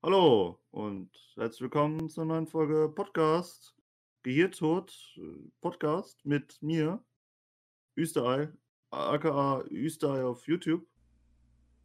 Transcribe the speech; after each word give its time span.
Hallo 0.00 0.60
und 0.70 1.10
herzlich 1.34 1.62
willkommen 1.62 2.08
zur 2.08 2.24
neuen 2.24 2.46
Folge 2.46 2.88
Podcast. 2.88 3.74
Gehirtod 4.22 4.94
äh, 5.16 5.50
Podcast 5.60 6.24
mit 6.24 6.56
mir, 6.62 7.02
Österei, 7.96 8.48
aka 8.90 9.64
Österei 9.72 10.22
auf 10.22 10.46
YouTube 10.46 10.86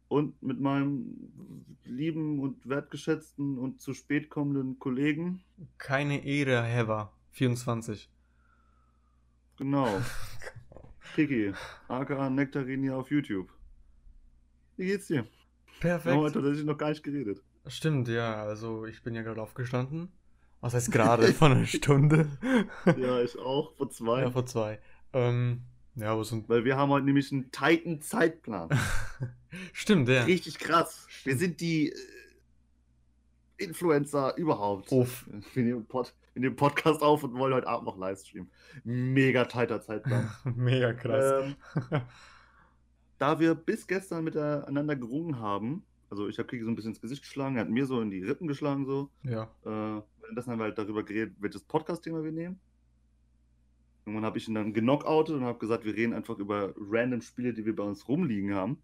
und 0.06 0.40
mit 0.40 0.60
meinem 0.60 1.74
lieben 1.82 2.38
und 2.38 2.68
wertgeschätzten 2.68 3.58
und 3.58 3.80
zu 3.80 3.94
spät 3.94 4.30
kommenden 4.30 4.78
Kollegen. 4.78 5.42
Keine 5.78 6.24
Ehre, 6.24 6.62
Hever. 6.62 7.12
24. 7.32 8.08
Genau. 9.56 9.88
Kiki, 11.16 11.52
aka 11.88 12.30
Nektarini 12.30 12.90
auf 12.90 13.10
YouTube. 13.10 13.52
Wie 14.76 14.86
geht's 14.86 15.08
dir? 15.08 15.26
Wir 15.80 15.94
haben 15.94 16.02
Perfekt. 16.02 16.16
heute 16.16 16.34
tatsächlich 16.34 16.64
noch 16.64 16.78
gar 16.78 16.90
nicht 16.90 17.02
geredet. 17.02 17.42
Stimmt, 17.66 18.08
ja. 18.08 18.42
Also 18.44 18.86
ich 18.86 19.02
bin 19.02 19.14
ja 19.14 19.22
gerade 19.22 19.40
aufgestanden. 19.40 20.12
Was 20.60 20.74
heißt 20.74 20.92
gerade? 20.92 21.32
Vor 21.32 21.50
einer 21.50 21.66
Stunde. 21.66 22.28
Ja, 22.96 23.20
ich 23.20 23.38
auch, 23.38 23.74
vor 23.74 23.90
zwei. 23.90 24.22
Ja, 24.22 24.30
vor 24.30 24.46
zwei. 24.46 24.78
Ähm, 25.12 25.62
ja, 25.96 26.12
aber 26.12 26.24
so 26.24 26.36
ein... 26.36 26.44
Weil 26.48 26.64
wir 26.64 26.76
haben 26.76 26.90
heute 26.90 27.06
nämlich 27.06 27.30
einen 27.32 27.50
tighten 27.52 28.00
Zeitplan. 28.00 28.68
Stimmt, 29.72 30.08
ja. 30.08 30.24
Richtig 30.24 30.58
krass. 30.58 31.06
Wir 31.22 31.36
sind 31.36 31.60
die 31.60 31.90
äh, 31.90 31.96
Influencer 33.58 34.36
überhaupt. 34.36 34.90
Uff. 34.90 35.26
Wir 35.54 35.62
nehmen, 35.62 35.86
Pod, 35.86 36.12
wir 36.32 36.40
nehmen 36.40 36.56
Podcast 36.56 37.02
auf 37.02 37.22
und 37.22 37.38
wollen 37.38 37.54
heute 37.54 37.68
Abend 37.68 37.86
noch 37.86 37.96
Livestreamen. 37.96 38.50
Mega 38.82 39.44
tighter 39.44 39.80
Zeitplan. 39.80 40.30
Mega 40.56 40.92
krass. 40.92 41.54
ähm, 41.92 42.00
da 43.18 43.38
wir 43.38 43.54
bis 43.54 43.86
gestern 43.86 44.24
miteinander 44.24 44.96
gerungen 44.96 45.38
haben, 45.38 45.84
also 46.14 46.28
ich 46.28 46.38
habe 46.38 46.46
Kiki 46.46 46.62
so 46.62 46.70
ein 46.70 46.76
bisschen 46.76 46.92
ins 46.92 47.00
Gesicht 47.00 47.22
geschlagen, 47.22 47.56
er 47.56 47.62
hat 47.62 47.70
mir 47.70 47.86
so 47.86 48.00
in 48.00 48.08
die 48.10 48.22
Rippen 48.22 48.46
geschlagen, 48.46 48.86
so. 48.86 49.10
ja. 49.24 49.50
Äh, 49.64 50.00
währenddessen 50.20 50.52
haben 50.52 50.58
wir 50.60 50.64
halt 50.64 50.78
darüber 50.78 51.02
geredet, 51.02 51.34
welches 51.40 51.64
Podcast-Thema 51.64 52.22
wir 52.22 52.30
nehmen. 52.30 52.60
Irgendwann 54.06 54.24
habe 54.24 54.38
ich 54.38 54.46
ihn 54.46 54.54
dann 54.54 54.72
genockoutet 54.72 55.34
und 55.34 55.42
habe 55.44 55.58
gesagt, 55.58 55.84
wir 55.84 55.94
reden 55.96 56.12
einfach 56.12 56.38
über 56.38 56.72
random 56.76 57.20
Spiele, 57.20 57.52
die 57.52 57.66
wir 57.66 57.74
bei 57.74 57.82
uns 57.82 58.06
rumliegen 58.06 58.54
haben. 58.54 58.78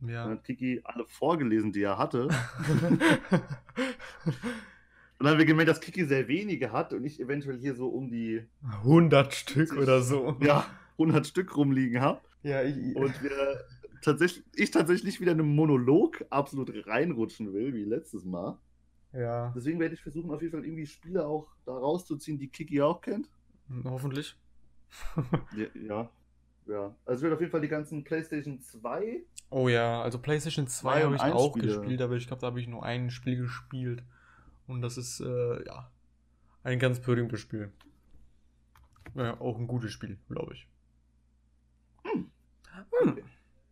Dann 0.00 0.08
Ja. 0.10 0.28
hat 0.28 0.44
Kiki 0.44 0.80
alle 0.84 1.04
vorgelesen, 1.08 1.72
die 1.72 1.82
er 1.82 1.98
hatte. 1.98 2.28
Und 4.24 5.24
dann 5.24 5.32
haben 5.32 5.38
wir 5.38 5.46
gemerkt, 5.46 5.68
dass 5.70 5.80
Kiki 5.80 6.04
sehr 6.04 6.28
wenige 6.28 6.70
hat 6.70 6.92
und 6.92 7.04
ich 7.04 7.18
eventuell 7.18 7.58
hier 7.58 7.74
so 7.74 7.88
um 7.88 8.08
die 8.08 8.44
100 8.84 9.34
Stück 9.34 9.76
oder 9.76 10.00
so. 10.00 10.36
ja, 10.40 10.64
100 10.92 11.26
Stück 11.26 11.56
rumliegen 11.56 12.00
habe. 12.00 12.20
Ja, 12.44 12.62
ich, 12.62 12.76
Und 12.94 13.20
wir 13.20 13.64
tatsächlich, 14.02 14.44
ich 14.54 14.70
tatsächlich 14.70 15.20
wieder 15.20 15.32
in 15.32 15.40
einem 15.40 15.54
Monolog 15.54 16.24
absolut 16.30 16.72
reinrutschen 16.86 17.52
will, 17.52 17.74
wie 17.74 17.84
letztes 17.84 18.24
Mal. 18.24 18.58
ja. 19.12 19.52
Deswegen 19.56 19.80
werde 19.80 19.94
ich 19.94 20.02
versuchen, 20.02 20.30
auf 20.30 20.40
jeden 20.42 20.52
Fall 20.52 20.64
irgendwie 20.64 20.86
Spiele 20.86 21.26
auch 21.26 21.48
da 21.64 21.72
rauszuziehen, 21.72 22.38
die 22.38 22.48
Kiki 22.48 22.80
auch 22.82 23.00
kennt. 23.00 23.28
Hoffentlich. 23.84 24.36
Ja, 25.54 25.66
ja. 25.74 26.10
ja. 26.66 26.94
Also 27.04 27.18
ich 27.18 27.22
werde 27.22 27.34
auf 27.34 27.40
jeden 27.40 27.52
Fall 27.52 27.60
die 27.60 27.68
ganzen 27.68 28.04
PlayStation 28.04 28.60
2. 28.60 29.22
Oh 29.50 29.68
ja, 29.68 30.00
also 30.02 30.18
PlayStation 30.18 30.66
2 30.66 30.80
Zwei 30.80 31.04
habe 31.04 31.16
ich 31.16 31.22
auch 31.22 31.50
Spiele. 31.56 31.66
gespielt, 31.66 32.00
aber 32.00 32.16
ich 32.16 32.26
glaube, 32.26 32.40
da 32.40 32.46
habe 32.48 32.60
ich 32.60 32.66
nur 32.68 32.82
ein 32.84 33.10
Spiel 33.10 33.36
gespielt. 33.36 34.02
Und 34.66 34.80
das 34.82 34.96
ist, 34.98 35.20
äh, 35.20 35.64
ja, 35.66 35.90
ein 36.62 36.78
ganz 36.78 37.00
berühmtes 37.00 37.40
Spiel. 37.40 37.72
Ja, 39.14 39.40
auch 39.40 39.58
ein 39.58 39.66
gutes 39.66 39.92
Spiel, 39.92 40.18
glaube 40.28 40.54
ich. 40.54 40.68
Hm. 42.04 42.30
Hm. 43.02 43.18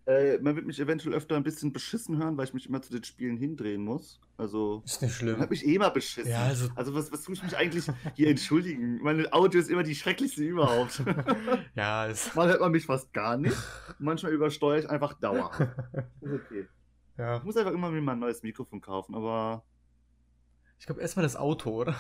Äh, 0.06 0.38
man 0.38 0.54
wird 0.54 0.66
mich 0.66 0.78
eventuell 0.78 1.14
öfter 1.16 1.34
ein 1.36 1.42
bisschen 1.42 1.72
beschissen 1.72 2.16
hören, 2.18 2.36
weil 2.36 2.44
ich 2.44 2.54
mich 2.54 2.68
immer 2.68 2.80
zu 2.80 2.92
den 2.92 3.02
Spielen 3.02 3.36
hindrehen 3.36 3.82
muss. 3.82 4.20
Also, 4.36 4.82
Ist 4.84 5.02
nicht 5.02 5.10
man 5.10 5.10
schlimm. 5.10 5.40
hat 5.40 5.50
mich 5.50 5.66
eh 5.66 5.74
immer 5.74 5.90
beschissen. 5.90 6.30
Ja, 6.30 6.44
also, 6.44 6.68
Also, 6.76 6.94
was, 6.94 7.10
was 7.10 7.22
tue 7.22 7.34
ich 7.34 7.42
mich 7.42 7.56
eigentlich 7.56 7.90
hier 8.14 8.28
entschuldigen? 8.28 8.98
Meine 9.02 9.32
Audio 9.32 9.60
ist 9.60 9.68
immer 9.68 9.82
die 9.82 9.96
schrecklichste 9.96 10.44
überhaupt. 10.44 11.02
ja, 11.74 12.06
ist, 12.06 12.34
Mal 12.36 12.48
hört 12.48 12.60
man 12.60 12.70
mich 12.70 12.86
fast 12.86 13.12
gar 13.12 13.36
nicht. 13.36 13.56
Manchmal 13.98 14.32
übersteuere 14.32 14.78
ich 14.78 14.88
einfach 14.90 15.14
dauerhaft. 15.14 15.60
Ist 16.20 16.32
okay. 16.34 16.68
ja. 17.18 17.38
Ich 17.38 17.42
muss 17.44 17.56
einfach 17.56 17.72
immer 17.72 17.90
mir 17.90 18.00
mal 18.00 18.12
ein 18.12 18.20
neues 18.20 18.42
Mikrofon 18.44 18.80
kaufen, 18.80 19.14
aber 19.14 19.64
Ich 20.78 20.86
glaube, 20.86 21.00
erstmal 21.00 21.24
das 21.24 21.34
Auto, 21.36 21.70
oder? 21.70 21.96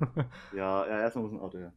ja, 0.52 0.86
ja 0.88 1.00
erstmal 1.02 1.24
muss 1.24 1.32
ein 1.32 1.40
Auto 1.40 1.58
her. 1.58 1.72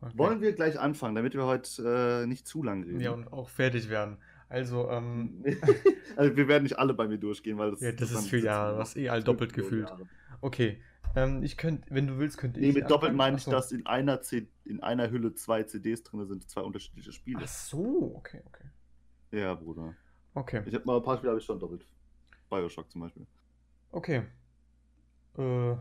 Okay. 0.00 0.12
Wollen 0.18 0.40
wir 0.42 0.52
gleich 0.52 0.78
anfangen, 0.78 1.14
damit 1.14 1.34
wir 1.34 1.44
heute 1.46 2.22
äh, 2.24 2.26
nicht 2.26 2.46
zu 2.46 2.62
lang 2.62 2.82
reden? 2.84 3.00
Ja, 3.00 3.12
und 3.12 3.32
auch 3.32 3.48
fertig 3.48 3.88
werden. 3.88 4.18
Also, 4.48 4.88
ähm, 4.90 5.44
also 6.16 6.36
wir 6.36 6.48
werden 6.48 6.62
nicht 6.64 6.78
alle 6.78 6.94
bei 6.94 7.08
mir 7.08 7.18
durchgehen, 7.18 7.58
weil 7.58 7.72
das, 7.72 7.80
Ja, 7.80 7.92
das 7.92 8.10
ist 8.12 8.30
Jahre, 8.32 8.74
wir 8.74 8.78
was 8.78 8.94
noch 8.94 9.02
eh 9.02 9.08
all 9.08 9.22
doppelt 9.22 9.52
gefühlt. 9.52 9.88
Jahre. 9.88 10.06
okay. 10.40 10.80
Ähm, 11.14 11.42
ich 11.42 11.56
könnte, 11.56 11.86
wenn 11.94 12.06
du 12.06 12.18
willst, 12.18 12.36
könnte 12.38 12.60
Nee, 12.60 12.68
ich. 12.68 12.74
mit 12.74 12.84
doppelt 12.84 13.10
anfangen. 13.10 13.16
meine 13.16 13.36
ich, 13.38 13.44
so. 13.44 13.50
dass 13.50 13.72
in 13.72 13.86
einer, 13.86 14.20
C 14.20 14.48
in 14.64 14.82
einer 14.82 15.10
Hülle 15.10 15.34
zwei 15.34 15.62
CDs 15.62 16.02
drin 16.02 16.26
sind, 16.26 16.48
zwei 16.48 16.60
unterschiedliche 16.60 17.10
Spiele. 17.12 17.40
Ach 17.42 17.48
so, 17.48 18.14
okay, 18.16 18.42
okay. 18.46 18.64
Ja, 19.32 19.54
Bruder. 19.54 19.94
Okay. 20.34 20.62
Ich 20.66 20.74
habe 20.74 20.84
mal 20.84 20.96
ein 20.98 21.02
paar 21.02 21.16
Spiele 21.16 21.30
habe 21.30 21.40
ich 21.40 21.44
schon 21.46 21.58
doppelt. 21.58 21.86
Bioshock 22.50 22.90
zum 22.90 23.00
Beispiel. 23.00 23.26
Okay. 23.90 24.22
Äh, 25.38 25.76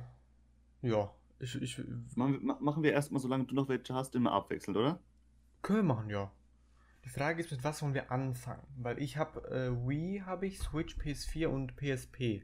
ja. 0.82 1.12
Ich, 1.40 1.62
ich, 1.62 1.78
Machen 2.16 2.34
wir, 2.34 2.40
ma- 2.42 2.58
machen 2.62 2.82
wir 2.82 2.94
erstmal, 2.94 3.20
solange 3.22 3.44
du 3.46 3.54
noch 3.56 3.68
welche 3.68 3.94
hast, 3.94 4.16
immer 4.16 4.32
abwechselnd, 4.32 4.78
oder? 4.78 5.00
können 5.62 5.80
wir 5.80 5.96
machen, 5.96 6.10
ja. 6.10 6.32
Die 7.06 7.10
Frage 7.10 7.40
ist, 7.40 7.52
mit 7.52 7.64
was 7.64 7.82
wollen 7.84 7.94
wir 7.94 8.12
anfangen? 8.12 8.66
Weil 8.78 9.00
ich 9.00 9.18
habe 9.18 9.48
äh, 9.50 9.88
Wii, 9.88 10.24
habe 10.26 10.48
ich, 10.48 10.60
Switch, 10.60 10.98
PS4 10.98 11.48
und 11.48 11.76
PSP. 11.76 12.44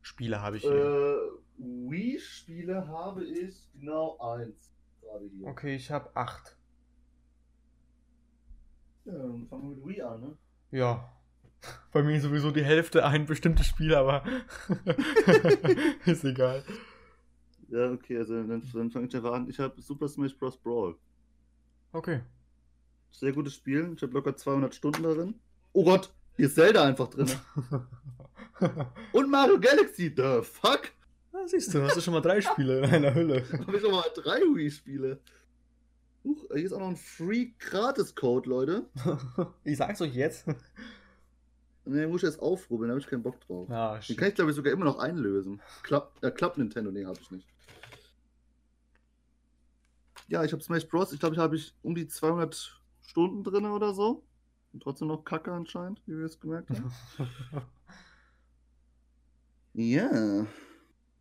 Spiele 0.00 0.40
habe 0.40 0.58
ich 0.58 0.62
hier. 0.62 0.72
Äh, 0.72 1.36
Wii-Spiele 1.58 2.86
habe 2.86 3.24
ich 3.24 3.68
genau 3.74 4.16
eins. 4.18 4.72
Gerade 5.00 5.24
hier. 5.26 5.46
Okay, 5.48 5.74
ich 5.74 5.90
habe 5.90 6.14
acht. 6.14 6.56
Ja, 9.04 9.12
dann 9.12 9.48
fangen 9.48 9.70
wir 9.70 9.76
mit 9.76 9.86
Wii 9.86 10.02
an, 10.02 10.20
ne? 10.20 10.36
Ja. 10.70 11.12
Bei 11.92 12.04
mir 12.04 12.20
sowieso 12.20 12.52
die 12.52 12.64
Hälfte 12.64 13.04
ein 13.04 13.26
bestimmtes 13.26 13.66
Spiel, 13.66 13.94
aber 13.96 14.22
ist 16.06 16.24
egal. 16.24 16.62
Ja, 17.68 17.90
okay, 17.90 18.18
also 18.18 18.34
dann, 18.34 18.62
dann 18.72 18.90
fange 18.92 19.08
ich 19.08 19.16
einfach 19.16 19.32
an. 19.32 19.48
Ich 19.48 19.58
habe 19.58 19.80
Super 19.82 20.06
Smash 20.06 20.36
Bros. 20.38 20.56
Brawl. 20.56 20.96
Okay. 21.92 22.20
Sehr 23.18 23.32
gutes 23.32 23.54
Spiel. 23.54 23.94
Ich 23.96 24.02
habe 24.02 24.12
locker 24.12 24.36
200 24.36 24.74
Stunden 24.74 25.02
darin. 25.02 25.34
Oh 25.72 25.84
Gott, 25.84 26.12
hier 26.36 26.46
ist 26.46 26.54
Zelda 26.54 26.84
einfach 26.84 27.08
drin. 27.08 27.30
Und 29.12 29.30
Mario 29.30 29.58
Galaxy, 29.58 30.12
the 30.14 30.42
fuck? 30.42 30.92
Ah, 31.32 31.46
siehst 31.46 31.72
du, 31.72 31.82
hast 31.82 31.96
du 31.96 32.02
schon 32.02 32.12
mal 32.12 32.20
drei 32.20 32.42
Spiele 32.42 32.80
in 32.80 32.84
einer 32.84 33.14
Hülle. 33.14 33.42
habe 33.66 33.74
ich 33.74 33.82
schon 33.82 33.90
mal 33.90 34.04
drei 34.14 34.40
Wii-Spiele. 34.40 35.18
Huch, 36.24 36.44
hier 36.52 36.64
ist 36.66 36.74
auch 36.74 36.80
noch 36.80 36.88
ein 36.90 36.96
Free-Gratis-Code, 36.96 38.50
Leute. 38.50 38.84
ich 39.64 39.78
sag's 39.78 40.02
euch 40.02 40.14
jetzt. 40.14 40.46
Ne, 41.86 42.06
muss 42.08 42.22
ich 42.22 42.26
erst 42.26 42.40
aufrubbeln, 42.40 42.88
da 42.88 42.92
habe 42.92 43.00
ich 43.00 43.06
keinen 43.06 43.22
Bock 43.22 43.40
drauf. 43.40 43.70
Ah, 43.70 43.98
Den 44.06 44.16
kann 44.16 44.28
ich, 44.28 44.34
glaube 44.34 44.50
ich, 44.50 44.56
sogar 44.56 44.74
immer 44.74 44.84
noch 44.84 44.98
einlösen. 44.98 45.62
Klapp, 45.82 46.18
äh, 46.20 46.30
Klapp 46.30 46.58
Nintendo, 46.58 46.90
nee, 46.90 47.06
habe 47.06 47.18
ich 47.18 47.30
nicht. 47.30 47.48
Ja, 50.28 50.44
ich 50.44 50.52
habe 50.52 50.62
Smash 50.62 50.86
Bros. 50.86 51.12
Ich 51.14 51.20
glaube, 51.20 51.34
ich 51.34 51.40
habe 51.40 51.56
ich 51.56 51.72
um 51.82 51.94
die 51.94 52.08
200 52.08 52.82
Stunden 53.06 53.44
drin 53.44 53.64
oder 53.66 53.94
so. 53.94 54.24
Und 54.72 54.82
trotzdem 54.82 55.08
noch 55.08 55.24
Kacke 55.24 55.52
anscheinend, 55.52 56.02
wie 56.06 56.18
wir 56.18 56.26
es 56.26 56.38
gemerkt 56.40 56.70
haben. 56.70 56.92
Ja. 59.74 60.46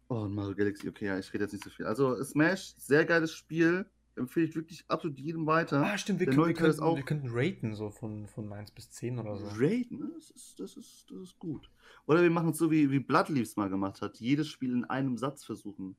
Oh, 0.07 0.16
und 0.16 0.34
Mario 0.34 0.56
Galaxy, 0.56 0.88
okay, 0.88 1.07
ja, 1.07 1.19
ich 1.19 1.34
rede 1.34 1.44
jetzt 1.44 1.53
nicht 1.53 1.63
so 1.63 1.69
viel. 1.69 1.85
Also, 1.85 2.22
Smash, 2.23 2.73
sehr 2.78 3.06
geiles 3.06 3.34
Spiel. 3.34 3.85
Empfehle 4.16 4.46
ich 4.46 4.56
wirklich 4.56 4.85
absolut 4.88 5.19
jedem 5.19 5.46
weiter. 5.46 5.84
ah, 5.84 5.97
stimmt, 5.97 6.22
wir, 6.22 6.28
können, 6.28 6.38
wir, 6.38 6.44
neue 6.46 6.53
Teil 6.53 6.69
ist 6.69 6.78
könnten, 6.78 6.90
auch- 6.90 6.96
wir 6.96 7.03
könnten 7.03 7.28
raten, 7.31 7.75
so 7.75 7.90
von, 7.91 8.28
von 8.28 8.53
1 8.53 8.72
bis 8.72 8.90
10 8.91 9.19
oder 9.19 9.35
so. 9.35 9.46
Raid, 9.59 9.91
ne? 9.91 10.09
Das 10.16 10.29
ist, 10.29 10.57
das, 10.57 10.78
ist, 10.78 11.07
das 11.12 11.19
ist 11.19 11.38
gut. 11.40 11.69
Oder 12.06 12.22
wir 12.23 12.29
machen 12.29 12.52
es 12.52 12.57
so, 12.57 12.72
wie, 12.72 12.90
wie 12.91 13.00
Bloodleaves 13.00 13.57
mal 13.57 13.69
gemacht 13.69 14.02
hat. 14.02 14.17
Jedes 14.22 14.47
Spiel 14.47 14.72
in 14.72 14.85
einem 14.85 15.17
Satz 15.17 15.44
versuchen 15.44 15.97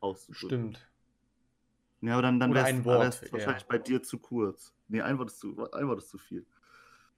auszudrücken. 0.00 0.72
Stimmt. 0.74 0.91
Ja, 2.02 2.14
aber 2.14 2.22
dann, 2.22 2.40
dann 2.40 2.52
wäre 2.52 2.68
es 2.68 2.84
Wort, 2.84 3.22
ja. 3.22 3.32
wahrscheinlich 3.32 3.64
bei 3.64 3.78
dir 3.78 4.02
zu 4.02 4.18
kurz. 4.18 4.74
Nee, 4.88 5.00
ein 5.00 5.18
Wort 5.18 5.30
ist 5.30 5.38
zu, 5.38 5.70
ein 5.72 5.86
Wort 5.86 5.98
ist 5.98 6.10
zu 6.10 6.18
viel. 6.18 6.44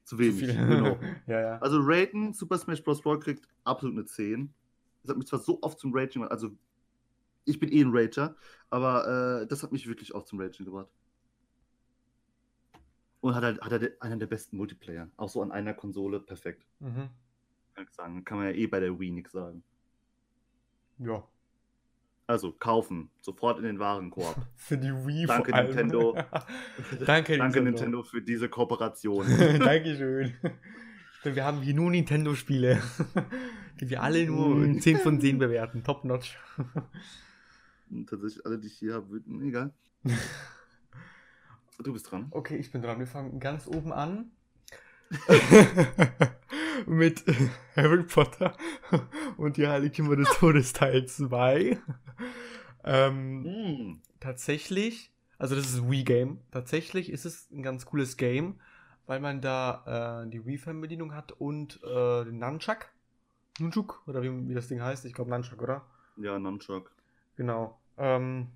Zu 0.04 0.16
Zu 0.16 0.19
wenig. 0.19 0.38
viel. 0.38 0.54
Genau. 0.54 0.98
ja, 1.26 1.40
ja. 1.40 1.58
Also 1.58 1.78
Raiden, 1.81 2.34
Super 2.34 2.58
Smash 2.58 2.84
Bros. 2.84 3.00
Brawl 3.00 3.19
kriegt 3.19 3.48
absolut 3.64 3.96
eine 3.96 4.04
10. 4.04 4.52
Das 5.02 5.10
hat 5.10 5.16
mich 5.16 5.26
zwar 5.26 5.40
so 5.40 5.58
oft 5.62 5.78
zum 5.78 5.92
gemacht, 5.92 6.31
also 6.31 6.50
ich 7.46 7.58
bin 7.58 7.70
eh 7.72 7.82
ein 7.82 7.90
Rager, 7.92 8.36
aber 8.70 9.42
äh, 9.42 9.46
das 9.46 9.62
hat 9.62 9.72
mich 9.72 9.86
wirklich 9.86 10.14
auch 10.14 10.25
zum 10.25 10.40
Ragen 10.40 10.64
gebracht. 10.64 10.88
Und 13.20 13.34
hat 13.34 13.42
halt, 13.42 13.60
hat 13.62 13.72
halt 13.72 14.02
einen 14.02 14.20
der 14.20 14.26
besten 14.26 14.58
Multiplayer. 14.58 15.10
Auch 15.16 15.31
so 15.31 15.40
an 15.40 15.50
einer 15.50 15.72
Konsole, 15.72 16.20
perfekt. 16.20 16.66
Mhm. 16.81 17.08
Kann 17.75 17.84
ich 17.84 17.90
sagen. 17.90 18.25
Kann 18.25 18.38
man 18.38 18.48
ja 18.48 18.52
eh 18.52 18.66
bei 18.66 18.81
der 18.81 18.98
Wii 18.98 19.10
nichts 19.10 19.32
sagen. 19.32 19.62
Ja. 20.98 21.26
Also 22.26 22.53
kaufen, 22.53 23.11
sofort 23.21 23.59
in 23.59 23.65
den 23.65 23.79
Warenkorb. 23.79 24.35
Für 24.56 24.79
die 24.79 24.88
Wii 24.88 25.26
Danke, 25.26 25.50
vor 25.50 25.59
allem. 25.59 25.67
Nintendo. 25.69 26.17
Danke, 27.06 27.37
Danke 27.37 27.61
Nintendo 27.61 28.03
für 28.03 28.23
diese 28.23 28.49
Kooperation. 28.49 29.26
Dankeschön. 29.59 30.32
Denn 31.25 31.35
wir 31.37 31.44
haben 31.44 31.61
hier 31.61 31.75
nur 31.75 31.91
Nintendo-Spiele, 31.91 32.81
die 33.81 33.91
wir 33.91 34.03
alle 34.03 34.26
nur 34.26 34.55
Mm. 34.56 34.81
10 34.81 34.99
von 34.99 35.21
10 35.21 35.38
bewerten. 35.38 35.85
Top 35.85 36.05
notch. 36.05 36.38
Tatsächlich 38.09 38.44
alle, 38.47 38.59
die 38.59 38.67
ich 38.69 38.75
hier 38.79 38.94
habe, 38.94 39.11
würden- 39.11 39.43
egal. 39.47 39.73
Du 41.82 41.93
bist 41.93 42.11
dran. 42.11 42.29
Okay, 42.31 42.56
ich 42.56 42.70
bin 42.73 42.81
dran. 42.82 42.99
Wir 42.99 43.06
fangen 43.06 43.38
ganz 43.41 43.67
oben 43.67 43.93
an. 43.93 44.31
Mit 46.86 47.25
Harry 47.76 48.02
Potter 48.02 48.56
und 49.36 49.56
die 49.56 49.66
Heiligtümer 49.66 50.16
des 50.16 50.28
Todes 50.38 50.72
Teil 50.72 51.06
2. 51.06 51.78
Ähm, 52.84 53.42
Mm. 53.42 54.02
tatsächlich, 54.20 55.10
also 55.38 55.54
das 55.56 55.66
ist 55.66 55.78
ein 55.78 55.90
Wii-Game. 55.90 56.40
Tatsächlich 56.50 57.10
ist 57.10 57.25
es 57.25 57.50
ein 57.50 57.62
ganz 57.62 57.86
cooles 57.86 58.16
Game, 58.16 58.60
weil 59.06 59.20
man 59.20 59.40
da 59.40 60.22
äh, 60.25 60.31
die 60.31 60.44
Wii-Fernbedienung 60.44 61.14
hat 61.14 61.32
und 61.32 61.81
äh, 61.82 62.25
den 62.25 62.38
Nunchuck. 62.38 62.88
Nunchuk, 63.58 64.02
oder 64.06 64.22
wie, 64.22 64.48
wie 64.48 64.54
das 64.54 64.69
Ding 64.69 64.82
heißt. 64.82 65.04
Ich 65.04 65.14
glaube 65.14 65.31
Nunchuck, 65.31 65.62
oder? 65.62 65.86
Ja, 66.16 66.38
Nunchuck. 66.38 66.90
Genau. 67.36 67.78
Ähm, 67.96 68.48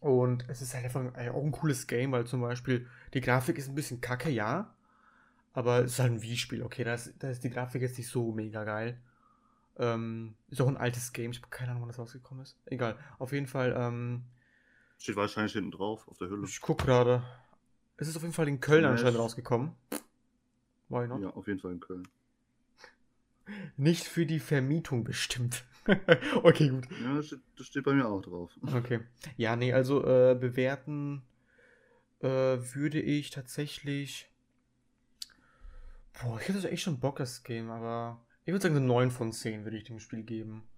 und 0.00 0.44
es 0.48 0.60
ist 0.62 0.74
halt 0.74 0.84
einfach 0.84 1.00
ein- 1.14 1.30
auch 1.30 1.42
ein 1.44 1.52
cooles 1.52 1.86
Game, 1.86 2.12
weil 2.12 2.26
zum 2.26 2.40
Beispiel 2.42 2.86
die 3.14 3.20
Grafik 3.20 3.56
ist 3.56 3.68
ein 3.68 3.74
bisschen 3.74 4.00
kacke, 4.00 4.28
ja. 4.30 4.74
Aber 5.56 5.78
es 5.78 5.92
ist 5.92 5.98
halt 6.00 6.12
ein 6.12 6.22
Wii-Spiel, 6.22 6.62
okay. 6.62 6.84
Da 6.84 6.92
ist, 6.92 7.14
da 7.18 7.30
ist 7.30 7.42
die 7.42 7.48
Grafik 7.48 7.80
jetzt 7.80 7.96
nicht 7.96 8.10
so 8.10 8.30
mega 8.30 8.62
geil. 8.64 9.00
Ähm, 9.78 10.34
ist 10.50 10.60
auch 10.60 10.68
ein 10.68 10.76
altes 10.76 11.14
Game. 11.14 11.30
Ich 11.30 11.38
habe 11.38 11.48
keine 11.48 11.70
Ahnung, 11.70 11.80
wann 11.82 11.88
das 11.88 11.98
rausgekommen 11.98 12.42
ist. 12.42 12.58
Egal. 12.66 12.98
Auf 13.18 13.32
jeden 13.32 13.46
Fall, 13.46 13.74
ähm, 13.74 14.24
Steht 14.98 15.16
wahrscheinlich 15.16 15.54
hinten 15.54 15.70
drauf 15.70 16.08
auf 16.08 16.18
der 16.18 16.28
Hülle. 16.28 16.46
ich 16.46 16.60
guck 16.60 16.82
gerade. 16.82 17.22
Es 17.96 18.06
ist 18.06 18.16
auf 18.16 18.22
jeden 18.22 18.34
Fall 18.34 18.48
in 18.48 18.60
Köln 18.60 18.82
Smash. 18.82 18.90
anscheinend 18.90 19.18
rausgekommen. 19.18 19.72
Why 20.90 21.08
not? 21.08 21.22
Ja, 21.22 21.30
auf 21.30 21.46
jeden 21.46 21.58
Fall 21.60 21.72
in 21.72 21.80
Köln. 21.80 22.06
Nicht 23.78 24.04
für 24.04 24.26
die 24.26 24.40
Vermietung 24.40 25.04
bestimmt. 25.04 25.64
okay, 26.42 26.68
gut. 26.68 26.86
Ja, 27.02 27.14
das 27.14 27.66
steht, 27.66 27.84
bei 27.84 27.94
mir 27.94 28.06
auch 28.06 28.20
drauf. 28.20 28.50
Okay. 28.74 29.00
Ja, 29.38 29.56
nee, 29.56 29.72
also 29.72 30.04
äh, 30.04 30.34
bewerten 30.38 31.22
äh, 32.20 32.28
würde 32.28 33.00
ich 33.00 33.30
tatsächlich. 33.30 34.30
Boah, 36.22 36.40
ich 36.40 36.48
hätte 36.48 36.70
echt 36.70 36.82
schon 36.82 36.98
Bock, 37.00 37.16
das 37.16 37.42
Game, 37.42 37.70
aber 37.70 38.24
ich 38.44 38.52
würde 38.52 38.62
sagen, 38.62 38.76
eine 38.76 38.86
9 38.86 39.10
von 39.10 39.32
10 39.32 39.64
würde 39.64 39.76
ich 39.76 39.84
dem 39.84 40.00
Spiel 40.00 40.22
geben. 40.22 40.68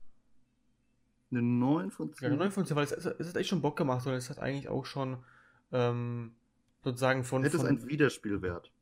Eine 1.31 1.43
9 1.43 1.91
von 1.91 2.13
10. 2.13 2.25
Ja, 2.25 2.29
eine 2.29 2.39
9 2.39 2.51
von 2.51 2.67
10, 2.67 2.77
weil 2.77 2.85
es, 2.85 2.93
es, 2.93 3.05
es 3.07 3.29
hat 3.29 3.37
echt 3.37 3.51
schon 3.51 3.61
Bock 3.61 3.77
gemacht 3.77 4.07
und 4.07 4.15
es 4.15 4.31
hat 4.31 4.39
eigentlich 4.39 4.69
auch 4.69 4.87
schon 4.87 5.23
ähm, 5.71 6.35
sozusagen 6.83 7.25
von. 7.25 7.43
Hätte 7.43 7.57
es 7.57 7.63
von 7.63 7.69
einen 7.69 7.87
Wiederspielwert. 7.87 8.73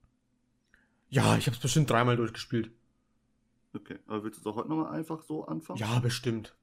ja, 1.08 1.36
ich 1.36 1.46
habe 1.46 1.56
es 1.56 1.62
bestimmt 1.62 1.90
dreimal 1.90 2.16
durchgespielt. 2.16 2.70
Okay, 3.74 3.98
aber 4.06 4.24
willst 4.24 4.38
du 4.38 4.40
es 4.40 4.46
auch 4.46 4.56
heute 4.56 4.68
nochmal 4.68 4.94
einfach 4.94 5.22
so 5.22 5.46
anfangen? 5.46 5.78
Ja, 5.78 5.98
bestimmt. 5.98 6.56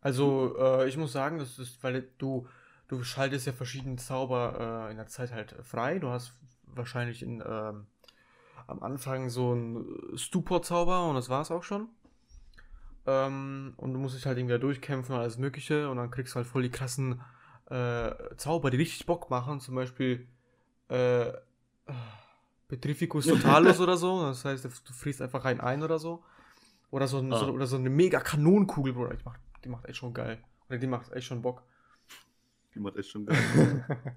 Also, 0.00 0.56
äh, 0.58 0.88
ich 0.88 0.96
muss 0.96 1.12
sagen, 1.12 1.38
das 1.38 1.58
ist, 1.58 1.82
weil 1.84 2.10
du, 2.18 2.48
du 2.88 3.04
schaltest 3.04 3.46
ja 3.46 3.52
verschiedene 3.52 3.96
Zauber 3.96 4.86
äh, 4.88 4.90
in 4.90 4.96
der 4.96 5.06
Zeit 5.06 5.30
halt 5.30 5.54
frei. 5.62 5.98
Du 5.98 6.08
hast 6.08 6.32
wahrscheinlich 6.64 7.22
in, 7.22 7.42
ähm, 7.46 7.86
am 8.66 8.82
Anfang 8.82 9.28
so 9.30 9.52
einen 9.52 10.16
Stupor-Zauber 10.16 11.08
und 11.08 11.14
das 11.14 11.28
war's 11.28 11.50
auch 11.50 11.62
schon. 11.62 11.88
Ähm, 13.06 13.74
und 13.76 13.92
du 13.94 13.98
musst 13.98 14.16
dich 14.16 14.26
halt 14.26 14.38
irgendwie 14.38 14.52
da 14.52 14.58
durchkämpfen 14.58 15.14
und 15.14 15.20
alles 15.20 15.38
Mögliche 15.38 15.88
und 15.90 15.96
dann 15.96 16.10
kriegst 16.10 16.34
du 16.34 16.36
halt 16.36 16.46
voll 16.46 16.62
die 16.62 16.70
krassen 16.70 17.20
äh, 17.70 18.12
Zauber, 18.36 18.70
die 18.70 18.76
richtig 18.76 19.06
Bock 19.06 19.30
machen. 19.30 19.60
Zum 19.60 19.74
Beispiel 19.74 20.26
äh, 20.88 21.32
Petrificus 22.68 23.26
Totalus 23.28 23.80
oder 23.80 23.96
so. 23.96 24.22
Das 24.22 24.44
heißt, 24.44 24.64
du 24.64 24.92
frierst 24.92 25.22
einfach 25.22 25.44
rein 25.44 25.60
ein 25.60 25.82
oder 25.82 25.98
so. 25.98 26.22
Oder 26.90 27.06
so, 27.06 27.18
ein, 27.18 27.32
Ah. 27.32 27.38
so, 27.38 27.46
oder 27.52 27.66
so 27.66 27.76
eine 27.76 27.88
mega 27.90 28.20
Kanonenkugel, 28.20 28.92
Bruder. 28.92 29.14
Die 29.16 29.24
macht, 29.24 29.40
die 29.64 29.68
macht 29.68 29.86
echt 29.86 29.98
schon 29.98 30.12
geil. 30.12 30.42
Oder 30.68 30.78
die 30.78 30.86
macht 30.86 31.12
echt 31.12 31.26
schon 31.26 31.40
Bock. 31.42 31.62
Die 32.74 32.80
macht 32.80 32.96
echt 32.96 33.10
schon 33.10 33.26
geil. 33.26 33.36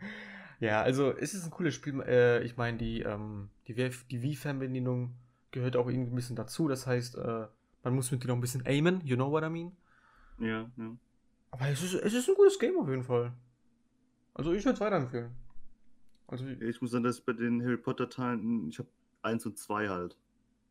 ja, 0.60 0.82
also 0.82 1.16
es 1.16 1.34
ist 1.34 1.46
ein 1.46 1.52
cooles 1.52 1.74
Spiel. 1.74 2.02
Äh, 2.02 2.44
ich 2.44 2.58
meine, 2.58 2.78
die, 2.78 3.02
ähm, 3.02 3.50
die, 3.68 3.74
die 3.74 4.22
Wii-Fernbedienung 4.22 5.16
gehört 5.52 5.76
auch 5.76 5.88
irgendwie 5.88 6.12
ein 6.12 6.16
bisschen 6.16 6.36
dazu. 6.36 6.68
Das 6.68 6.88
heißt, 6.88 7.16
äh, 7.16 7.48
man 7.84 7.96
muss 7.96 8.12
mit 8.12 8.24
die 8.24 8.28
noch 8.28 8.36
ein 8.36 8.42
bisschen 8.42 8.66
aimen. 8.66 9.02
You 9.06 9.16
know 9.16 9.30
what 9.32 9.44
I 9.44 9.50
mean? 9.50 9.72
ja, 10.40 10.70
ja. 10.76 10.98
Aber 11.52 11.68
es 11.68 11.84
ist, 11.84 11.94
es 11.94 12.14
ist 12.16 12.28
ein 12.28 12.36
gutes 12.36 12.58
Game 12.58 12.76
auf 12.80 12.90
jeden 12.90 13.04
Fall. 13.04 13.32
Also 14.34 14.54
ich 14.54 14.66
würde 14.66 14.74
es 14.74 14.82
weiterempfehlen. 14.82 15.32
Also, 16.26 16.48
Ich 16.48 16.82
muss 16.82 16.90
sagen, 16.90 17.04
dass 17.04 17.22
bei 17.22 17.34
den 17.34 17.62
Harry 17.62 17.78
Potter 17.78 18.10
Teilen, 18.10 18.70
ich 18.70 18.80
habe 18.80 18.90
1 19.22 19.46
und 19.46 19.60
2 19.60 19.90
halt. 19.90 20.18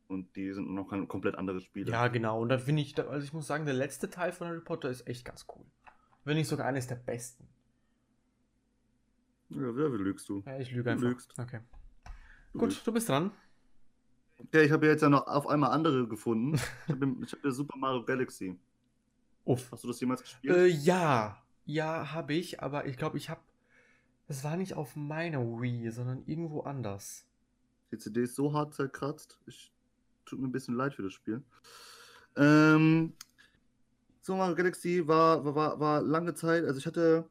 Und 0.08 0.35
die 0.35 0.52
sind 0.52 0.75
noch 0.75 0.90
ein 0.93 1.06
komplett 1.06 1.37
andere 1.37 1.61
Spiele. 1.61 1.90
ja, 1.90 2.08
genau. 2.08 2.43
Und 2.43 2.49
da 2.49 2.58
finde 2.58 2.82
ich, 2.82 2.99
also 2.99 3.25
ich 3.25 3.32
muss 3.32 3.46
sagen, 3.46 3.64
der 3.64 3.75
letzte 3.75 4.11
Teil 4.11 4.32
von 4.32 4.49
Harry 4.49 4.61
Potter 4.61 4.90
ist 4.90 5.06
echt 5.06 5.25
ganz 5.25 5.46
cool. 5.55 5.64
Wenn 6.25 6.37
nicht 6.37 6.49
sogar 6.49 6.67
eines 6.67 6.87
der 6.88 6.96
besten. 6.96 7.49
Ja, 9.54 9.93
wie 9.93 9.96
lügst 10.02 10.28
du? 10.28 10.43
Ja, 10.46 10.58
ich 10.58 10.70
lüge 10.70 10.84
Du 10.84 10.90
einfach. 10.90 11.08
lügst. 11.08 11.38
Okay. 11.38 11.60
Du 12.52 12.58
Gut, 12.58 12.69
lügst. 12.70 12.87
du 12.87 12.93
bist 12.93 13.08
dran. 13.08 13.31
Ja, 14.52 14.60
ich 14.60 14.72
habe 14.72 14.87
ja 14.87 14.93
jetzt 14.93 15.02
ja 15.02 15.08
noch 15.08 15.26
auf 15.26 15.46
einmal 15.46 15.70
andere 15.70 16.08
gefunden. 16.08 16.54
Ich 16.87 16.88
habe 16.94 17.06
hab 17.06 17.44
ja 17.44 17.50
Super 17.50 17.78
Mario 17.78 18.04
Galaxy. 18.04 18.58
Uff. 19.44 19.70
Hast 19.70 19.84
du 19.84 19.88
das 19.88 20.00
jemals 20.00 20.22
gespielt? 20.22 20.56
Äh, 20.56 20.66
ja. 20.66 21.38
Ja, 21.64 22.12
habe 22.12 22.34
ich, 22.34 22.60
aber 22.60 22.87
ich 22.87 22.96
glaube, 22.96 23.19
ich 23.19 23.31
habe. 23.31 23.40
Das 24.26 24.43
war 24.44 24.56
nicht 24.56 24.75
auf 24.75 24.96
meiner 24.96 25.40
Wii, 25.40 25.90
sondern 25.90 26.22
irgendwo 26.26 26.60
anders. 26.62 27.26
Die 27.90 27.99
CD 27.99 28.22
ist 28.22 28.34
so 28.34 28.52
hart 28.52 28.75
zerkratzt. 28.75 29.38
Ich 29.46 29.72
tut 30.25 30.40
mir 30.40 30.46
ein 30.49 30.52
bisschen 30.52 30.75
leid 30.75 30.94
für 30.94 31.02
das 31.02 31.12
Spiel. 31.12 31.43
Ähm, 32.37 33.12
Super 34.22 34.38
Mario 34.38 34.54
Galaxy 34.56 35.06
war, 35.06 35.44
war, 35.44 35.54
war, 35.54 35.81
war 35.81 36.02
lange 36.02 36.34
Zeit, 36.34 36.64
also 36.64 36.78
ich 36.78 36.87
hatte 36.87 37.28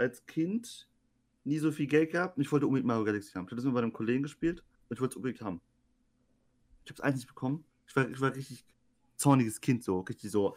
als 0.00 0.26
Kind 0.26 0.88
nie 1.44 1.58
so 1.58 1.70
viel 1.72 1.86
Geld 1.86 2.10
gehabt 2.10 2.36
und 2.36 2.42
ich 2.42 2.50
wollte 2.50 2.66
unbedingt 2.66 2.86
Mario 2.86 3.04
Galaxy 3.04 3.32
haben. 3.32 3.44
Ich 3.44 3.46
hatte 3.46 3.56
das 3.56 3.64
immer 3.64 3.74
bei 3.74 3.82
einem 3.82 3.92
Kollegen 3.92 4.22
gespielt 4.22 4.64
und 4.88 4.96
ich 4.96 5.00
wollte 5.00 5.12
es 5.12 5.16
unbedingt 5.16 5.42
haben. 5.42 5.60
Ich 6.84 6.90
habe 6.90 6.94
es 6.94 7.00
eins 7.00 7.16
nicht 7.16 7.28
bekommen. 7.28 7.64
Ich 7.86 7.94
war, 7.96 8.08
ich 8.08 8.20
war 8.20 8.34
richtig 8.34 8.64
zorniges 9.16 9.60
Kind, 9.60 9.84
so 9.84 10.00
richtig 10.00 10.30
so. 10.30 10.56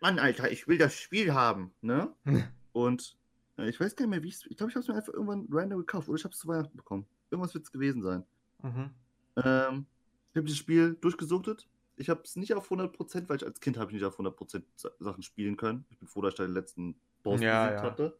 Mann, 0.00 0.18
Alter, 0.18 0.50
ich 0.50 0.68
will 0.68 0.78
das 0.78 0.94
Spiel 0.94 1.32
haben, 1.34 1.72
ne? 1.80 2.12
Und 2.72 3.16
äh, 3.56 3.68
ich 3.68 3.80
weiß 3.80 3.96
gar 3.96 4.04
nicht 4.06 4.10
mehr, 4.10 4.22
wie 4.22 4.28
ich 4.28 4.46
Ich 4.48 4.56
glaube, 4.56 4.70
ich 4.70 4.76
habe 4.76 4.82
es 4.82 4.88
mir 4.88 4.94
einfach 4.94 5.12
irgendwann 5.12 5.48
random 5.50 5.80
gekauft 5.80 6.08
oder 6.08 6.16
ich 6.18 6.24
habe 6.24 6.32
es 6.32 6.38
zu 6.38 6.46
Weihnachten 6.48 6.76
bekommen. 6.76 7.06
Irgendwas 7.30 7.54
wird 7.54 7.64
es 7.64 7.72
gewesen 7.72 8.02
sein. 8.02 8.24
Mhm. 8.62 8.90
Ähm, 9.36 9.86
ich 10.32 10.36
habe 10.36 10.46
das 10.48 10.56
Spiel 10.56 10.96
durchgesuchtet. 11.00 11.68
Ich 11.96 12.08
habe 12.08 12.22
es 12.22 12.36
nicht 12.36 12.54
auf 12.54 12.70
100%, 12.70 13.28
weil 13.28 13.36
ich 13.38 13.44
als 13.44 13.58
Kind 13.60 13.76
habe 13.76 13.90
ich 13.90 13.94
nicht 13.94 14.04
auf 14.04 14.20
100% 14.20 14.62
Sa- 14.76 14.90
Sachen 15.00 15.22
spielen 15.24 15.56
können. 15.56 15.84
Ich 15.90 15.98
bin 15.98 16.06
froh, 16.06 16.22
dass 16.22 16.34
ich 16.34 16.36
da 16.36 16.44
den 16.44 16.54
letzten 16.54 16.94
Boss 17.22 17.40
Ja, 17.40 17.66
besiegt 17.66 17.82
ja. 17.82 17.90
hatte. 17.90 18.18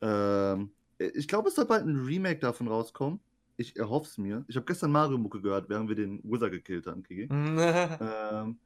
Ähm, 0.00 0.70
ich 0.98 1.28
glaube, 1.28 1.48
es 1.48 1.54
soll 1.54 1.66
bald 1.66 1.86
ein 1.86 1.96
Remake 1.96 2.40
davon 2.40 2.68
rauskommen. 2.68 3.20
Ich 3.56 3.76
erhoffe 3.76 4.08
es 4.08 4.18
mir. 4.18 4.44
Ich 4.48 4.56
habe 4.56 4.66
gestern 4.66 4.92
Mario-Mucke 4.92 5.40
gehört, 5.40 5.68
während 5.68 5.88
wir 5.88 5.96
den 5.96 6.20
Wizard 6.22 6.52
gekillt 6.52 6.86
haben, 6.86 7.02
Kiki. 7.02 7.28
Ähm, 8.00 8.58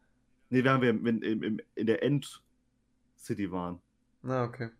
nee, 0.51 0.62
während 0.62 0.83
wir 0.83 0.91
im, 0.91 1.07
im, 1.07 1.43
im, 1.43 1.61
in 1.75 1.87
der 1.87 2.03
End-City 2.03 3.51
waren. 3.51 3.81
Na, 4.23 4.45
okay. 4.45 4.71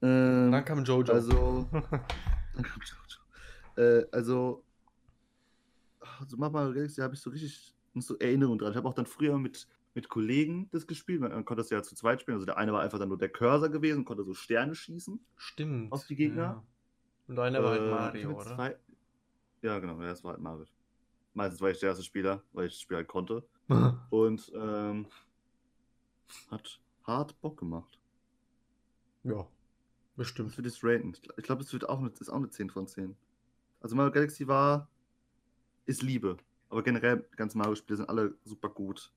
Ähm, 0.00 0.52
Dann 0.52 0.64
kam 0.64 0.84
Jojo. 0.84 1.12
also, 1.12 1.68
äh, 3.76 4.04
also, 4.12 4.64
also 6.20 6.36
Mario 6.36 6.72
Galaxy 6.72 7.00
habe 7.00 7.14
ich 7.14 7.20
so 7.20 7.30
richtig 7.30 7.74
so 7.96 8.16
Erinnerungen 8.18 8.58
dran. 8.58 8.72
Ich 8.72 8.76
habe 8.76 8.88
auch 8.88 8.94
dann 8.94 9.06
früher 9.06 9.36
mit, 9.38 9.66
mit 9.94 10.08
Kollegen 10.08 10.68
das 10.70 10.86
gespielt. 10.86 11.20
Man, 11.20 11.30
konnte 11.44 11.62
das 11.62 11.70
ja 11.70 11.82
zu 11.82 11.94
zweit 11.94 12.20
spielen. 12.20 12.36
Also 12.36 12.46
der 12.46 12.56
eine 12.56 12.72
war 12.72 12.80
einfach 12.80 12.98
dann 12.98 13.08
nur 13.08 13.18
der 13.18 13.28
Cursor 13.28 13.68
gewesen, 13.68 14.04
konnte 14.04 14.24
so 14.24 14.34
Sterne 14.34 14.74
schießen. 14.74 15.20
Stimmt. 15.36 15.92
auf 15.92 16.06
die 16.06 16.16
Gegner? 16.16 16.42
Ja. 16.42 16.64
Und 17.28 17.38
einer 17.38 17.62
war 17.62 17.70
halt 17.70 17.82
Äh, 17.82 17.90
Mario, 17.90 18.30
oder? 18.30 18.54
Zwei... 18.54 18.76
Ja, 19.62 19.78
genau, 19.78 20.00
ja, 20.00 20.08
das 20.08 20.24
war 20.24 20.32
halt 20.32 20.42
Mario. 20.42 20.66
Meistens 21.34 21.60
war 21.60 21.70
ich 21.70 21.78
der 21.78 21.90
erste 21.90 22.04
Spieler, 22.04 22.42
weil 22.52 22.66
ich 22.66 22.74
das 22.74 22.80
Spiel 22.80 22.96
halt 22.96 23.08
konnte. 23.08 23.44
Und 24.10 24.50
ähm, 24.54 25.06
hat 26.50 26.80
hart 27.04 27.40
Bock 27.40 27.58
gemacht. 27.58 27.98
ja, 29.22 29.46
bestimmt. 30.16 30.56
wird 30.56 30.66
das 30.66 30.82
raten? 30.82 31.14
Ich 31.36 31.44
glaube, 31.44 31.62
es 31.62 31.72
wird 31.72 31.88
auch 31.88 31.98
eine, 31.98 32.08
ist 32.08 32.28
auch 32.28 32.36
eine 32.36 32.50
10 32.50 32.70
von 32.70 32.86
10. 32.86 33.16
Also 33.80 33.96
Mario 33.96 34.12
Galaxy 34.12 34.46
war, 34.46 34.88
ist 35.86 36.02
Liebe. 36.02 36.36
Aber 36.68 36.82
generell, 36.82 37.24
ganzen 37.36 37.58
Mario-Spiele 37.58 37.98
sind 37.98 38.08
alle 38.08 38.34
super 38.44 38.68
gut. 38.68 39.12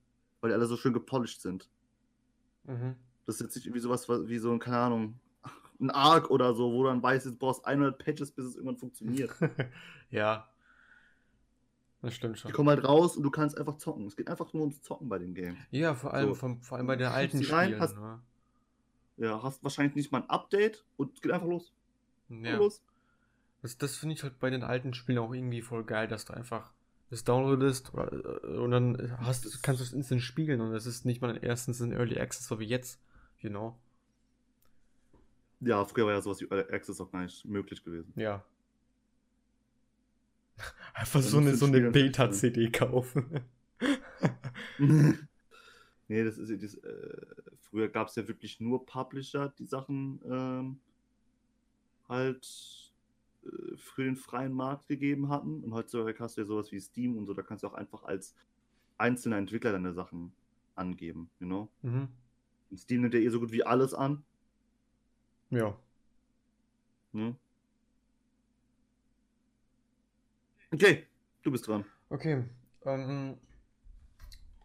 Weil 0.45 0.49
die 0.51 0.55
alle 0.55 0.67
so 0.67 0.77
schön 0.77 0.93
gepolished 0.93 1.41
sind. 1.41 1.67
Mhm. 2.65 2.95
Das 3.25 3.35
ist 3.35 3.41
jetzt 3.41 3.55
nicht 3.55 3.65
irgendwie 3.65 3.79
sowas 3.81 4.07
wie 4.07 4.37
so 4.37 4.51
ein, 4.51 4.59
keine 4.59 4.77
Ahnung, 4.77 5.19
ein 5.81 5.89
Arc 5.89 6.29
oder 6.29 6.53
so, 6.53 6.71
wo 6.71 6.83
du 6.83 6.89
dann 6.89 7.01
weißt, 7.01 7.25
jetzt 7.25 7.39
brauchst 7.39 7.65
100 7.65 7.97
Patches, 7.97 8.31
bis 8.31 8.45
es 8.45 8.55
irgendwann 8.55 8.77
funktioniert. 8.77 9.31
ja. 10.11 10.47
Das 12.03 12.13
stimmt 12.13 12.35
Die 12.35 12.41
schon. 12.41 12.51
kommen 12.51 12.69
halt 12.69 12.83
raus 12.85 13.17
und 13.17 13.23
du 13.23 13.31
kannst 13.31 13.57
einfach 13.57 13.77
zocken. 13.77 14.05
Es 14.05 14.15
geht 14.15 14.29
einfach 14.29 14.53
nur 14.53 14.61
ums 14.61 14.83
Zocken 14.83 15.09
bei 15.09 15.17
dem 15.17 15.33
Game. 15.33 15.57
Ja, 15.71 15.95
vor 15.95 16.13
allem, 16.13 16.29
So. 16.29 16.35
vom, 16.35 16.61
vor 16.61 16.77
allem 16.77 16.85
bei 16.85 16.95
den 16.95 17.07
Schiebst 17.07 17.17
alten 17.17 17.37
sie 17.39 17.45
rein, 17.51 17.67
Spielen. 17.69 17.81
hast- 17.81 17.97
ne? 17.97 18.21
Ja, 19.17 19.41
hast 19.41 19.63
wahrscheinlich 19.63 19.95
nicht 19.95 20.11
mal 20.11 20.21
ein 20.21 20.29
Update 20.29 20.85
und 20.97 21.15
es 21.15 21.21
geht 21.21 21.31
einfach 21.31 21.47
los. 21.47 21.73
Ja. 22.29 22.57
Los. 22.57 22.83
Das, 23.63 23.77
das 23.79 23.95
finde 23.95 24.13
ich 24.13 24.21
halt 24.21 24.37
bei 24.39 24.51
den 24.51 24.61
alten 24.61 24.93
Spielen 24.93 25.17
auch 25.17 25.33
irgendwie 25.33 25.63
voll 25.63 25.83
geil, 25.83 26.07
dass 26.07 26.25
du 26.25 26.33
einfach 26.33 26.73
das 27.09 27.23
downloadest 27.23 27.93
oder, 27.93 28.11
äh, 28.43 28.57
und 28.57 28.71
dann 28.71 29.17
hast, 29.19 29.61
kannst 29.63 29.81
du 29.81 29.85
es 29.85 29.93
instant 29.93 30.21
spiegeln 30.21 30.61
und 30.61 30.73
es 30.73 30.85
ist 30.85 31.05
nicht 31.05 31.21
mal 31.21 31.37
erstens 31.41 31.81
in 31.81 31.91
Early 31.91 32.19
Access, 32.19 32.47
so 32.47 32.59
wie 32.59 32.65
jetzt, 32.65 32.99
you 33.39 33.49
know. 33.49 33.77
Ja, 35.59 35.85
früher 35.85 36.05
war 36.05 36.13
ja 36.13 36.21
sowas 36.21 36.41
wie 36.41 36.47
Early 36.49 36.71
Access 36.73 36.99
auch 36.99 37.11
gar 37.11 37.21
nicht 37.23 37.45
möglich 37.45 37.83
gewesen. 37.83 38.13
Ja. 38.15 38.43
Einfach 40.93 41.21
so 41.21 41.37
eine, 41.37 41.55
so 41.55 41.65
eine 41.65 41.91
Beta-CD 41.91 42.71
kaufen. 42.71 43.41
nee, 44.77 46.23
das 46.23 46.37
ist 46.37 46.63
das, 46.63 46.75
äh, 46.75 47.17
früher 47.59 47.89
gab 47.89 48.07
es 48.07 48.15
ja 48.15 48.27
wirklich 48.27 48.59
nur 48.59 48.85
Publisher, 48.85 49.53
die 49.59 49.65
Sachen 49.65 50.21
ähm, 50.25 50.79
halt 52.07 52.84
für 53.77 54.03
den 54.03 54.15
freien 54.15 54.53
Markt 54.53 54.87
gegeben 54.87 55.29
hatten. 55.29 55.63
Und 55.63 55.73
heutzutage 55.73 56.17
hast 56.19 56.37
du 56.37 56.41
ja 56.41 56.47
sowas 56.47 56.71
wie 56.71 56.79
Steam 56.79 57.17
und 57.17 57.25
so, 57.25 57.33
da 57.33 57.41
kannst 57.41 57.63
du 57.63 57.67
auch 57.67 57.73
einfach 57.73 58.03
als 58.03 58.35
einzelner 58.97 59.37
Entwickler 59.37 59.71
deine 59.71 59.93
Sachen 59.93 60.33
angeben, 60.75 61.29
you 61.39 61.47
know? 61.47 61.69
mhm. 61.81 62.09
Und 62.71 62.77
Steam 62.79 63.01
nimmt 63.01 63.13
ja 63.13 63.19
eh 63.19 63.29
so 63.29 63.39
gut 63.39 63.51
wie 63.51 63.63
alles 63.63 63.93
an. 63.93 64.23
Ja. 65.49 65.77
Ne? 67.11 67.35
Okay, 70.73 71.05
du 71.43 71.51
bist 71.51 71.67
dran. 71.67 71.85
Okay. 72.09 72.43
Ähm, 72.83 73.37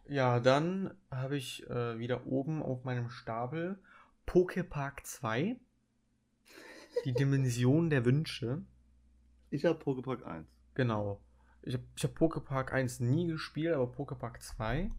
ja, 0.07 0.39
dann 0.39 0.93
habe 1.09 1.37
ich 1.37 1.69
äh, 1.69 1.97
wieder 1.99 2.25
oben 2.25 2.61
auf 2.61 2.83
meinem 2.83 3.09
Stapel 3.09 3.79
Pokepark 4.25 5.05
2. 5.05 5.57
Die 7.05 7.13
Dimension 7.13 7.89
der 7.89 8.03
Wünsche. 8.03 8.63
Ich 9.51 9.65
habe 9.65 9.77
Pokepark 9.77 10.25
1. 10.25 10.47
Genau. 10.73 11.19
Ich 11.61 11.73
habe 11.75 11.83
ich 11.95 12.03
hab 12.03 12.15
Pokepark 12.15 12.73
1 12.73 13.01
nie 13.01 13.27
gespielt, 13.27 13.75
aber 13.75 13.87
Pokepark 13.87 14.41
2. 14.41 14.89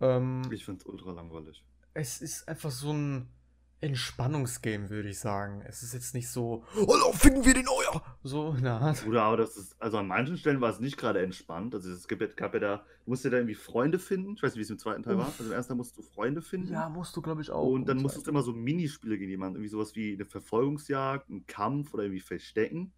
Ähm, 0.00 0.42
Ich 0.50 0.64
finde 0.64 0.80
es 0.80 0.86
ultra 0.86 1.12
langweilig. 1.12 1.64
es 1.94 2.20
ist 2.20 2.46
einfach 2.48 2.70
so 2.70 2.92
ein 2.92 3.28
Entspannungsgame, 3.80 4.90
würde 4.90 5.08
ich 5.08 5.18
sagen. 5.18 5.62
Es 5.66 5.82
ist 5.82 5.92
jetzt 5.92 6.14
nicht 6.14 6.28
so, 6.28 6.64
Hallo, 6.74 7.12
finden 7.12 7.44
wir 7.44 7.52
den 7.54 7.66
Euer! 7.68 8.02
So 8.22 8.52
in 8.56 8.62
der 8.62 8.74
Art. 8.74 9.02
Bruder, 9.02 9.22
aber 9.22 9.38
das 9.38 9.56
ist, 9.56 9.80
also 9.82 9.98
an 9.98 10.06
manchen 10.06 10.36
Stellen 10.36 10.60
war 10.60 10.70
es 10.70 10.78
nicht 10.78 10.96
gerade 10.96 11.20
entspannt. 11.20 11.74
Also 11.74 11.90
es 11.90 12.06
gibt, 12.06 12.36
gab 12.36 12.54
ja 12.54 12.60
da, 12.60 12.76
du 13.04 13.10
musst 13.10 13.24
ja 13.24 13.30
da 13.30 13.38
irgendwie 13.38 13.56
Freunde 13.56 13.98
finden. 13.98 14.34
Ich 14.36 14.42
weiß 14.42 14.52
nicht, 14.52 14.58
wie 14.58 14.62
es 14.64 14.70
im 14.70 14.78
zweiten 14.78 15.02
Teil 15.02 15.18
war. 15.18 15.26
Uff. 15.28 15.38
Also 15.40 15.50
im 15.50 15.56
ersten 15.56 15.70
Teil 15.70 15.76
musst 15.78 15.96
du 15.98 16.02
Freunde 16.02 16.42
finden. 16.42 16.72
Ja, 16.72 16.88
musst 16.88 17.16
du, 17.16 17.22
glaube 17.22 17.42
ich, 17.42 17.50
auch. 17.50 17.66
und 17.70 17.88
dann 17.88 17.98
musstest 18.00 18.26
du 18.26 18.30
immer 18.30 18.42
so 18.42 18.52
Minispiele 18.52 19.18
gegen 19.18 19.30
jemanden. 19.30 19.56
Irgendwie 19.56 19.70
sowas 19.70 19.96
wie 19.96 20.14
eine 20.14 20.26
Verfolgungsjagd, 20.26 21.28
ein 21.30 21.46
Kampf 21.46 21.92
oder 21.92 22.04
irgendwie 22.04 22.20
Verstecken. 22.20 22.92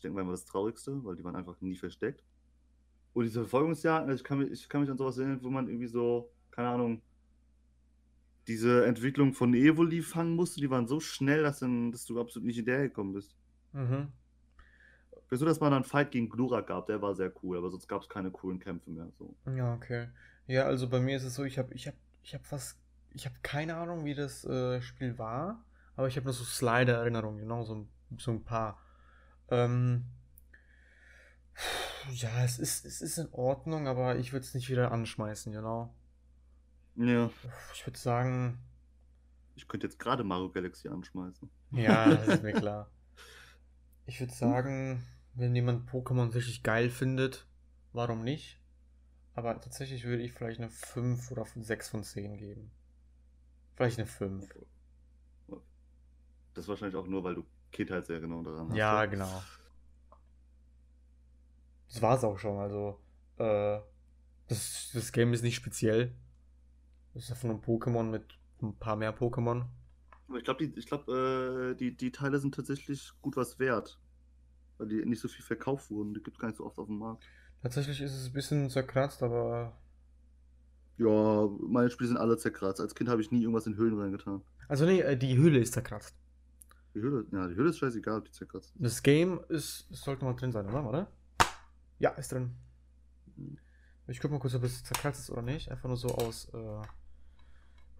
Verstecken 0.00 0.14
war 0.14 0.22
immer 0.22 0.32
das 0.32 0.46
Traurigste, 0.46 1.04
weil 1.04 1.16
die 1.16 1.24
waren 1.24 1.36
einfach 1.36 1.60
nie 1.60 1.76
versteckt. 1.76 2.24
Und 3.12 3.24
diese 3.24 3.40
Verfolgungsjagden, 3.40 4.08
also 4.08 4.20
ich 4.20 4.24
kann 4.24 4.38
mich, 4.38 4.50
ich 4.50 4.68
kann 4.68 4.80
mich 4.80 4.90
an 4.90 4.96
sowas 4.96 5.18
erinnern, 5.18 5.40
wo 5.42 5.50
man 5.50 5.68
irgendwie 5.68 5.88
so, 5.88 6.30
keine 6.50 6.68
Ahnung, 6.68 7.02
diese 8.46 8.86
Entwicklung 8.86 9.34
von 9.34 9.52
Evoli 9.52 10.00
fangen 10.00 10.34
musste, 10.34 10.60
die 10.60 10.70
waren 10.70 10.86
so 10.86 11.00
schnell, 11.00 11.42
dass, 11.42 11.58
dann, 11.58 11.92
dass 11.92 12.06
du 12.06 12.18
absolut 12.18 12.46
nicht 12.46 12.56
hinterhergekommen 12.56 13.12
bist. 13.12 13.36
Mhm. 13.72 14.08
Wieso, 15.28 15.44
dass 15.44 15.60
man 15.60 15.70
dann 15.70 15.82
einen 15.82 15.90
Fight 15.90 16.10
gegen 16.12 16.30
Glurak 16.30 16.68
gab, 16.68 16.86
der 16.86 17.02
war 17.02 17.14
sehr 17.14 17.32
cool, 17.42 17.58
aber 17.58 17.70
sonst 17.70 17.86
gab 17.86 18.02
es 18.02 18.08
keine 18.08 18.30
coolen 18.30 18.58
Kämpfe 18.58 18.90
mehr. 18.90 19.08
So. 19.18 19.36
Ja, 19.54 19.74
okay. 19.74 20.08
Ja, 20.46 20.64
also 20.64 20.88
bei 20.88 20.98
mir 20.98 21.16
ist 21.16 21.24
es 21.24 21.34
so, 21.34 21.44
ich 21.44 21.58
habe 21.58 21.74
ich 21.74 21.86
hab, 21.86 21.94
ich 22.22 22.34
hab 22.34 22.46
fast, 22.46 22.80
ich 23.12 23.26
habe 23.26 23.36
keine 23.42 23.76
Ahnung, 23.76 24.04
wie 24.04 24.14
das 24.14 24.44
äh, 24.44 24.80
Spiel 24.80 25.18
war, 25.18 25.64
aber 25.94 26.08
ich 26.08 26.16
habe 26.16 26.24
nur 26.24 26.32
so 26.32 26.44
Slider-Erinnerungen, 26.44 27.40
genau, 27.40 27.62
so, 27.64 27.86
so 28.16 28.30
ein 28.30 28.42
paar. 28.42 28.80
Ähm, 29.50 30.04
ja, 32.12 32.44
es 32.44 32.58
ist, 32.58 32.84
es 32.84 33.00
ist 33.02 33.18
in 33.18 33.28
Ordnung, 33.32 33.86
aber 33.88 34.16
ich 34.16 34.32
würde 34.32 34.44
es 34.44 34.54
nicht 34.54 34.68
wieder 34.68 34.92
anschmeißen, 34.92 35.52
genau. 35.52 35.94
Ja, 36.96 37.30
Ich 37.74 37.86
würde 37.86 37.98
sagen, 37.98 38.58
ich 39.54 39.68
könnte 39.68 39.86
jetzt 39.86 39.98
gerade 39.98 40.24
Mario 40.24 40.50
Galaxy 40.50 40.88
anschmeißen. 40.88 41.50
ja, 41.72 42.08
das 42.14 42.28
ist 42.28 42.42
mir 42.42 42.52
klar. 42.52 42.90
Ich 44.06 44.20
würde 44.20 44.32
sagen, 44.32 45.06
wenn 45.34 45.54
jemand 45.54 45.88
Pokémon 45.88 46.34
richtig 46.34 46.62
geil 46.62 46.90
findet, 46.90 47.46
warum 47.92 48.24
nicht? 48.24 48.58
Aber 49.34 49.60
tatsächlich 49.60 50.04
würde 50.04 50.22
ich 50.22 50.32
vielleicht 50.32 50.60
eine 50.60 50.70
5 50.70 51.30
oder 51.30 51.44
6 51.44 51.88
von 51.88 52.02
10 52.02 52.36
geben. 52.36 52.70
Vielleicht 53.76 53.98
eine 53.98 54.06
5. 54.06 54.48
Das 56.54 56.66
wahrscheinlich 56.66 56.96
auch 56.96 57.06
nur, 57.06 57.22
weil 57.22 57.36
du 57.36 57.44
Kindheitserinnerungen 57.72 58.44
daran 58.44 58.68
hast. 58.70 58.76
Ja, 58.76 59.02
ne? 59.02 59.08
genau. 59.08 59.42
Das 61.88 62.02
war's 62.02 62.24
auch 62.24 62.38
schon. 62.38 62.58
Also, 62.58 63.00
äh, 63.38 63.80
das, 64.48 64.90
das 64.94 65.12
Game 65.12 65.32
ist 65.32 65.42
nicht 65.42 65.56
speziell. 65.56 66.14
Das 67.14 67.24
ist 67.24 67.28
ja 67.30 67.34
von 67.34 67.50
einem 67.50 67.60
Pokémon 67.60 68.04
mit 68.04 68.24
ein 68.62 68.76
paar 68.76 68.96
mehr 68.96 69.16
Pokémon. 69.16 69.64
Aber 70.28 70.38
ich 70.38 70.44
glaube, 70.44 70.66
die, 70.66 70.78
ich 70.78 70.86
glaub, 70.86 71.08
äh, 71.08 71.74
die, 71.74 71.96
die 71.96 72.12
Teile 72.12 72.38
sind 72.38 72.54
tatsächlich 72.54 73.12
gut 73.20 73.36
was 73.36 73.58
wert. 73.58 73.98
Weil 74.78 74.88
die 74.88 75.04
nicht 75.04 75.20
so 75.20 75.28
viel 75.28 75.44
verkauft 75.44 75.90
wurden. 75.90 76.14
Die 76.14 76.22
gibt 76.22 76.36
es 76.36 76.40
gar 76.40 76.48
nicht 76.48 76.58
so 76.58 76.64
oft 76.64 76.78
auf 76.78 76.86
dem 76.86 76.98
Markt. 76.98 77.24
Tatsächlich 77.62 78.00
ist 78.00 78.14
es 78.14 78.28
ein 78.28 78.32
bisschen 78.32 78.70
zerkratzt, 78.70 79.22
aber. 79.22 79.76
Ja, 80.96 81.48
meine 81.60 81.90
Spiele 81.90 82.08
sind 82.08 82.16
alle 82.16 82.36
zerkratzt. 82.36 82.80
Als 82.80 82.94
Kind 82.94 83.10
habe 83.10 83.20
ich 83.20 83.30
nie 83.32 83.40
irgendwas 83.40 83.66
in 83.66 83.76
Höhlen 83.76 83.98
reingetan. 83.98 84.42
Also, 84.68 84.84
nee, 84.84 85.00
äh, 85.00 85.16
die 85.16 85.36
Hülle 85.36 85.58
ist 85.58 85.74
zerkratzt. 85.74 86.14
Die 86.94 87.00
Höhle, 87.00 87.24
ja, 87.30 87.46
die 87.46 87.54
Höhle 87.54 87.70
ist 87.70 87.78
scheißegal, 87.78 88.18
ob 88.18 88.24
die 88.24 88.32
zerkratzt 88.32 88.74
ist. 88.74 88.84
Das 88.84 89.02
Game 89.02 89.40
ist, 89.48 89.88
es 89.90 90.00
sollte 90.00 90.24
mal 90.24 90.34
drin 90.34 90.52
sein, 90.52 90.66
oder? 90.66 90.84
Warte. 90.84 91.06
Ja, 91.98 92.10
ist 92.10 92.32
drin. 92.32 92.56
Ich 94.08 94.18
guck 94.18 94.30
mal 94.30 94.40
kurz, 94.40 94.54
ob 94.54 94.64
es 94.64 94.82
zerkratzt 94.82 95.20
ist 95.20 95.30
oder 95.30 95.42
nicht. 95.42 95.70
Einfach 95.70 95.88
nur 95.88 95.96
so 95.96 96.08
aus 96.08 96.48
äh, 96.52 96.82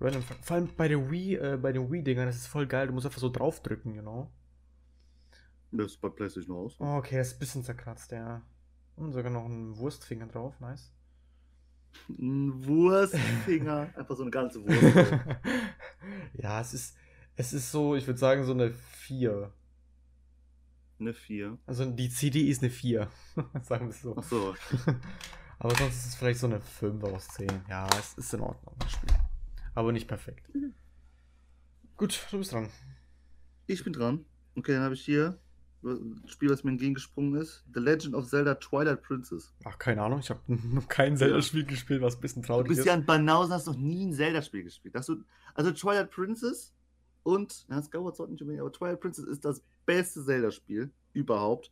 random. 0.01 0.23
Vor 0.23 0.57
allem 0.57 0.69
bei 0.77 0.89
der 0.89 1.11
Wii, 1.11 1.37
äh, 1.37 1.59
bei 1.61 1.73
den 1.73 1.91
Wii-Dingern, 1.91 2.27
das 2.27 2.37
ist 2.37 2.49
voll 2.49 2.67
geil. 2.67 2.89
Du 2.89 2.93
musst 2.93 3.07
einfach 3.07 3.21
so 3.21 3.29
draufdrücken, 3.29 3.95
genau. 3.95 4.33
Das 5.71 5.93
ist 5.93 6.01
bei 6.01 6.09
PlayStation 6.09 6.57
aus. 6.57 6.77
Oh, 6.81 6.97
okay, 6.97 7.19
das 7.19 7.29
ist 7.29 7.35
ein 7.35 7.39
bisschen 7.39 7.63
zerkratzt, 7.63 8.11
ja. 8.11 8.43
Und 8.97 9.13
sogar 9.13 9.31
noch 9.31 9.47
ein 9.47 9.77
Wurstfinger 9.77 10.27
drauf, 10.27 10.59
nice. 10.59 10.93
Ein 12.09 12.67
Wurstfinger. 12.67 13.91
Einfach 13.97 14.17
so 14.17 14.23
eine 14.23 14.31
ganze 14.31 14.65
Wurst. 14.65 15.13
ja, 16.35 16.61
es 16.61 16.75
ist, 16.75 16.97
es 17.41 17.55
ist 17.55 17.73
so, 17.73 17.97
ich 17.97 18.07
würde 18.07 18.19
sagen, 18.19 18.45
so 18.45 18.53
eine 18.53 18.71
4. 18.71 19.51
eine 21.01 21.15
4. 21.15 21.59
Also 21.67 21.91
die 21.91 22.11
CD 22.11 22.43
ist 22.43 22.63
eine 22.63 22.71
4. 22.71 23.09
sagen 23.63 23.87
wir 23.87 23.91
es 23.91 24.03
so. 24.03 24.17
Achso. 24.17 24.55
Aber 25.59 25.75
sonst 25.75 25.97
ist 25.97 26.07
es 26.07 26.15
vielleicht 26.15 26.39
so 26.39 26.47
eine 26.47 26.61
5 26.61 27.03
aus 27.05 27.29
10. 27.29 27.49
Ja, 27.69 27.89
es 27.99 28.15
ist 28.15 28.35
in 28.35 28.41
Ordnung, 28.41 28.75
das 28.79 28.93
Spiel. 28.93 29.11
Aber 29.75 29.91
nicht 29.93 30.07
perfekt. 30.07 30.51
Gut, 31.97 32.27
du 32.31 32.39
bist 32.39 32.53
dran. 32.53 32.69
Ich 33.67 33.85
bin 33.85 33.93
dran. 33.93 34.25
Okay, 34.55 34.73
dann 34.73 34.83
habe 34.83 34.95
ich 34.95 35.05
hier 35.05 35.39
ein 35.83 36.23
Spiel, 36.27 36.51
was 36.51 36.63
mir 36.63 36.73
entgegengesprungen 36.73 37.41
ist. 37.41 37.65
The 37.73 37.81
Legend 37.81 38.15
of 38.15 38.29
Zelda 38.29 38.57
Twilight 38.57 39.03
Princess. 39.03 39.55
Ach, 39.65 39.79
keine 39.79 40.03
Ahnung, 40.03 40.21
ich 40.21 40.29
habe 40.29 40.41
noch 40.47 40.89
kein 40.89 41.17
Zelda-Spiel 41.17 41.65
gespielt, 41.65 42.03
was 42.03 42.17
ein 42.17 42.21
bisschen 42.21 42.43
Du 42.43 42.49
traurig 42.49 42.69
bist 42.69 42.81
ist. 42.81 42.87
ja 42.87 42.93
ein 42.93 43.07
Banausen, 43.07 43.55
hast 43.55 43.67
noch 43.67 43.77
nie 43.77 44.05
ein 44.05 44.13
Zelda-Spiel 44.13 44.65
gespielt. 44.65 44.95
Hast 44.95 45.09
du, 45.09 45.25
also 45.55 45.71
Twilight 45.73 46.11
Princess 46.11 46.75
und, 47.23 47.67
ja, 47.69 47.83
Skyward 47.83 48.17
Sword 48.17 48.31
nicht 48.31 48.43
unbedingt, 48.43 48.63
aber 48.63 48.73
Twilight 48.73 49.01
Princess 49.01 49.27
ist 49.27 49.45
das 49.45 49.63
beste 49.87 50.25
Zelda-Spiel 50.25 50.91
überhaupt. 51.13 51.71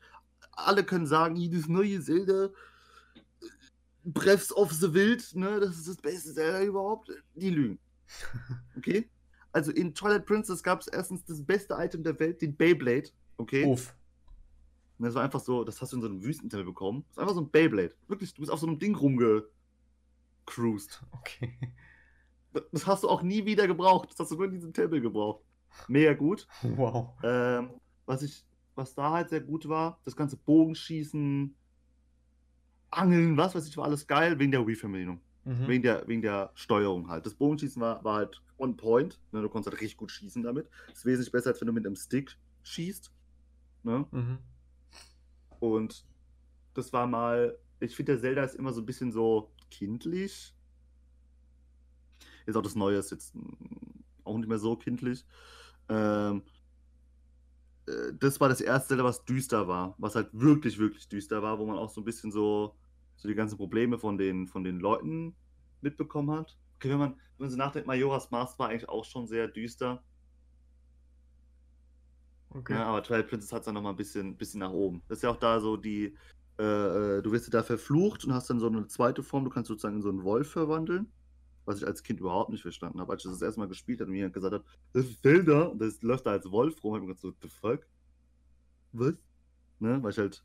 Alle 0.53 0.85
können 0.85 1.07
sagen, 1.07 1.37
jedes 1.37 1.69
neue 1.69 2.01
Zelda, 2.01 2.51
Breath 4.05 4.53
of 4.53 4.73
the 4.73 4.93
Wild, 4.93 5.35
ne, 5.35 5.61
das 5.61 5.77
ist 5.77 5.89
das 5.89 5.97
beste 5.97 6.35
Zelda 6.35 6.63
überhaupt. 6.63 7.11
Die 7.35 7.51
lügen. 7.51 7.79
Okay? 8.77 9.11
Also 9.53 9.73
in 9.73 9.95
Twilight 9.95 10.25
Princess 10.25 10.63
gab 10.63 10.81
es 10.81 10.89
erstens 10.89 11.25
das 11.25 11.43
beste 11.43 11.75
Item 11.75 12.03
der 12.03 12.19
Welt, 12.21 12.41
den 12.41 12.57
Beyblade. 12.57 13.11
Okay? 13.39 13.65
Uff. 13.65 13.95
Und 14.99 15.07
das 15.07 15.15
war 15.15 15.23
einfach 15.23 15.41
so, 15.41 15.65
das 15.65 15.81
hast 15.81 15.93
du 15.93 15.97
in 15.97 16.03
so 16.03 16.09
einem 16.09 16.23
Wüstentempel 16.23 16.65
bekommen. 16.65 17.05
Das 17.09 17.17
ist 17.17 17.19
einfach 17.19 17.35
so 17.35 17.41
ein 17.41 17.51
Beyblade. 17.51 17.95
Wirklich, 18.09 18.35
du 18.35 18.41
bist 18.41 18.53
auf 18.53 18.61
so 18.61 18.67
einem 18.67 18.79
Ding 18.79 18.95
rumgecruised. 18.95 21.03
Okay. 21.13 21.59
Das 22.73 22.87
hast 22.87 23.05
du 23.05 23.09
auch 23.09 23.23
nie 23.23 23.45
wieder 23.45 23.67
gebraucht. 23.67 24.11
Das 24.11 24.19
hast 24.19 24.31
du 24.31 24.37
nur 24.37 24.47
in 24.47 24.53
diesem 24.53 24.73
Tempel 24.73 25.01
gebraucht. 25.01 25.43
Mega 25.87 26.15
gut. 26.15 26.47
Wow. 26.63 27.15
Ähm, 27.23 27.71
was 28.07 28.23
ich, 28.23 28.45
was 28.75 28.95
da 28.95 29.13
halt 29.13 29.29
sehr 29.29 29.41
gut 29.41 29.69
war, 29.69 30.01
das 30.05 30.17
ganze 30.17 30.37
Bogenschießen, 30.37 31.55
Angeln, 32.91 33.37
was 33.37 33.55
weiß 33.55 33.69
ich, 33.69 33.77
war 33.77 33.85
alles 33.85 34.07
geil, 34.07 34.39
wegen 34.39 34.51
der 34.51 34.67
Wii-Verbindung. 34.67 35.21
Mhm. 35.45 35.69
Wegen, 35.69 35.83
der, 35.83 36.07
wegen 36.09 36.23
der 36.23 36.51
Steuerung 36.55 37.09
halt. 37.09 37.27
Das 37.27 37.35
Bogenschießen 37.35 37.81
war, 37.81 38.03
war 38.05 38.17
halt 38.17 38.43
on 38.59 38.77
point. 38.77 39.21
Ne? 39.33 39.43
Du 39.43 39.49
konntest 39.49 39.73
halt 39.73 39.81
richtig 39.81 39.97
gut 39.97 40.11
schießen 40.11 40.43
damit. 40.43 40.69
Das 40.89 40.99
ist 40.99 41.07
wesentlich 41.07 41.33
besser, 41.33 41.51
als 41.51 41.61
wenn 41.61 41.67
du 41.67 41.73
mit 41.73 41.87
einem 41.87 41.97
Stick 41.97 42.37
schießt. 42.63 43.13
Ne? 43.85 44.07
Mhm. 44.11 44.39
Und 45.61 46.05
das 46.75 46.93
war 46.93 47.07
mal, 47.07 47.59
ich 47.81 47.97
finde, 47.97 48.13
der 48.13 48.21
Zelda 48.21 48.43
ist 48.43 48.55
immer 48.55 48.73
so 48.73 48.81
ein 48.81 48.87
bisschen 48.87 49.13
so 49.13 49.51
kindlich. 49.71 50.55
Jetzt 52.49 52.57
auch 52.57 52.63
das 52.63 52.75
Neue 52.75 52.97
ist 52.97 53.11
jetzt 53.11 53.35
mm, 53.35 53.45
auch 54.25 54.39
nicht 54.39 54.49
mehr 54.49 54.59
so 54.59 54.75
kindlich. 54.75 55.27
Ähm, 55.91 56.43
äh, 57.87 58.15
das 58.19 58.41
war 58.41 58.49
das 58.49 58.63
erste 58.63 58.89
Zelda, 58.89 59.05
was 59.05 59.27
düster 59.27 59.69
war, 59.69 59.95
was 59.99 60.15
halt 60.15 60.31
wirklich, 60.33 60.79
wirklich 60.79 61.11
düster 61.11 61.43
war, 61.43 61.59
wo 61.59 61.67
man 61.67 61.77
auch 61.77 61.91
so 61.91 62.01
ein 62.01 62.05
bisschen 62.05 62.33
so, 62.33 62.75
so 63.17 63.29
die 63.29 63.35
ganzen 63.35 63.59
Probleme 63.59 63.99
von 63.99 64.17
den, 64.17 64.47
von 64.47 64.65
den 64.65 64.81
Leuten 64.81 65.37
mitbekommen 65.83 66.31
hat. 66.31 66.57
Okay, 66.77 66.89
wenn 66.89 66.99
man, 66.99 67.11
wenn 67.11 67.45
man 67.47 67.51
so 67.51 67.59
nachdenkt, 67.59 67.87
Majora's 67.87 68.31
Mask 68.31 68.59
war 68.59 68.71
eigentlich 68.71 68.89
auch 68.89 69.05
schon 69.05 69.27
sehr 69.27 69.47
düster. 69.47 70.03
Okay. 72.49 72.73
Ja, 72.73 72.87
aber 72.87 73.03
Twilight 73.03 73.29
Princess 73.29 73.53
hat 73.53 73.61
es 73.61 73.67
dann 73.67 73.75
nochmal 73.75 73.93
ein 73.93 73.97
bisschen, 73.97 74.39
bisschen 74.39 74.61
nach 74.61 74.73
oben. 74.73 75.03
Das 75.07 75.19
ist 75.19 75.23
ja 75.23 75.29
auch 75.29 75.37
da 75.37 75.61
so 75.61 75.77
die, 75.77 76.17
äh, 76.59 76.63
äh, 77.19 77.23
du 77.23 77.31
wirst 77.31 77.47
ja 77.47 77.51
da 77.51 77.63
verflucht 77.63 78.25
und 78.25 78.33
hast 78.33 78.49
dann 78.49 78.59
so 78.59 78.69
eine 78.69 78.87
zweite 78.87 79.23
Form, 79.23 79.45
du 79.45 79.51
kannst 79.51 79.69
sozusagen 79.69 79.97
in 79.97 80.03
so 80.03 80.09
einen 80.09 80.25
Wolf 80.25 80.51
verwandeln. 80.51 81.13
Was 81.69 81.79
ich 81.83 81.87
als 81.87 82.03
Kind 82.03 82.21
überhaupt 82.21 82.51
nicht 82.51 82.63
verstanden 82.63 82.99
habe. 82.99 83.13
Als 83.13 83.25
ich 83.25 83.31
das, 83.31 83.43
erste 83.43 83.61
Mal 83.61 83.69
gespielt 83.69 84.01
habe 84.01 84.11
und 84.11 84.17
mir 84.17 84.31
gesagt 84.31 84.55
hat, 84.55 84.65
das 84.95 85.05
ist 85.05 85.23
Zelda, 85.23 85.65
und 85.65 85.79
das 85.79 86.01
läuft 86.01 86.25
da 86.25 86.31
als 86.31 86.51
Wolf 86.51 86.83
rum, 86.83 86.95
hab 86.95 87.03
ich 87.03 87.07
mir 87.07 87.15
gedacht, 87.15 87.21
so, 87.21 87.35
the 87.43 87.49
fuck? 87.49 87.87
Was? 88.93 89.15
Ne? 89.79 90.03
Weil 90.03 90.11
ich 90.11 90.19
halt 90.19 90.43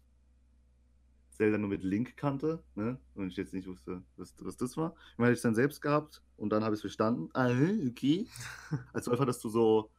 Zelda 1.30 1.58
nur 1.58 1.70
mit 1.70 1.82
Link 1.82 2.18
kannte, 2.18 2.62
ne? 2.75 3.00
Und 3.15 3.30
ich 3.30 3.38
jetzt 3.38 3.53
nicht 3.53 3.68
wusste, 3.68 4.03
was, 4.18 4.36
was 4.39 4.58
das 4.58 4.75
war. 4.77 4.96
Ich 5.13 5.18
meine, 5.18 5.32
ich 5.32 5.38
es 5.38 5.42
dann 5.44 5.56
selbst 5.56 5.82
gehabt 5.82 6.22
und 6.38 6.50
dann 6.50 6.63
habe 6.63 6.75
ich 6.75 6.80
es 6.80 6.82
verstanden. 6.82 7.30
Ah, 7.34 7.50
okay. 7.88 8.27
als 8.94 9.08
Wolf 9.08 9.20
hattest 9.20 9.44
du 9.46 9.50
so, 9.50 9.89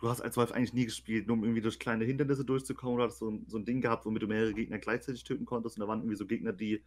du 0.00 0.08
hast 0.08 0.20
als 0.20 0.36
Wolf 0.36 0.52
eigentlich 0.52 0.72
nie 0.72 0.84
gespielt, 0.84 1.26
nur 1.26 1.36
um 1.36 1.42
irgendwie 1.44 1.60
durch 1.60 1.78
kleine 1.78 2.04
Hindernisse 2.04 2.44
durchzukommen. 2.44 2.94
Oder 2.94 3.04
hast 3.06 3.18
so 3.18 3.30
ein, 3.30 3.44
so 3.48 3.58
ein 3.58 3.64
Ding 3.64 3.80
gehabt, 3.80 4.06
womit 4.06 4.22
du 4.22 4.26
mehrere 4.26 4.54
Gegner 4.54 4.78
gleichzeitig 4.78 5.24
töten 5.24 5.44
konntest. 5.44 5.76
Und 5.76 5.82
da 5.82 5.88
waren 5.88 5.98
irgendwie 5.98 6.16
so 6.16 6.26
Gegner, 6.26 6.52
die, 6.52 6.82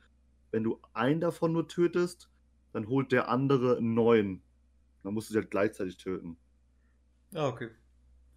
wenn 0.51 0.63
du 0.63 0.79
einen 0.93 1.21
davon 1.21 1.53
nur 1.53 1.67
tötest, 1.67 2.30
dann 2.73 2.87
holt 2.87 3.11
der 3.11 3.29
andere 3.29 3.77
einen 3.77 3.93
neuen. 3.93 4.41
Dann 5.03 5.13
musst 5.13 5.29
du 5.29 5.33
sie 5.33 5.39
halt 5.39 5.51
gleichzeitig 5.51 5.97
töten. 5.97 6.37
Ah, 7.33 7.47
okay. 7.47 7.69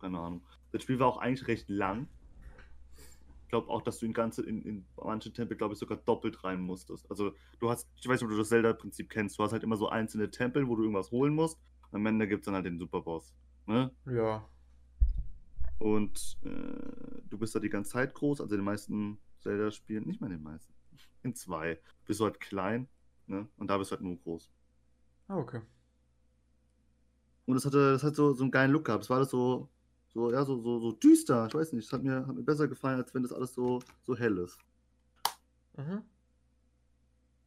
Keine 0.01 0.19
Ahnung. 0.19 0.43
Das 0.73 0.83
Spiel 0.83 0.99
war 0.99 1.09
auch 1.09 1.19
eigentlich 1.19 1.47
recht 1.49 1.69
lang. 1.69 2.09
Ich 3.43 3.49
glaube 3.49 3.69
auch, 3.69 3.83
dass 3.83 3.99
du 3.99 4.07
in 4.07 4.13
ganze, 4.13 4.43
in, 4.43 4.63
in 4.63 4.87
manche 4.97 5.33
Tempel, 5.33 5.57
glaube 5.57 5.75
ich, 5.75 5.79
sogar 5.79 5.99
doppelt 5.99 6.43
rein 6.43 6.61
musstest. 6.61 7.09
Also 7.11 7.33
du 7.61 7.71
hast, 7.71 7.89
ich 7.97 8.09
weiß 8.09 8.21
nicht, 8.21 8.25
ob 8.25 8.31
du 8.31 8.39
das 8.39 8.49
Zelda-Prinzip 8.49 9.11
kennst, 9.11 9.39
du 9.39 9.45
hast 9.45 9.53
halt 9.53 9.63
immer 9.63 9.77
so 9.77 9.89
einzelne 9.89 10.31
Tempel, 10.31 10.67
wo 10.67 10.75
du 10.75 10.83
irgendwas 10.83 11.11
holen 11.11 11.35
musst. 11.35 11.61
Und 11.91 12.01
am 12.01 12.07
Ende 12.07 12.27
gibt 12.27 12.43
es 12.43 12.47
dann 12.47 12.55
halt 12.55 12.67
den 12.67 12.79
Superboss. 12.79 13.35
Ne? 13.67 13.93
Ja. 14.07 14.49
Und 15.79 16.39
äh, 16.43 17.21
du 17.29 17.39
bist 17.39 17.55
da 17.55 17.61
die 17.61 17.69
ganze 17.69 17.93
Zeit 17.93 18.15
groß, 18.15 18.41
also 18.41 18.55
in 18.55 18.61
den 18.61 18.65
meisten 18.65 19.19
Zelda-Spielen, 19.41 20.05
nicht 20.05 20.21
mal 20.21 20.27
in 20.29 20.39
den 20.39 20.43
meisten. 20.43 20.73
In 21.23 21.35
zwei. 21.35 21.79
Bist 22.07 22.21
du 22.21 22.25
halt 22.25 22.41
klein, 22.41 22.89
ne? 23.27 23.49
Und 23.57 23.69
da 23.69 23.79
bist 23.79 23.91
du 23.91 23.97
halt 23.97 24.03
nur 24.03 24.17
groß. 24.17 24.51
Ah, 25.29 25.37
okay. 25.39 25.61
Und 27.47 27.55
das 27.55 27.65
hatte, 27.67 27.93
das 27.93 28.03
hat 28.03 28.15
so, 28.17 28.33
so 28.33 28.45
einen 28.45 28.51
geilen 28.51 28.73
Look 28.73 28.85
gehabt. 28.87 29.05
Es 29.05 29.11
war 29.11 29.19
alles 29.19 29.31
so, 29.31 29.69
so, 30.09 30.33
ja, 30.33 30.45
so, 30.45 30.61
so, 30.61 30.79
so 30.81 30.93
düster. 30.93 31.47
Ich 31.47 31.55
weiß 31.55 31.73
nicht, 31.73 31.87
das 31.87 31.93
hat 31.93 32.03
mir, 32.03 32.27
hat 32.27 32.35
mir 32.35 32.43
besser 32.43 32.69
gefallen, 32.69 32.99
als 33.01 33.15
wenn 33.15 33.23
das 33.23 33.33
alles 33.33 33.53
so, 33.55 33.81
so 34.03 34.17
hell 34.17 34.39
ist. 34.39 34.59
Mhm. 35.77 36.03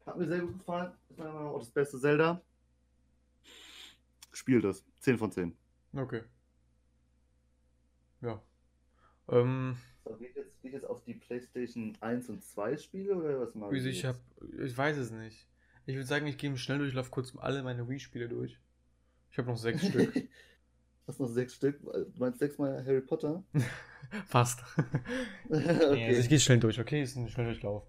Hat 0.06 0.18
mir 0.18 0.28
sehr 0.28 0.40
gut 0.42 0.60
gefallen. 0.60 0.92
Meinung 1.18 1.34
nach 1.34 1.52
auch 1.52 1.60
das 1.60 1.72
beste 1.72 2.00
Zelda. 2.00 2.42
Spiel 4.32 4.62
das. 4.62 4.86
10 5.00 5.18
von 5.18 5.32
10. 5.32 5.58
Okay. 5.94 6.24
Ja. 8.22 8.42
Ähm, 9.30 9.78
So, 10.04 10.16
geht, 10.16 10.36
jetzt, 10.36 10.62
geht 10.62 10.74
jetzt 10.74 10.86
auf 10.86 11.04
die 11.04 11.16
PlayStation 11.16 11.98
1 12.02 12.30
und 12.30 12.44
2 12.44 12.78
Spiele 12.78 13.16
oder 13.16 13.40
was 13.40 13.56
wir 13.56 13.86
ich 13.86 14.06
hab. 14.06 14.18
Ich 14.60 14.78
weiß 14.78 14.98
es 14.98 15.12
nicht. 15.12 15.48
Ich 15.88 15.96
würde 15.96 16.06
sagen, 16.06 16.28
ich 16.28 16.38
gehe 16.38 16.50
im 16.50 16.58
Schnelldurchlauf 16.58 17.12
kurz 17.12 17.34
alle 17.38 17.64
meine 17.64 17.88
Wii-Spiele 17.88 18.28
durch. 18.28 18.60
Ich 19.32 19.38
habe 19.38 19.48
noch 19.48 19.58
sechs 19.58 19.88
Stück. 19.88 20.14
Hast 21.08 21.22
noch 21.22 21.30
sechs 21.30 21.56
Stück? 21.56 21.82
Du 21.82 22.20
meinst 22.20 22.40
sechsmal 22.40 22.86
Harry 22.86 23.00
Potter? 23.00 23.42
Fast. 24.28 24.64
okay. 25.50 25.94
Nee, 25.94 26.08
also 26.08 26.20
ich 26.20 26.28
gehe 26.28 26.42
schnell 26.42 26.60
durch, 26.60 26.78
okay? 26.82 27.02
Ist 27.02 27.16
ein 27.16 27.30
Schnelldurchlauf. 27.30 27.88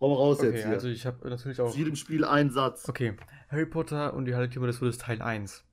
Hau 0.00 0.12
raus 0.12 0.40
Okay, 0.40 0.50
jetzt 0.50 0.64
hier. 0.64 0.72
also 0.72 0.88
ich 0.88 1.06
habe 1.06 1.28
natürlich 1.28 1.60
auch. 1.60 1.74
Jedem 1.76 1.94
Spiel 1.94 2.24
ein 2.24 2.50
Satz. 2.50 2.88
Okay, 2.88 3.16
Harry 3.48 3.66
Potter 3.66 4.14
und 4.14 4.24
die 4.24 4.34
Heiligtümer 4.34 4.66
des 4.66 4.80
Todes 4.80 4.98
Teil 4.98 5.22
1. 5.22 5.64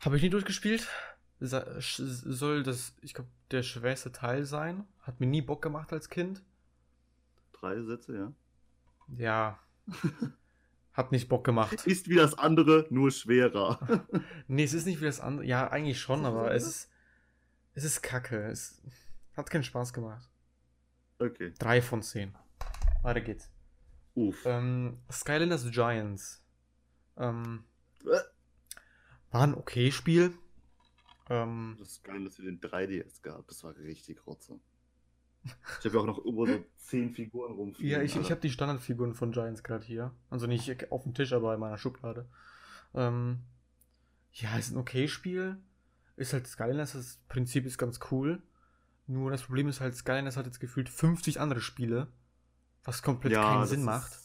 Habe 0.00 0.18
ich 0.18 0.22
nie 0.22 0.30
durchgespielt. 0.30 0.86
Soll 1.40 2.62
das, 2.62 2.94
ich 3.00 3.14
glaube, 3.14 3.30
der 3.50 3.62
schwerste 3.62 4.12
Teil 4.12 4.44
sein. 4.44 4.84
Hat 5.00 5.20
mir 5.20 5.26
nie 5.26 5.40
Bock 5.40 5.62
gemacht 5.62 5.90
als 5.94 6.10
Kind. 6.10 6.42
Drei 7.54 7.80
Sätze, 7.80 8.14
ja. 8.14 8.32
Ja. 9.16 9.58
Hat 10.92 11.10
nicht 11.10 11.28
Bock 11.28 11.44
gemacht. 11.44 11.86
Ist 11.86 12.08
wie 12.08 12.14
das 12.14 12.38
andere, 12.38 12.86
nur 12.90 13.10
schwerer. 13.10 13.80
Nee, 14.46 14.64
es 14.64 14.74
ist 14.74 14.86
nicht 14.86 15.00
wie 15.00 15.06
das 15.06 15.18
andere. 15.20 15.44
Ja, 15.46 15.68
eigentlich 15.70 16.00
schon, 16.00 16.24
aber 16.24 16.52
es 16.54 16.64
ist, 16.66 16.90
es 17.74 17.82
ist 17.84 18.02
kacke. 18.02 18.46
Es 18.48 18.80
hat 19.36 19.50
keinen 19.50 19.64
Spaß 19.64 19.92
gemacht. 19.92 20.30
okay. 21.18 21.52
Drei 21.58 21.82
von 21.82 22.02
zehn. 22.02 22.36
Weiter 23.02 23.20
geht's. 23.22 23.50
Uff. 24.14 24.44
Ähm, 24.46 25.00
Skylanders 25.10 25.68
Giants. 25.72 26.44
Ähm, 27.16 27.64
Äh. 28.04 28.20
war 29.32 29.42
ein 29.42 29.54
okay 29.54 29.90
Spiel. 29.90 30.32
Ähm, 31.28 31.76
Das 31.80 31.88
ist 31.92 32.04
geil, 32.04 32.22
dass 32.22 32.38
wir 32.38 32.44
den 32.44 32.60
3DS 32.60 33.22
gehabt 33.22 33.50
Das 33.50 33.64
war 33.64 33.74
richtig 33.78 34.24
rotze. 34.26 34.60
Ich 35.80 35.84
habe 35.84 35.94
ja 35.96 36.00
auch 36.00 36.06
noch 36.06 36.18
irgendwo 36.18 36.46
so 36.46 36.64
zehn 36.78 37.10
Figuren 37.10 37.52
rumfliegen. 37.52 37.90
ja, 37.92 38.02
ich, 38.02 38.16
ich 38.16 38.30
habe 38.30 38.40
die 38.40 38.50
Standardfiguren 38.50 39.14
von 39.14 39.32
Giants 39.32 39.62
gerade 39.62 39.84
hier. 39.84 40.12
Also 40.30 40.46
nicht 40.46 40.90
auf 40.90 41.02
dem 41.02 41.14
Tisch, 41.14 41.32
aber 41.32 41.52
in 41.54 41.60
meiner 41.60 41.76
Schublade. 41.78 42.26
Ähm, 42.94 43.40
ja, 44.32 44.56
ist 44.56 44.70
ein 44.72 44.78
okay 44.78 45.08
Spiel. 45.08 45.58
Ist 46.16 46.32
halt 46.32 46.46
Skylanders, 46.46 46.92
das 46.92 47.18
Prinzip 47.28 47.66
ist 47.66 47.76
ganz 47.78 47.98
cool. 48.10 48.42
Nur 49.06 49.30
das 49.30 49.42
Problem 49.42 49.68
ist 49.68 49.80
halt, 49.80 49.94
Skylanders 49.96 50.36
hat 50.36 50.46
jetzt 50.46 50.60
gefühlt 50.60 50.88
50 50.88 51.40
andere 51.40 51.60
Spiele, 51.60 52.08
was 52.84 53.02
komplett 53.02 53.34
keinen 53.34 53.60
das 53.60 53.70
Sinn 53.70 53.82
macht. 53.84 54.18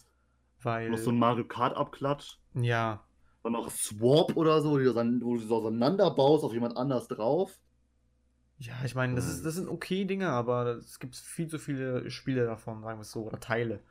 Weil, 0.62 0.90
Noch 0.90 0.98
so 0.98 1.10
ein 1.12 1.18
Mario 1.20 1.46
Kart 1.46 1.76
Abklatsch. 1.76 2.38
ja, 2.54 3.04
Dann 3.44 3.54
noch 3.54 3.70
Swap 3.72 4.36
oder 4.38 4.62
so, 4.62 4.72
wo 4.72 4.78
du 4.78 4.86
das 4.86 4.98
an- 4.98 5.22
wo 5.24 5.36
du 5.36 5.42
so 5.42 5.56
auseinanderbaust 5.58 6.44
auf 6.44 6.54
jemand 6.54 6.78
anders 6.78 7.08
drauf. 7.08 7.58
Ja, 8.60 8.74
ich 8.84 8.94
meine, 8.94 9.16
das, 9.16 9.28
ist, 9.28 9.46
das 9.46 9.56
sind 9.56 9.70
okay 9.70 10.04
Dinge, 10.04 10.30
aber 10.30 10.76
es 10.78 11.00
gibt 11.00 11.16
viel 11.16 11.48
zu 11.48 11.58
viele 11.58 12.12
Spiele 12.12 12.46
davon, 12.46 12.82
sagen 12.82 13.00
wir 13.00 13.04
es 13.04 13.12
so, 13.12 13.26
oder 13.26 13.40
Teile. 13.40 13.82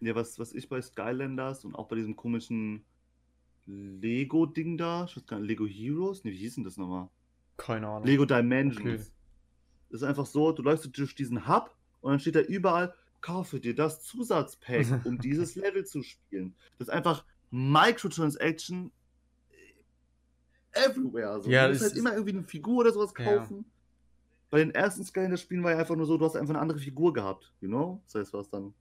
Ja, 0.00 0.14
was, 0.14 0.38
was 0.38 0.52
ich 0.52 0.68
bei 0.68 0.82
Skylanders 0.82 1.64
und 1.64 1.74
auch 1.74 1.88
bei 1.88 1.96
diesem 1.96 2.14
komischen 2.14 2.84
Lego-Ding 3.64 4.76
da, 4.76 5.04
ich 5.04 5.16
weiß 5.16 5.26
gar 5.26 5.38
nicht, 5.38 5.48
Lego 5.48 5.66
Heroes? 5.66 6.22
Ne, 6.24 6.32
wie 6.32 6.36
hieß 6.36 6.56
denn 6.56 6.64
das 6.64 6.76
nochmal? 6.76 7.08
Keine 7.56 7.88
Ahnung. 7.88 8.04
Lego 8.04 8.26
Dimensions. 8.26 9.06
Okay. 9.06 9.12
Das 9.90 10.02
ist 10.02 10.08
einfach 10.08 10.26
so, 10.26 10.52
du 10.52 10.62
läufst 10.62 10.96
durch 10.96 11.14
diesen 11.14 11.48
Hub 11.48 11.74
und 12.00 12.10
dann 12.10 12.20
steht 12.20 12.34
da 12.34 12.40
überall, 12.40 12.94
kaufe 13.22 13.58
dir 13.58 13.74
das 13.74 14.02
Zusatzpack, 14.02 14.86
um 15.04 15.18
dieses 15.20 15.54
Level 15.54 15.86
zu 15.86 16.02
spielen. 16.02 16.54
Das 16.78 16.88
ist 16.88 16.94
einfach 16.94 17.24
Microtransaction 17.50 18.90
everywhere. 20.72 21.40
So. 21.40 21.50
Ja, 21.50 21.66
du 21.66 21.72
musst 21.72 21.82
halt 21.84 21.96
immer 21.96 22.12
irgendwie 22.12 22.32
eine 22.32 22.42
Figur 22.44 22.78
oder 22.78 22.92
sowas 22.92 23.12
Ja. 23.18 23.24
kaufen. 23.24 23.64
Bei 24.50 24.58
den 24.58 24.70
ersten 24.72 25.04
Skylanders-Spielen 25.04 25.62
war 25.64 25.72
ja 25.72 25.78
einfach 25.78 25.96
nur 25.96 26.06
so, 26.06 26.18
du 26.18 26.24
hast 26.24 26.36
einfach 26.36 26.54
eine 26.54 26.60
andere 26.60 26.78
Figur 26.78 27.12
gehabt, 27.12 27.54
you 27.60 27.68
know? 27.68 28.02
Das 28.04 28.16
heißt, 28.16 28.34
du 28.34 28.38
hast 28.38 28.50
dann 28.50 28.74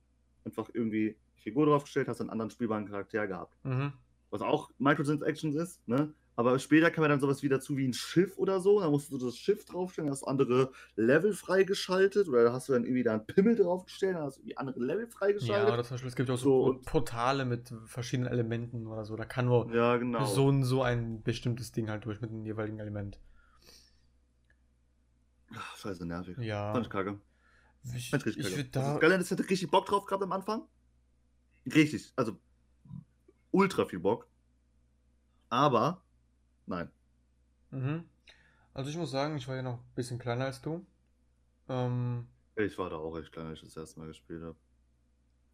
einfach 0.43 0.69
irgendwie 0.73 1.15
Figur 1.37 1.65
draufgestellt, 1.65 2.07
hast 2.07 2.19
einen 2.21 2.29
anderen 2.29 2.51
spielbaren 2.51 2.85
Charakter 2.87 3.25
gehabt. 3.25 3.57
Mhm. 3.63 3.93
Was 4.29 4.41
auch 4.41 4.71
Microtransactions 4.79 5.55
ist, 5.55 5.87
ne? 5.87 6.13
Aber 6.41 6.59
später 6.59 6.91
kam 6.91 7.03
ja 7.03 7.07
dann 7.07 7.19
sowas 7.19 7.41
wie 7.43 7.49
dazu 7.49 7.77
wie 7.77 7.87
ein 7.87 7.93
Schiff 7.93 8.37
oder 8.37 8.59
so. 8.59 8.79
Da 8.81 8.89
musst 8.89 9.11
du 9.11 9.17
das 9.17 9.37
Schiff 9.37 9.63
draufstellen, 9.65 10.09
hast 10.09 10.23
andere 10.23 10.71
Level 10.95 11.33
freigeschaltet. 11.33 12.27
Oder 12.27 12.43
da 12.43 12.53
hast 12.53 12.67
du 12.67 12.73
dann 12.73 12.83
irgendwie 12.83 13.03
da 13.03 13.13
einen 13.13 13.25
Pimmel 13.25 13.55
draufgestellt, 13.55 14.15
dann 14.15 14.23
hast 14.23 14.37
du 14.37 14.41
irgendwie 14.41 14.57
andere 14.57 14.79
Level 14.79 15.05
Ja, 15.05 15.09
freigeschaltet. 15.09 15.73
oder 15.73 15.83
zum 15.83 15.93
Beispiel, 15.95 16.09
es 16.09 16.15
gibt 16.15 16.29
ja 16.29 16.35
auch 16.35 16.39
so, 16.39 16.73
So, 16.73 16.81
Portale 16.85 17.45
mit 17.45 17.73
verschiedenen 17.85 18.31
Elementen 18.31 18.87
oder 18.87 19.05
so. 19.05 19.15
Da 19.15 19.25
kann 19.25 19.45
nur 19.45 19.73
Ja, 19.73 19.97
genau. 19.97 20.25
so 20.25 20.47
und 20.47 20.63
so 20.63 20.83
ein 20.83 21.21
bestimmtes 21.23 21.71
Ding 21.71 21.89
halt 21.89 22.05
durch 22.05 22.19
mit 22.21 22.31
dem 22.31 22.45
jeweiligen 22.45 22.79
Element. 22.79 23.19
Ach, 25.55 25.75
scheiße, 25.77 26.05
nervig. 26.05 26.37
Ja. 26.37 26.73
Fand 26.73 26.85
ich 26.85 26.91
kacke. 26.91 27.19
Ich, 27.95 28.09
Fand 28.09 28.23
ich 28.23 28.27
richtig 28.37 28.45
ich 28.45 28.51
kacke. 28.51 28.79
Also 28.85 28.91
da. 28.91 28.97
Skylanders 28.97 29.31
hatte 29.31 29.49
richtig 29.49 29.69
Bock 29.69 29.85
drauf 29.85 30.05
gehabt 30.05 30.23
am 30.23 30.31
Anfang. 30.31 30.63
Richtig, 31.65 32.11
also 32.15 32.37
ultra 33.51 33.85
viel 33.85 33.99
Bock. 33.99 34.27
Aber, 35.49 36.01
nein. 36.71 36.91
Mhm. 37.69 38.05
Also 38.73 38.89
ich 38.89 38.97
muss 38.97 39.11
sagen, 39.11 39.37
ich 39.37 39.47
war 39.47 39.55
ja 39.55 39.61
noch 39.61 39.77
ein 39.79 39.93
bisschen 39.95 40.17
kleiner 40.19 40.45
als 40.45 40.61
du. 40.61 40.85
Ähm, 41.69 42.27
Ich 42.55 42.77
war 42.77 42.89
da 42.89 42.95
auch 42.97 43.17
echt 43.17 43.31
klein, 43.31 43.47
als 43.47 43.59
ich 43.59 43.65
das 43.65 43.77
erste 43.77 43.99
Mal 43.99 44.07
gespielt 44.07 44.43
habe. 44.43 44.57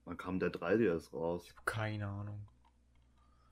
Dann 0.05 0.17
kam 0.17 0.39
der 0.39 0.51
3DS 0.51 1.11
raus. 1.13 1.43
ich 1.45 1.51
habe 1.51 1.61
keine 1.65 2.07
Ahnung. 2.07 2.47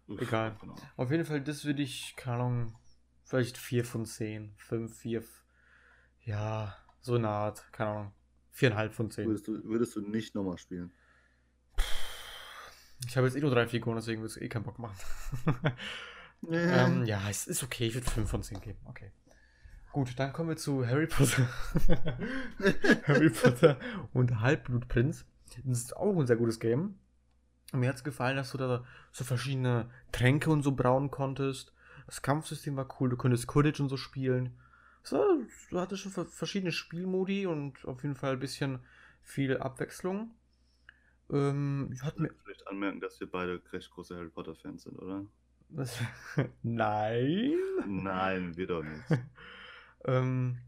Uff, 0.08 0.22
Egal. 0.22 0.56
Genau. 0.62 0.76
Auf 0.98 1.12
jeden 1.12 1.26
Fall, 1.26 1.42
das 1.42 1.66
würde 1.66 1.82
ich, 1.82 2.16
keine 2.16 2.38
Ahnung, 2.44 2.76
vielleicht 3.24 3.58
4 3.58 3.84
von 3.84 4.06
10. 4.06 4.54
5, 4.58 4.96
4. 4.98 5.24
Ja, 6.22 6.76
so 7.02 7.16
eine 7.16 7.30
Art, 7.30 7.72
keine 7.74 7.90
Ahnung. 7.90 8.14
4,5 8.54 8.90
von 8.92 9.12
10. 9.12 9.28
Würdest 9.28 9.48
du, 9.48 9.64
würdest 9.66 9.96
du 9.96 10.02
nicht 10.02 10.34
nochmal 10.36 10.58
spielen? 10.58 10.94
Ich 13.08 13.18
habe 13.18 13.28
jetzt 13.28 13.36
eh 13.36 13.42
nur 13.42 13.52
drei 13.52 13.68
Figuren, 13.68 13.98
deswegen 13.98 14.22
würde 14.22 14.32
es 14.34 14.38
eh 14.42 14.48
keinen 14.48 14.64
Bock 14.64 14.80
machen. 14.80 14.96
ähm, 16.52 17.06
ja, 17.06 17.22
es 17.30 17.48
ist 17.48 17.64
okay, 17.64 17.88
ich 17.88 17.94
würde 17.94 18.10
5 18.10 18.30
von 18.30 18.44
10 18.44 18.62
geben. 18.62 18.80
Okay. 18.86 19.12
Gut, 19.92 20.20
dann 20.20 20.34
kommen 20.34 20.50
wir 20.50 20.58
zu 20.58 20.86
Harry 20.86 21.08
Potter. 21.08 21.48
Harry 23.08 23.30
Potter 23.30 23.80
und 24.14 24.42
Halbblutprinz. 24.42 25.26
Das 25.66 25.80
ist 25.80 25.96
auch 25.96 26.18
ein 26.18 26.28
sehr 26.28 26.36
gutes 26.36 26.60
Game. 26.60 27.00
Mir 27.72 27.90
hat 27.90 27.96
es 27.96 28.04
gefallen, 28.04 28.36
dass 28.36 28.52
du 28.52 28.58
da 28.58 28.84
so 29.12 29.24
verschiedene 29.24 29.90
Tränke 30.12 30.50
und 30.50 30.64
so 30.64 30.74
brauen 30.74 31.12
konntest. 31.12 31.74
Das 32.08 32.22
Kampfsystem 32.22 32.76
war 32.76 32.88
cool, 33.00 33.10
du 33.10 33.18
konntest 33.18 33.48
Quidditch 33.48 33.80
und 33.80 33.90
so 33.90 33.98
spielen. 33.98 34.58
So, 35.02 35.24
du 35.70 35.80
hattest 35.80 36.02
schon 36.02 36.12
verschiedene 36.28 36.72
Spielmodi 36.72 37.48
und 37.48 37.86
auf 37.86 38.04
jeden 38.04 38.16
Fall 38.16 38.34
ein 38.34 38.40
bisschen 38.40 38.80
viel 39.24 39.58
Abwechslung. 39.58 40.32
Ähm, 41.30 41.90
ich 41.94 42.04
hatte 42.04 42.22
mir 42.22 42.34
vielleicht 42.44 42.68
anmerken, 42.68 43.00
dass 43.02 43.20
wir 43.20 43.30
beide 43.30 43.62
recht 43.72 43.90
große 43.92 44.16
Harry 44.16 44.30
Potter 44.30 44.56
Fans 44.56 44.84
sind, 44.84 44.98
oder? 44.98 45.26
Was? 45.70 45.98
Nein. 46.64 47.54
Nein, 47.88 48.56
doch 48.68 48.84
nicht. 48.84 49.04
ähm, 50.06 50.60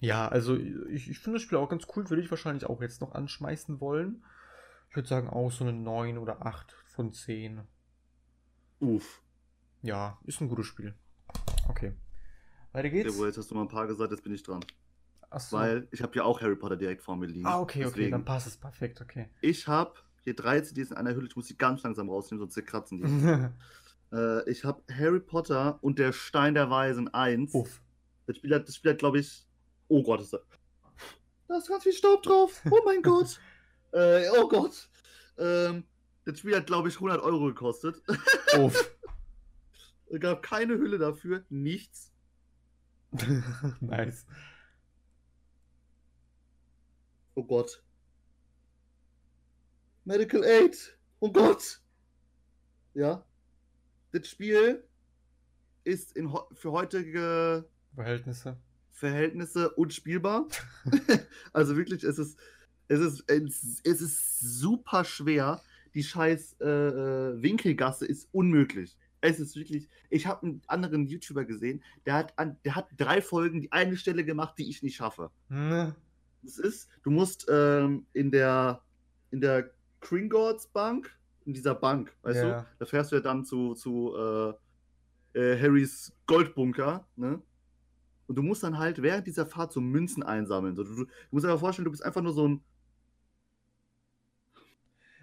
ja, 0.00 0.28
also 0.28 0.56
ich, 0.56 1.10
ich 1.10 1.18
finde 1.18 1.38
das 1.38 1.42
Spiel 1.42 1.58
auch 1.58 1.68
ganz 1.68 1.86
cool, 1.94 2.08
würde 2.08 2.22
ich 2.22 2.30
wahrscheinlich 2.30 2.64
auch 2.66 2.80
jetzt 2.80 3.00
noch 3.00 3.12
anschmeißen 3.12 3.80
wollen. 3.80 4.24
Ich 4.88 4.96
würde 4.96 5.08
sagen 5.08 5.28
auch 5.28 5.50
so 5.50 5.64
eine 5.64 5.72
9 5.72 6.18
oder 6.18 6.46
8 6.46 6.72
von 6.86 7.12
10. 7.12 7.60
Uff. 8.80 9.22
Ja, 9.82 10.18
ist 10.24 10.40
ein 10.40 10.48
gutes 10.48 10.66
Spiel. 10.66 10.94
Okay. 11.68 11.94
Weiter 12.72 12.90
geht's. 12.90 13.18
Ja, 13.18 13.26
jetzt 13.26 13.38
hast 13.38 13.50
du 13.50 13.54
mal 13.54 13.62
ein 13.62 13.68
paar 13.68 13.86
gesagt, 13.86 14.10
jetzt 14.10 14.22
bin 14.22 14.34
ich 14.34 14.42
dran. 14.42 14.64
Achso. 15.28 15.56
Weil 15.56 15.88
ich 15.92 16.02
habe 16.02 16.14
ja 16.16 16.24
auch 16.24 16.40
Harry 16.40 16.56
Potter 16.56 16.76
direkt 16.76 17.02
vor 17.02 17.16
mir 17.16 17.26
liegen. 17.26 17.46
Ah, 17.46 17.60
okay, 17.60 17.80
Deswegen, 17.80 18.06
okay, 18.06 18.10
dann 18.10 18.24
passt 18.24 18.46
es 18.46 18.56
perfekt, 18.56 19.00
okay. 19.00 19.28
Ich 19.40 19.68
habe 19.68 19.94
hier 20.24 20.34
drei 20.34 20.60
CDs 20.60 20.90
in 20.90 20.96
einer 20.96 21.14
Hülle, 21.14 21.28
ich 21.28 21.36
muss 21.36 21.46
sie 21.46 21.56
ganz 21.56 21.82
langsam 21.82 22.08
rausnehmen, 22.08 22.40
sonst 22.40 22.54
zerkratzen 22.54 22.98
die. 22.98 23.04
äh, 24.12 24.48
ich 24.50 24.64
habe 24.64 24.82
Harry 24.92 25.20
Potter 25.20 25.78
und 25.82 25.98
der 25.98 26.12
Stein 26.12 26.54
der 26.54 26.70
Weisen 26.70 27.12
1. 27.12 27.54
Uff. 27.54 27.80
Das 28.26 28.36
Spiel 28.36 28.54
hat, 28.54 28.68
das 28.68 28.76
Spiel 28.76 28.92
hat 28.92 28.98
glaube 28.98 29.20
ich. 29.20 29.46
Oh 29.88 30.02
Gott, 30.02 30.20
ist 30.20 30.32
da. 30.32 30.38
Da 31.48 31.56
ist 31.56 31.68
ganz 31.68 31.82
viel 31.82 31.92
Staub 31.92 32.22
drauf. 32.22 32.62
Oh 32.70 32.80
mein 32.84 33.02
Gott. 33.02 33.40
Äh, 33.92 34.28
oh 34.38 34.48
Gott. 34.48 34.88
Ähm, 35.36 35.84
das 36.24 36.38
Spiel 36.38 36.56
hat, 36.56 36.66
glaube 36.66 36.88
ich, 36.88 36.94
100 36.96 37.20
Euro 37.22 37.46
gekostet. 37.46 38.02
Uff. 38.56 38.96
es 40.10 40.20
gab 40.20 40.42
keine 40.42 40.74
Hülle 40.74 40.98
dafür, 40.98 41.44
nichts. 41.48 42.12
nice. 43.80 44.26
Oh 47.34 47.44
Gott. 47.44 47.82
Medical 50.04 50.44
Aid. 50.44 50.98
Oh 51.20 51.32
Gott. 51.32 51.80
Ja. 52.94 53.24
Das 54.12 54.28
Spiel 54.28 54.82
ist 55.84 56.16
in, 56.16 56.30
für 56.52 56.72
heutige 56.72 57.68
Verhältnisse. 57.94 58.56
Verhältnisse 58.90 59.70
unspielbar. 59.70 60.46
also 61.52 61.76
wirklich, 61.76 62.04
es 62.04 62.18
ist, 62.18 62.38
es 62.88 63.00
ist, 63.00 63.24
es 63.28 64.00
ist 64.00 64.40
super 64.40 65.04
schwer. 65.04 65.62
Die 65.94 66.04
scheiß 66.04 66.56
äh, 66.60 66.66
äh, 66.66 67.42
Winkelgasse 67.42 68.06
ist 68.06 68.28
unmöglich. 68.32 68.96
Es 69.20 69.40
ist 69.40 69.56
wirklich. 69.56 69.88
Ich 70.08 70.26
habe 70.26 70.46
einen 70.46 70.62
anderen 70.66 71.06
YouTuber 71.06 71.44
gesehen, 71.44 71.82
der 72.06 72.14
hat, 72.14 72.38
an, 72.38 72.56
der 72.64 72.74
hat 72.74 72.88
drei 72.96 73.20
Folgen 73.20 73.60
die 73.60 73.72
eine 73.72 73.96
Stelle 73.96 74.24
gemacht, 74.24 74.54
die 74.58 74.70
ich 74.70 74.82
nicht 74.82 74.96
schaffe. 74.96 75.30
Hm. 75.48 75.94
Das 76.42 76.58
ist, 76.58 76.88
du 77.02 77.10
musst 77.10 77.46
ähm, 77.50 78.06
in 78.12 78.30
der 78.30 78.82
in 79.30 79.40
der 79.40 79.70
Kringotts 80.00 80.66
Bank, 80.66 81.16
in 81.44 81.52
dieser 81.52 81.74
Bank, 81.74 82.14
weißt 82.22 82.42
ja. 82.42 82.60
du, 82.60 82.66
da 82.78 82.84
fährst 82.86 83.12
du 83.12 83.16
ja 83.16 83.22
dann 83.22 83.44
zu, 83.44 83.74
zu 83.74 84.14
äh, 84.16 85.38
äh, 85.38 85.60
Harrys 85.60 86.12
Goldbunker, 86.26 87.06
ne? 87.16 87.42
Und 88.26 88.36
du 88.36 88.42
musst 88.42 88.62
dann 88.62 88.78
halt 88.78 89.02
während 89.02 89.26
dieser 89.26 89.44
Fahrt 89.44 89.72
so 89.72 89.80
Münzen 89.80 90.22
einsammeln. 90.22 90.76
So, 90.76 90.84
du, 90.84 90.94
du, 90.94 91.06
musst 91.32 91.44
dir 91.44 91.50
aber 91.50 91.58
vorstellen, 91.58 91.84
du 91.84 91.90
bist 91.90 92.04
einfach 92.04 92.22
nur 92.22 92.32
so 92.32 92.46
ein. 92.46 92.64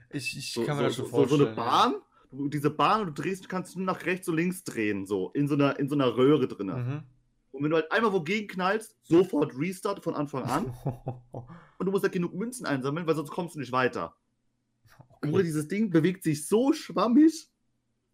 Ich, 0.10 0.38
ich 0.38 0.52
so, 0.52 0.66
kann 0.66 0.76
mir 0.76 0.84
so, 0.84 0.88
das 0.88 0.96
schon 0.98 1.06
so, 1.06 1.12
vorstellen. 1.12 1.40
So 1.40 1.48
eine 1.48 1.56
Bahn, 1.56 1.96
du, 2.32 2.50
diese 2.50 2.70
Bahn, 2.70 3.06
du 3.06 3.14
drehst, 3.14 3.48
kannst 3.48 3.78
nur 3.78 3.86
nach 3.86 4.06
rechts 4.06 4.28
und 4.28 4.36
links 4.36 4.64
drehen, 4.66 5.06
so, 5.06 5.32
in 5.32 5.48
so 5.48 5.54
einer, 5.54 5.80
in 5.80 5.88
so 5.88 5.96
einer 5.96 6.18
Röhre 6.18 6.50
drin. 6.50 6.68
Mhm. 6.68 7.04
Und 7.52 7.64
wenn 7.64 7.70
du 7.70 7.78
halt 7.78 7.92
einmal 7.92 8.12
wogegen 8.12 8.48
knallst, 8.48 8.98
sofort 9.04 9.58
Restart 9.58 10.04
von 10.04 10.14
Anfang 10.14 10.44
an. 10.44 10.74
und 11.32 11.86
du 11.86 11.92
musst 11.92 12.04
halt 12.04 12.14
genug 12.14 12.34
Münzen 12.34 12.66
einsammeln, 12.66 13.08
weil 13.08 13.16
sonst 13.16 13.32
kommst 13.32 13.56
du 13.56 13.60
nicht 13.60 13.72
weiter. 13.72 14.16
Okay. 15.22 15.32
Oder 15.32 15.44
dieses 15.44 15.68
Ding 15.68 15.90
bewegt 15.90 16.24
sich 16.24 16.48
so 16.48 16.74
schwammig 16.74 17.50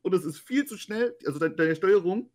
und 0.01 0.13
es 0.13 0.25
ist 0.25 0.39
viel 0.39 0.65
zu 0.65 0.77
schnell. 0.77 1.15
Also 1.25 1.39
deine, 1.39 1.55
deine 1.55 1.75
Steuerung, 1.75 2.29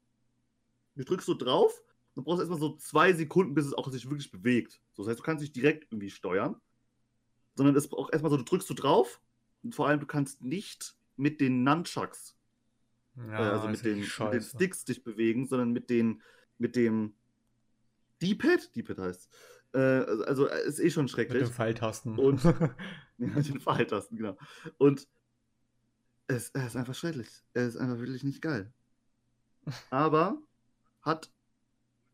du 0.95 1.05
drückst 1.05 1.27
so 1.27 1.35
drauf 1.35 1.83
Du 2.19 2.25
brauchst 2.25 2.41
erstmal 2.41 2.59
so 2.59 2.77
zwei 2.79 3.13
Sekunden, 3.13 3.55
bis 3.55 3.65
es 3.65 3.75
auch 3.75 3.89
sich 3.93 4.11
wirklich 4.11 4.33
bewegt. 4.33 4.81
So, 4.93 5.05
das 5.05 5.11
heißt, 5.11 5.21
du 5.21 5.23
kannst 5.23 5.41
nicht 5.41 5.55
direkt 5.55 5.85
irgendwie 5.85 6.11
steuern, 6.11 6.61
sondern 7.55 7.77
es 7.77 7.87
braucht 7.87 8.13
erstmal 8.13 8.31
so, 8.31 8.37
du 8.37 8.43
drückst 8.43 8.69
du 8.69 8.75
drauf 8.75 9.21
und 9.63 9.77
vor 9.77 9.87
allem 9.87 10.01
du 10.01 10.07
kannst 10.07 10.43
nicht 10.43 10.97
mit 11.15 11.41
den 11.41 11.63
Nunchucks, 11.63 12.37
ja, 13.15 13.35
äh, 13.35 13.51
also 13.53 13.69
mit 13.69 13.85
den, 13.85 14.01
mit 14.01 14.33
den, 14.33 14.43
Sticks 14.43 14.85
dich 14.85 15.05
bewegen, 15.05 15.47
sondern 15.47 15.71
mit 15.71 15.91
den, 15.91 16.21
mit 16.59 16.75
dem 16.75 17.15
D-Pad, 18.21 18.75
D-Pad 18.75 18.99
heißt 18.99 19.29
äh, 19.75 19.79
also 19.79 20.49
äh, 20.49 20.67
ist 20.67 20.81
eh 20.81 20.91
schon 20.91 21.07
schrecklich. 21.07 21.43
Mit 21.43 21.51
den 21.51 21.55
Pfeiltasten. 21.55 22.19
Und 22.19 22.43
ja, 23.19 23.27
mit 23.35 23.49
den 23.49 23.61
Pfeiltasten, 23.61 24.17
genau. 24.17 24.37
Und 24.79 25.09
es, 26.27 26.51
es 26.51 26.67
ist 26.67 26.77
einfach 26.77 26.95
schrecklich. 26.95 27.29
Es 27.55 27.75
ist 27.75 27.77
einfach 27.77 27.99
wirklich 27.99 28.25
nicht 28.25 28.43
geil. 28.43 28.73
Aber 29.91 30.39
hat 31.03 31.31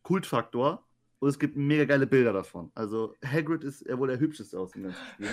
Kultfaktor 0.03 0.87
und 1.19 1.29
es 1.29 1.39
gibt 1.39 1.57
mega 1.57 1.85
geile 1.85 2.07
Bilder 2.07 2.33
davon. 2.33 2.71
Also 2.75 3.15
Hagrid 3.25 3.65
ist 3.65 3.87
ja 3.87 3.99
wohl 3.99 4.09
der 4.09 4.21
hübscheste 4.21 4.59
aus 4.59 4.73
dem 4.73 4.85
ganzen 4.85 5.05
Spiel. 5.15 5.29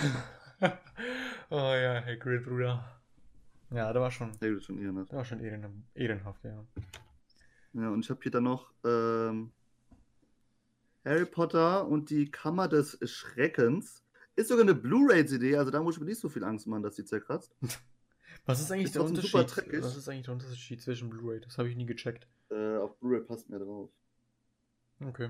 oh 1.50 1.56
ja, 1.56 2.04
Hagrid, 2.06 2.44
Bruder. 2.44 3.02
Ja, 3.72 3.92
der 3.92 4.02
war 4.02 4.12
schon. 4.12 4.32
Hagrid 4.34 4.64
schon 4.64 4.78
ehrenhaft. 4.80 5.12
Der 5.12 5.18
war 5.18 5.26
schon 5.26 5.40
ehren, 5.40 5.86
ehrenhaft, 5.94 6.44
ja. 6.44 6.66
Ja, 7.74 7.90
und 7.90 8.04
ich 8.04 8.10
habe 8.10 8.20
hier 8.22 8.32
dann 8.32 8.44
noch 8.44 8.72
ähm, 8.84 9.52
Harry 11.06 11.26
Potter 11.26 11.88
und 11.88 12.10
die 12.10 12.30
Kammer 12.30 12.68
des 12.68 12.98
Schreckens. 13.04 14.04
Ist 14.42 14.48
sogar 14.48 14.64
eine 14.64 14.74
Blu-ray-CD, 14.74 15.56
also 15.56 15.70
da 15.70 15.84
muss 15.84 15.96
ich 15.96 16.02
mir 16.02 16.08
nicht 16.08 16.20
so 16.20 16.28
viel 16.28 16.44
Angst 16.44 16.66
machen, 16.66 16.82
dass 16.82 16.96
sie 16.96 17.06
zerkratzt. 17.06 17.56
Was 18.48 18.60
ist 18.60 18.72
eigentlich 18.72 18.86
ist 18.86 18.96
der 18.96 19.04
Unterschied? 19.04 19.34
Was 19.84 19.96
ist 19.96 20.10
eigentlich 20.10 20.26
der 20.26 20.34
Unterschied 20.34 20.82
zwischen 20.82 21.12
Blu-ray? 21.12 21.42
Das 21.42 21.60
habe 21.60 21.70
ich 21.70 21.76
nie 21.76 21.86
gecheckt. 21.86 22.28
Äh, 22.50 22.78
auf 22.78 22.98
Blu-ray 22.98 23.22
passt 23.22 23.52
mehr 23.52 23.60
drauf. 23.60 23.92
Okay. 25.00 25.30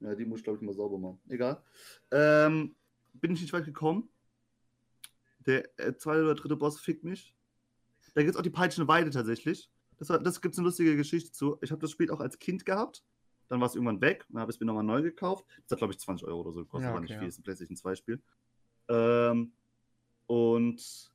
Ja, 0.00 0.14
die 0.14 0.26
muss 0.26 0.40
ich, 0.40 0.44
glaube 0.44 0.58
ich, 0.58 0.62
mal 0.62 0.74
sauber 0.74 0.98
machen. 0.98 1.18
Egal. 1.28 1.62
Ähm, 2.10 2.74
bin 3.14 3.32
ich 3.32 3.40
nicht 3.40 3.54
weit 3.54 3.64
gekommen. 3.64 4.10
Der 5.46 5.66
äh, 5.78 5.96
zweite 5.96 6.24
oder 6.24 6.34
dritte 6.34 6.56
Boss 6.56 6.78
fickt 6.78 7.04
mich. 7.04 7.34
Da 8.14 8.20
gibt 8.20 8.34
es 8.34 8.38
auch 8.38 8.42
die 8.42 8.50
peitschende 8.50 8.86
Weide 8.86 9.08
tatsächlich. 9.08 9.70
Das, 9.96 10.08
das 10.08 10.42
gibt 10.42 10.54
es 10.54 10.58
eine 10.58 10.66
lustige 10.66 10.94
Geschichte 10.94 11.32
zu. 11.32 11.56
Ich 11.62 11.70
habe 11.70 11.80
das 11.80 11.90
Spiel 11.90 12.10
auch 12.10 12.20
als 12.20 12.38
Kind 12.38 12.66
gehabt. 12.66 13.02
Dann 13.54 13.60
war 13.60 13.68
es 13.68 13.76
irgendwann 13.76 14.00
weg. 14.00 14.26
Dann 14.30 14.40
habe 14.40 14.50
ich 14.50 14.56
es 14.56 14.60
mir 14.60 14.66
nochmal 14.66 14.82
neu 14.82 15.00
gekauft. 15.00 15.44
Das 15.62 15.70
hat, 15.70 15.78
glaube 15.78 15.92
ich, 15.92 16.00
20 16.00 16.26
Euro 16.26 16.40
oder 16.40 16.50
so 16.50 16.64
gekostet. 16.64 16.86
Ja, 16.86 16.88
okay, 16.88 16.94
war 16.94 17.00
nicht 17.02 17.12
viel. 17.12 17.18
Ja. 17.18 17.24
Das 17.24 17.34
ist 17.34 17.38
ein 17.38 17.42
PlayStation 17.44 17.76
2 17.76 17.94
Spiel. 17.94 18.22
Ähm, 18.88 19.52
und 20.26 21.12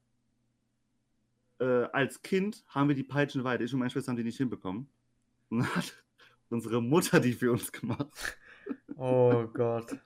äh, 1.60 1.66
als 1.66 2.22
Kind 2.22 2.64
haben 2.70 2.88
wir 2.88 2.96
die 2.96 3.04
peitschende 3.04 3.44
Weide. 3.44 3.66
Ich 3.66 3.74
und 3.74 3.80
meine 3.80 3.90
Schwester 3.90 4.12
haben 4.12 4.16
die 4.16 4.24
nicht 4.24 4.38
hinbekommen. 4.38 4.88
Und 5.50 5.60
dann 5.60 5.76
hat 5.76 5.94
unsere 6.50 6.82
Mutter 6.82 7.20
die 7.20 7.34
für 7.34 7.52
uns 7.52 7.74
gemacht. 7.74 8.08
Oh 8.96 9.48
Gott. 9.54 9.98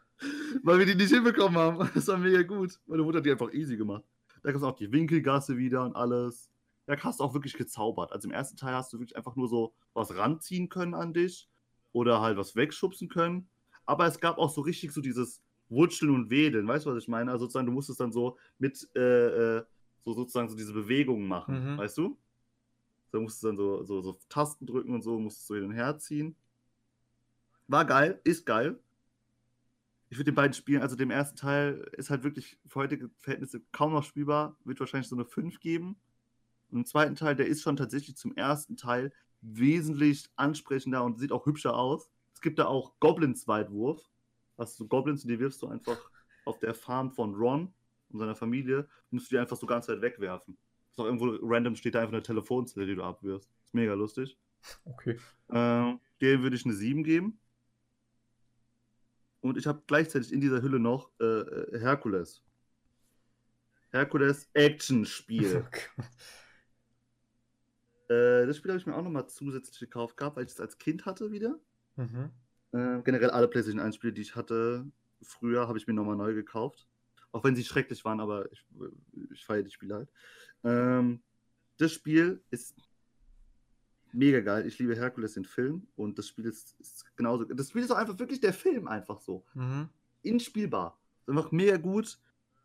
Weil 0.63 0.80
wir 0.80 0.86
die 0.86 0.96
nicht 0.96 1.13
hinbekommen 1.13 1.58
haben. 1.58 1.89
Das 1.93 2.08
war 2.08 2.17
mega 2.17 2.41
gut. 2.41 2.80
Meine 2.88 3.04
Mutter 3.04 3.17
hat 3.17 3.26
die 3.26 3.32
einfach 3.32 3.52
easy 3.54 3.76
gemacht. 3.76 4.04
Da 4.41 4.52
gab 4.52 4.58
es 4.58 4.63
auch 4.63 4.76
die 4.76 4.91
Winkelgasse 4.91 5.58
wieder 5.58 5.84
und 5.84 5.96
alles. 5.96 6.50
Da 6.86 6.96
hast 6.98 7.19
du 7.19 7.24
auch 7.24 7.34
wirklich 7.34 7.54
gezaubert. 7.54 8.12
Also 8.12 8.28
im 8.28 8.34
ersten 8.34 8.56
Teil 8.56 8.74
hast 8.74 8.91
du 8.93 9.00
wirklich 9.00 9.17
einfach 9.17 9.36
nur 9.36 9.48
so 9.48 9.74
was 9.93 10.15
ranziehen 10.15 10.69
können 10.69 10.93
an 10.93 11.13
dich 11.13 11.50
oder 11.93 12.21
halt 12.21 12.38
was 12.38 12.56
wegschubsen 12.56 13.08
können. 13.08 13.47
Aber 13.86 14.06
es 14.06 14.19
gab 14.19 14.38
auch 14.38 14.49
so 14.49 14.62
richtig 14.62 14.91
so 14.91 15.01
dieses 15.01 15.41
Wutscheln 15.69 16.13
und 16.13 16.29
Wedeln. 16.29 16.67
Weißt 16.67 16.86
du, 16.86 16.91
was 16.91 17.03
ich 17.03 17.08
meine? 17.08 17.32
Also 17.32 17.45
sozusagen, 17.45 17.67
du 17.67 17.71
musstest 17.73 17.99
dann 17.99 18.12
so 18.12 18.38
mit 18.58 18.89
äh, 18.95 19.60
äh 19.60 19.63
so 20.06 20.13
sozusagen 20.13 20.49
so 20.49 20.56
diese 20.56 20.73
Bewegungen 20.73 21.27
machen. 21.27 21.75
Mhm. 21.75 21.77
Weißt 21.77 21.97
du? 21.97 22.17
Da 23.12 23.19
musstest 23.19 23.43
du 23.43 23.47
dann 23.47 23.58
so, 23.58 23.84
so, 23.84 24.01
so 24.01 24.19
Tasten 24.27 24.65
drücken 24.65 24.93
und 24.93 25.01
so, 25.01 25.17
musstest 25.19 25.49
du 25.49 25.56
hin 25.56 25.65
und 25.65 25.71
her 25.71 25.97
ziehen. 25.97 26.36
War 27.67 27.86
geil, 27.86 28.19
ist 28.23 28.45
geil. 28.45 28.79
Ich 30.10 30.17
würde 30.17 30.32
den 30.32 30.36
beiden 30.36 30.53
Spielen, 30.53 30.82
also 30.82 30.95
dem 30.95 31.10
ersten 31.10 31.38
Teil 31.38 31.89
ist 31.93 32.10
halt 32.10 32.23
wirklich 32.23 32.60
für 32.67 32.82
heutige 32.82 33.10
Verhältnisse 33.19 33.62
kaum 33.71 33.93
noch 33.93 34.03
spielbar, 34.03 34.58
wird 34.63 34.79
wahrscheinlich 34.79 35.08
so 35.08 35.15
eine 35.15 35.25
5 35.25 35.60
geben. 35.60 35.95
Und 36.69 36.79
im 36.79 36.86
zweiten 36.86 37.15
Teil, 37.15 37.36
der 37.36 37.47
ist 37.47 37.62
schon 37.62 37.77
tatsächlich 37.77 38.15
zum 38.15 38.36
ersten 38.36 38.75
Teil 38.75 39.13
wesentlich 39.43 40.29
ansprechender 40.36 41.03
und 41.03 41.19
sieht 41.19 41.32
auch 41.32 41.45
hübscher 41.45 41.75
aus. 41.75 42.10
Es 42.34 42.41
gibt 42.41 42.60
da 42.60 42.65
auch 42.65 42.99
Goblins-Weitwurf. 42.99 44.01
Also 44.58 44.84
so 44.84 44.88
Goblins, 44.88 45.23
die 45.23 45.39
wirfst 45.39 45.62
du 45.62 45.67
einfach 45.67 45.97
auf 46.45 46.60
der 46.60 46.73
Farm 46.73 47.12
von 47.12 47.36
Ron 47.36 47.73
und 48.10 48.19
seiner 48.19 48.36
Familie, 48.36 48.88
musst 49.12 49.32
du 49.32 49.36
die 49.36 49.39
einfach 49.39 49.58
so 49.58 49.65
ganz 49.65 49.88
weit 49.88 50.01
wegwerfen. 50.01 50.58
Ist 50.91 50.99
auch 50.99 51.06
irgendwo 51.06 51.38
random 51.41 51.75
steht 51.75 51.95
da 51.95 52.01
einfach 52.01 52.13
eine 52.13 52.23
Telefonzelle, 52.23 52.86
die 52.86 52.95
du 52.95 53.03
abwirfst. 53.03 53.49
Ist 53.65 53.73
mega 53.73 53.93
lustig. 53.93 54.38
Okay. 54.86 55.19
Äh, 55.49 55.97
dem 56.21 56.41
würde 56.41 56.56
ich 56.56 56.65
eine 56.65 56.73
7 56.73 57.03
geben. 57.03 57.39
und 59.41 59.58
ich 59.58 59.67
habe 59.67 59.84
gleichzeitig 59.88 60.32
in 60.32 60.39
dieser 60.39 60.62
Hülle 60.62 60.79
noch 60.79 61.12
äh, 61.19 61.25
äh 61.25 61.79
Herkules. 61.79 62.41
Herkules 63.89 64.49
Action-Spiel. 64.53 65.67
äh, 68.10 68.46
das 68.46 68.58
Spiel 68.58 68.72
habe 68.72 68.80
ich 68.80 68.86
mir 68.86 68.96
auch 68.96 69.04
nochmal 69.04 69.28
zusätzlich 69.28 69.80
gekauft 69.80 70.18
gehabt, 70.18 70.38
weil 70.38 70.46
ich 70.46 70.52
es 70.52 70.60
als 70.60 70.78
Kind 70.78 71.06
hatte 71.06 71.32
wieder. 71.32 71.60
Mhm. 71.96 72.30
Äh, 72.72 73.02
generell 73.04 73.30
alle 73.30 73.48
PlayStation 73.48 73.82
1 73.82 73.96
Spiele, 73.96 74.13
die 74.13 74.22
ich 74.22 74.36
hatte, 74.36 74.86
früher 75.22 75.68
habe 75.68 75.78
ich 75.78 75.88
mir 75.88 75.94
nochmal 75.94 76.16
neu 76.16 76.34
gekauft. 76.34 76.88
Auch 77.32 77.44
wenn 77.44 77.56
sie 77.56 77.63
schrecklich 77.63 78.06
waren, 78.06 78.20
aber 78.20 78.52
ich, 78.52 78.66
ich 79.32 79.46
feiere 79.46 79.63
die 79.63 79.72
Spiele 79.72 79.96
halt. 79.96 80.10
Ähm, 80.63 81.22
das 81.78 81.92
Spiel 81.92 82.44
ist 82.52 82.76
mega 84.12 84.39
geil. 84.39 84.68
Ich 84.68 84.78
liebe 84.80 84.96
Herkules, 84.96 85.34
den 85.34 85.46
Film. 85.46 85.88
Und 85.96 86.18
das 86.20 86.28
Spiel 86.28 86.46
ist, 86.46 86.76
ist 86.80 87.06
genauso. 87.16 87.46
Das 87.46 87.70
Spiel 87.70 87.84
ist 87.84 87.92
auch 87.92 87.98
einfach 87.98 88.20
wirklich 88.20 88.39
der 88.39 88.54
Film, 88.54 88.88
einfach 88.88 89.20
so. 89.20 89.44
Mhm. 89.56 89.89
Inspielbar. 90.22 91.00
Einfach 91.28 91.52
mega 91.52 91.78
gut. 91.78 92.20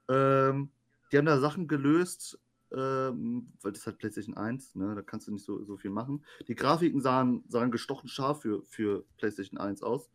Ähm, 0.08 0.70
die 1.10 1.18
haben 1.18 1.26
da 1.26 1.40
Sachen 1.40 1.68
gelöst, 1.68 2.38
ähm, 2.72 3.52
weil 3.62 3.72
das 3.72 3.86
halt 3.86 3.98
PlayStation 3.98 4.36
1, 4.36 4.74
ne? 4.74 4.94
da 4.94 5.02
kannst 5.02 5.28
du 5.28 5.32
nicht 5.32 5.44
so, 5.44 5.64
so 5.64 5.76
viel 5.76 5.90
machen. 5.90 6.24
Die 6.46 6.54
Grafiken 6.54 7.00
sahen, 7.00 7.44
sahen 7.48 7.70
gestochen 7.70 8.08
scharf 8.08 8.42
für, 8.42 8.62
für 8.64 9.04
PlayStation 9.16 9.58
1 9.58 9.82
aus. 9.82 10.10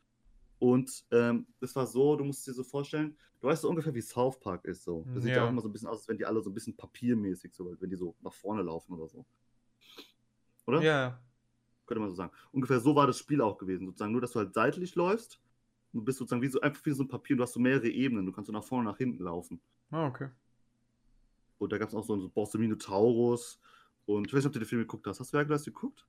Und 0.60 1.06
ähm, 1.12 1.48
war 1.60 1.88
so, 1.88 2.16
du 2.16 2.24
musst 2.24 2.48
dir 2.48 2.54
so 2.54 2.64
vorstellen, 2.64 3.18
du 3.42 3.48
weißt 3.48 3.64
so 3.64 3.70
ungefähr, 3.70 3.94
wie 3.94 4.02
South 4.02 4.40
Park 4.40 4.64
ist 4.66 4.84
so. 4.84 5.04
Das 5.08 5.16
ja. 5.16 5.22
sieht 5.22 5.36
ja 5.36 5.46
auch 5.46 5.50
immer 5.50 5.62
so 5.62 5.68
ein 5.68 5.74
bisschen 5.74 5.90
aus, 5.90 6.00
als 6.00 6.08
wenn 6.08 6.18
die 6.18 6.26
alle 6.26 6.42
so 6.42 6.50
ein 6.50 6.54
bisschen 6.54 6.78
papiermäßig 6.78 7.54
so, 7.54 7.76
wenn 7.80 7.90
die 7.90 7.98
so 7.98 8.16
nach 8.22 8.34
vorne 8.34 8.62
laufen 8.62 8.94
oder 8.94 9.10
so. 9.10 9.26
Oder? 10.66 10.82
Ja. 10.82 11.22
Könnte 11.86 12.00
man 12.00 12.10
so 12.10 12.16
sagen. 12.16 12.32
Ungefähr 12.52 12.80
so 12.80 12.96
war 12.96 13.08
das 13.08 13.18
Spiel 13.18 13.42
auch 13.42 13.58
gewesen. 13.58 13.86
Sozusagen 13.88 14.14
nur, 14.14 14.22
dass 14.22 14.32
du 14.32 14.40
halt 14.40 14.54
seitlich 14.54 14.96
läufst. 14.96 15.42
Du 15.92 16.02
bist 16.02 16.18
sozusagen 16.18 16.42
wie 16.42 16.48
so, 16.48 16.62
einfach 16.62 16.86
wie 16.86 16.92
so 16.92 17.04
ein 17.04 17.10
Papier. 17.10 17.36
Du 17.36 17.44
hast 17.44 17.54
so 17.54 17.60
mehrere 17.60 17.90
Ebenen. 17.90 18.26
Du 18.26 18.32
kannst 18.32 18.48
so 18.48 18.54
nach 18.54 18.64
vorne 18.64 18.88
und 18.88 18.94
nach 18.94 18.98
hinten 18.98 19.22
laufen. 19.22 19.60
Ah, 19.92 20.08
okay. 20.08 20.30
Und 21.64 21.72
da 21.72 21.78
gab 21.78 21.90
es 21.90 21.96
auch 21.96 22.04
so 22.04 22.14
einen 22.14 22.30
Boss 22.32 22.54
Minotaurus. 22.54 23.60
Und 24.06 24.28
ich 24.28 24.34
weiß 24.34 24.40
nicht, 24.40 24.48
ob 24.48 24.54
du 24.54 24.60
den 24.60 24.68
Film 24.68 24.82
geguckt 24.82 25.08
hast. 25.08 25.20
Hast 25.20 25.34
du 25.34 25.38
Herkules 25.38 25.66
geguckt? 25.66 26.06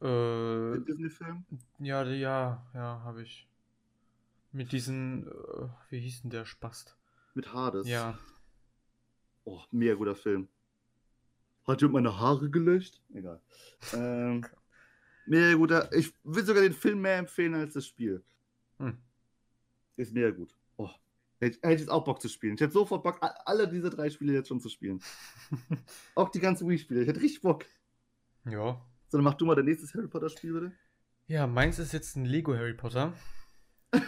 Äh, 0.00 0.06
den 0.06 0.84
Disney-Film? 0.84 1.44
Ja, 1.78 2.02
ja, 2.04 2.66
ja, 2.74 3.00
habe 3.04 3.22
ich. 3.22 3.48
Mit 4.52 4.72
diesen, 4.72 5.26
äh, 5.26 5.68
wie 5.90 6.00
hieß 6.00 6.22
denn 6.22 6.30
der 6.30 6.44
Spast? 6.44 6.96
Mit 7.34 7.52
Hades. 7.52 7.88
Ja. 7.88 8.18
Oh, 9.44 9.60
mega 9.70 9.94
guter 9.94 10.14
Film. 10.14 10.48
Hat 11.66 11.80
jemand 11.80 12.04
meine 12.04 12.18
Haare 12.18 12.50
gelöscht? 12.50 13.00
Egal. 13.12 13.40
Ähm, 13.92 14.44
mega 15.26 15.54
guter. 15.54 15.92
Ich 15.92 16.12
will 16.22 16.44
sogar 16.44 16.62
den 16.62 16.72
Film 16.72 17.00
mehr 17.00 17.18
empfehlen 17.18 17.54
als 17.54 17.74
das 17.74 17.86
Spiel. 17.86 18.22
Hm. 18.78 18.98
Ist 19.96 20.12
mega 20.12 20.30
gut. 20.30 20.54
Oh, 20.76 20.90
hätte, 21.44 21.58
hätte 21.62 21.74
ich 21.74 21.80
jetzt 21.80 21.90
auch 21.90 22.04
Bock 22.04 22.20
zu 22.20 22.28
spielen. 22.28 22.54
Ich 22.54 22.60
hätte 22.60 22.72
sofort 22.72 23.02
Bock, 23.02 23.18
alle 23.20 23.68
diese 23.68 23.90
drei 23.90 24.10
Spiele 24.10 24.32
jetzt 24.32 24.48
schon 24.48 24.60
zu 24.60 24.68
spielen. 24.68 25.00
auch 26.14 26.28
die 26.30 26.40
ganzen 26.40 26.68
Wii-Spiele. 26.68 27.02
Ich 27.02 27.08
hätte 27.08 27.20
richtig 27.20 27.42
Bock. 27.42 27.64
Ja. 28.44 28.80
So, 29.08 29.18
dann 29.18 29.24
mach 29.24 29.34
du 29.34 29.46
mal 29.46 29.54
dein 29.54 29.66
nächstes 29.66 29.94
Harry 29.94 30.08
Potter-Spiel, 30.08 30.52
bitte. 30.52 30.72
Ja, 31.26 31.46
meins 31.46 31.78
ist 31.78 31.92
jetzt 31.92 32.16
ein 32.16 32.24
Lego 32.24 32.54
Harry 32.54 32.74
Potter. 32.74 33.12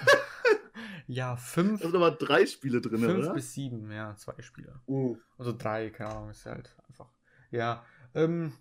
Ja, 1.08 1.36
fünf. 1.36 1.80
Da 1.80 1.86
sind 1.86 1.96
aber 1.96 2.10
drei 2.10 2.46
Spiele 2.46 2.80
drin, 2.80 2.98
fünf 2.98 3.14
oder? 3.14 3.22
Fünf 3.22 3.34
bis 3.34 3.54
sieben, 3.54 3.90
ja, 3.92 4.16
zwei 4.16 4.40
Spiele. 4.42 4.80
Uh. 4.86 5.16
Also 5.38 5.52
drei, 5.56 5.90
keine 5.90 6.10
Ahnung, 6.10 6.30
ist 6.30 6.46
halt 6.46 6.74
einfach. 6.88 7.08
Ja, 7.50 7.84
ähm. 8.14 8.52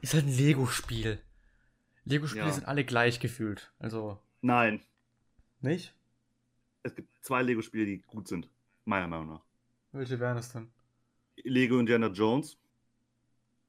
Ist 0.00 0.14
halt 0.14 0.26
ein 0.26 0.36
Lego-Spiel. 0.36 1.20
Lego-Spiele 2.04 2.46
ja. 2.46 2.52
sind 2.52 2.68
alle 2.68 2.84
gleich 2.84 3.20
gefühlt. 3.20 3.72
Also. 3.78 4.18
Nein. 4.42 4.80
Nicht? 5.60 5.94
Es 6.82 6.94
gibt 6.94 7.08
zwei 7.22 7.42
Lego-Spiele, 7.42 7.86
die 7.86 7.98
gut 7.98 8.28
sind. 8.28 8.48
Meiner 8.84 9.06
Meinung 9.06 9.28
nach. 9.28 9.44
Welche 9.92 10.18
wären 10.18 10.38
es 10.38 10.52
denn? 10.52 10.70
Lego 11.36 11.78
Indiana 11.78 12.08
Jones. 12.08 12.58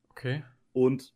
Okay. 0.09 0.43
Und 0.73 1.13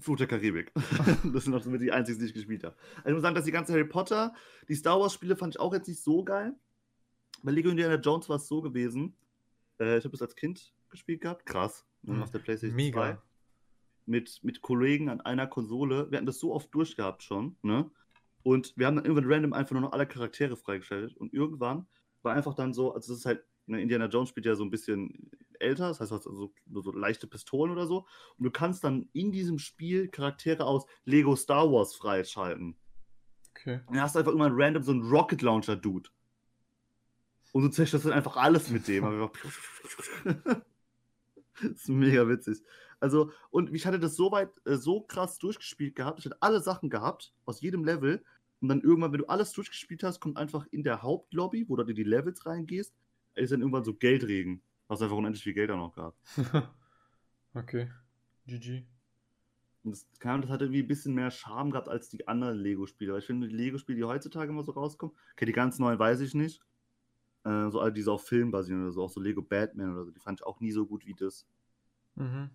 Flut 0.00 0.20
der 0.20 0.28
Karibik. 0.28 0.72
das 1.32 1.44
sind 1.44 1.54
auch 1.54 1.62
so 1.62 1.76
die 1.76 1.90
einzigen, 1.90 2.20
die 2.20 2.26
ich 2.26 2.34
gespielt 2.34 2.62
habe. 2.62 2.76
Also 2.98 3.08
ich 3.08 3.14
muss 3.14 3.22
sagen, 3.22 3.34
dass 3.34 3.44
die 3.44 3.52
ganze 3.52 3.72
Harry 3.72 3.84
Potter, 3.84 4.32
die 4.68 4.74
Star 4.74 5.00
Wars 5.00 5.12
Spiele 5.12 5.36
fand 5.36 5.54
ich 5.54 5.60
auch 5.60 5.72
jetzt 5.74 5.88
nicht 5.88 6.00
so 6.00 6.22
geil. 6.22 6.54
Bei 7.42 7.50
Lego 7.50 7.68
Indiana 7.68 7.96
Jones 7.96 8.28
war 8.28 8.36
es 8.36 8.46
so 8.46 8.60
gewesen. 8.60 9.16
Äh, 9.80 9.98
ich 9.98 10.04
habe 10.04 10.14
es 10.14 10.22
als 10.22 10.36
Kind 10.36 10.72
gespielt 10.88 11.20
gehabt. 11.20 11.46
Krass. 11.46 11.84
Mhm. 12.02 12.22
Auf 12.22 12.30
der 12.30 12.38
PlayStation 12.38 12.76
Mega. 12.76 13.16
2. 13.16 13.18
Mit, 14.08 14.40
mit 14.42 14.62
Kollegen 14.62 15.08
an 15.10 15.20
einer 15.20 15.46
Konsole. 15.46 16.10
Wir 16.10 16.16
hatten 16.16 16.26
das 16.26 16.38
so 16.38 16.54
oft 16.54 16.74
durchgehabt 16.74 17.22
schon. 17.22 17.56
Ne? 17.62 17.90
Und 18.42 18.72
wir 18.76 18.86
haben 18.86 18.96
dann 18.96 19.04
irgendwann 19.04 19.30
random 19.30 19.52
einfach 19.52 19.72
nur 19.72 19.82
noch 19.82 19.92
alle 19.92 20.06
Charaktere 20.06 20.56
freigestellt. 20.56 21.16
Und 21.16 21.34
irgendwann 21.34 21.86
war 22.22 22.34
einfach 22.34 22.54
dann 22.54 22.72
so, 22.72 22.94
also 22.94 23.12
das 23.12 23.20
ist 23.20 23.26
halt, 23.26 23.44
ne, 23.66 23.80
Indiana 23.82 24.06
Jones 24.06 24.30
spielt 24.30 24.46
ja 24.46 24.54
so 24.54 24.64
ein 24.64 24.70
bisschen 24.70 25.30
älter, 25.60 25.88
das 25.88 26.00
heißt, 26.00 26.10
du 26.10 26.16
hast 26.16 26.26
also 26.26 26.52
so 26.72 26.92
leichte 26.92 27.26
Pistolen 27.26 27.72
oder 27.72 27.86
so. 27.86 28.06
Und 28.38 28.44
du 28.44 28.50
kannst 28.50 28.84
dann 28.84 29.08
in 29.12 29.32
diesem 29.32 29.58
Spiel 29.58 30.08
Charaktere 30.08 30.64
aus 30.64 30.86
Lego 31.04 31.36
Star 31.36 31.70
Wars 31.70 31.94
freischalten. 31.94 32.76
Okay. 33.50 33.80
Und 33.86 33.96
dann 33.96 34.02
hast 34.02 34.14
du 34.14 34.20
einfach 34.20 34.32
immer 34.32 34.50
random 34.50 34.82
so 34.82 34.92
einen 34.92 35.02
Rocket 35.02 35.42
Launcher 35.42 35.76
Dude. 35.76 36.08
Und 37.52 37.62
du 37.62 37.68
zerstörst 37.70 38.04
dann 38.06 38.12
einfach 38.12 38.36
alles 38.36 38.70
mit 38.70 38.86
dem. 38.88 39.04
das 40.24 40.62
ist 41.62 41.88
mega 41.88 42.28
witzig. 42.28 42.62
Also, 43.00 43.30
und 43.50 43.74
ich 43.74 43.86
hatte 43.86 44.00
das 44.00 44.16
so 44.16 44.32
weit, 44.32 44.50
äh, 44.64 44.76
so 44.76 45.00
krass 45.00 45.38
durchgespielt 45.38 45.94
gehabt. 45.94 46.18
Ich 46.18 46.24
hatte 46.24 46.40
alle 46.40 46.60
Sachen 46.60 46.90
gehabt, 46.90 47.32
aus 47.44 47.60
jedem 47.60 47.84
Level. 47.84 48.24
Und 48.60 48.68
dann 48.68 48.80
irgendwann, 48.80 49.12
wenn 49.12 49.20
du 49.20 49.26
alles 49.26 49.52
durchgespielt 49.52 50.02
hast, 50.02 50.20
kommt 50.20 50.36
einfach 50.36 50.66
in 50.70 50.82
der 50.82 51.02
Hauptlobby, 51.02 51.68
wo 51.68 51.76
du 51.76 51.84
in 51.84 51.94
die 51.94 52.02
Levels 52.02 52.44
reingehst, 52.44 52.92
ist 53.34 53.52
dann 53.52 53.60
irgendwann 53.60 53.84
so 53.84 53.94
Geldregen. 53.94 54.62
Was 54.88 55.02
einfach 55.02 55.16
unendlich 55.16 55.44
viel 55.44 55.54
Geld 55.54 55.70
da 55.70 55.76
noch 55.76 55.94
gab. 55.94 56.16
okay. 57.54 57.90
GG. 58.46 58.84
Und 59.84 59.92
das, 59.92 60.08
kam, 60.18 60.40
das 60.40 60.50
hat 60.50 60.62
irgendwie 60.62 60.82
ein 60.82 60.88
bisschen 60.88 61.14
mehr 61.14 61.30
Charme 61.30 61.70
gehabt 61.70 61.88
als 61.88 62.08
die 62.08 62.26
anderen 62.26 62.58
Lego-Spiele. 62.58 63.12
Weil 63.12 63.20
ich 63.20 63.26
finde, 63.26 63.48
die 63.48 63.54
Lego-Spiele, 63.54 63.98
die 63.98 64.04
heutzutage 64.04 64.50
immer 64.50 64.64
so 64.64 64.72
rauskommen, 64.72 65.14
okay, 65.32 65.44
die 65.44 65.52
ganz 65.52 65.78
neuen 65.78 65.98
weiß 65.98 66.20
ich 66.20 66.34
nicht. 66.34 66.60
Äh, 67.44 67.70
so 67.70 67.80
alle, 67.80 67.92
die 67.92 68.02
so 68.02 68.14
auf 68.14 68.26
Film 68.26 68.50
basieren 68.50 68.82
oder 68.82 68.92
so, 68.92 69.02
auch 69.04 69.10
so 69.10 69.20
Lego 69.20 69.42
Batman 69.42 69.92
oder 69.92 70.04
so, 70.04 70.10
die 70.10 70.20
fand 70.20 70.40
ich 70.40 70.46
auch 70.46 70.60
nie 70.60 70.72
so 70.72 70.86
gut 70.86 71.06
wie 71.06 71.14
das. 71.14 71.46
Mhm. 72.16 72.50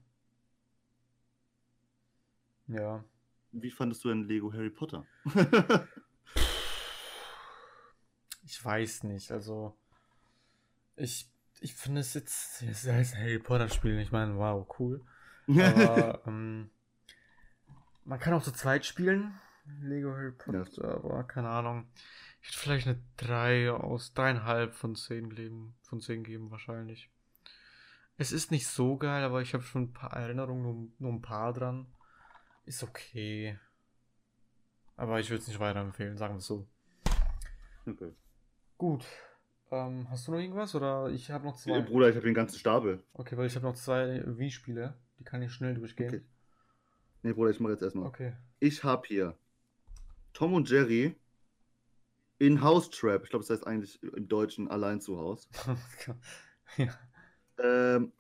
Ja. 2.74 3.04
Wie 3.52 3.72
fandest 3.72 4.04
du 4.04 4.10
denn 4.10 4.28
Lego 4.28 4.52
Harry 4.52 4.72
Potter? 4.72 5.06
ich 8.44 8.64
weiß 8.64 9.04
nicht, 9.04 9.32
also 9.32 9.78
ich 10.96 11.30
ich 11.64 11.76
finde 11.76 12.02
es 12.02 12.14
jetzt, 12.14 12.62
es 12.62 12.86
heißt 12.86 13.16
Harry 13.16 13.40
Potter 13.40 13.70
Spiel, 13.70 13.98
ich 14.00 14.12
meine, 14.12 14.38
wow, 14.38 14.68
cool. 14.80 15.02
Aber 15.48 16.22
ähm, 16.28 16.70
man 18.04 18.20
kann 18.20 18.34
auch 18.34 18.44
zu 18.44 18.52
zweit 18.52 18.86
spielen. 18.86 19.40
Lego 19.82 20.12
Harry 20.12 20.34
Potter, 20.34 20.66
ja. 20.84 20.96
aber 20.96 21.24
keine 21.24 21.48
Ahnung. 21.48 21.88
Ich 22.42 22.50
würde 22.50 22.60
vielleicht 22.60 22.88
eine 22.88 23.02
3 23.16 23.72
aus 23.72 24.14
dreieinhalb 24.14 24.74
von 24.74 24.96
10 24.96 25.30
geben, 25.30 25.74
von 25.84 26.02
10 26.02 26.26
geben 26.26 26.52
wahrscheinlich. 26.52 27.10
Es 28.18 28.34
ist 28.34 28.52
nicht 28.52 28.68
so 28.68 28.98
geil, 28.98 29.24
aber 29.24 29.42
ich 29.42 29.54
habe 29.54 29.64
schon 29.64 29.84
ein 29.84 29.94
paar 29.94 30.12
Erinnerungen, 30.12 30.64
nur, 30.64 30.90
nur 31.00 31.14
ein 31.14 31.22
paar 31.22 31.54
dran. 31.54 31.88
Ist 32.65 32.84
okay. 32.84 33.58
Aber 34.95 35.19
ich 35.19 35.30
würde 35.30 35.41
es 35.41 35.47
nicht 35.47 35.60
weiterempfehlen, 35.60 36.17
sagen 36.17 36.36
wir 36.36 36.39
es 36.39 36.45
so. 36.45 36.67
Okay. 37.86 38.13
Gut. 38.78 39.06
Ähm, 39.71 40.08
hast 40.10 40.28
du 40.28 40.32
noch 40.32 40.39
irgendwas 40.39 40.76
oder 40.76 41.10
ich 41.10 41.32
habe 41.32 41.45
noch 41.45 41.56
zwei? 41.56 41.71
Ja, 41.71 41.82
Bruder, 41.82 42.10
ich 42.10 42.15
habe 42.15 42.26
den 42.26 42.36
ganzen 42.36 42.60
Stapel. 42.60 43.04
Okay, 43.13 43.36
weil 43.38 43.47
ich 43.47 43.56
habe 43.56 43.65
noch 43.65 43.76
zwei 43.76 44.23
Wii-Spiele. 44.26 44.93
Die 45.19 45.23
kann 45.23 45.41
ich 45.41 45.52
schnell 45.52 45.73
durchgehen. 45.73 46.10
Okay. 46.10 46.21
Nee, 47.23 47.34
Bruder, 47.34 47.52
ich 47.52 47.60
mache 47.60 47.73
jetzt 47.73 47.82
erstmal. 47.82 48.08
Okay. 48.08 48.34
Ich 48.60 48.84
habe 48.84 49.08
hier 49.08 49.36
Tom 50.34 50.54
und 50.54 50.69
Jerry 50.69 51.15
in 52.38 52.62
House 52.62 52.89
Trap. 52.89 53.23
Ich 53.23 53.30
glaube, 53.30 53.43
das 53.45 53.49
heißt 53.49 53.67
eigentlich 53.67 54.02
im 54.04 54.28
Deutschen 54.28 54.69
allein 54.69 55.02
zu 55.02 55.17
Hause. 55.17 55.47
ja. 56.78 56.89
Ähm, 57.58 58.12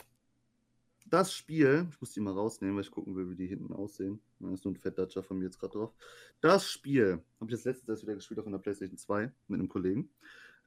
das 1.13 1.31
Spiel, 1.31 1.87
ich 1.91 2.01
muss 2.01 2.11
die 2.11 2.21
mal 2.21 2.33
rausnehmen, 2.33 2.75
weil 2.75 2.83
ich 2.83 2.89
gucken 2.89 3.15
will, 3.15 3.29
wie 3.29 3.35
die 3.35 3.45
hinten 3.45 3.71
aussehen. 3.71 4.19
Da 4.39 4.51
ist 4.51 4.65
nur 4.65 4.73
ein 4.73 4.77
Fettdatscher 4.77 5.21
von 5.21 5.37
mir 5.37 5.45
jetzt 5.45 5.59
gerade 5.59 5.73
drauf. 5.73 5.93
Das 6.41 6.67
Spiel 6.67 7.21
habe 7.39 7.51
ich 7.51 7.51
das 7.51 7.65
letzte 7.65 7.91
Mal 7.91 8.01
wieder 8.01 8.15
gespielt 8.15 8.39
auf 8.39 8.47
einer 8.47 8.57
PlayStation 8.57 8.97
2 8.97 9.31
mit 9.47 9.59
einem 9.59 9.69
Kollegen. 9.69 10.09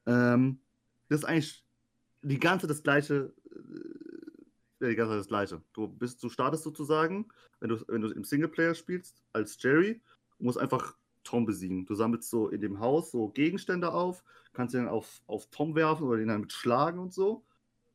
Ähm, 0.07 0.61
das 1.09 1.21
ist 1.21 1.25
eigentlich 1.25 1.65
die 2.23 2.39
ganze 2.39 2.69
das 2.69 2.85
gleiche. 2.85 3.33
Äh, 4.81 4.89
die 4.89 4.95
ganze 4.95 5.17
das 5.17 5.27
gleiche. 5.27 5.63
Du 5.73 5.89
bist, 5.89 6.23
du 6.23 6.29
startest 6.29 6.63
sozusagen, 6.63 7.27
wenn 7.59 7.71
du, 7.71 7.85
wenn 7.89 8.03
du 8.03 8.11
im 8.11 8.23
Singleplayer 8.23 8.75
spielst, 8.75 9.25
als 9.33 9.61
Jerry, 9.61 10.01
musst 10.39 10.59
einfach 10.59 10.97
Tom 11.25 11.45
besiegen. 11.45 11.87
Du 11.87 11.97
sammelst 11.97 12.31
so 12.31 12.51
in 12.51 12.61
dem 12.61 12.79
Haus 12.79 13.11
so 13.11 13.31
Gegenstände 13.31 13.93
auf, 13.93 14.23
kannst 14.53 14.77
ihn 14.77 14.87
auf, 14.87 15.23
auf 15.27 15.49
Tom 15.51 15.75
werfen 15.75 16.07
oder 16.07 16.21
ihn 16.21 16.29
dann 16.29 16.43
mit 16.43 16.53
schlagen 16.53 17.01
und 17.01 17.13
so. 17.13 17.45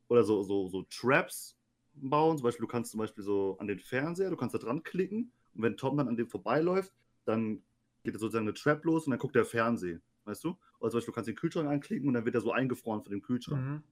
Oder 0.08 0.24
so, 0.24 0.42
so, 0.42 0.68
so 0.68 0.82
Traps 0.90 1.56
bauen. 1.94 2.36
Zum 2.38 2.44
Beispiel, 2.44 2.64
du 2.64 2.70
kannst 2.70 2.90
zum 2.90 2.98
Beispiel 2.98 3.24
so 3.24 3.56
an 3.58 3.66
den 3.66 3.78
Fernseher, 3.78 4.30
du 4.30 4.36
kannst 4.36 4.54
da 4.54 4.58
dran 4.58 4.82
klicken 4.82 5.32
und 5.54 5.62
wenn 5.62 5.76
Tom 5.76 5.96
dann 5.96 6.08
an 6.08 6.16
dem 6.16 6.28
vorbeiläuft, 6.28 6.92
dann 7.24 7.62
geht 8.02 8.18
sozusagen 8.18 8.46
eine 8.46 8.54
Trap 8.54 8.84
los 8.84 9.06
und 9.06 9.10
dann 9.10 9.18
guckt 9.18 9.34
der 9.34 9.44
Fernsehen. 9.44 10.02
Weißt 10.24 10.44
du? 10.44 10.56
Oder 10.78 10.90
zum 10.90 10.98
Beispiel, 10.98 11.12
du 11.12 11.14
kannst 11.14 11.28
den 11.28 11.36
Kühlschrank 11.36 11.68
anklicken 11.68 12.08
und 12.08 12.14
dann 12.14 12.24
wird 12.24 12.34
er 12.34 12.40
so 12.40 12.52
eingefroren 12.52 13.02
von 13.02 13.10
dem 13.10 13.22
Kühlschrank. 13.22 13.62
Mhm. 13.62 13.82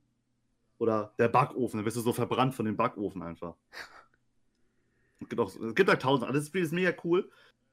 Oder 0.79 1.13
der 1.19 1.29
Backofen, 1.29 1.79
dann 1.79 1.85
wirst 1.85 1.97
du 1.97 2.01
so 2.01 2.13
verbrannt 2.13 2.55
von 2.55 2.65
dem 2.65 2.77
Backofen 2.77 3.23
einfach. 3.23 3.55
Es 5.21 5.29
gibt, 5.29 5.41
auch, 5.41 5.55
es 5.55 5.75
gibt 5.75 5.91
halt 5.91 6.01
tausend. 6.01 6.35
Das 6.35 6.47
Spiel 6.47 6.63
ist 6.63 6.73
mega 6.73 6.95
cool. 7.05 7.31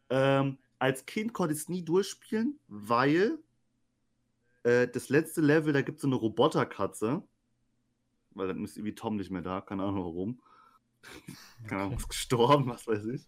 Ähm, 0.10 0.58
als 0.80 1.06
Kind 1.06 1.34
konnte 1.34 1.54
ich 1.54 1.62
es 1.62 1.70
nie 1.70 1.84
durchspielen, 1.84 2.60
weil 2.68 3.40
äh, 4.64 4.88
das 4.88 5.10
letzte 5.10 5.42
Level, 5.42 5.72
da 5.74 5.82
gibt 5.82 5.98
es 5.98 6.02
so 6.02 6.08
eine 6.08 6.16
Roboterkatze. 6.18 7.24
Weil 8.38 8.48
dann 8.48 8.64
ist 8.64 8.78
irgendwie 8.78 8.96
Tom 8.96 9.18
nicht 9.18 9.32
mehr 9.32 9.42
da, 9.42 9.62
keine 9.62 9.84
Ahnung 9.84 10.04
warum. 10.06 10.42
keine 11.68 11.84
Ahnung, 11.84 11.98
ist 11.98 12.10
gestorben, 12.10 12.68
was 12.68 12.88
weiß 12.88 13.06
ich. 13.06 13.28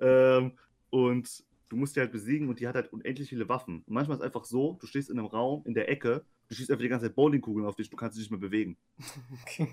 Ähm, 0.00 0.52
und 0.90 1.44
du 1.68 1.76
musst 1.76 1.96
die 1.96 2.00
halt 2.00 2.12
besiegen 2.12 2.48
und 2.48 2.60
die 2.60 2.68
hat 2.68 2.74
halt 2.74 2.92
unendlich 2.92 3.28
viele 3.28 3.48
Waffen. 3.48 3.82
Und 3.86 3.90
manchmal 3.90 4.16
ist 4.16 4.20
es 4.20 4.26
einfach 4.26 4.44
so, 4.44 4.78
du 4.80 4.86
stehst 4.86 5.10
in 5.10 5.18
einem 5.18 5.28
Raum, 5.28 5.62
in 5.66 5.74
der 5.74 5.88
Ecke, 5.90 6.24
du 6.48 6.54
schießt 6.54 6.70
einfach 6.70 6.82
die 6.82 6.88
ganze 6.88 7.06
Zeit 7.06 7.16
Bowlingkugeln 7.16 7.66
auf 7.66 7.76
dich, 7.76 7.90
du 7.90 7.96
kannst 7.96 8.16
dich 8.16 8.24
nicht 8.24 8.30
mehr 8.30 8.40
bewegen. 8.40 8.76
Okay. 9.42 9.68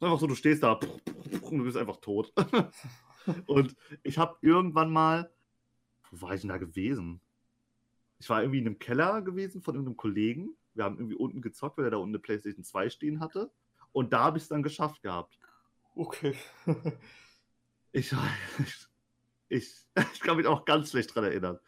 Einfach 0.00 0.20
so, 0.20 0.28
du 0.28 0.36
stehst 0.36 0.62
da 0.62 0.74
und 0.74 1.58
du 1.58 1.64
bist 1.64 1.76
einfach 1.76 1.96
tot. 1.96 2.32
und 3.46 3.74
ich 4.04 4.16
habe 4.16 4.36
irgendwann 4.42 4.92
mal, 4.92 5.32
wo 6.12 6.20
war 6.22 6.34
ich 6.34 6.42
denn 6.42 6.50
da 6.50 6.58
gewesen? 6.58 7.20
Ich 8.20 8.30
war 8.30 8.42
irgendwie 8.42 8.60
in 8.60 8.66
einem 8.66 8.78
Keller 8.78 9.22
gewesen 9.22 9.60
von 9.60 9.74
irgendeinem 9.74 9.96
Kollegen. 9.96 10.56
Wir 10.78 10.84
haben 10.84 10.96
irgendwie 10.96 11.16
unten 11.16 11.42
gezockt, 11.42 11.76
weil 11.76 11.84
er 11.84 11.90
da 11.90 11.96
unten 11.98 12.14
eine 12.14 12.20
PlayStation 12.20 12.64
2 12.64 12.88
stehen 12.88 13.20
hatte. 13.20 13.50
Und 13.92 14.12
da 14.12 14.20
habe 14.20 14.38
ich 14.38 14.44
es 14.44 14.48
dann 14.48 14.62
geschafft 14.62 15.02
gehabt. 15.02 15.38
Okay. 15.94 16.34
Ich, 17.90 18.14
ich, 19.48 19.74
ich 20.12 20.20
kann 20.20 20.36
mich 20.36 20.46
auch 20.46 20.66
ganz 20.66 20.90
schlecht 20.90 21.14
dran 21.14 21.24
erinnern. 21.24 21.58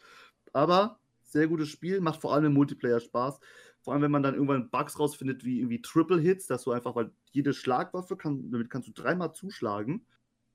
Aber 0.53 1.01
sehr 1.23 1.49
gutes 1.49 1.69
Spiel, 1.69 2.01
macht 2.01 2.21
vor 2.21 2.35
allem 2.35 2.47
im 2.47 2.53
Multiplayer 2.53 3.01
Spaß. 3.01 3.41
Vor 3.81 3.95
allem, 3.95 4.03
wenn 4.03 4.11
man 4.11 4.23
dann 4.23 4.35
irgendwann 4.35 4.69
Bugs 4.69 4.99
rausfindet, 4.99 5.45
wie 5.45 5.61
irgendwie 5.61 5.81
Triple 5.81 6.21
Hits, 6.21 6.47
dass 6.47 6.65
du 6.65 6.73
einfach, 6.73 6.95
weil 6.95 7.13
jede 7.31 7.55
Schlagwaffe, 7.55 8.17
kann, 8.17 8.51
damit 8.51 8.69
kannst 8.69 8.89
du 8.89 8.93
dreimal 8.93 9.33
zuschlagen. 9.33 10.07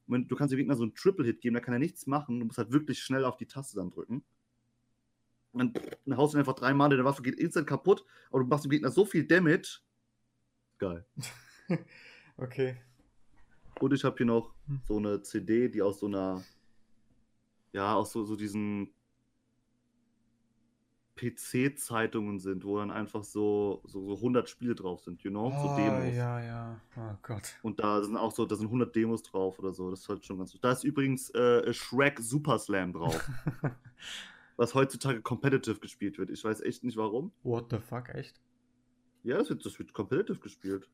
Und 0.07 0.27
du 0.27 0.35
kannst 0.35 0.51
dem 0.51 0.57
Gegner 0.57 0.75
so 0.75 0.83
einen 0.83 0.93
Triple 0.93 1.25
Hit 1.25 1.41
geben, 1.41 1.55
da 1.55 1.61
kann 1.61 1.73
er 1.73 1.79
nichts 1.79 2.05
machen. 2.05 2.39
Du 2.39 2.45
musst 2.45 2.59
halt 2.59 2.71
wirklich 2.71 2.99
schnell 2.99 3.25
auf 3.25 3.37
die 3.37 3.47
Taste 3.47 3.77
dann 3.77 3.89
drücken. 3.89 4.23
Dann, 5.57 5.73
dann 6.05 6.17
haust 6.17 6.33
du 6.33 6.37
ihn 6.37 6.39
einfach 6.39 6.55
dreimal, 6.55 6.89
deine 6.89 7.05
Waffe 7.05 7.21
geht 7.21 7.35
instant 7.39 7.67
kaputt, 7.67 8.05
aber 8.29 8.39
du 8.39 8.45
machst 8.47 8.65
dem 8.65 8.71
Gegner 8.71 8.91
so 8.91 9.05
viel 9.05 9.25
Damage. 9.25 9.79
Geil. 10.77 11.05
okay. 12.37 12.77
Und 13.79 13.93
ich 13.93 14.03
habe 14.03 14.17
hier 14.17 14.25
noch 14.25 14.53
Hm. 14.67 14.81
so 14.87 14.97
eine 14.97 15.21
CD, 15.21 15.69
die 15.69 15.81
aus 15.81 15.99
so 15.99 16.07
einer, 16.07 16.43
ja, 17.73 17.93
aus 17.95 18.11
so, 18.11 18.23
so 18.23 18.35
diesen 18.35 18.91
PC-Zeitungen 21.17 22.39
sind, 22.39 22.65
wo 22.65 22.77
dann 22.77 22.91
einfach 22.91 23.23
so, 23.23 23.81
so, 23.85 24.05
so 24.05 24.15
100 24.15 24.49
Spiele 24.49 24.75
drauf 24.75 25.01
sind, 25.01 25.23
you 25.23 25.31
know, 25.31 25.49
so 25.49 25.55
Ah, 25.69 25.75
Demos. 25.77 26.13
ja, 26.15 26.41
ja. 26.43 26.81
Oh 26.97 27.15
Gott. 27.21 27.55
Und 27.63 27.79
da 27.79 28.03
sind 28.03 28.17
auch 28.17 28.33
so, 28.33 28.45
da 28.45 28.55
sind 28.55 28.65
100 28.67 28.93
Demos 28.93 29.23
drauf 29.23 29.57
oder 29.59 29.71
so. 29.71 29.89
Das 29.89 30.01
ist 30.01 30.09
halt 30.09 30.25
schon 30.25 30.37
ganz. 30.37 30.57
Da 30.59 30.71
ist 30.73 30.83
übrigens 30.83 31.29
äh, 31.29 31.71
Shrek 31.73 32.19
Super 32.19 32.59
Slam 32.59 32.91
drauf, 32.91 33.29
was 34.57 34.73
heutzutage 34.73 35.21
competitive 35.21 35.79
gespielt 35.79 36.17
wird. 36.17 36.29
Ich 36.29 36.43
weiß 36.43 36.61
echt 36.61 36.83
nicht 36.83 36.97
warum. 36.97 37.31
What 37.43 37.71
the 37.71 37.79
fuck, 37.79 38.09
echt? 38.09 38.39
Ja, 39.23 39.37
das 39.37 39.49
wird, 39.49 39.65
das 39.65 39.77
wird 39.79 39.93
competitive 39.93 40.39
gespielt. 40.39 40.89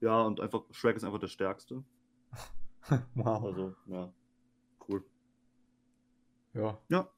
Ja, 0.00 0.22
und 0.22 0.40
einfach, 0.40 0.62
Shrek 0.70 0.96
ist 0.96 1.04
einfach 1.04 1.18
der 1.20 1.28
stärkste. 1.28 1.84
wow. 3.14 3.44
Also, 3.44 3.74
ja, 3.86 4.12
cool. 4.88 5.04
Ja. 6.54 6.78
Ja. 6.88 7.10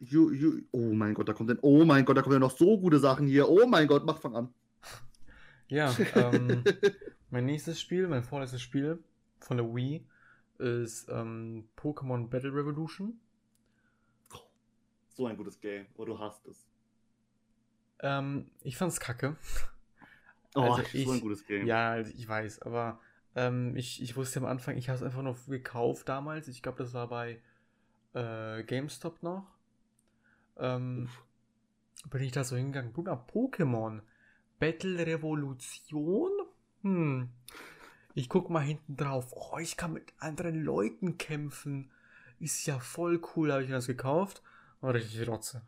You, 0.00 0.30
you, 0.32 0.62
oh 0.72 0.92
mein 0.92 1.14
Gott, 1.14 1.28
da 1.28 1.32
kommt 1.32 1.50
denn, 1.50 1.60
oh 1.62 1.84
mein 1.84 2.04
Gott, 2.04 2.16
da 2.16 2.22
kommen 2.22 2.34
ja 2.34 2.40
noch 2.40 2.56
so 2.56 2.78
gute 2.78 2.98
Sachen 2.98 3.26
hier. 3.26 3.48
Oh 3.48 3.66
mein 3.66 3.86
Gott, 3.86 4.04
mach 4.04 4.18
fang 4.18 4.36
an. 4.36 4.54
Ja, 5.68 5.96
ähm, 6.16 6.64
mein 7.30 7.46
nächstes 7.46 7.80
Spiel, 7.80 8.06
mein 8.06 8.24
vorletztes 8.24 8.60
Spiel 8.60 9.02
von 9.40 9.56
der 9.56 9.74
Wii 9.74 10.06
ist 10.58 11.08
ähm, 11.08 11.66
Pokémon 11.78 12.28
Battle 12.28 12.52
Revolution. 12.52 13.18
So 15.14 15.26
ein 15.26 15.36
gutes 15.36 15.60
Game. 15.60 15.86
Oh, 15.96 16.04
du 16.04 16.18
hast 16.18 16.46
es. 16.46 16.66
Ähm, 18.00 18.50
ich 18.62 18.76
fand's 18.76 19.00
kacke. 19.00 19.36
Oh, 20.54 20.60
Also 20.62 20.82
so 20.82 20.88
ich- 20.98 21.08
ein 21.08 21.20
gutes 21.20 21.46
Game. 21.46 21.66
Ja, 21.66 21.98
ich 22.00 22.28
weiß, 22.28 22.62
aber 22.62 23.00
ähm, 23.34 23.76
ich, 23.76 24.02
ich 24.02 24.16
wusste 24.16 24.40
am 24.40 24.46
Anfang, 24.46 24.76
ich 24.76 24.88
habe 24.88 24.96
es 24.98 25.02
einfach 25.02 25.22
nur 25.22 25.36
gekauft 25.46 26.08
damals. 26.08 26.48
Ich 26.48 26.62
glaube, 26.62 26.78
das 26.82 26.92
war 26.94 27.08
bei 27.08 27.40
äh, 28.14 28.62
GameStop 28.64 29.22
noch. 29.22 29.46
Ähm, 30.58 31.08
bin 32.10 32.22
ich 32.22 32.32
da 32.32 32.44
so 32.44 32.56
hingegangen. 32.56 32.92
Bruder, 32.92 33.24
Pokémon. 33.32 34.02
Battle 34.58 35.06
Revolution? 35.06 36.30
Hm. 36.82 37.30
Ich 38.14 38.28
guck 38.28 38.50
mal 38.50 38.60
hinten 38.60 38.96
drauf. 38.96 39.32
Oh, 39.32 39.58
ich 39.58 39.76
kann 39.76 39.94
mit 39.94 40.12
anderen 40.18 40.62
Leuten 40.62 41.16
kämpfen. 41.16 41.90
Ist 42.40 42.66
ja 42.66 42.78
voll 42.78 43.22
cool. 43.34 43.52
Habe 43.52 43.62
ich 43.62 43.68
mir 43.68 43.76
das 43.76 43.86
gekauft. 43.86 44.42
Richtig 44.82 45.28
Rotze. 45.28 45.62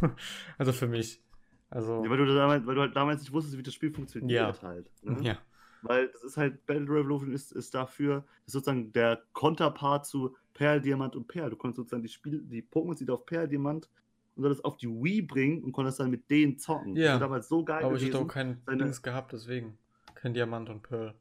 also 0.58 0.72
für 0.72 0.86
mich. 0.86 1.22
Also. 1.70 2.02
Ja, 2.04 2.10
weil, 2.10 2.16
du 2.18 2.26
damals, 2.34 2.66
weil 2.66 2.74
du 2.74 2.80
halt 2.80 2.96
damals 2.96 3.20
nicht 3.20 3.32
wusstest, 3.32 3.56
wie 3.58 3.62
das 3.62 3.74
Spiel 3.74 3.92
funktioniert 3.92 4.56
Ja. 4.62 4.62
halt. 4.68 4.90
Ne? 5.02 5.16
ja. 5.22 5.38
Weil 5.82 6.08
das 6.08 6.22
ist 6.24 6.36
halt, 6.36 6.66
Battle 6.66 6.84
Revolution 6.88 7.32
ist, 7.32 7.52
ist 7.52 7.74
dafür, 7.74 8.24
ist 8.46 8.52
sozusagen 8.52 8.92
der 8.92 9.22
Konterpart 9.32 10.04
zu 10.06 10.36
Perl, 10.52 10.80
Diamant 10.80 11.16
und 11.16 11.26
Perl. 11.26 11.48
Du 11.50 11.56
konntest 11.56 11.76
sozusagen 11.78 12.02
die 12.02 12.08
Spiel, 12.08 12.42
die 12.42 12.62
Pokémon, 12.62 13.02
du 13.02 13.14
auf 13.14 13.24
Perl, 13.24 13.48
Diamant 13.48 13.88
und 14.36 14.42
solltest 14.42 14.64
auf 14.64 14.76
die 14.76 14.88
Wii 14.88 15.22
bringen 15.22 15.64
und 15.64 15.72
konntest 15.72 15.98
dann 16.00 16.10
mit 16.10 16.28
denen 16.30 16.58
zocken. 16.58 16.96
Ja. 16.96 17.12
Das 17.12 17.12
war 17.14 17.20
damals 17.28 17.48
so 17.48 17.64
geil 17.64 17.82
Aber 17.82 17.94
ich 17.94 18.00
gewesen. 18.00 18.12
hätte 18.14 18.24
auch 18.24 18.28
kein 18.28 18.60
Seine- 18.66 18.84
Dings 18.84 19.00
gehabt, 19.02 19.32
deswegen. 19.32 19.78
Kein 20.14 20.34
Diamant 20.34 20.68
und 20.68 20.82
Pearl. 20.82 21.14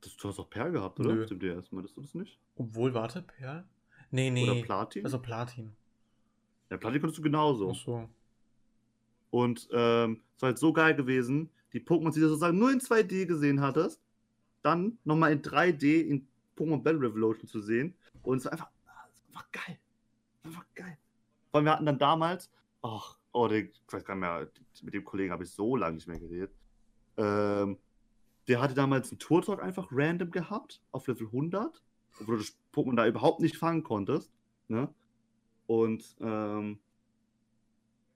Das, 0.00 0.16
du 0.16 0.28
hast 0.28 0.38
auch 0.38 0.48
Perl 0.48 0.72
gehabt, 0.72 1.00
oder? 1.00 1.12
Nö. 1.14 1.22
Auf 1.24 1.28
dem 1.28 1.40
DS, 1.40 1.72
meintest 1.72 1.96
du 1.96 2.00
das 2.02 2.14
nicht? 2.14 2.38
Obwohl, 2.56 2.94
warte, 2.94 3.20
Perl? 3.22 3.64
Nee, 4.10 4.30
nee. 4.30 4.48
Oder 4.48 4.62
Platin? 4.62 5.04
Also 5.04 5.18
Platin. 5.18 5.72
ja, 6.70 6.76
Platin 6.76 7.00
konntest 7.00 7.18
du 7.18 7.22
genauso. 7.22 7.70
Ach 7.70 7.76
so. 7.76 8.08
Und 9.30 9.68
ähm, 9.72 10.22
es 10.36 10.42
war 10.42 10.48
halt 10.48 10.58
so 10.58 10.72
geil 10.72 10.94
gewesen, 10.94 11.50
die 11.72 11.80
Pokémon, 11.80 12.12
die 12.12 12.20
du 12.20 12.28
sozusagen 12.28 12.58
nur 12.58 12.72
in 12.72 12.80
2D 12.80 13.26
gesehen 13.26 13.60
hattest, 13.60 14.00
dann 14.62 14.98
nochmal 15.04 15.32
in 15.32 15.42
3D 15.42 16.02
in 16.02 16.26
Pokémon 16.56 16.82
Battle 16.82 17.00
Revolution 17.02 17.46
zu 17.46 17.60
sehen. 17.60 17.94
Und 18.22 18.38
es 18.38 18.44
war 18.46 18.52
einfach, 18.52 18.70
es 18.86 18.86
war 18.86 19.04
einfach 19.28 19.52
geil. 19.52 19.78
Einfach 20.44 20.64
geil. 20.74 20.98
Weil 21.52 21.64
wir 21.64 21.72
hatten 21.72 21.86
dann 21.86 21.98
damals, 21.98 22.50
ach, 22.82 23.18
oh, 23.32 23.48
der, 23.48 23.64
ich 23.64 23.80
weiß 23.90 24.04
gar 24.04 24.14
nicht 24.14 24.20
mehr, 24.22 24.48
mit 24.82 24.94
dem 24.94 25.04
Kollegen 25.04 25.32
habe 25.32 25.44
ich 25.44 25.50
so 25.50 25.76
lange 25.76 25.96
nicht 25.96 26.08
mehr 26.08 26.18
geredet. 26.18 26.50
Ähm, 27.16 27.78
der 28.48 28.60
hatte 28.60 28.74
damals 28.74 29.10
einen 29.10 29.18
Tour-Talk 29.18 29.62
einfach 29.62 29.88
random 29.90 30.30
gehabt, 30.30 30.80
auf 30.92 31.06
Level 31.06 31.26
100, 31.26 31.82
wo 32.20 32.32
du 32.32 32.38
das 32.38 32.56
Pokémon 32.72 32.96
da 32.96 33.06
überhaupt 33.06 33.40
nicht 33.40 33.56
fangen 33.56 33.82
konntest. 33.82 34.32
Ne? 34.68 34.88
Und 35.66 36.16
ähm, 36.20 36.78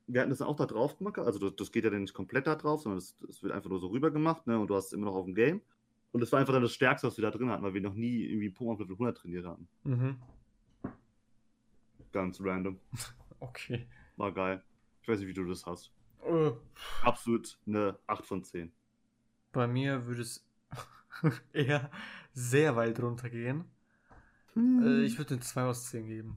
wir 0.06 0.20
hatten 0.20 0.30
das 0.30 0.38
dann 0.40 0.48
auch 0.48 0.56
da 0.56 0.66
drauf 0.66 0.98
gemacht. 0.98 1.18
Also 1.18 1.38
das, 1.38 1.56
das 1.56 1.72
geht 1.72 1.84
ja 1.84 1.90
dann 1.90 2.02
nicht 2.02 2.14
komplett 2.14 2.46
da 2.46 2.54
drauf, 2.56 2.82
sondern 2.82 2.98
das, 2.98 3.16
das 3.26 3.42
wird 3.42 3.52
einfach 3.52 3.70
nur 3.70 3.78
so 3.80 3.88
rüber 3.88 4.10
gemacht, 4.10 4.46
ne? 4.46 4.58
Und 4.58 4.68
du 4.68 4.74
hast 4.74 4.86
es 4.86 4.92
immer 4.92 5.06
noch 5.06 5.14
auf 5.14 5.24
dem 5.26 5.34
Game. 5.34 5.60
Und 6.12 6.20
das 6.20 6.30
war 6.32 6.40
einfach 6.40 6.52
dann 6.52 6.62
das 6.62 6.72
Stärkste, 6.74 7.06
was 7.06 7.16
wir 7.16 7.22
da 7.22 7.30
drin 7.30 7.48
hatten, 7.48 7.62
weil 7.62 7.72
wir 7.74 7.80
noch 7.80 7.94
nie 7.94 8.24
irgendwie 8.24 8.50
Pokémon 8.50 8.72
auf 8.72 8.80
Level 8.80 8.94
100 8.94 9.16
trainiert 9.16 9.46
hatten. 9.46 9.68
Mhm. 9.84 10.16
Ganz 12.12 12.40
random. 12.40 12.78
Okay. 13.40 13.88
War 14.16 14.30
geil. 14.30 14.62
Ich 15.00 15.08
weiß 15.08 15.18
nicht, 15.18 15.26
wie 15.28 15.34
du 15.34 15.44
das 15.44 15.66
hast. 15.66 15.90
Äh, 16.24 16.52
Absolut 17.02 17.58
eine 17.66 17.98
8 18.06 18.24
von 18.24 18.44
10. 18.44 18.70
bei 19.50 19.66
mir 19.66 20.06
würde 20.06 20.22
es 20.22 20.46
eher 21.52 21.90
sehr 22.32 22.76
weit 22.76 23.02
runtergehen. 23.02 23.64
Äh, 24.56 25.02
ich 25.02 25.18
würde 25.18 25.34
eine 25.34 25.40
2 25.40 25.62
aus 25.62 25.90
10 25.90 26.06
geben. 26.06 26.36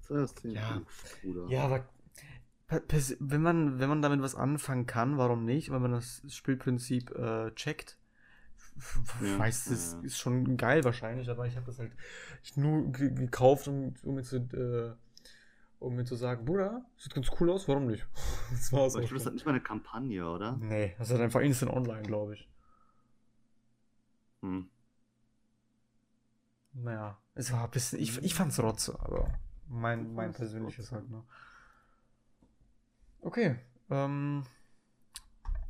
Zwei 0.00 0.22
aus 0.22 0.34
10. 0.34 0.52
Ja. 0.52 0.82
Bruder. 1.22 1.46
Ja, 1.48 1.64
aber 1.64 1.84
wenn 3.18 3.42
man, 3.42 3.78
wenn 3.78 3.88
man 3.88 4.02
damit 4.02 4.22
was 4.22 4.34
anfangen 4.34 4.86
kann, 4.86 5.18
warum 5.18 5.44
nicht? 5.44 5.70
Wenn 5.70 5.82
man 5.82 5.92
das 5.92 6.22
Spielprinzip 6.28 7.10
äh, 7.10 7.50
checkt. 7.54 7.98
Ja, 9.20 9.38
weiß, 9.38 9.66
das 9.66 9.92
ja, 9.92 10.06
ist 10.06 10.18
schon 10.18 10.56
geil 10.56 10.82
wahrscheinlich, 10.84 11.28
aber 11.28 11.46
ich 11.46 11.56
habe 11.56 11.66
das 11.66 11.78
halt 11.78 11.92
nur 12.56 12.90
ge 12.90 13.10
gekauft, 13.12 13.68
um, 13.68 13.94
um, 14.02 14.14
mir 14.14 14.22
zu, 14.22 14.36
äh, 14.36 14.94
um 15.78 15.94
mir 15.94 16.04
zu 16.04 16.16
sagen, 16.16 16.46
Bruder, 16.46 16.82
sieht 16.96 17.14
ganz 17.14 17.28
cool 17.38 17.50
aus, 17.50 17.68
warum 17.68 17.86
nicht? 17.86 18.06
Das 18.50 18.72
war's 18.72 18.94
Aber 18.94 19.00
auch 19.00 19.04
ich 19.04 19.10
glaube, 19.10 19.18
das 19.18 19.26
hat 19.26 19.34
nicht 19.34 19.44
mal 19.44 19.52
eine 19.52 19.60
Kampagne, 19.60 20.26
oder? 20.26 20.56
Nee, 20.56 20.94
das 20.98 21.08
ist 21.08 21.12
halt 21.12 21.22
einfach 21.22 21.40
instant 21.40 21.72
online, 21.72 22.02
glaube 22.02 22.34
ich. 22.34 22.48
Hm. 24.40 24.68
Naja, 26.74 27.18
es 27.34 27.52
war 27.52 27.64
ein 27.64 27.70
bisschen, 27.70 27.98
ich, 28.00 28.22
ich 28.22 28.34
fand's 28.34 28.58
rotze, 28.60 28.98
aber 29.00 29.32
mein, 29.68 30.14
mein 30.14 30.32
persönliches 30.32 30.90
halt, 30.92 31.08
ne? 31.10 31.22
Okay, 33.20 33.56
ähm, 33.90 34.42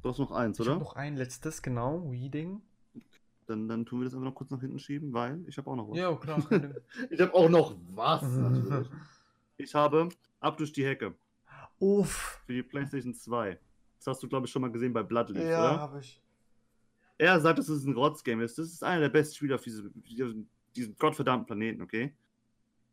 Du 0.03 0.09
hast 0.09 0.19
noch 0.19 0.33
eins, 0.33 0.59
ich 0.59 0.63
oder? 0.63 0.73
habe 0.75 0.85
noch 0.85 0.97
ein 0.97 1.17
letztes, 1.17 1.63
genau, 1.63 2.11
Weeding. 2.11 2.61
dann, 3.47 3.69
dann 3.69 3.85
tun 3.87 4.01
wir 4.01 4.05
das 4.07 4.15
einfach 4.15 4.25
noch 4.27 4.35
kurz 4.35 4.51
nach 4.51 4.61
hinten 4.61 4.79
schieben, 4.79 5.13
weil 5.13 5.47
ich 5.49 5.57
habe 5.59 5.71
auch 5.71 5.77
noch 5.77 5.91
was. 5.91 5.97
Ja, 5.99 6.15
klar. 6.17 6.43
Ich 7.11 7.21
habe 7.21 7.35
auch 7.35 7.49
noch 7.49 7.77
was, 7.95 8.23
natürlich. 8.37 8.89
Ich 9.59 9.75
habe 9.75 10.09
Ab 10.41 10.57
durch 10.57 10.73
die 10.73 10.85
Hecke 10.85 11.15
Uff. 11.79 12.43
für 12.47 12.53
die 12.55 12.63
PlayStation 12.65 13.15
2. 13.15 13.59
Das 13.99 14.07
hast 14.09 14.23
du, 14.23 14.29
glaube 14.29 14.47
ich, 14.47 14.53
schon 14.53 14.63
mal 14.63 14.73
gesehen 14.73 14.93
bei 14.93 15.05
Bloodleaf, 15.05 15.49
Ja, 15.49 15.59
oder? 15.61 15.81
habe 15.81 16.01
ich. 16.01 16.21
Er 17.19 17.39
sagt, 17.41 17.61
dass 17.61 17.69
es 17.69 17.85
ein 17.85 17.95
Rotzgame 17.95 18.43
ist. 18.43 18.59
Das 18.59 18.67
ist 18.67 18.83
einer 18.83 19.03
der 19.03 19.09
besten 19.11 19.37
Spiele 19.37 19.55
auf 19.55 19.63
diesem, 19.63 19.93
diesem 20.77 20.97
gottverdammten 20.97 21.47
Planeten, 21.47 21.83
okay? 21.83 22.15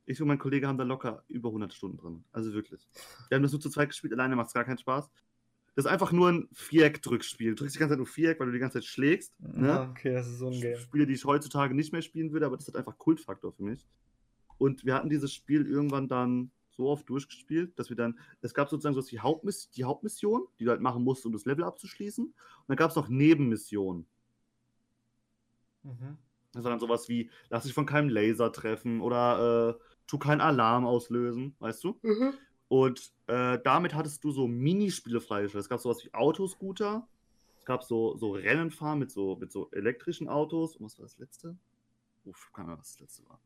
Ich 0.06 0.22
und 0.22 0.28
mein 0.28 0.40
Kollege 0.40 0.68
haben 0.68 0.78
da 0.78 0.84
locker 0.84 1.24
über 1.28 1.50
100 1.50 1.74
Stunden 1.74 1.98
drin. 1.98 2.24
Also 2.32 2.54
wirklich. 2.54 2.88
Wir 3.28 3.36
haben 3.36 3.44
das 3.44 3.52
nur 3.52 3.62
zu 3.62 3.70
zweit 3.70 3.90
gespielt, 3.90 4.14
alleine 4.14 4.36
macht 4.36 4.48
es 4.48 4.54
gar 4.54 4.66
keinen 4.66 4.80
Spaß. 4.80 5.10
Das 5.76 5.86
ist 5.86 5.92
einfach 5.92 6.12
nur 6.12 6.30
ein 6.30 6.50
Viereck-Drückspiel. 6.52 7.52
Du 7.52 7.56
drückst 7.56 7.76
die 7.76 7.80
ganze 7.80 7.94
Zeit 7.94 8.00
nur 8.00 8.08
Viereck, 8.08 8.40
weil 8.40 8.48
du 8.48 8.54
die 8.54 8.60
ganze 8.60 8.80
Zeit 8.80 8.86
schlägst. 8.86 9.40
Ne? 9.40 9.68
Ja, 9.68 9.90
okay, 9.90 10.14
das 10.14 10.28
ist 10.28 10.40
so 10.40 10.48
ein 10.48 10.60
Game. 10.60 10.78
Spiele, 10.78 11.06
die 11.06 11.14
ich 11.14 11.24
heutzutage 11.24 11.76
nicht 11.76 11.94
mehr 11.94 12.02
spielen 12.02 12.32
würde, 12.32 12.48
aber 12.48 12.58
das 12.58 12.68
hat 12.68 12.76
einfach 12.76 12.98
Kultfaktor 12.98 13.54
für 13.54 13.64
mich. 13.64 13.88
Und 14.58 14.84
wir 14.84 14.96
hatten 14.96 15.10
dieses 15.10 15.34
Spiel 15.34 15.66
irgendwann 15.66 16.08
dann 16.08 16.52
so 16.72 16.90
oft 16.90 17.08
durchgespielt, 17.10 17.78
dass 17.78 17.90
wir 17.90 17.96
dann, 17.96 18.18
es 18.42 18.54
gab 18.54 18.70
sozusagen 18.70 18.96
so 18.96 19.02
die, 19.02 19.20
Hauptmiss 19.20 19.70
die 19.70 19.84
Hauptmission, 19.84 20.48
die 20.60 20.66
du 20.66 20.72
halt 20.72 20.82
machen 20.82 21.04
musst, 21.04 21.26
um 21.26 21.32
das 21.32 21.46
Level 21.46 21.64
abzuschließen. 21.64 22.26
Und 22.26 22.36
dann 22.68 22.78
gab 22.78 22.90
es 22.90 22.96
noch 22.96 23.08
Nebenmissionen. 23.08 24.06
Mhm. 25.84 26.18
Das 26.54 26.64
war 26.64 26.72
dann 26.72 26.80
sowas 26.80 27.10
wie, 27.10 27.30
lass 27.50 27.64
dich 27.64 27.74
von 27.74 27.86
keinem 27.86 28.10
Laser 28.10 28.52
treffen 28.52 29.02
oder 29.02 29.78
äh, 29.80 29.84
tu 30.08 30.18
keinen 30.18 30.42
Alarm 30.42 30.86
auslösen, 30.86 31.56
weißt 31.60 31.84
du? 31.84 32.02
Und 32.68 33.14
äh, 33.28 33.60
damit 33.64 33.96
hattest 33.96 34.24
du 34.24 34.32
so 34.32 34.48
Minispiele 34.48 35.22
freigestellt. 35.22 35.64
Es 35.64 35.70
gab 35.70 35.80
sowas 35.80 36.04
wie 36.06 36.14
Autoscooter, 36.14 37.10
es 37.58 37.66
gab 37.66 37.84
so, 37.84 38.16
so 38.18 38.34
Rennenfahren 38.34 39.00
mit 39.00 39.12
so, 39.12 39.38
mit 39.38 39.52
so 39.52 39.70
elektrischen 39.72 40.28
Autos. 40.30 40.76
Und 40.78 40.86
was 40.86 40.98
war 41.00 41.06
das 41.06 41.18
letzte? 41.18 41.58
Uff, 42.26 42.52
keine 42.54 42.70
Ahnung, 42.70 42.80
was 42.80 42.92
das 42.94 43.00
letzte 43.02 43.26
war. 43.28 43.42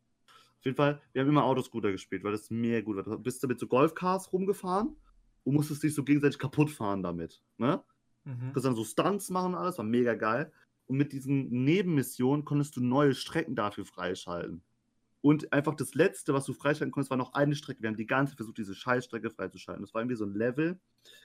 Auf 0.59 0.65
jeden 0.65 0.77
Fall, 0.77 1.01
wir 1.11 1.21
haben 1.21 1.29
immer 1.29 1.43
Autoscooter 1.45 1.91
gespielt, 1.91 2.23
weil 2.23 2.31
das 2.31 2.49
mega 2.49 2.81
gut 2.81 2.97
war. 2.97 3.03
Du 3.03 3.19
bist 3.19 3.43
damit 3.43 3.59
so 3.59 3.67
Golfcars 3.67 4.31
rumgefahren 4.33 4.95
und 5.43 5.53
musstest 5.53 5.83
dich 5.83 5.93
so 5.93 6.03
gegenseitig 6.03 6.39
kaputt 6.39 6.71
fahren 6.71 7.03
damit. 7.03 7.43
Ne? 7.57 7.83
Du 8.25 8.29
Mhm. 8.31 8.39
konntest 8.53 8.65
dann 8.65 8.75
so 8.75 8.85
Stunts 8.85 9.29
machen 9.29 9.53
und 9.53 9.59
alles, 9.59 9.77
war 9.77 9.85
mega 9.85 10.15
geil. 10.15 10.53
Und 10.87 10.97
mit 10.97 11.13
diesen 11.13 11.63
Nebenmissionen 11.63 12.45
konntest 12.45 12.75
du 12.75 12.81
neue 12.81 13.15
Strecken 13.15 13.55
dafür 13.55 13.85
freischalten. 13.85 14.63
Und 15.21 15.53
einfach 15.53 15.75
das 15.75 15.95
letzte, 15.95 16.33
was 16.33 16.43
du 16.43 16.53
freischalten 16.53 16.91
konntest, 16.91 17.09
war 17.09 17.17
noch 17.17 17.33
eine 17.33 17.55
Strecke. 17.55 17.81
Wir 17.81 17.87
haben 17.87 17.95
die 17.95 18.05
ganze 18.05 18.31
Zeit 18.31 18.37
versucht, 18.37 18.57
diese 18.57 18.75
Scheißstrecke 18.75 19.29
freizuschalten. 19.29 19.81
Das 19.81 19.93
war 19.93 20.01
irgendwie 20.01 20.17
so 20.17 20.25
ein 20.25 20.33
Level 20.33 20.77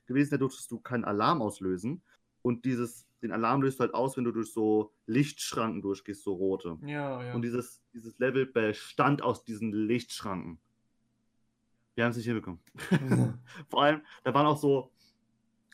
gewesen, 0.06 0.30
da 0.30 0.36
durftest 0.36 0.70
du 0.70 0.78
keinen 0.78 1.04
Alarm 1.04 1.42
auslösen. 1.42 2.00
Und 2.42 2.64
dieses, 2.64 3.08
den 3.22 3.32
Alarm 3.32 3.60
löst 3.60 3.80
du 3.80 3.82
halt 3.82 3.94
aus, 3.94 4.16
wenn 4.16 4.22
du 4.22 4.30
durch 4.30 4.52
so 4.52 4.92
Lichtschranken 5.06 5.82
durchgehst, 5.82 6.22
so 6.22 6.34
rote. 6.34 6.78
Ja, 6.82 7.24
ja. 7.24 7.34
Und 7.34 7.42
dieses, 7.42 7.82
dieses 7.92 8.16
Level 8.20 8.46
bestand 8.46 9.22
aus 9.22 9.44
diesen 9.44 9.72
Lichtschranken. 9.72 10.60
Wir 11.96 12.04
haben 12.04 12.12
es 12.12 12.16
nicht 12.18 12.26
hinbekommen. 12.26 12.60
Vor 13.68 13.82
allem, 13.82 14.02
da 14.22 14.32
waren 14.32 14.46
auch 14.46 14.58
so, 14.58 14.92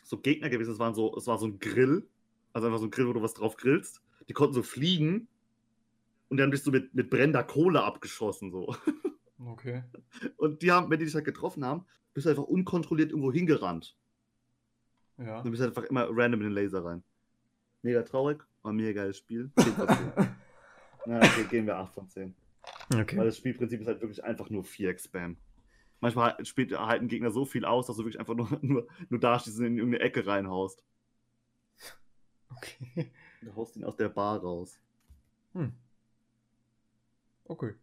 so 0.02 0.16
Gegner 0.16 0.48
gewesen. 0.48 0.72
Es, 0.72 0.78
waren 0.78 0.94
so, 0.94 1.14
es 1.14 1.26
war 1.26 1.36
so 1.36 1.46
ein 1.46 1.58
Grill. 1.58 2.08
Also 2.54 2.68
einfach 2.68 2.78
so 2.78 2.86
ein 2.86 2.90
Grill, 2.90 3.08
wo 3.08 3.12
du 3.12 3.20
was 3.20 3.34
drauf 3.34 3.56
grillst. 3.56 4.00
Die 4.28 4.32
konnten 4.32 4.54
so 4.54 4.62
fliegen. 4.62 5.28
Und 6.30 6.38
dann 6.38 6.50
bist 6.50 6.66
du 6.66 6.70
mit, 6.70 6.94
mit 6.94 7.10
brennender 7.10 7.44
Kohle 7.44 7.82
abgeschossen. 7.82 8.50
So. 8.50 8.74
okay. 9.38 9.82
Und 10.36 10.62
die 10.62 10.72
haben, 10.72 10.90
wenn 10.90 10.98
die 10.98 11.04
dich 11.04 11.14
halt 11.14 11.26
getroffen 11.26 11.64
haben, 11.64 11.84
bist 12.14 12.24
du 12.24 12.30
einfach 12.30 12.44
unkontrolliert 12.44 13.10
irgendwo 13.10 13.32
hingerannt. 13.32 13.96
Ja. 15.18 15.38
Und 15.38 15.44
du 15.44 15.50
bist 15.50 15.62
halt 15.62 15.76
einfach 15.76 15.90
immer 15.90 16.08
random 16.10 16.40
in 16.40 16.46
den 16.48 16.52
Laser 16.52 16.84
rein. 16.84 17.02
Mega 17.82 18.02
traurig, 18.02 18.42
aber 18.62 18.72
mega 18.72 19.02
geiles 19.02 19.18
Spiel. 19.18 19.50
10 19.58 19.72
von 19.74 19.88
10. 19.88 19.96
Na, 21.06 21.18
okay, 21.18 21.44
gehen 21.50 21.66
wir 21.66 21.76
8 21.76 21.92
von 21.92 22.08
10. 22.08 22.34
Weil 22.90 23.02
okay. 23.02 23.16
das 23.16 23.36
Spielprinzip 23.36 23.80
ist 23.80 23.86
halt 23.86 24.00
wirklich 24.00 24.24
einfach 24.24 24.48
nur 24.48 24.64
Viereck-Spam. 24.64 25.36
Manchmal 26.00 26.44
spielt 26.44 26.78
halt 26.78 27.02
ein 27.02 27.08
Gegner 27.08 27.30
so 27.30 27.44
viel 27.44 27.64
aus, 27.64 27.86
dass 27.86 27.96
du 27.96 28.04
wirklich 28.04 28.20
einfach 28.20 28.34
nur, 28.34 28.48
nur, 28.62 28.86
nur 29.08 29.20
da 29.20 29.38
stehst 29.38 29.58
und 29.58 29.66
in 29.66 29.78
irgendeine 29.78 30.04
Ecke 30.04 30.26
reinhaust. 30.26 30.84
Okay. 32.56 33.10
Du 33.42 33.54
haust 33.56 33.76
ihn 33.76 33.84
aus 33.84 33.96
der 33.96 34.08
Bar 34.08 34.40
raus. 34.40 34.78
Hm. 35.52 35.72
Okay. 37.44 37.74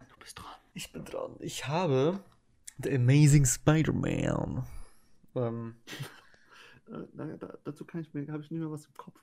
Du 0.00 0.16
bist 0.18 0.38
dran. 0.38 0.54
Ich 0.74 0.92
bin 0.92 1.04
dran. 1.04 1.36
Ich 1.40 1.66
habe 1.66 2.20
The 2.82 2.94
Amazing 2.94 3.44
Spider-Man. 3.46 4.66
Ähm, 5.34 5.76
Äh, 6.88 7.04
da, 7.14 7.24
da, 7.24 7.58
dazu 7.64 7.84
kann 7.84 8.00
ich 8.00 8.14
mir, 8.14 8.26
habe 8.28 8.42
ich 8.42 8.50
nicht 8.52 8.60
mehr 8.60 8.70
was 8.70 8.86
im 8.86 8.94
Kopf. 8.94 9.18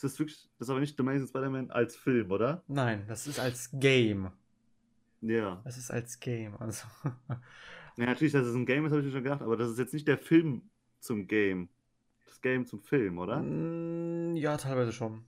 Das 0.00 0.12
ist 0.12 0.18
wirklich, 0.18 0.48
das 0.58 0.68
ist 0.68 0.70
aber 0.70 0.80
nicht 0.80 0.96
The 0.96 1.02
Amazing 1.02 1.26
Spider-Man 1.28 1.70
als 1.70 1.96
Film, 1.96 2.30
oder? 2.30 2.62
nein, 2.66 3.04
das 3.08 3.26
ist 3.26 3.38
als 3.38 3.70
Game. 3.72 4.30
Ja. 5.20 5.60
Das 5.64 5.76
ist 5.76 5.90
als 5.90 6.18
Game. 6.20 6.56
Also. 6.56 6.86
Ja, 7.98 8.06
natürlich, 8.06 8.32
dass 8.32 8.46
es 8.46 8.54
ein 8.54 8.64
Game 8.64 8.86
ist, 8.86 8.92
habe 8.92 9.00
ich 9.00 9.06
mir 9.06 9.12
schon 9.12 9.24
gedacht, 9.24 9.42
aber 9.42 9.56
das 9.56 9.70
ist 9.72 9.78
jetzt 9.80 9.92
nicht 9.92 10.06
der 10.06 10.18
Film 10.18 10.70
zum 11.00 11.26
Game. 11.26 11.68
Das 12.28 12.42
Game 12.42 12.66
zum 12.66 12.82
Film, 12.82 13.18
oder? 13.18 13.40
Mm, 13.40 14.36
ja, 14.36 14.56
teilweise 14.58 14.92
schon. 14.92 15.24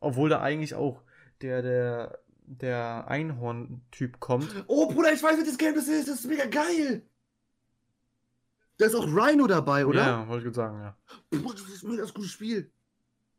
Obwohl 0.00 0.28
da 0.28 0.40
eigentlich 0.40 0.74
auch 0.74 1.02
der, 1.42 1.62
der, 1.62 2.18
der 2.42 3.06
Einhorn-Typ 3.08 4.18
kommt. 4.18 4.64
Oh, 4.66 4.88
Bruder, 4.88 5.12
ich 5.12 5.22
weiß, 5.22 5.38
welches 5.38 5.58
Game 5.58 5.74
das 5.74 5.86
ist. 5.86 6.08
Das 6.08 6.20
ist 6.20 6.26
mega 6.26 6.46
geil. 6.46 7.02
Da 8.78 8.86
ist 8.86 8.94
auch 8.94 9.06
Rhino 9.06 9.46
dabei, 9.46 9.86
oder? 9.86 10.00
Ja, 10.00 10.28
wollte 10.28 10.48
ich 10.48 10.54
gerade 10.54 10.72
sagen, 10.72 10.80
ja. 10.80 10.96
Bruder, 11.30 11.54
das 11.54 11.68
ist 11.68 11.84
ein 11.84 11.90
mega 11.90 12.04
gutes 12.04 12.30
Spiel. 12.30 12.72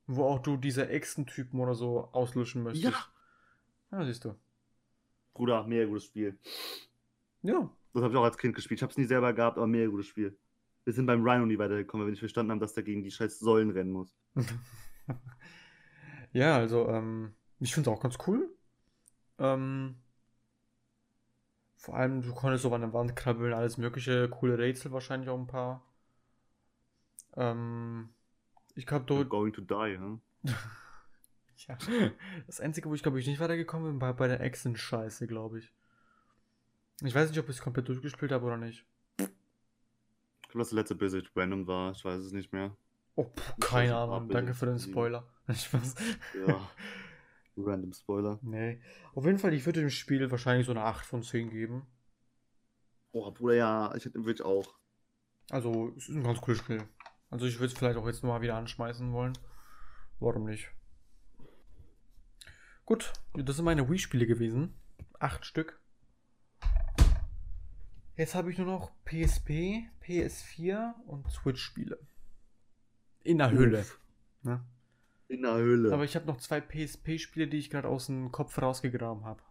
Wo 0.08 0.24
auch 0.26 0.40
du 0.40 0.56
diese 0.56 0.88
Echsen-Typen 0.88 1.60
oder 1.60 1.76
so 1.76 2.10
auslöschen 2.12 2.64
möchtest. 2.64 2.86
Ja. 2.86 3.06
Ja, 3.92 4.06
siehst 4.06 4.24
du. 4.24 4.36
Bruder, 5.34 5.66
mega 5.68 5.86
gutes 5.86 6.06
Spiel. 6.06 6.38
Ja. 7.42 7.70
Das 7.94 8.04
habe 8.04 8.14
ich 8.14 8.20
auch 8.20 8.24
als 8.24 8.38
Kind 8.38 8.56
gespielt. 8.56 8.80
Ich 8.80 8.84
habe 8.84 8.92
es 8.92 8.98
nie 8.98 9.06
selber 9.06 9.34
gehabt, 9.34 9.58
aber 9.58 9.68
mega 9.68 9.90
gutes 9.90 10.08
Spiel. 10.08 10.38
Wir 10.84 10.94
sind 10.94 11.06
beim 11.06 11.24
Rhino 11.24 11.46
nie 11.46 11.58
weitergekommen, 11.58 12.04
weil 12.04 12.08
wir 12.08 12.12
nicht 12.12 12.20
verstanden 12.20 12.52
haben, 12.52 12.60
dass 12.60 12.74
der 12.74 12.84
gegen 12.84 13.04
die 13.04 13.12
scheiß 13.12 13.40
Säulen 13.40 13.70
rennen 13.70 13.92
muss. 13.92 14.14
ja, 16.34 16.56
also, 16.58 16.88
ähm, 16.88 17.36
ich 17.60 17.74
finde 17.74 17.90
es 17.90 17.96
auch 17.96 18.02
ganz 18.02 18.18
cool. 18.28 18.50
Ähm, 19.38 19.96
vor 21.76 21.96
allem, 21.96 22.22
du 22.22 22.34
konntest 22.34 22.64
so 22.64 22.74
an 22.74 22.82
der 22.82 22.94
Wand 22.94 23.16
krabbeln, 23.16 23.54
alles 23.54 23.78
mögliche, 23.78 24.30
coole 24.30 24.58
Rätsel 24.58 24.92
wahrscheinlich 24.92 25.30
auch 25.30 25.40
ein 25.40 25.48
paar. 25.48 25.84
Ähm, 27.36 28.10
ich 28.76 28.86
glaube, 28.86 29.06
dort, 29.06 29.30
going 29.30 29.54
to 29.54 29.62
die, 29.62 29.98
hm? 29.98 30.22
ja, 31.68 31.78
das 32.48 32.60
Einzige, 32.60 32.90
wo 32.90 32.94
ich 32.94 33.04
glaube 33.04 33.20
ich 33.20 33.28
nicht 33.28 33.40
weitergekommen 33.40 33.94
bin, 33.94 34.02
war 34.02 34.16
bei 34.16 34.28
der 34.28 34.42
Echsen-Scheiße, 34.42 35.28
glaube 35.28 35.60
ich. 35.60 35.74
Ich 37.04 37.16
weiß 37.16 37.30
nicht, 37.30 37.40
ob 37.40 37.50
ich 37.50 37.56
es 37.56 37.62
komplett 37.62 37.88
durchgespielt 37.88 38.32
habe 38.32 38.46
oder 38.46 38.58
nicht. 38.58 38.86
Ich 40.52 40.54
glaube, 40.54 40.66
das 40.66 40.74
letzte 40.74 40.96
Bösewicht 40.96 41.32
random 41.34 41.66
war. 41.66 41.94
Ich 41.94 42.04
weiß 42.04 42.20
es 42.20 42.34
nicht 42.34 42.52
mehr. 42.52 42.76
Oh, 43.16 43.24
pff, 43.24 43.54
Ich 43.58 43.66
keine 43.66 43.94
weiß 43.94 44.00
Ahnung, 44.00 44.28
danke 44.28 44.52
ich 44.52 44.58
für 44.58 44.66
den. 44.66 44.80
Spoiler. 44.80 45.26
Spaß. 45.50 45.96
Ja. 46.46 46.70
Random 47.56 47.94
Spoiler. 47.94 48.38
Nee. 48.42 48.82
Auf 49.16 49.24
jeden 49.26 49.40
Fall, 49.40 49.54
ich 49.54 49.66
würde 49.66 49.80
dem 49.80 49.90
Spiel 49.90 50.30
wahrscheinlich 50.30 50.66
so 50.66 50.74
eine 50.74 50.84
8 50.84 51.06
von 51.06 51.24
10 51.24 51.52
geben. 51.52 51.88
Oh, 53.14 53.32
Bruder, 53.32 53.54
ja, 53.56 53.96
ich 53.96 54.04
hätte 54.04 54.26
wirklich 54.26 54.42
auch. 54.42 54.76
Also, 55.50 55.94
es 55.96 56.10
ist 56.10 56.16
ein 56.16 56.24
ganz 56.24 56.42
cooles 56.42 56.60
Spiel. 56.60 56.84
Also, 57.30 57.46
ich 57.46 57.56
würde 57.58 57.68
es 57.68 57.74
vielleicht 57.80 57.98
auch 57.98 58.08
jetzt 58.08 58.22
nochmal 58.22 58.42
wieder 58.42 58.58
anschmeißen 58.58 59.14
wollen. 59.14 59.38
Warum 60.20 60.44
nicht? 60.44 60.70
Gut, 62.84 63.14
das 63.36 63.56
sind 63.56 63.64
meine 63.64 63.90
Wii-Spiele 63.90 64.28
gewesen. 64.28 64.74
Acht 65.18 65.46
Stück. 65.46 65.81
Jetzt 68.22 68.36
habe 68.36 68.52
ich 68.52 68.60
nur 68.60 68.68
noch 68.68 68.92
PSP, 69.04 69.90
PS4 70.06 70.94
und 71.08 71.28
Switch-Spiele. 71.32 71.98
In 73.24 73.40
der 73.40 73.50
Hülle. 73.50 73.80
Uff. 73.80 74.00
Ne? 74.44 74.64
In 75.28 75.42
der 75.42 75.56
Höhle. 75.56 75.92
Aber 75.92 76.04
ich 76.04 76.16
habe 76.16 76.28
noch 76.28 76.38
zwei 76.38 76.62
PSP-Spiele, 76.62 77.48
die 77.48 77.58
ich 77.58 77.72
gerade 77.72 77.88
aus 77.88 78.06
dem 78.06 78.32
Kopf 78.32 78.62
rausgegraben 78.62 79.26
habe. 79.26 79.42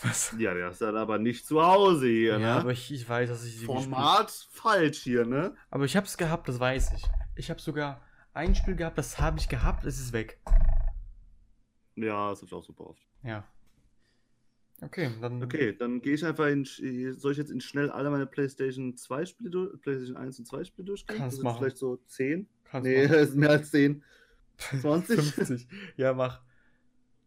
Was? 0.00 0.34
ja, 0.38 0.54
der 0.54 0.70
ist 0.70 0.80
dann 0.80 0.96
aber 0.96 1.18
nicht 1.18 1.44
zu 1.46 1.62
Hause 1.62 2.06
hier, 2.06 2.38
Ja, 2.38 2.54
ne? 2.54 2.60
aber 2.62 2.72
ich, 2.72 2.90
ich 2.90 3.06
weiß, 3.06 3.28
dass 3.28 3.44
ich 3.44 3.58
sie 3.58 3.66
Format 3.66 4.30
falsch 4.52 5.02
hier, 5.02 5.26
ne? 5.26 5.54
Aber 5.68 5.84
ich 5.84 5.98
habe 5.98 6.06
es 6.06 6.16
gehabt, 6.16 6.48
das 6.48 6.58
weiß 6.58 6.94
ich. 6.94 7.04
Ich 7.34 7.50
habe 7.50 7.60
sogar 7.60 8.00
ein 8.32 8.54
Spiel 8.54 8.74
gehabt, 8.74 8.96
das 8.96 9.20
habe 9.20 9.38
ich 9.38 9.50
gehabt, 9.50 9.84
es 9.84 9.98
ist 10.00 10.14
weg. 10.14 10.40
Ja, 11.94 12.30
das 12.30 12.40
hab 12.40 12.46
ich 12.46 12.54
auch 12.54 12.64
super 12.64 12.86
oft. 12.86 13.06
Ja. 13.22 13.46
Okay, 14.82 15.10
dann. 15.20 15.42
Okay, 15.42 15.74
dann 15.74 16.02
gehe 16.02 16.14
ich 16.14 16.24
einfach 16.24 16.48
in. 16.48 16.64
Soll 16.64 17.32
ich 17.32 17.38
jetzt 17.38 17.50
in 17.50 17.60
schnell 17.60 17.90
alle 17.90 18.10
meine 18.10 18.26
PlayStation 18.26 18.96
2 18.96 19.24
Spiele 19.24 19.50
durch, 19.50 19.80
PlayStation 19.80 20.16
1 20.16 20.38
und 20.38 20.44
2 20.46 20.64
Spiele 20.64 20.86
durchgehen? 20.86 21.16
Kannst 21.16 21.26
das 21.26 21.34
sind 21.36 21.44
machen. 21.44 21.58
vielleicht 21.58 21.78
so 21.78 21.96
10? 22.06 22.46
Kannst 22.64 22.86
Nee, 22.86 23.02
machen. 23.04 23.12
das 23.12 23.28
ist 23.30 23.36
mehr 23.36 23.50
als 23.50 23.70
10. 23.70 24.02
20? 24.80 25.20
50. 25.20 25.68
Ja, 25.96 26.12
mach. 26.12 26.42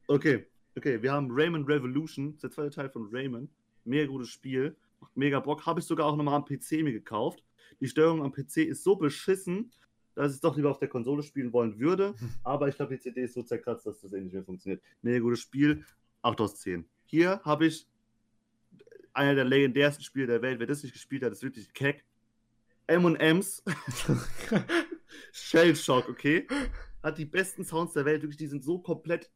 Okay, 0.08 0.45
okay, 0.76 1.02
wir 1.02 1.12
haben 1.12 1.30
Rayman 1.32 1.66
Revolution, 1.66 2.28
das 2.28 2.36
ist 2.36 2.43
der 2.43 2.52
zweite 2.52 2.76
Teil 2.76 2.89
von 2.89 3.10
Rayman. 3.12 3.50
Mega 3.86 4.08
gutes 4.08 4.30
Spiel, 4.30 4.76
macht 5.00 5.16
mega 5.16 5.39
Bock. 5.39 5.66
Habe 5.66 5.80
ich 5.80 5.86
sogar 5.86 6.08
auch 6.08 6.16
nochmal 6.16 6.36
am 6.36 6.45
PC 6.45 6.84
mir 6.84 6.91
gekauft. 6.91 7.43
Die 7.80 7.88
Steuerung 7.88 8.24
am 8.24 8.32
PC 8.32 8.58
ist 8.58 8.84
so 8.84 8.95
beschissen, 8.95 9.72
dass 10.16 10.32
ich 10.32 10.36
es 10.36 10.41
doch 10.41 10.56
lieber 10.56 10.70
auf 10.70 10.80
der 10.80 10.89
Konsole 10.89 11.24
spielen 11.24 11.54
wollen 11.54 11.80
würde. 11.80 12.14
Aber 12.43 12.68
ich 12.68 12.76
glaube, 12.76 12.95
die 12.95 13.02
CD 13.02 13.24
ist 13.24 13.36
so 13.36 13.43
zerkratzt, 13.43 13.86
dass 13.86 14.02
das 14.02 14.14
eh 14.14 14.22
nicht 14.22 14.34
mehr 14.34 14.43
funktioniert. 14.43 14.84
Mega 15.02 15.20
gutes 15.20 15.39
Spiel, 15.39 15.86
8 16.22 16.41
aus 16.41 16.56
10. 16.56 16.86
Hier 17.10 17.41
habe 17.43 17.66
ich 17.66 17.88
einer 19.14 19.34
der 19.34 19.43
legendärsten 19.43 20.03
Spiele 20.03 20.28
der 20.28 20.43
Welt. 20.43 20.60
Wer 20.60 20.68
das 20.68 20.84
nicht 20.84 20.93
gespielt 20.93 21.24
hat, 21.24 21.32
ist 21.32 21.41
wirklich 21.41 21.74
keck. 21.74 22.05
M&M's. 22.86 23.64
Shell 25.32 25.76
Shock, 25.76 26.07
okay? 26.07 26.47
Hat 27.01 27.18
die 27.18 27.26
besten 27.26 27.66
Sounds 27.66 27.93
der 27.93 28.05
Welt. 28.05 28.22
Wirklich, 28.22 28.38
die 28.38 28.45
sind 28.45 28.64
so 28.64 28.78
komplett 28.78 29.32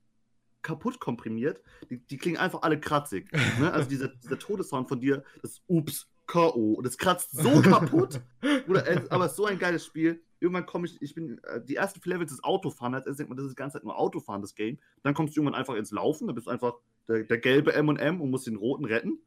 kaputt 0.61 0.99
komprimiert. 0.99 1.63
Die, 1.89 1.97
die 1.97 2.17
klingen 2.17 2.37
einfach 2.37 2.61
alle 2.61 2.79
kratzig. 2.79 3.31
Ne? 3.59 3.73
Also 3.73 3.89
dieser, 3.89 4.09
dieser 4.09 4.37
Todessound 4.37 4.87
von 4.87 4.99
dir, 5.01 5.23
das 5.41 5.63
Ups, 5.65 6.07
K.O. 6.27 6.73
Und 6.73 6.85
es 6.85 6.99
kratzt 6.99 7.31
so 7.31 7.59
kaputt. 7.63 8.21
Oder, 8.67 8.85
aber 9.09 9.25
es 9.25 9.31
ist 9.31 9.37
so 9.37 9.45
ein 9.45 9.57
geiles 9.57 9.83
Spiel. 9.83 10.21
Irgendwann 10.39 10.67
komme 10.67 10.85
ich, 10.85 11.01
ich 11.01 11.15
bin, 11.15 11.39
äh, 11.45 11.59
die 11.59 11.77
ersten 11.77 12.01
vier 12.01 12.13
Levels 12.13 12.33
ist 12.33 12.43
Autofahren. 12.43 12.93
Als 12.93 13.07
erstes 13.07 13.17
denkt 13.17 13.29
man, 13.29 13.37
das 13.37 13.47
ist 13.47 13.53
die 13.53 13.55
ganze 13.55 13.77
Zeit 13.77 13.83
nur 13.83 13.97
Autofahren, 13.97 14.43
das 14.43 14.53
Game. 14.53 14.77
Dann 15.01 15.15
kommst 15.15 15.35
du 15.35 15.41
irgendwann 15.41 15.59
einfach 15.59 15.73
ins 15.73 15.89
Laufen. 15.89 16.27
Da 16.27 16.33
bist 16.33 16.45
du 16.45 16.51
einfach 16.51 16.75
der, 17.07 17.23
der 17.23 17.37
gelbe 17.37 17.73
M&M 17.73 18.21
und 18.21 18.29
musst 18.29 18.47
den 18.47 18.55
roten 18.55 18.85
retten. 18.85 19.19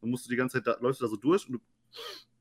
Dann 0.00 0.10
musst 0.10 0.26
du 0.26 0.30
die 0.30 0.36
ganze 0.36 0.58
Zeit, 0.58 0.66
da, 0.66 0.76
läufst 0.80 1.00
du 1.00 1.04
da 1.04 1.08
so 1.10 1.16
durch 1.16 1.46
und 1.48 1.54
du, 1.54 1.60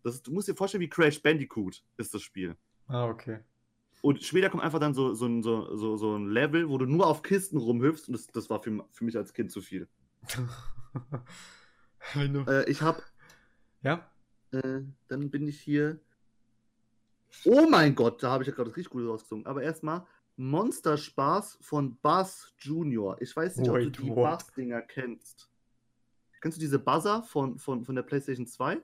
das 0.04 0.22
du 0.22 0.32
musst 0.32 0.48
dir 0.48 0.56
vorstellen, 0.56 0.82
wie 0.82 0.90
Crash 0.90 1.22
Bandicoot 1.22 1.84
ist 1.98 2.14
das 2.14 2.22
Spiel. 2.24 2.56
Ah, 2.88 3.08
okay. 3.08 3.40
Und 4.02 4.24
später 4.24 4.50
kommt 4.50 4.64
einfach 4.64 4.80
dann 4.80 4.96
so, 4.96 5.14
so, 5.14 5.28
ein- 5.28 5.44
so, 5.44 5.76
so, 5.76 5.96
so 5.96 6.18
ein 6.18 6.28
Level, 6.28 6.68
wo 6.70 6.78
du 6.80 6.86
nur 6.88 7.06
auf 7.06 7.22
Kisten 7.22 7.58
rumhüpfst 7.58 8.08
und 8.08 8.14
das, 8.14 8.26
das 8.28 8.50
war 8.50 8.62
für, 8.64 8.84
für 8.92 9.04
mich 9.06 9.16
als 9.16 9.34
Kind 9.34 9.52
zu 9.52 9.62
viel. 9.62 9.88
Äh, 12.16 12.70
ich 12.70 12.82
hab, 12.82 13.04
Ja? 13.84 14.12
äh, 14.52 14.82
dann 15.08 15.30
bin 15.30 15.48
ich 15.48 15.62
hier. 15.62 16.00
Oh 17.46 17.68
mein 17.70 17.96
Gott, 17.96 18.22
da 18.24 18.32
habe 18.32 18.44
ich 18.44 18.48
ja 18.50 18.54
gerade 18.56 18.70
das 18.70 18.78
richtig 18.78 18.92
gut 18.92 19.08
rausgezogen. 19.08 19.46
Aber 19.46 19.62
erstmal 19.62 20.06
Monster 20.38 20.98
Spaß 20.98 21.60
von 21.62 21.96
Buzz 21.98 22.54
Junior. 22.60 23.22
Ich 23.22 23.36
weiß 23.36 23.58
nicht, 23.58 23.70
ob 23.70 23.76
Wait, 23.76 23.98
du 23.98 24.04
die? 24.04 24.10
Buzz-Dinger 24.10 24.82
kennst. 24.82 25.50
Kennst 26.42 26.58
du 26.58 26.60
diese 26.60 26.80
Buzzer 26.80 27.24
von, 27.24 27.60
von, 27.60 27.84
von 27.86 27.96
der 27.96 28.02
PlayStation 28.02 28.48
2? 28.48 28.82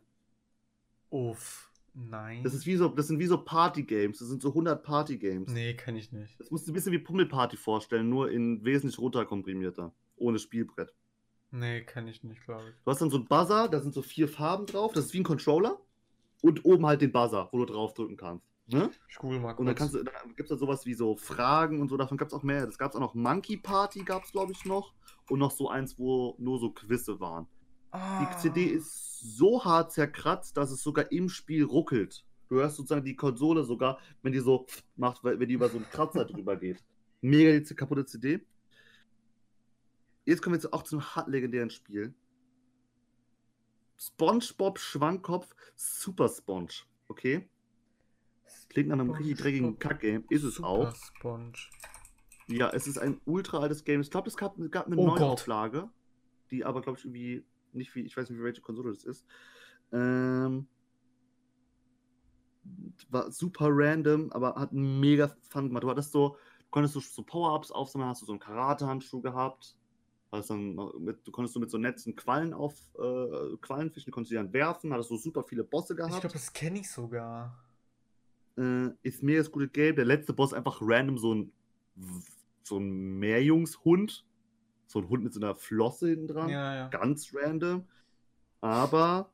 Uff. 1.09 1.71
Nein. 1.93 2.43
Das, 2.43 2.53
ist 2.53 2.67
wie 2.67 2.75
so, 2.75 2.89
das 2.89 3.07
sind 3.07 3.17
wie 3.17 3.25
so 3.25 3.43
Party-Games. 3.43 4.19
Das 4.19 4.27
sind 4.27 4.41
so 4.41 4.49
100 4.49 4.83
Party-Games. 4.83 5.51
nee, 5.51 5.73
kann 5.73 5.95
ich 5.95 6.11
nicht. 6.11 6.39
Das 6.39 6.51
musst 6.51 6.67
du 6.67 6.71
ein 6.71 6.75
bisschen 6.75 6.91
wie 6.91 6.99
Pummelparty 6.99 7.57
vorstellen, 7.57 8.07
nur 8.07 8.29
in 8.29 8.63
wesentlich 8.63 8.99
runterkomprimierter. 8.99 9.91
Ohne 10.17 10.37
Spielbrett. 10.37 10.93
Nee, 11.49 11.81
kann 11.81 12.07
ich 12.07 12.23
nicht, 12.23 12.43
glaube 12.45 12.69
ich. 12.69 12.75
Du 12.83 12.91
hast 12.91 13.01
dann 13.01 13.09
so 13.09 13.17
einen 13.17 13.25
Buzzer, 13.25 13.67
da 13.67 13.79
sind 13.79 13.95
so 13.95 14.03
vier 14.03 14.27
Farben 14.27 14.67
drauf. 14.67 14.93
Das 14.93 15.05
ist 15.05 15.13
wie 15.13 15.21
ein 15.21 15.23
Controller. 15.23 15.79
Und 16.41 16.65
oben 16.65 16.85
halt 16.85 17.01
den 17.01 17.11
Buzzer, 17.11 17.49
wo 17.51 17.57
du 17.57 17.65
draufdrücken 17.65 18.15
kannst. 18.17 18.45
Ne? 18.67 18.91
Ich 19.09 19.15
google 19.15 19.39
mal 19.39 19.53
kurz. 19.53 19.59
Und 19.59 19.65
dann 19.67 19.75
kannst 19.75 19.93
du, 19.95 20.03
dann 20.03 20.35
gibt 20.35 20.41
es 20.41 20.49
da 20.49 20.57
sowas 20.57 20.85
wie 20.85 20.93
so 20.93 21.15
Fragen 21.15 21.79
und 21.79 21.87
so, 21.87 21.95
davon 21.95 22.17
gab 22.17 22.27
es 22.27 22.33
auch 22.33 22.43
mehr. 22.43 22.65
Das 22.65 22.77
gab 22.77 22.91
es 22.91 22.95
auch 22.97 23.01
noch 23.01 23.15
Monkey 23.15 23.57
Party, 23.57 24.03
gab 24.03 24.25
es 24.25 24.31
glaube 24.31 24.51
ich 24.51 24.65
noch. 24.65 24.93
Und 25.29 25.39
noch 25.39 25.51
so 25.51 25.69
eins, 25.69 25.97
wo 25.97 26.35
nur 26.37 26.59
so 26.59 26.71
Quizze 26.71 27.19
waren. 27.19 27.47
ah. 27.91 28.25
Die 28.25 28.37
CD 28.37 28.65
ist 28.65 29.19
so 29.37 29.63
hart 29.63 29.91
zerkratzt, 29.91 30.57
dass 30.57 30.71
es 30.71 30.81
sogar 30.81 31.11
im 31.11 31.29
Spiel 31.29 31.63
ruckelt. 31.63 32.25
Du 32.49 32.55
hörst 32.55 32.77
sozusagen 32.77 33.05
die 33.05 33.15
Konsole 33.15 33.63
sogar, 33.63 33.99
wenn 34.21 34.31
die 34.31 34.39
so 34.39 34.65
macht, 34.95 35.23
wenn 35.23 35.47
die 35.47 35.55
über 35.55 35.69
so 35.69 35.77
einen 35.77 35.89
Kratzer 35.89 36.25
drüber 36.25 36.55
geht. 36.55 36.83
Mega 37.21 37.57
die 37.57 37.75
kaputte 37.75 38.05
CD. 38.05 38.45
Jetzt 40.25 40.41
kommen 40.41 40.55
wir 40.55 40.61
jetzt 40.61 40.73
auch 40.73 40.83
zu 40.83 40.97
einem 40.97 41.15
hart 41.15 41.29
legendären 41.29 41.69
Spiel. 41.69 42.13
SpongeBob 43.97 44.77
Schwammkopf 44.77 45.55
Super 45.75 46.29
Sponge. 46.29 46.73
Okay? 47.07 47.49
Klingt 48.77 48.89
nach 48.89 48.99
einem 48.99 49.09
richtig 49.09 49.39
dreckigen 49.39 49.79
Kackgame. 49.79 50.23
Ist 50.29 50.43
es 50.43 50.57
Super 50.57 50.67
auch. 50.67 50.95
Sponge. 50.95 51.53
Ja, 52.45 52.69
es 52.69 52.85
ist 52.85 52.99
ein 52.99 53.19
ultra 53.25 53.57
altes 53.57 53.83
Game. 53.83 54.01
Ich 54.01 54.11
glaube, 54.11 54.27
es 54.27 54.37
gab, 54.37 54.55
gab 54.69 54.85
eine 54.85 54.95
Oh 54.97 55.07
Gott. 55.07 55.19
Neuauflage, 55.19 55.89
die 56.51 56.63
aber, 56.63 56.83
glaube 56.83 56.99
ich, 56.99 57.05
irgendwie 57.05 57.43
nicht 57.73 57.95
wie, 57.95 58.01
ich 58.01 58.15
weiß 58.15 58.29
nicht, 58.29 58.37
wie 58.37 58.43
welche 58.43 58.61
Konsole 58.61 58.93
das 58.93 59.03
ist. 59.03 59.25
Ähm, 59.91 60.67
war 63.09 63.31
super 63.31 63.65
random, 63.71 64.31
aber 64.31 64.53
hat 64.53 64.71
mega 64.73 65.35
Fun 65.49 65.69
gemacht. 65.69 65.81
Du 65.81 65.89
hattest 65.89 66.11
so, 66.11 66.37
du 66.59 66.65
konntest 66.69 66.93
so, 66.93 66.99
so 66.99 67.23
Power-Ups 67.23 67.71
aufsammeln, 67.71 68.11
hast 68.11 68.21
du 68.21 68.27
so 68.27 68.33
einen 68.33 68.39
Karate-Handschuh 68.39 69.21
gehabt. 69.21 69.75
Hast 70.31 70.51
dann 70.51 70.75
mit, 70.99 71.25
du 71.25 71.31
konntest 71.31 71.55
so 71.55 71.59
mit 71.59 71.71
so 71.71 71.79
Netzen 71.79 72.15
Quallen 72.15 72.53
auf 72.53 72.75
äh, 72.99 73.57
Quallen 73.59 73.89
fischen, 73.89 74.05
die 74.05 74.11
konntest 74.11 74.33
du 74.33 74.35
dann 74.35 74.53
werfen, 74.53 74.93
hattest 74.93 75.09
so 75.09 75.17
super 75.17 75.41
viele 75.41 75.63
Bosse 75.63 75.93
Ich 75.93 75.97
gehabt. 75.97 76.19
glaube, 76.21 76.33
das 76.33 76.53
kenne 76.53 76.77
ich 76.81 76.91
sogar. 76.91 77.63
Äh, 78.57 78.89
ist 79.03 79.23
mega 79.23 79.39
das 79.39 79.51
gute 79.51 79.67
Game. 79.67 79.95
Der 79.95 80.05
letzte 80.05 80.33
Boss 80.33 80.53
einfach 80.53 80.79
random 80.81 81.17
so 81.17 81.33
ein 81.33 81.51
so 82.63 82.77
ein 82.77 83.19
Meerjungshund. 83.19 84.25
So 84.87 84.99
ein 84.99 85.09
Hund 85.09 85.23
mit 85.23 85.33
so 85.33 85.39
einer 85.39 85.55
Flosse 85.55 86.09
hinten 86.09 86.27
dran. 86.27 86.49
Ja, 86.49 86.75
ja. 86.75 86.87
Ganz 86.89 87.33
random. 87.33 87.85
Aber 88.61 89.31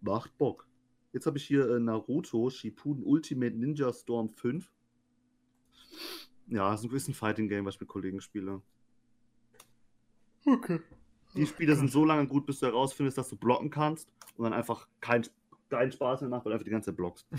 macht 0.00 0.36
Bock. 0.38 0.66
Jetzt 1.12 1.26
habe 1.26 1.38
ich 1.38 1.46
hier 1.46 1.68
äh, 1.68 1.80
Naruto 1.80 2.50
Shippuden 2.50 3.02
Ultimate 3.02 3.56
Ninja 3.56 3.92
Storm 3.92 4.30
5. 4.30 4.70
Ja, 6.48 6.74
ist 6.74 6.84
ein 6.84 6.90
bisschen 6.90 7.14
Fighting 7.14 7.48
Game, 7.48 7.64
was 7.64 7.74
ich 7.74 7.80
mit 7.80 7.88
Kollegen 7.88 8.20
spiele. 8.20 8.62
Okay. 10.44 10.80
Die 11.34 11.46
Spiele 11.46 11.76
sind 11.76 11.90
so 11.90 12.04
lange 12.04 12.26
gut, 12.26 12.46
bis 12.46 12.60
du 12.60 12.66
herausfindest, 12.66 13.18
dass 13.18 13.28
du 13.28 13.36
blocken 13.36 13.70
kannst 13.70 14.12
und 14.36 14.44
dann 14.44 14.52
einfach 14.52 14.88
keinen 15.00 15.24
keinen 15.70 15.92
Spaß 15.92 16.20
mehr 16.20 16.30
macht, 16.30 16.44
weil 16.44 16.50
du 16.50 16.54
einfach 16.54 16.64
die 16.64 16.70
ganze 16.70 16.90
Zeit 16.90 16.96
blockst. 16.96 17.26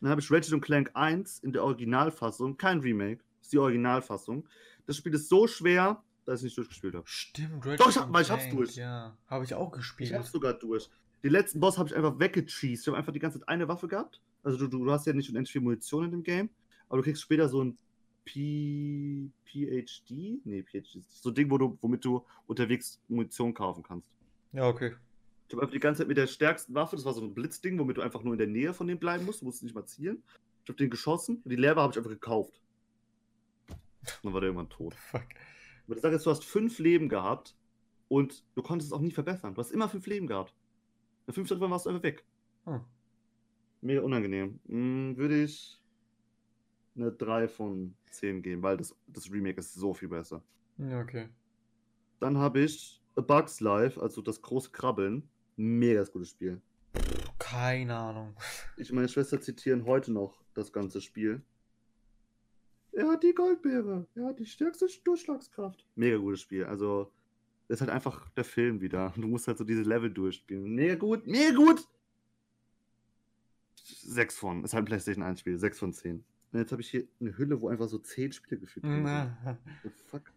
Dann 0.00 0.10
habe 0.10 0.20
ich 0.20 0.30
Ratchet 0.30 0.52
und 0.52 0.60
Clank 0.60 0.90
1 0.94 1.40
in 1.40 1.52
der 1.52 1.64
Originalfassung, 1.64 2.56
kein 2.56 2.80
Remake, 2.80 3.22
ist 3.40 3.52
die 3.52 3.58
Originalfassung. 3.58 4.46
Das 4.86 4.96
Spiel 4.96 5.14
ist 5.14 5.28
so 5.28 5.46
schwer, 5.46 6.02
dass 6.26 6.34
ich 6.34 6.38
es 6.38 6.42
nicht 6.44 6.58
durchgespielt 6.58 6.94
habe. 6.94 7.06
Stimmt, 7.06 7.64
Doch, 7.64 7.88
ich 7.88 7.96
hab- 7.96 8.12
weil 8.12 8.22
ich 8.22 8.30
hab's 8.30 8.48
durch. 8.50 8.76
Ja, 8.76 9.16
habe 9.26 9.44
ich 9.44 9.54
auch 9.54 9.72
gespielt. 9.72 10.10
Ich 10.10 10.14
hab's 10.14 10.30
sogar 10.30 10.52
durch. 10.52 10.90
Den 11.22 11.32
letzten 11.32 11.60
Boss 11.60 11.78
habe 11.78 11.88
ich 11.88 11.96
einfach 11.96 12.18
weggecheased. 12.18 12.82
Ich 12.82 12.86
habe 12.86 12.98
einfach 12.98 13.12
die 13.12 13.18
ganze 13.18 13.40
Zeit 13.40 13.48
eine 13.48 13.66
Waffe 13.68 13.88
gehabt. 13.88 14.20
Also 14.42 14.58
du, 14.58 14.84
du, 14.84 14.92
hast 14.92 15.06
ja 15.06 15.12
nicht 15.12 15.28
unendlich 15.28 15.50
viel 15.50 15.62
Munition 15.62 16.04
in 16.04 16.10
dem 16.10 16.22
Game, 16.22 16.50
aber 16.88 16.98
du 16.98 17.04
kriegst 17.04 17.22
später 17.22 17.48
so 17.48 17.64
ein 17.64 17.78
P 18.24 19.30
PhD? 19.44 20.44
Nee, 20.44 20.62
PhD 20.62 20.96
ist 20.96 21.22
so 21.22 21.30
ein 21.30 21.34
Ding, 21.34 21.50
wo 21.50 21.58
du, 21.58 21.78
womit 21.80 22.04
du 22.04 22.24
unterwegs 22.46 23.00
Munition 23.08 23.54
kaufen 23.54 23.82
kannst. 23.82 24.08
Ja, 24.52 24.68
okay. 24.68 24.94
Ich 25.48 25.54
habe 25.54 25.62
einfach 25.62 25.72
die 25.72 25.80
ganze 25.80 25.98
Zeit 25.98 26.08
mit 26.08 26.16
der 26.16 26.26
stärksten 26.26 26.74
Waffe, 26.74 26.96
das 26.96 27.04
war 27.04 27.12
so 27.12 27.22
ein 27.22 27.34
Blitzding, 27.34 27.78
womit 27.78 27.98
du 27.98 28.02
einfach 28.02 28.22
nur 28.22 28.34
in 28.34 28.38
der 28.38 28.48
Nähe 28.48 28.74
von 28.74 28.86
dem 28.86 28.98
bleiben 28.98 29.24
musst, 29.24 29.42
du 29.42 29.44
musst 29.44 29.62
nicht 29.62 29.74
mal 29.74 29.84
zielen. 29.84 30.22
Ich 30.64 30.68
habe 30.68 30.76
den 30.76 30.90
geschossen 30.90 31.36
und 31.44 31.50
die 31.50 31.56
Leere 31.56 31.80
habe 31.80 31.92
ich 31.92 31.98
einfach 31.98 32.10
gekauft. 32.10 32.60
Und 34.00 34.24
dann 34.24 34.32
war 34.32 34.40
der 34.40 34.48
irgendwann 34.48 34.68
tot. 34.68 34.94
Fuck. 34.94 35.26
Aber 35.86 35.94
das 35.94 36.02
Sache 36.02 36.14
ist, 36.14 36.26
du 36.26 36.30
hast 36.30 36.44
fünf 36.44 36.78
Leben 36.80 37.08
gehabt 37.08 37.56
und 38.08 38.44
du 38.54 38.62
konntest 38.62 38.90
es 38.90 38.96
auch 38.96 39.00
nie 39.00 39.12
verbessern. 39.12 39.54
Du 39.54 39.60
hast 39.60 39.70
immer 39.70 39.88
fünf 39.88 40.06
Leben 40.06 40.26
gehabt. 40.26 40.54
Nach 41.26 41.34
fünf 41.34 41.46
Stunden 41.46 41.70
warst 41.70 41.86
du 41.86 41.90
einfach 41.90 42.02
weg. 42.02 42.24
Hm. 42.64 42.80
Mega 43.80 44.00
unangenehm. 44.00 44.58
Hm, 44.66 45.16
würde 45.16 45.44
ich 45.44 45.80
eine 46.96 47.12
3 47.12 47.48
von 47.48 47.94
10 48.10 48.42
geben, 48.42 48.62
weil 48.62 48.76
das, 48.76 48.96
das 49.06 49.30
Remake 49.30 49.60
ist 49.60 49.74
so 49.74 49.94
viel 49.94 50.08
besser. 50.08 50.42
Ja, 50.78 51.00
okay. 51.00 51.28
Dann 52.20 52.38
habe 52.38 52.60
ich 52.60 53.02
A 53.16 53.20
Bug's 53.20 53.60
Life, 53.60 54.00
also 54.00 54.22
das 54.22 54.42
große 54.42 54.70
Krabbeln. 54.70 55.28
Mega 55.56 56.04
gutes 56.04 56.30
Spiel. 56.30 56.60
Keine 57.38 57.96
Ahnung. 57.96 58.36
Ich 58.76 58.90
und 58.90 58.96
meine 58.96 59.08
Schwester 59.08 59.40
zitieren 59.40 59.84
heute 59.84 60.12
noch 60.12 60.42
das 60.54 60.72
ganze 60.72 61.00
Spiel. 61.00 61.42
Er 62.92 63.08
hat 63.08 63.22
die 63.22 63.34
Goldbeere. 63.34 64.06
Er 64.14 64.26
hat 64.26 64.38
die 64.38 64.46
stärkste 64.46 64.86
Durchschlagskraft. 65.04 65.86
Mega 65.96 66.16
gutes 66.16 66.40
Spiel. 66.40 66.64
Also, 66.64 67.12
das 67.68 67.76
ist 67.76 67.80
halt 67.82 67.90
einfach 67.90 68.28
der 68.30 68.44
Film 68.44 68.80
wieder. 68.80 69.12
Du 69.16 69.26
musst 69.26 69.48
halt 69.48 69.58
so 69.58 69.64
diese 69.64 69.82
Level 69.82 70.10
durchspielen. 70.10 70.74
Mega 70.74 70.94
gut. 70.94 71.26
Mega 71.26 71.54
gut. 71.54 71.86
6 73.84 74.38
von. 74.38 74.64
Ist 74.64 74.72
halt 74.72 74.82
ein 74.82 74.86
PlayStation 74.86 75.24
1 75.24 75.40
Spiel. 75.40 75.58
6 75.58 75.78
von 75.78 75.92
10. 75.92 76.24
Und 76.52 76.58
jetzt 76.58 76.72
habe 76.72 76.80
ich 76.80 76.90
hier 76.90 77.06
eine 77.20 77.36
Hülle, 77.36 77.60
wo 77.60 77.68
einfach 77.68 77.88
so 77.88 77.98
10 77.98 78.32
Spiele. 78.32 78.60
Na, 78.82 79.58
The 79.82 79.90
fuck? 80.06 80.32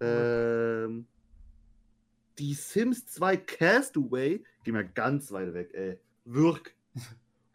Ähm, 0.00 1.06
die 2.40 2.54
Sims 2.54 3.06
2 3.06 3.36
Castaway. 3.36 4.42
Geh 4.64 4.72
mal 4.72 4.88
ganz 4.88 5.30
weit 5.30 5.54
weg, 5.54 5.72
ey. 5.74 5.98
Wirk. 6.24 6.74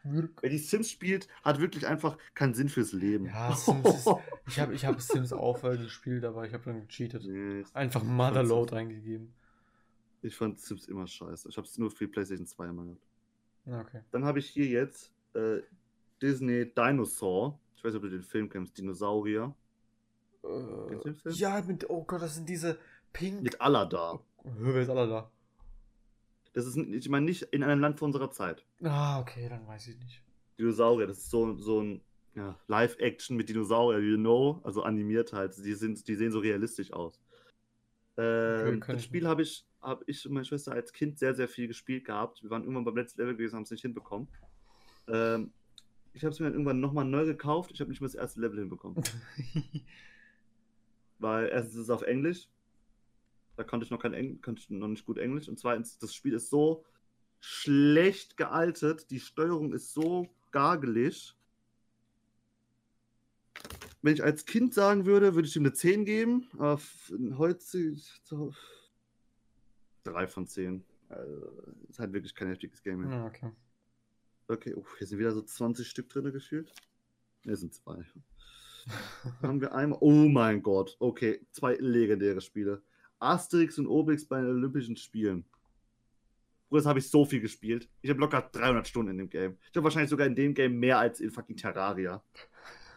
Wer 0.04 0.50
die 0.50 0.58
Sims 0.58 0.88
spielt, 0.88 1.26
hat 1.42 1.60
wirklich 1.60 1.86
einfach 1.86 2.16
keinen 2.34 2.54
Sinn 2.54 2.68
fürs 2.68 2.92
Leben. 2.92 3.26
Ja, 3.26 3.52
Sims 3.56 3.88
ist, 3.88 4.08
ich 4.46 4.60
habe 4.60 4.74
ich 4.74 4.84
hab 4.84 5.00
Sims 5.00 5.32
auch 5.32 5.60
gespielt, 5.62 6.24
aber 6.24 6.46
ich 6.46 6.54
habe 6.54 6.64
dann 6.64 6.86
gecheatet. 6.86 7.24
Nee, 7.26 7.64
Einfach 7.74 8.04
Motherload 8.04 8.74
eingegeben. 8.76 9.34
Ich 10.22 10.36
fand 10.36 10.60
Sims 10.60 10.86
immer 10.86 11.08
scheiße. 11.08 11.48
Ich 11.48 11.56
habe 11.56 11.66
es 11.66 11.76
nur 11.76 11.90
für 11.90 12.06
PlayStation 12.06 12.46
2 12.46 12.68
immer 12.68 12.84
gehabt. 12.84 13.06
Okay. 13.66 14.00
Dann 14.12 14.24
habe 14.24 14.38
ich 14.38 14.48
hier 14.48 14.66
jetzt 14.66 15.12
äh, 15.34 15.58
Disney 16.22 16.72
Dinosaur. 16.72 17.58
Ich 17.76 17.84
weiß 17.84 17.92
nicht, 17.92 18.02
ob 18.02 18.08
du 18.08 18.16
den 18.16 18.22
Film 18.22 18.48
kennst. 18.48 18.78
Dinosaurier. 18.78 19.54
Äh, 20.44 20.98
Film? 21.00 21.16
ja, 21.24 21.60
mit, 21.62 21.90
oh 21.90 22.04
Gott, 22.04 22.22
das 22.22 22.36
sind 22.36 22.48
diese 22.48 22.78
Pink. 23.12 23.42
Mit 23.42 23.60
Allah 23.60 24.20
Wer 24.46 24.82
ist 24.82 24.88
alle 24.88 25.08
da? 25.08 25.30
Das 26.52 26.66
ist, 26.66 26.76
ich 26.76 27.08
meine, 27.08 27.26
nicht 27.26 27.42
in 27.42 27.62
einem 27.62 27.80
Land 27.80 27.98
vor 27.98 28.06
unserer 28.06 28.30
Zeit. 28.30 28.64
Ah, 28.82 29.20
okay, 29.20 29.48
dann 29.48 29.66
weiß 29.66 29.88
ich 29.88 29.98
nicht. 29.98 30.22
Dinosaurier. 30.58 31.06
Das 31.06 31.18
ist 31.18 31.30
so, 31.30 31.58
so 31.58 31.82
ein 31.82 32.00
ja, 32.34 32.58
Live-Action 32.68 33.36
mit 33.36 33.48
Dinosaurier, 33.48 34.00
you 34.00 34.16
know, 34.16 34.60
also 34.64 34.82
animiert 34.82 35.32
halt. 35.32 35.56
Die, 35.58 35.74
sind, 35.74 36.06
die 36.06 36.14
sehen 36.14 36.32
so 36.32 36.38
realistisch 36.38 36.92
aus. 36.92 37.20
Ähm, 38.16 38.82
das 38.86 39.04
Spiel 39.04 39.26
habe 39.26 39.42
ich, 39.42 39.66
hab 39.82 40.02
ich 40.06 40.24
und 40.26 40.32
meine 40.32 40.44
Schwester 40.44 40.72
als 40.72 40.92
Kind 40.92 41.18
sehr, 41.18 41.34
sehr 41.34 41.48
viel 41.48 41.66
gespielt 41.66 42.04
gehabt. 42.04 42.42
Wir 42.42 42.50
waren 42.50 42.62
irgendwann 42.62 42.84
beim 42.84 42.96
letzten 42.96 43.20
Level 43.20 43.36
gewesen, 43.36 43.56
haben 43.56 43.64
es 43.64 43.70
nicht 43.70 43.82
hinbekommen. 43.82 44.28
Ähm, 45.08 45.52
ich 46.14 46.24
habe 46.24 46.32
es 46.32 46.40
mir 46.40 46.46
dann 46.46 46.54
irgendwann 46.54 46.80
nochmal 46.80 47.04
neu 47.04 47.26
gekauft. 47.26 47.70
Ich 47.72 47.80
habe 47.80 47.90
nicht 47.90 48.00
mehr 48.00 48.08
das 48.08 48.14
erste 48.14 48.40
Level 48.40 48.60
hinbekommen. 48.60 48.96
Weil 51.18 51.48
erstens 51.48 51.74
ist 51.74 51.82
es 51.82 51.90
auf 51.90 52.02
Englisch. 52.02 52.48
Da 53.56 53.64
konnte 53.64 53.84
ich 53.84 53.90
noch 53.90 54.00
kein 54.00 54.12
Eng 54.12 54.40
konnte 54.42 54.60
ich 54.60 54.70
noch 54.70 54.88
nicht 54.88 55.06
gut 55.06 55.18
Englisch. 55.18 55.48
Und 55.48 55.58
zweitens, 55.58 55.98
das 55.98 56.14
Spiel 56.14 56.34
ist 56.34 56.50
so 56.50 56.84
schlecht 57.40 58.36
gealtert. 58.36 59.10
Die 59.10 59.20
Steuerung 59.20 59.72
ist 59.72 59.92
so 59.92 60.28
gargelig. 60.50 61.34
Wenn 64.02 64.14
ich 64.14 64.22
als 64.22 64.44
Kind 64.44 64.74
sagen 64.74 65.06
würde, 65.06 65.34
würde 65.34 65.48
ich 65.48 65.56
ihm 65.56 65.62
eine 65.62 65.72
10 65.72 66.04
geben. 66.04 66.48
Aber 66.58 66.80
heute 67.36 67.96
so 68.24 68.54
3 70.04 70.26
von 70.26 70.46
10. 70.46 70.84
Also, 71.08 71.62
ist 71.88 71.98
halt 71.98 72.12
wirklich 72.12 72.34
kein 72.34 72.48
heftiges 72.48 72.82
Game 72.82 73.00
mehr. 73.00 73.10
Ja, 73.10 73.26
okay. 73.26 73.50
Okay, 74.48 74.74
oh, 74.76 74.84
hier 74.98 75.06
sind 75.06 75.18
wieder 75.18 75.32
so 75.32 75.42
20 75.42 75.88
Stück 75.88 76.08
drin 76.08 76.32
gefühlt. 76.32 76.72
Ne, 77.44 77.56
sind 77.56 77.74
zwei. 77.74 78.04
haben 79.42 79.60
wir 79.60 79.74
einmal. 79.74 79.98
Oh 80.00 80.28
mein 80.28 80.62
Gott. 80.62 80.96
Okay, 81.00 81.44
zwei 81.50 81.74
legendäre 81.74 82.40
Spiele. 82.40 82.82
Asterix 83.18 83.78
und 83.78 83.86
Obelix 83.86 84.26
bei 84.26 84.40
den 84.40 84.50
Olympischen 84.50 84.96
Spielen. 84.96 85.44
Bruder, 86.68 86.80
das 86.80 86.86
habe 86.86 86.98
ich 86.98 87.08
so 87.08 87.24
viel 87.24 87.40
gespielt. 87.40 87.88
Ich 88.02 88.10
habe 88.10 88.20
locker 88.20 88.42
300 88.52 88.86
Stunden 88.86 89.12
in 89.12 89.18
dem 89.18 89.30
Game. 89.30 89.56
Ich 89.70 89.76
habe 89.76 89.84
wahrscheinlich 89.84 90.10
sogar 90.10 90.26
in 90.26 90.34
dem 90.34 90.54
Game 90.54 90.78
mehr 90.78 90.98
als 90.98 91.20
in 91.20 91.30
fucking 91.30 91.56
Terraria. 91.56 92.22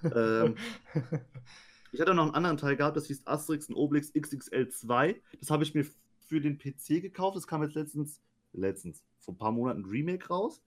ähm, 0.03 0.55
ich 1.91 2.01
hatte 2.01 2.13
noch 2.13 2.24
einen 2.24 2.36
anderen 2.36 2.57
Teil 2.57 2.76
gehabt, 2.76 2.97
das 2.97 3.07
hieß 3.07 3.28
Asterix 3.28 3.70
und 3.70 3.76
Obelix 3.76 4.11
XXL 4.13 4.70
2. 4.70 5.22
Das 5.39 5.51
habe 5.51 5.63
ich 5.63 5.76
mir 5.76 5.86
für 6.20 6.41
den 6.41 6.57
PC 6.57 7.01
gekauft. 7.01 7.38
Das 7.38 7.47
kam 7.47 7.61
jetzt 7.63 7.76
letztens, 7.76 8.22
letztens, 8.53 9.03
vor 9.20 9.34
ein 9.34 9.38
paar 9.38 9.51
Monaten 9.51 9.82
ein 9.82 9.86
Remake 9.86 10.28
raus. 10.28 10.63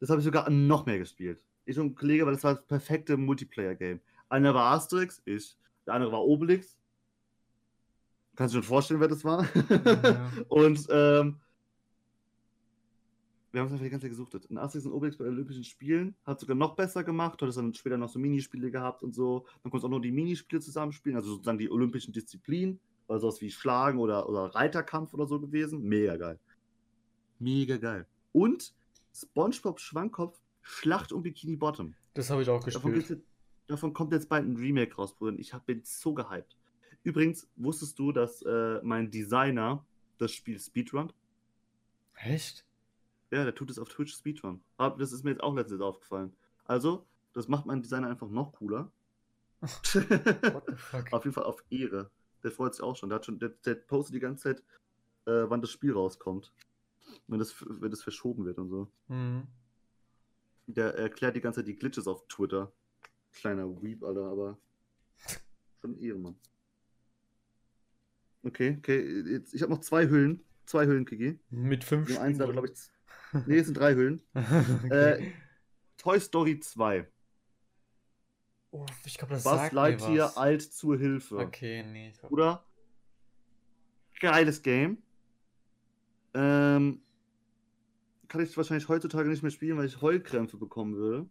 Das 0.00 0.10
habe 0.10 0.20
ich 0.20 0.24
sogar 0.24 0.50
noch 0.50 0.86
mehr 0.86 0.98
gespielt. 0.98 1.44
Ich 1.64 1.78
und 1.78 1.86
ein 1.86 1.94
Kollege, 1.94 2.26
weil 2.26 2.32
das 2.32 2.42
war 2.42 2.56
das 2.56 2.66
perfekte 2.66 3.16
Multiplayer-Game. 3.16 4.00
Einer 4.28 4.54
war 4.54 4.72
Asterix, 4.72 5.22
ich. 5.24 5.56
Der 5.86 5.94
andere 5.94 6.10
war 6.10 6.24
Obelix. 6.24 6.76
Kannst 8.36 8.54
du 8.54 8.58
dir 8.58 8.62
schon 8.62 8.68
vorstellen, 8.68 9.00
wer 9.00 9.08
das 9.08 9.24
war? 9.24 9.46
Ja. 9.68 10.30
und 10.48 10.86
ähm, 10.90 11.40
wir 13.52 13.60
haben 13.60 13.66
es 13.66 13.72
einfach 13.72 13.84
die 13.84 13.90
ganze 13.90 14.04
Zeit 14.04 14.12
gesuchtet. 14.12 14.46
In 14.46 14.56
Asterix 14.56 14.86
und 14.86 14.92
Obelix 14.92 15.18
bei 15.18 15.24
den 15.24 15.34
Olympischen 15.34 15.64
Spielen 15.64 16.16
hat 16.24 16.40
sogar 16.40 16.56
noch 16.56 16.74
besser 16.74 17.04
gemacht. 17.04 17.38
Du 17.38 17.44
hattest 17.44 17.58
dann 17.58 17.74
später 17.74 17.98
noch 17.98 18.08
so 18.08 18.18
Minispiele 18.18 18.70
gehabt 18.70 19.02
und 19.02 19.14
so. 19.14 19.46
Dann 19.62 19.70
konntest 19.70 19.82
du 19.82 19.86
auch 19.88 19.90
nur 19.90 20.00
die 20.00 20.10
Minispiele 20.10 20.62
zusammenspielen, 20.62 21.16
also 21.16 21.32
sozusagen 21.32 21.58
die 21.58 21.70
olympischen 21.70 22.12
Disziplinen. 22.12 22.80
Also 23.08 23.28
sowas 23.28 23.42
wie 23.42 23.50
Schlagen 23.50 23.98
oder, 23.98 24.26
oder 24.28 24.46
Reiterkampf 24.54 25.12
oder 25.12 25.26
so 25.26 25.38
gewesen. 25.38 25.82
Mega 25.82 26.16
geil. 26.16 26.40
Mega 27.38 27.76
geil. 27.76 28.06
Und 28.32 28.74
SpongeBob 29.12 29.80
Schwammkopf 29.80 30.40
Schlacht 30.62 31.12
um 31.12 31.22
Bikini 31.22 31.56
Bottom. 31.56 31.94
Das 32.14 32.30
habe 32.30 32.42
ich 32.42 32.48
auch 32.48 32.64
Davon, 32.64 32.92
gespielt. 32.92 33.20
jetzt, 33.20 33.28
davon 33.66 33.92
kommt 33.92 34.12
jetzt 34.12 34.28
bald 34.28 34.46
ein 34.46 34.56
Remake 34.56 34.94
raus, 34.94 35.14
Bruder. 35.14 35.38
Ich 35.38 35.52
hab, 35.52 35.66
bin 35.66 35.82
so 35.84 36.14
gehypt. 36.14 36.56
Übrigens, 37.04 37.48
wusstest 37.56 37.98
du, 37.98 38.12
dass 38.12 38.42
äh, 38.42 38.80
mein 38.82 39.10
Designer 39.10 39.84
das 40.18 40.32
Spiel 40.32 40.58
Speedrun? 40.58 41.12
Echt? 42.14 42.64
Ja, 43.30 43.44
der 43.44 43.54
tut 43.54 43.70
es 43.70 43.78
auf 43.78 43.88
Twitch 43.88 44.14
Speedrun. 44.14 44.62
Aber 44.76 44.98
das 44.98 45.12
ist 45.12 45.24
mir 45.24 45.30
jetzt 45.30 45.42
auch 45.42 45.54
letztens 45.54 45.80
aufgefallen. 45.80 46.32
Also, 46.64 47.06
das 47.32 47.48
macht 47.48 47.66
mein 47.66 47.82
Designer 47.82 48.08
einfach 48.08 48.28
noch 48.28 48.52
cooler. 48.52 48.92
What 49.60 49.80
the 49.92 50.00
fuck? 50.76 51.12
auf 51.12 51.24
jeden 51.24 51.34
Fall 51.34 51.44
auf 51.44 51.64
Ehre. 51.70 52.10
Der 52.42 52.50
freut 52.50 52.74
sich 52.74 52.82
auch 52.82 52.96
schon. 52.96 53.08
Der, 53.08 53.16
hat 53.16 53.26
schon, 53.26 53.38
der, 53.38 53.50
der 53.50 53.74
postet 53.74 54.14
die 54.14 54.20
ganze 54.20 54.42
Zeit, 54.42 54.62
äh, 55.26 55.48
wann 55.48 55.60
das 55.60 55.70
Spiel 55.70 55.92
rauskommt. 55.92 56.52
Wenn 57.26 57.38
das, 57.38 57.54
wenn 57.66 57.90
das 57.90 58.02
verschoben 58.02 58.44
wird 58.44 58.58
und 58.58 58.68
so. 58.68 58.88
Mhm. 59.08 59.46
Der 60.66 60.94
erklärt 60.94 61.34
die 61.36 61.40
ganze 61.40 61.60
Zeit 61.60 61.68
die 61.68 61.76
Glitches 61.76 62.06
auf 62.06 62.26
Twitter. 62.28 62.72
Kleiner 63.32 63.82
Weep, 63.82 64.04
Alter, 64.04 64.24
aber 64.26 64.58
schon 65.80 65.96
Ehrenmann. 65.98 66.36
Okay, 68.44 68.76
okay. 68.78 69.22
Jetzt, 69.30 69.54
ich 69.54 69.62
habe 69.62 69.72
noch 69.72 69.80
zwei 69.80 70.08
Hüllen. 70.08 70.42
Zwei 70.66 70.86
Hüllen, 70.86 71.04
Kiki. 71.04 71.38
Mit 71.50 71.84
fünf 71.84 72.08
Nur 72.08 72.20
eins, 72.20 72.38
glaube 72.38 72.68
ich. 72.68 73.44
Nee, 73.46 73.58
es 73.58 73.66
sind 73.66 73.76
drei 73.76 73.94
Hüllen. 73.94 74.20
okay. 74.34 74.88
Äh, 74.90 75.32
Toy 75.96 76.20
Story 76.20 76.58
2. 76.60 77.06
oh, 78.72 78.86
ich 79.04 79.18
glaube, 79.18 79.34
das 79.34 79.44
Buzz 79.44 79.54
sagt 79.54 79.72
Lightyear 79.72 80.28
was. 80.28 80.36
alt 80.36 80.62
zur 80.62 80.98
Hilfe. 80.98 81.38
Okay, 81.38 81.84
nee. 81.84 82.10
Ich 82.10 82.18
glaub... 82.18 82.32
Oder? 82.32 82.64
Geiles 84.20 84.62
Game. 84.62 84.98
Ähm, 86.34 87.02
kann 88.28 88.40
ich 88.40 88.56
wahrscheinlich 88.56 88.88
heutzutage 88.88 89.28
nicht 89.28 89.42
mehr 89.42 89.50
spielen, 89.50 89.76
weil 89.76 89.86
ich 89.86 90.00
Heulkrämpfe 90.00 90.56
bekommen 90.56 90.96
würde. 90.96 91.28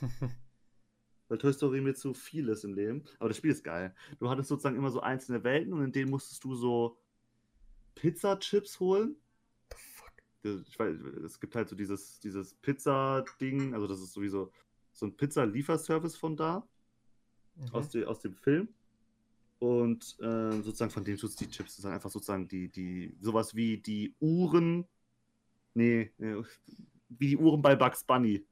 Weil 1.28 1.38
Toy 1.38 1.52
Story 1.52 1.80
mir 1.80 1.94
zu 1.94 2.12
viel 2.14 2.48
ist 2.48 2.64
im 2.64 2.74
Leben. 2.74 3.04
Aber 3.18 3.28
das 3.28 3.38
Spiel 3.38 3.50
ist 3.50 3.64
geil. 3.64 3.94
Du 4.18 4.28
hattest 4.28 4.48
sozusagen 4.48 4.76
immer 4.76 4.90
so 4.90 5.00
einzelne 5.00 5.42
Welten 5.42 5.72
und 5.72 5.82
in 5.82 5.92
denen 5.92 6.10
musstest 6.10 6.44
du 6.44 6.54
so 6.54 6.98
Pizza-Chips 7.94 8.78
holen. 8.80 9.16
Ich 10.42 10.78
weiß, 10.78 11.00
es 11.24 11.40
gibt 11.40 11.54
halt 11.56 11.68
so 11.70 11.76
dieses, 11.76 12.20
dieses 12.20 12.52
Pizza-Ding, 12.54 13.72
also 13.72 13.86
das 13.86 14.00
ist 14.00 14.12
sowieso 14.12 14.52
so 14.92 15.06
ein 15.06 15.16
Pizza-Lieferservice 15.16 16.16
von 16.16 16.36
da, 16.36 16.66
Mhm. 17.56 17.68
aus, 17.72 17.88
de, 17.88 18.04
aus 18.04 18.20
dem 18.20 18.34
Film. 18.34 18.68
Und 19.60 20.16
äh, 20.20 20.50
sozusagen 20.60 20.90
von 20.90 21.04
dem 21.04 21.16
du 21.16 21.28
die 21.28 21.48
Chips. 21.48 21.76
Das 21.76 21.82
sind 21.82 21.92
einfach 21.92 22.10
sozusagen 22.10 22.48
die, 22.48 22.68
die, 22.68 23.16
sowas 23.20 23.54
wie 23.54 23.78
die 23.78 24.14
Uhren. 24.20 24.86
Nee, 25.74 26.12
nee, 26.18 26.42
wie 27.08 27.28
die 27.28 27.36
Uhren 27.36 27.62
bei 27.62 27.76
Bugs 27.76 28.04
Bunny. 28.04 28.44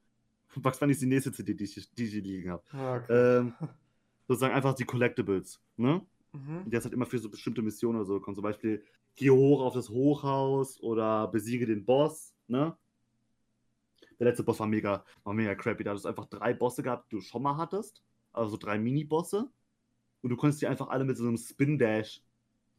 Bugs 0.61 0.79
Bunny 0.79 0.91
ist 0.93 1.01
die 1.01 1.07
nächste 1.07 1.31
CD, 1.31 1.53
die 1.53 1.63
ich, 1.63 1.93
die 1.93 2.03
ich 2.05 2.11
hier 2.11 2.21
liegen 2.21 2.51
habe. 2.51 2.63
Ah, 2.71 2.97
okay. 2.97 3.37
Ähm, 3.37 3.53
sozusagen 4.27 4.53
einfach 4.53 4.73
die 4.73 4.85
Collectibles. 4.85 5.61
Ne? 5.77 6.05
Mhm. 6.31 6.63
Die 6.65 6.71
das 6.71 6.83
halt 6.83 6.93
immer 6.93 7.05
für 7.05 7.19
so 7.19 7.29
bestimmte 7.29 7.61
Missionen 7.61 7.97
oder 7.97 8.05
so 8.05 8.19
kommt. 8.19 8.35
Zum 8.35 8.43
Beispiel, 8.43 8.83
geh 9.15 9.29
hoch 9.29 9.61
auf 9.61 9.73
das 9.73 9.89
Hochhaus 9.89 10.81
oder 10.81 11.27
besiege 11.27 11.65
den 11.65 11.85
Boss. 11.85 12.33
Ne? 12.47 12.75
Der 14.19 14.27
letzte 14.27 14.43
Boss 14.43 14.59
war 14.59 14.67
mega, 14.67 15.03
war 15.23 15.33
mega 15.33 15.55
crappy. 15.55 15.83
Da 15.83 15.91
hattest 15.91 16.05
du 16.05 16.09
einfach 16.09 16.25
drei 16.25 16.53
Bosse 16.53 16.83
gehabt, 16.83 17.11
die 17.11 17.15
du 17.17 17.21
schon 17.21 17.43
mal 17.43 17.57
hattest. 17.57 18.03
Also 18.31 18.57
drei 18.57 18.77
Mini-Bosse. 18.79 19.49
Und 20.21 20.29
du 20.29 20.37
konntest 20.37 20.61
die 20.61 20.67
einfach 20.67 20.87
alle 20.87 21.03
mit 21.03 21.17
so 21.17 21.27
einem 21.27 21.37
Spin-Dash 21.37 22.23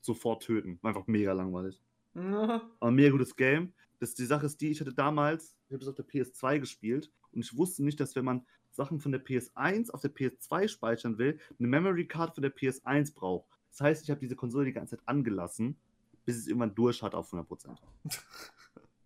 sofort 0.00 0.42
töten. 0.42 0.78
War 0.82 0.90
einfach 0.90 1.06
mega 1.06 1.32
langweilig. 1.32 1.80
Na, 2.14 2.70
Aber 2.80 2.90
ein 2.90 2.94
mega 2.94 3.10
gutes 3.10 3.36
Game. 3.36 3.72
Das, 3.98 4.14
die 4.14 4.24
Sache 4.24 4.46
ist 4.46 4.60
die, 4.60 4.70
ich 4.70 4.80
hatte 4.80 4.94
damals, 4.94 5.56
ich 5.68 5.74
habe 5.74 5.78
das 5.78 5.88
auf 5.88 5.94
der 5.94 6.06
PS2 6.06 6.60
gespielt 6.60 7.10
und 7.34 7.42
ich 7.44 7.56
wusste 7.56 7.84
nicht, 7.84 8.00
dass 8.00 8.14
wenn 8.16 8.24
man 8.24 8.46
Sachen 8.70 8.98
von 9.00 9.12
der 9.12 9.24
PS1 9.24 9.90
auf 9.90 10.00
der 10.00 10.12
PS2 10.14 10.68
speichern 10.68 11.18
will, 11.18 11.38
eine 11.58 11.68
Memory 11.68 12.06
Card 12.06 12.34
von 12.34 12.42
der 12.42 12.54
PS1 12.54 13.14
braucht. 13.14 13.48
Das 13.70 13.80
heißt, 13.80 14.02
ich 14.04 14.10
habe 14.10 14.20
diese 14.20 14.36
Konsole 14.36 14.64
die 14.66 14.72
ganze 14.72 14.96
Zeit 14.96 15.06
angelassen, 15.08 15.76
bis 16.24 16.36
es 16.36 16.46
irgendwann 16.46 16.74
durch 16.74 17.02
hat 17.02 17.14
auf 17.14 17.32
100%. 17.32 17.76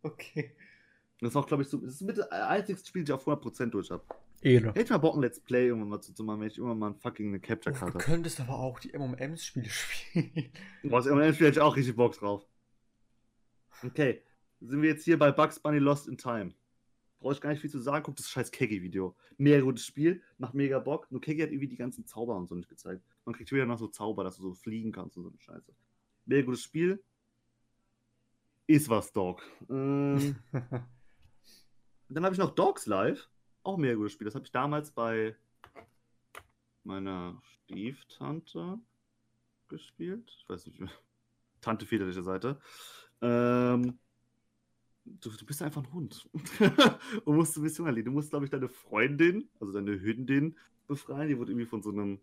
Okay. 0.03 0.55
Das 1.20 1.31
ist 1.31 1.37
auch, 1.37 1.47
glaube 1.47 1.64
ich, 1.64 1.68
so, 1.68 1.79
das 1.79 1.95
ist 1.95 2.03
mit 2.03 2.16
das 2.16 2.31
einzigste 2.31 2.87
Spiel, 2.89 3.03
das 3.03 3.20
ich 3.20 3.29
auf 3.29 3.43
100% 3.43 3.66
durch 3.70 3.91
habe. 3.91 4.05
Ehre. 4.41 4.68
Hätte 4.68 4.83
ich 4.83 4.91
mal 4.91 4.99
Bock, 4.99 5.16
ein 5.16 5.22
Let's 5.22 5.41
Play 5.41 5.66
irgendwann 5.66 5.89
mal 5.89 6.01
zu, 6.01 6.14
zu 6.14 6.22
machen, 6.22 6.41
wenn 6.41 6.47
ich 6.47 6.57
irgendwann 6.59 6.79
mal 6.79 6.95
fucking 6.95 7.26
eine 7.29 7.41
Capture 7.41 7.74
Oh, 7.74 7.79
Card 7.79 7.91
du 7.91 7.99
habe. 7.99 8.05
könntest 8.05 8.39
aber 8.41 8.57
auch 8.61 8.79
die 8.79 8.93
MMM-Spiele 8.97 9.68
spielen. 9.68 10.53
Boah, 10.85 10.99
das 11.03 11.07
MMM-Spiel 11.07 11.49
hätte 11.49 11.59
ich 11.59 11.61
auch 11.61 11.74
richtig 11.76 11.97
Bock 11.97 12.14
drauf. 12.16 12.47
Okay, 13.85 14.22
sind 14.61 14.81
wir 14.83 14.91
jetzt 14.91 15.05
hier 15.05 15.18
bei 15.18 15.33
Bugs 15.33 15.59
Bunny 15.59 15.79
Lost 15.79 16.07
in 16.07 16.16
Time. 16.16 16.53
Brauche 17.21 17.33
ich 17.33 17.41
gar 17.41 17.51
nicht 17.51 17.61
viel 17.61 17.71
zu 17.71 17.81
sagen, 17.81 18.05
guck 18.05 18.16
das 18.16 18.31
scheiß 18.31 18.51
Keggy-Video. 18.53 19.16
Mega 19.39 19.61
gutes 19.61 19.85
Spiel, 19.85 20.23
macht 20.39 20.55
mega 20.55 20.79
Bock. 20.79 21.11
Nur 21.11 21.21
Keggy 21.21 21.43
hat 21.43 21.51
irgendwie 21.51 21.69
die 21.69 21.77
ganzen 21.77 22.07
Zauber 22.07 22.37
und 22.37 22.49
so 22.49 22.55
nicht 22.55 22.69
gezeigt. 22.69 23.05
Man 23.25 23.35
kriegt 23.35 23.51
wieder 23.51 23.66
noch 23.66 23.79
so 23.79 23.89
Zauber, 23.89 24.25
dass 24.25 24.37
du 24.37 24.43
so 24.43 24.55
fliegen 24.55 24.93
kannst 24.93 25.16
und 25.16 25.25
so 25.25 25.31
eine 25.31 25.41
Scheiße. 25.41 25.75
Mega 26.27 26.47
gutes 26.47 26.62
Spiel. 26.62 27.03
Ist 28.66 28.89
was, 28.89 29.12
Dog. 29.12 29.43
Ähm, 29.69 30.37
dann 32.09 32.25
habe 32.25 32.35
ich 32.35 32.39
noch 32.39 32.55
Dogs 32.55 32.87
Live. 32.87 33.29
Auch 33.62 33.79
mega 33.79 33.95
gutes 33.95 34.12
Spiel. 34.12 34.27
Das 34.27 34.35
habe 34.35 34.45
ich 34.45 34.53
damals 34.53 34.93
bei 34.93 35.35
meiner 36.85 37.41
Stieftante 37.43 38.79
gespielt. 39.69 40.31
Ich 40.39 40.49
weiß 40.49 40.66
nicht 40.66 40.81
mehr. 40.81 40.91
Tante 41.61 41.87
väterliche 41.87 42.23
Seite. 42.23 42.61
Ähm, 43.21 43.99
du, 45.20 45.30
du 45.30 45.46
bist 45.46 45.62
einfach 45.62 45.82
ein 45.82 45.92
Hund. 45.92 46.28
und 47.24 47.36
musst 47.36 47.56
eine 47.56 47.64
Mission 47.64 47.86
erledigen. 47.86 48.11
Du 48.11 48.12
musst, 48.12 48.30
glaube 48.30 48.44
ich, 48.44 48.50
deine 48.50 48.68
Freundin, 48.68 49.48
also 49.61 49.72
deine 49.72 50.00
Hündin, 50.00 50.56
befreien. 50.86 51.28
Die 51.28 51.38
wurde 51.38 51.52
irgendwie 51.52 51.66
von 51.66 51.82
so 51.82 51.90
einem. 51.90 52.20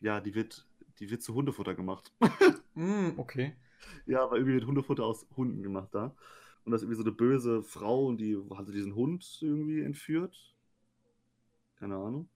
Ja, 0.00 0.20
die 0.20 0.34
wird, 0.34 0.66
die 0.98 1.10
wird 1.10 1.22
zu 1.22 1.34
Hundefutter 1.34 1.74
gemacht. 1.74 2.12
mm, 2.74 3.10
okay. 3.16 3.56
Ja, 4.06 4.22
aber 4.22 4.36
irgendwie 4.36 4.54
wird 4.54 4.66
Hundefutter 4.66 5.04
aus 5.04 5.26
Hunden 5.36 5.62
gemacht 5.62 5.88
da. 5.92 6.14
Und 6.64 6.72
das 6.72 6.82
ist 6.82 6.84
irgendwie 6.84 7.02
so 7.02 7.08
eine 7.08 7.16
böse 7.16 7.62
Frau 7.62 8.06
und 8.06 8.18
die 8.18 8.36
hatte 8.54 8.72
diesen 8.72 8.94
Hund 8.94 9.38
irgendwie 9.40 9.82
entführt. 9.82 10.54
Keine 11.76 11.96
Ahnung. 11.96 12.28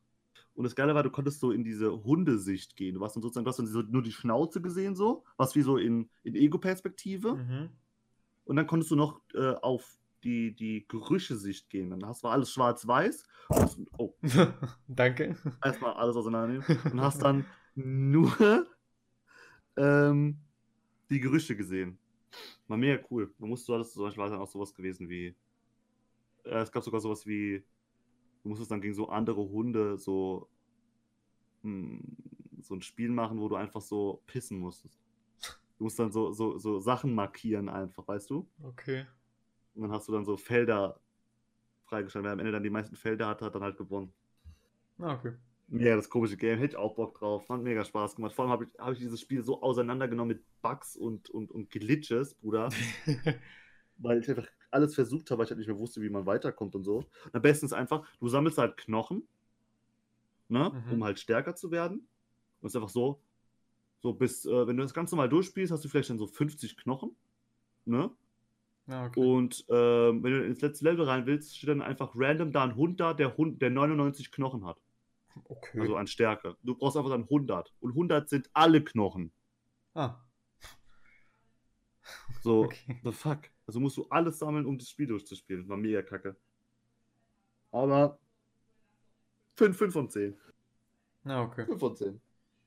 Und 0.55 0.65
das 0.65 0.77
Geile 0.77 0.95
war, 0.95 1.03
du 1.03 1.11
konntest 1.11 1.41
so 1.41 1.51
in 1.53 1.65
diese 1.65 2.05
Hundesicht 2.05 2.77
gehen. 2.77 2.95
Du 2.95 3.01
warst 3.01 3.17
dann 3.17 3.23
sozusagen, 3.23 3.45
du 3.45 3.49
hast 3.49 3.59
dann 3.59 3.67
so 3.67 3.83
nur 3.83 4.03
die 4.03 4.13
Schnauze 4.13 4.61
gesehen, 4.61 4.95
so, 4.95 5.25
was 5.37 5.55
wie 5.55 5.63
so 5.63 5.77
in, 5.77 6.11
in 6.23 6.35
Ego-Perspektive. 6.35 7.35
Mhm. 7.37 7.71
Und 8.51 8.57
dann 8.57 8.67
konntest 8.67 8.91
du 8.91 8.97
noch 8.97 9.21
äh, 9.33 9.55
auf 9.63 9.97
die, 10.25 10.53
die 10.53 10.85
Gerüche-Sicht 10.89 11.71
gehen. 11.71 11.89
Dann 11.91 12.05
hast, 12.05 12.25
war 12.25 12.33
alles 12.33 12.51
schwarz-weiß. 12.51 13.25
Oh, 13.97 14.13
Danke. 14.89 15.37
erstmal 15.63 15.93
alles 15.93 16.17
auseinandernehmen. 16.17 16.65
Und 16.91 17.01
hast 17.01 17.23
dann 17.23 17.47
nur 17.77 18.67
ähm, 19.77 20.41
die 21.11 21.21
Gerüche 21.21 21.55
gesehen. 21.55 21.97
War 22.67 22.77
mega 22.77 23.01
cool. 23.09 23.33
Man 23.39 23.51
musste 23.51 23.73
alles 23.73 23.93
zum 23.93 24.03
Beispiel 24.03 24.29
dann 24.29 24.41
auch 24.41 24.49
sowas 24.49 24.75
gewesen 24.75 25.09
wie. 25.09 25.37
Äh, 26.43 26.59
es 26.59 26.73
gab 26.73 26.83
sogar 26.83 27.01
sowas 27.01 27.25
wie. 27.29 27.63
Du 28.43 28.49
musstest 28.49 28.73
dann 28.73 28.81
gegen 28.81 28.95
so 28.95 29.11
andere 29.11 29.49
Hunde 29.49 29.97
so. 29.97 30.49
hm, 31.63 32.01
so 32.63 32.75
ein 32.75 32.83
Spiel 32.83 33.11
machen, 33.11 33.39
wo 33.39 33.49
du 33.49 33.55
einfach 33.55 33.81
so 33.81 34.25
pissen 34.27 34.59
musstest. 34.59 34.99
Du 35.81 35.85
musst 35.85 35.99
dann 35.99 36.13
so, 36.13 36.31
so, 36.31 36.59
so 36.59 36.79
Sachen 36.79 37.15
markieren 37.15 37.71
einfach, 37.71 38.07
weißt 38.07 38.29
du? 38.29 38.47
Okay. 38.63 39.07
Und 39.75 39.81
dann 39.85 39.93
hast 39.93 40.07
du 40.07 40.13
dann 40.13 40.27
so 40.27 40.37
Felder 40.37 41.01
freigeschaltet. 41.87 42.27
Wer 42.27 42.33
am 42.35 42.39
Ende 42.39 42.53
dann 42.53 42.63
die 42.63 42.69
meisten 42.69 42.97
Felder 42.97 43.29
hatte, 43.29 43.47
hat 43.47 43.55
dann 43.55 43.63
halt 43.63 43.79
gewonnen. 43.79 44.13
Ah, 44.99 45.15
okay. 45.15 45.33
Ja, 45.69 45.97
das 45.97 46.11
komische 46.11 46.37
Game, 46.37 46.59
hätte 46.59 46.73
ich 46.73 46.77
auch 46.77 46.97
Bock 46.97 47.15
drauf. 47.15 47.49
Hat 47.49 47.63
mega 47.63 47.83
Spaß 47.83 48.15
gemacht. 48.15 48.35
Vor 48.35 48.45
allem 48.45 48.53
habe 48.53 48.65
ich, 48.65 48.79
hab 48.79 48.93
ich 48.93 48.99
dieses 48.99 49.23
Spiel 49.23 49.43
so 49.43 49.63
auseinandergenommen 49.63 50.37
mit 50.37 50.45
Bugs 50.61 50.97
und, 50.97 51.31
und, 51.31 51.51
und 51.51 51.71
Glitches, 51.71 52.35
Bruder. 52.35 52.69
weil 53.97 54.21
ich 54.21 54.29
einfach 54.29 54.49
alles 54.71 54.95
versucht 54.95 55.31
habe, 55.31 55.39
weil 55.39 55.45
ich 55.47 55.51
halt 55.51 55.61
nicht 55.61 55.69
mehr 55.69 55.79
wusste, 55.79 56.03
wie 56.03 56.11
man 56.11 56.27
weiterkommt 56.27 56.75
und 56.75 56.85
so. 56.85 56.97
Und 57.25 57.35
am 57.35 57.41
besten 57.41 57.65
ist 57.65 57.73
einfach, 57.73 58.07
du 58.19 58.29
sammelst 58.29 58.59
halt 58.59 58.77
Knochen, 58.77 59.27
ne, 60.49 60.71
Mhm. 60.75 60.93
um 60.93 61.05
halt 61.05 61.19
stärker 61.19 61.57
zu 61.57 61.71
werden. 61.71 62.07
Und 62.61 62.67
es 62.67 62.73
ist 62.73 62.77
einfach 62.77 62.91
so, 62.91 63.23
so 64.01 64.13
bis, 64.15 64.45
äh, 64.47 64.67
wenn 64.67 64.77
du 64.77 64.83
das 64.83 64.95
ganz 64.95 65.11
normal 65.13 65.29
durchspielst, 65.29 65.73
hast 65.73 65.85
du 65.85 65.89
vielleicht 65.89 66.11
dann 66.11 66.19
so 66.19 66.27
50 66.27 66.77
Knochen, 66.79 67.15
ne? 67.85 68.11
ah, 68.89 69.07
okay. 69.07 69.21
Und 69.21 69.65
ähm, 69.69 70.23
wenn 70.23 70.33
du 70.33 70.45
ins 70.45 70.61
letzte 70.61 70.85
Level 70.85 71.05
rein 71.05 71.27
willst, 71.27 71.57
steht 71.57 71.69
dann 71.71 71.83
einfach 71.83 72.13
random 72.15 72.53
da 72.53 72.65
ein 72.65 72.77
Hund 72.77 72.99
da, 73.01 73.15
der 73.15 73.37
Hund, 73.37 73.61
der 73.63 73.71
99 73.71 74.33
Knochen 74.33 74.65
hat. 74.65 74.81
okay. 75.45 75.81
Also 75.81 75.97
an 75.97 76.07
Stärke. 76.07 76.57
Du 76.63 76.75
brauchst 76.75 76.97
einfach 76.97 77.11
dann 77.11 77.25
100. 77.25 77.73
Und 77.81 77.91
100 77.91 78.29
sind 78.29 78.51
alle 78.53 78.83
Knochen. 78.83 79.33
ah, 79.95 80.17
So, 82.43 82.65
okay. 82.65 83.01
the 83.05 83.13
fuck. 83.13 83.51
Also 83.67 83.81
musst 83.81 83.97
du 83.97 84.07
alles 84.09 84.39
sammeln, 84.39 84.67
um 84.67 84.79
das 84.79 84.89
Spiel 84.89 85.07
durchzuspielen. 85.07 85.69
War 85.69 85.77
mega 85.77 86.03
kacke. 86.03 86.37
Aber 87.71 88.19
5, 89.57 89.77
5 89.77 89.93
von 89.93 90.09
10. 90.09 90.37
Ah, 91.25 91.43
okay. 91.43 91.67
5 91.67 91.79
von 91.79 91.95
10. 91.95 92.21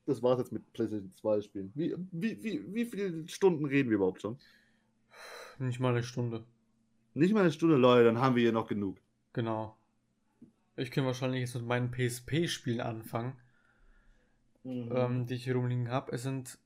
Das 0.06 0.22
war's 0.22 0.40
jetzt 0.40 0.52
mit 0.52 0.72
PlayStation 0.74 1.12
2 1.12 1.42
Spielen. 1.42 1.72
Wie, 1.76 1.96
wie, 2.12 2.44
wie, 2.44 2.74
wie 2.74 2.86
viele 2.86 3.28
Stunden 3.28 3.66
reden 3.66 3.90
wir 3.90 3.96
überhaupt 3.96 4.22
schon? 4.22 4.38
Nicht 5.60 5.80
mal 5.80 5.90
eine 5.94 6.04
Stunde. 6.04 6.44
Nicht 7.14 7.34
mal 7.34 7.42
eine 7.42 7.52
Stunde, 7.52 7.78
Leute, 7.78 8.06
dann 8.06 8.20
haben 8.20 8.36
wir 8.36 8.42
hier 8.44 8.52
noch 8.52 8.68
genug. 8.68 8.98
Genau. 9.34 9.78
Ich 10.76 10.92
kann 10.92 11.06
wahrscheinlich 11.06 11.42
jetzt 11.42 11.56
mit 11.56 11.66
meinen 11.66 11.92
PSP-Spielen 11.92 12.82
anfangen, 12.82 13.34
Mhm. 14.64 14.92
ähm, 14.96 15.26
die 15.28 15.36
ich 15.36 15.44
hier 15.44 15.56
rumliegen 15.56 15.90
habe. 15.90 16.12
Es 16.14 16.24
sind, 16.24 16.58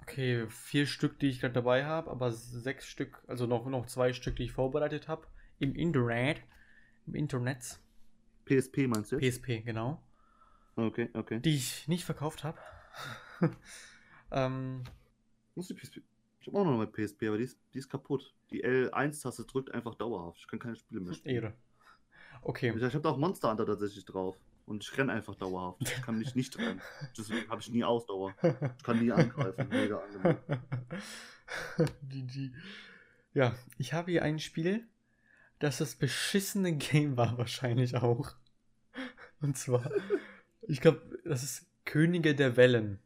okay, 0.00 0.46
vier 0.48 0.86
Stück, 0.86 1.18
die 1.18 1.28
ich 1.28 1.40
gerade 1.40 1.54
dabei 1.54 1.84
habe, 1.84 2.10
aber 2.10 2.30
sechs 2.32 2.86
Stück, 2.86 3.22
also 3.26 3.46
noch, 3.46 3.66
noch 3.66 3.86
zwei 3.86 4.12
Stück, 4.12 4.36
die 4.36 4.44
ich 4.44 4.52
vorbereitet 4.52 5.08
habe. 5.08 5.26
Im 5.58 5.74
Internet. 5.74 6.42
Im 7.06 7.14
Internet. 7.14 7.78
PSP 8.46 8.86
meinst 8.86 9.12
du? 9.12 9.18
PSP, 9.18 9.62
genau. 9.62 10.00
Okay, 10.76 11.10
okay. 11.14 11.40
Die 11.40 11.54
ich 11.54 11.88
nicht 11.88 12.04
verkauft 12.04 12.44
habe. 12.44 12.58
ähm, 14.30 14.82
Muss 15.54 15.68
die 15.68 15.74
PSP. 15.74 16.02
Ich 16.40 16.48
habe 16.48 16.58
auch 16.58 16.64
noch 16.64 16.74
eine 16.74 16.86
PSP, 16.86 17.28
aber 17.28 17.38
die 17.38 17.44
ist, 17.44 17.58
die 17.72 17.78
ist 17.78 17.88
kaputt. 17.88 18.34
Die 18.50 18.64
L1-Taste 18.64 19.44
drückt 19.44 19.70
einfach 19.72 19.94
dauerhaft. 19.94 20.38
Ich 20.40 20.46
kann 20.46 20.58
keine 20.58 20.76
Spiele 20.76 21.00
mehr 21.00 21.14
spielen. 21.14 21.34
Ehre. 21.36 21.54
Okay. 22.42 22.70
Ich, 22.70 22.82
ich 22.82 22.94
habe 22.94 23.00
da 23.00 23.10
auch 23.10 23.16
Monster 23.16 23.50
Hunter 23.50 23.66
tatsächlich 23.66 24.04
drauf. 24.04 24.36
Und 24.66 24.82
ich 24.82 24.96
renne 24.96 25.12
einfach 25.12 25.34
dauerhaft. 25.34 25.82
Ich 25.82 26.02
kann 26.02 26.18
mich 26.18 26.34
nicht 26.34 26.58
rennen. 26.58 26.80
Deswegen 27.18 27.48
habe 27.50 27.60
ich 27.60 27.70
nie 27.70 27.84
Ausdauer. 27.84 28.34
Ich 28.42 28.82
kann 28.82 28.98
nie 28.98 29.12
angreifen. 29.12 29.68
Mega 29.68 29.98
angenehm. 29.98 30.38
GG. 32.08 32.50
Ja, 33.34 33.54
ich 33.78 33.92
habe 33.92 34.10
hier 34.10 34.22
ein 34.22 34.38
Spiel, 34.38 34.86
das 35.58 35.78
das 35.78 35.96
beschissene 35.96 36.76
Game 36.76 37.16
war 37.16 37.36
wahrscheinlich 37.36 37.96
auch. 37.96 38.34
Und 39.40 39.58
zwar, 39.58 39.90
ich 40.68 40.80
glaube, 40.80 41.00
das 41.24 41.42
ist 41.42 41.66
Könige 41.84 42.34
der 42.34 42.56
Wellen. 42.56 42.98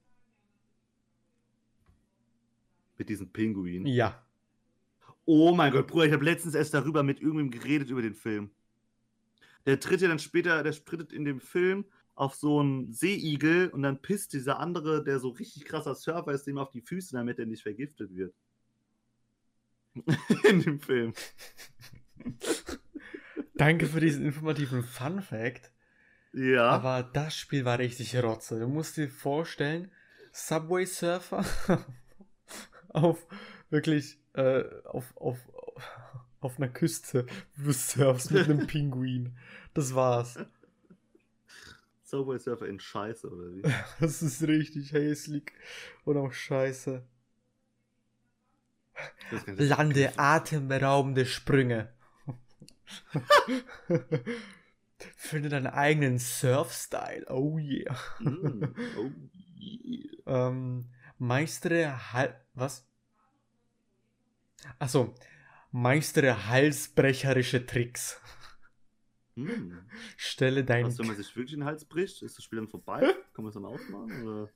Mit 2.97 3.09
diesem 3.09 3.31
Pinguin. 3.31 3.87
Ja. 3.87 4.25
Oh 5.25 5.55
mein 5.55 5.73
Gott, 5.73 5.87
Bruder, 5.87 6.07
ich 6.07 6.13
habe 6.13 6.25
letztens 6.25 6.55
erst 6.55 6.75
darüber 6.75 7.03
mit 7.03 7.21
irgendwem 7.21 7.51
geredet 7.51 7.91
über 7.91 8.03
den 8.03 8.15
Film. 8.15 8.51
Der 9.67 9.79
tritt 9.79 10.01
ja 10.01 10.09
dann 10.09 10.19
später, 10.19 10.63
der 10.63 10.73
sprintet 10.73 11.13
in 11.13 11.25
dem 11.25 11.41
Film 11.41 11.85
auf 12.15 12.35
so 12.35 12.61
einen 12.61 12.93
Seeigel 12.93 13.69
und 13.69 13.83
dann 13.83 14.03
pisst 14.03 14.33
dieser 14.33 14.59
andere, 14.59 15.05
der 15.05 15.21
so 15.21 15.29
richtig 15.29 15.65
krasser 15.65 15.95
Surfer 15.95 16.33
ist, 16.33 16.45
dem 16.47 16.59
auf 16.59 16.71
die 16.71 16.81
Füße, 16.81 17.13
damit 17.15 17.39
er 17.39 17.47
nicht 17.47 17.63
vergiftet 17.63 18.15
wird. 18.15 18.35
in 20.49 20.63
dem 20.63 20.81
Film. 20.81 21.13
Danke 23.55 23.87
für 23.87 24.01
diesen 24.01 24.25
informativen 24.25 24.83
Fun 24.83 25.21
Fact. 25.21 25.73
Ja. 26.33 26.69
Aber 26.69 27.03
das 27.03 27.37
Spiel 27.37 27.65
war 27.65 27.79
richtig 27.79 28.17
rotze. 28.17 28.61
Du 28.61 28.69
musst 28.69 28.97
dir 28.97 29.09
vorstellen, 29.09 29.91
Subway 30.33 30.87
Surfer 30.87 31.45
auf 32.89 33.27
wirklich 33.71 34.19
äh, 34.35 34.65
auf, 34.85 35.17
auf, 35.17 35.39
auf 36.41 36.59
einer 36.59 36.69
Küste, 36.69 37.27
du 37.57 37.73
surfst 37.73 38.31
mit 38.31 38.45
einem 38.45 38.67
Pinguin. 38.67 39.37
Das 39.75 39.95
war's. 39.95 40.39
Subway 42.05 42.39
Surfer 42.39 42.67
in 42.67 42.81
Scheiße, 42.81 43.29
oder 43.29 43.55
wie? 43.55 43.63
Das 44.01 44.23
ist 44.23 44.43
richtig 44.43 44.93
hässlich 44.93 45.53
und 46.05 46.17
auch 46.17 46.33
scheiße. 46.33 47.03
Lande 49.57 50.19
atemberaubende 50.19 51.27
Sprünge. 51.27 51.93
Finde 55.17 55.49
deinen 55.49 55.67
eigenen 55.67 56.19
Surf-Style. 56.19 57.27
Oh 57.29 57.59
yeah. 57.59 57.97
Mm, 58.19 58.75
oh, 58.99 59.11
yeah. 59.59 60.49
Ähm, 60.49 60.87
meistere 61.19 62.13
Hal... 62.13 62.41
Was? 62.55 62.87
Achso. 64.79 65.15
Meistere 65.71 66.49
halsbrecherische 66.49 67.65
Tricks. 67.65 68.21
Mm. 69.37 69.79
Stelle 70.17 70.65
deinen... 70.65 70.87
Was, 70.87 70.99
wenn 70.99 71.07
man 71.07 71.17
sich 71.17 71.35
wirklich 71.37 71.53
den 71.53 71.65
Hals 71.65 71.85
bricht, 71.85 72.23
ist 72.23 72.37
das 72.37 72.45
Spiel 72.45 72.59
dann 72.59 72.69
vorbei? 72.69 73.01
Kann 73.35 73.45
man 73.45 73.49
es 73.49 73.55
dann 73.55 73.65
ausmachen? 73.65 74.27
Oder? 74.27 74.51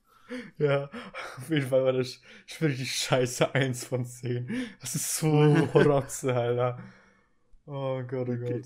Ja, 0.57 0.89
auf 1.37 1.49
jeden 1.49 1.67
Fall 1.67 1.83
war 1.83 1.93
das 1.93 2.21
wirklich 2.59 2.95
scheiße 2.95 3.53
1 3.53 3.85
von 3.85 4.05
10. 4.05 4.67
Das 4.79 4.95
ist 4.95 5.17
so 5.17 5.29
rotze, 5.73 6.33
Alter. 6.33 6.79
Oh 7.65 8.01
Gott, 8.03 8.29
oh 8.29 8.33
Okay. 8.33 8.61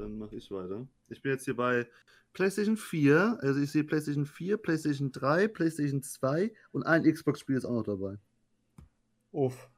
Dann 0.00 0.16
mache 0.16 0.36
ich 0.36 0.50
weiter. 0.50 0.86
Ich 1.10 1.20
bin 1.20 1.32
jetzt 1.32 1.44
hier 1.44 1.54
bei 1.54 1.86
PlayStation 2.32 2.78
4. 2.78 3.38
Also 3.42 3.60
ich 3.60 3.70
sehe 3.70 3.84
PlayStation 3.84 4.24
4, 4.24 4.56
PlayStation 4.56 5.12
3, 5.12 5.48
PlayStation 5.48 6.02
2 6.02 6.52
und 6.72 6.84
ein 6.84 7.02
Xbox-Spiel 7.04 7.56
ist 7.56 7.66
auch 7.66 7.74
noch 7.74 7.84
dabei. 7.84 8.16
Uff. 9.30 9.68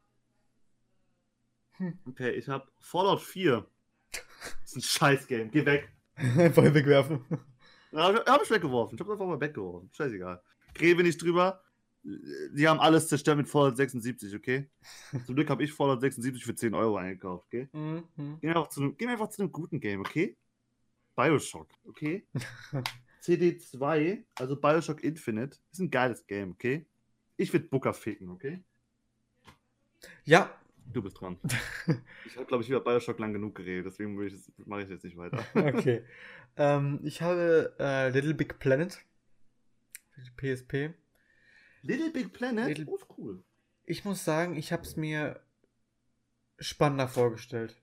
Okay, 2.07 2.31
ich 2.31 2.49
habe 2.49 2.71
Fallout 2.79 3.21
4. 3.21 3.67
Das 4.13 4.23
ist 4.67 4.77
ein 4.77 4.83
Scheiß-Game. 4.83 5.51
Geh 5.51 5.67
weg. 5.67 5.93
Einfach 6.17 6.63
wegwerfen. 6.63 7.25
Ja, 7.91 8.25
Habe 8.25 8.45
ich 8.45 8.51
weggeworfen. 8.51 8.95
Ich 8.95 9.01
habe 9.01 9.13
einfach 9.13 9.27
mal 9.27 9.41
weggeworfen. 9.41 9.91
Scheißegal. 9.93 10.41
Rede 10.81 11.03
nicht 11.03 11.21
drüber. 11.21 11.62
Die 12.05 12.67
haben 12.67 12.81
alles 12.81 13.09
zerstört 13.09 13.37
mit 13.37 13.49
Fallout 13.49 13.77
76, 13.77 14.35
okay? 14.35 14.69
Zum 15.27 15.35
Glück 15.35 15.49
habe 15.51 15.63
ich 15.63 15.73
Fallout 15.73 16.01
76 16.01 16.45
für 16.45 16.55
10 16.55 16.75
Euro 16.75 16.97
eingekauft, 16.97 17.47
okay? 17.47 17.69
Mhm. 17.73 18.05
Gehen 18.17 18.39
wir 18.41 18.57
einfach 18.57 18.69
zu 18.69 18.81
einem, 18.81 18.97
gehen 18.97 19.09
einfach 19.09 19.29
zu 19.29 19.43
einem 19.43 19.53
guten 19.53 19.81
Game, 19.81 20.01
okay? 20.01 20.37
Bioshock, 21.15 21.69
okay? 21.87 22.27
CD2, 23.23 24.25
also 24.35 24.57
Bioshock 24.57 25.05
Infinite, 25.05 25.59
ist 25.71 25.79
ein 25.79 25.91
geiles 25.91 26.27
Game, 26.27 26.53
okay? 26.53 26.87
Ich 27.37 27.53
würde 27.53 27.67
Booker 27.67 27.95
ficken, 27.95 28.31
okay? 28.31 28.61
Ja, 30.25 30.51
Du 30.93 31.03
bist 31.03 31.21
dran. 31.21 31.39
Ich 32.27 32.37
habe, 32.37 32.47
glaube 32.47 32.63
ich, 32.63 32.71
über 32.71 32.81
Bioshock 32.81 33.19
lang 33.19 33.33
genug 33.33 33.55
geredet, 33.55 33.87
deswegen 33.87 34.15
mache 34.67 34.83
ich 34.83 34.89
jetzt 34.89 35.05
nicht 35.05 35.17
weiter. 35.17 35.45
okay. 35.55 36.03
ähm, 36.57 37.01
ich 37.03 37.23
habe 37.23 37.75
äh, 37.79 38.09
Little 38.11 38.35
Big 38.35 38.59
Planet. 38.59 38.99
Für 40.11 40.21
die 40.21 40.31
PSP. 40.31 40.95
Little 41.83 42.11
Big 42.11 42.33
Planet? 42.33 42.69
Little- 42.69 42.87
Oh, 42.89 42.97
ist 42.97 43.07
cool. 43.19 43.43
Ich 43.85 44.05
muss 44.05 44.25
sagen, 44.25 44.57
ich 44.57 44.73
habe 44.73 44.83
es 44.83 44.97
mir 44.97 45.41
spannender 46.59 47.09
vorgestellt. 47.09 47.77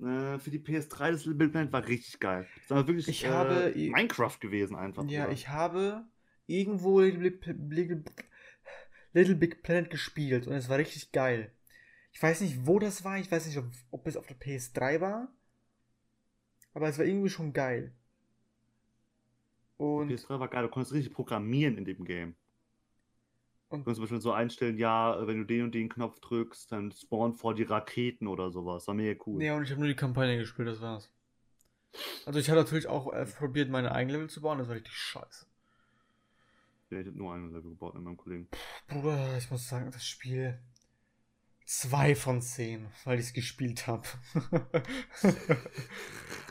Äh, 0.00 0.38
für 0.38 0.50
die 0.50 0.58
PS3 0.58 1.12
das 1.12 1.24
Little 1.24 1.34
Big 1.46 1.52
Planet 1.52 1.72
war 1.72 1.86
richtig 1.86 2.18
geil. 2.20 2.46
Das 2.62 2.70
war 2.70 2.86
wirklich 2.86 3.08
Ich 3.08 3.24
äh, 3.24 3.28
habe 3.28 3.72
Minecraft 3.74 4.38
gewesen 4.40 4.76
einfach. 4.76 5.04
Ja, 5.04 5.22
Bruder. 5.24 5.32
ich 5.34 5.48
habe 5.48 6.04
irgendwo 6.46 7.00
Little 7.00 7.54
Big, 7.54 8.04
Little 9.12 9.34
Big 9.36 9.62
Planet 9.62 9.88
gespielt 9.90 10.46
und 10.46 10.54
es 10.54 10.68
war 10.68 10.78
richtig 10.78 11.12
geil. 11.12 11.52
Ich 12.12 12.22
weiß 12.22 12.40
nicht, 12.40 12.66
wo 12.66 12.78
das 12.78 13.04
war, 13.04 13.18
ich 13.18 13.30
weiß 13.30 13.46
nicht, 13.46 13.58
ob, 13.58 13.66
ob 13.90 14.06
es 14.06 14.16
auf 14.16 14.26
der 14.26 14.38
PS3 14.38 15.00
war, 15.00 15.28
aber 16.74 16.88
es 16.88 16.98
war 16.98 17.04
irgendwie 17.04 17.30
schon 17.30 17.52
geil. 17.52 17.92
Und 19.76 20.10
PS3 20.10 20.40
war 20.40 20.48
geil, 20.48 20.62
du 20.62 20.68
konntest 20.70 20.94
richtig 20.94 21.12
programmieren 21.12 21.76
in 21.78 21.84
dem 21.84 22.04
Game. 22.04 22.34
Du 23.68 23.78
konntest 23.78 23.96
zum 23.96 24.04
Beispiel 24.04 24.20
so 24.20 24.32
einstellen, 24.32 24.78
ja, 24.78 25.26
wenn 25.26 25.38
du 25.38 25.44
den 25.44 25.64
und 25.64 25.74
den 25.74 25.88
Knopf 25.88 26.20
drückst, 26.20 26.70
dann 26.70 26.92
spawnen 26.92 27.34
vor 27.34 27.54
die 27.54 27.64
Raketen 27.64 28.28
oder 28.28 28.50
sowas. 28.52 28.86
War 28.86 28.94
mega 28.94 29.20
cool. 29.26 29.38
Nee, 29.38 29.50
und 29.50 29.64
ich 29.64 29.70
habe 29.70 29.80
nur 29.80 29.88
die 29.88 29.96
Kampagne 29.96 30.38
gespielt, 30.38 30.68
das 30.68 30.80
war's. 30.80 31.10
Also 32.26 32.38
ich 32.38 32.48
habe 32.48 32.60
natürlich 32.60 32.86
auch 32.86 33.12
äh, 33.12 33.26
probiert, 33.26 33.68
meine 33.68 33.90
eigenen 33.90 34.16
Level 34.16 34.30
zu 34.30 34.40
bauen, 34.40 34.58
das 34.58 34.68
war 34.68 34.76
richtig 34.76 34.94
scheiße. 34.94 35.46
Ich 36.90 36.96
hätte 36.96 37.10
nur 37.10 37.34
einen 37.34 37.52
Level 37.52 37.70
gebaut 37.70 37.94
mit 37.94 38.04
meinem 38.04 38.16
Kollegen. 38.16 38.48
Bruder, 38.86 39.36
ich 39.36 39.50
muss 39.50 39.68
sagen, 39.68 39.90
das 39.90 40.06
Spiel. 40.06 40.58
Zwei 41.64 42.14
von 42.14 42.40
zehn, 42.40 42.86
weil 43.04 43.18
ich 43.18 43.26
es 43.26 43.32
gespielt 43.32 43.88
habe. 43.88 44.06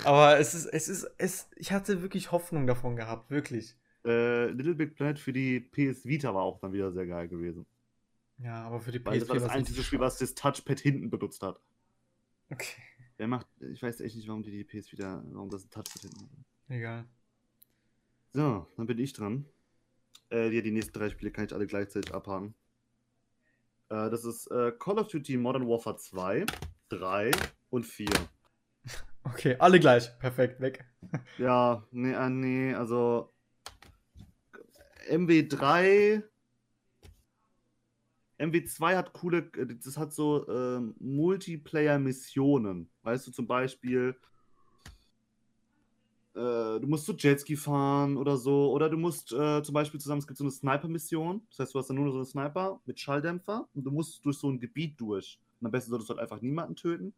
Aber 0.03 0.37
es 0.37 0.53
ist, 0.53 0.65
es 0.65 0.89
ist, 0.89 1.09
es, 1.17 1.47
ich 1.55 1.71
hatte 1.71 2.01
wirklich 2.01 2.33
Hoffnung 2.33 2.67
davon 2.67 2.97
gehabt, 2.97 3.31
wirklich. 3.31 3.77
Äh, 4.05 4.51
Little 4.51 4.75
Big 4.75 4.95
Planet 4.95 5.19
für 5.19 5.33
die 5.33 5.59
PS 5.59 6.05
Vita 6.05 6.33
war 6.33 6.43
auch 6.43 6.59
dann 6.59 6.73
wieder 6.73 6.91
sehr 6.91 7.07
geil 7.07 7.27
gewesen. 7.27 7.65
Ja, 8.37 8.63
aber 8.65 8.79
für 8.79 8.91
die 8.91 9.03
Weil 9.05 9.19
das 9.19 9.29
war 9.29 9.35
das 9.35 9.49
einzige 9.49 9.81
Spiel, 9.81 9.99
was 9.99 10.17
das 10.17 10.35
Touchpad 10.35 10.79
hinten 10.79 11.09
benutzt 11.09 11.41
hat. 11.41 11.59
Okay, 12.51 12.81
Wer 13.17 13.27
macht, 13.27 13.47
ich 13.61 13.81
weiß 13.81 14.01
echt 14.01 14.15
nicht, 14.15 14.27
warum 14.27 14.43
die 14.43 14.51
die 14.51 14.63
PS 14.63 14.91
Vita, 14.91 15.23
warum 15.31 15.49
das 15.49 15.63
ein 15.65 15.69
Touchpad 15.69 16.01
hinten 16.01 16.21
hat. 16.21 16.29
egal. 16.67 17.05
So, 18.33 18.67
dann 18.75 18.85
bin 18.87 18.99
ich 18.99 19.13
dran. 19.13 19.45
Äh, 20.29 20.49
die, 20.49 20.61
die 20.61 20.71
nächsten 20.71 20.93
drei 20.93 21.09
Spiele 21.09 21.31
kann 21.31 21.45
ich 21.45 21.53
alle 21.53 21.65
gleichzeitig 21.65 22.13
abhaken. 22.13 22.53
Äh, 23.89 24.09
das 24.09 24.25
ist 24.25 24.47
äh, 24.47 24.73
Call 24.77 24.99
of 24.99 25.07
Duty 25.07 25.37
Modern 25.37 25.67
Warfare 25.67 25.95
2, 25.95 26.45
3 26.89 27.31
und 27.69 27.85
4. 27.85 28.07
Okay, 29.27 29.55
alle 29.57 29.79
gleich. 29.79 30.11
Perfekt, 30.19 30.61
weg. 30.61 30.85
Ja, 31.39 31.83
nee, 31.89 32.13
äh, 32.13 32.29
nee, 32.29 32.75
also 32.75 33.33
MW3, 35.09 36.23
MW2 38.39 38.95
hat 38.95 39.13
coole, 39.13 39.49
äh, 39.57 39.65
das 39.83 39.97
hat 39.97 40.13
so 40.13 40.47
ähm, 40.49 40.95
Multiplayer-Missionen. 40.99 42.89
Weißt 43.03 43.27
du, 43.27 43.31
zum 43.31 43.47
Beispiel, 43.47 44.15
äh, 46.33 46.79
du 46.79 46.85
musst 46.85 47.05
so 47.05 47.13
Jetski 47.13 47.55
fahren 47.55 48.17
oder 48.17 48.37
so, 48.37 48.71
oder 48.71 48.89
du 48.89 48.97
musst 48.97 49.31
äh, 49.31 49.63
zum 49.63 49.73
Beispiel 49.73 49.99
zusammen, 49.99 50.19
es 50.19 50.27
gibt 50.27 50.37
so 50.37 50.43
eine 50.43 50.51
Sniper-Mission, 50.51 51.41
das 51.49 51.59
heißt, 51.59 51.73
du 51.73 51.79
hast 51.79 51.89
dann 51.89 51.97
nur 51.97 52.11
so 52.11 52.17
einen 52.17 52.25
Sniper 52.25 52.81
mit 52.85 52.99
Schalldämpfer 52.99 53.67
und 53.73 53.83
du 53.83 53.91
musst 53.91 54.23
durch 54.25 54.37
so 54.37 54.49
ein 54.49 54.59
Gebiet 54.59 54.99
durch. 54.99 55.39
Und 55.61 55.67
am 55.67 55.71
besten 55.71 55.91
solltest 55.91 56.09
du 56.09 56.13
halt 56.13 56.21
einfach 56.21 56.41
niemanden 56.41 56.75
töten. 56.75 57.13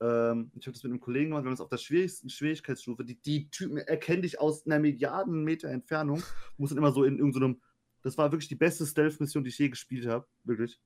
Ähm, 0.00 0.50
ich 0.54 0.66
habe 0.66 0.72
das 0.72 0.82
mit 0.82 0.92
einem 0.92 1.00
Kollegen 1.00 1.30
gemacht, 1.30 1.44
wir 1.44 1.48
haben 1.48 1.54
das 1.54 1.60
auf 1.60 1.68
der 1.68 1.76
schwierigsten 1.76 2.30
Schwierigkeitsstufe. 2.30 3.04
Die, 3.04 3.20
die 3.20 3.50
Typen 3.50 3.76
erkennen 3.76 4.22
dich 4.22 4.40
aus 4.40 4.66
einer 4.66 4.78
Milliarden 4.78 5.44
Meter 5.44 5.68
Entfernung. 5.68 6.22
Muss 6.56 6.70
dann 6.70 6.78
immer 6.78 6.92
so 6.92 7.04
in 7.04 7.18
irgendeinem. 7.18 7.60
das 8.02 8.16
war 8.18 8.32
wirklich 8.32 8.48
die 8.48 8.56
beste 8.56 8.86
Stealth-Mission, 8.86 9.44
die 9.44 9.50
ich 9.50 9.58
je 9.58 9.68
gespielt 9.68 10.06
habe. 10.06 10.26
Wirklich. 10.44 10.80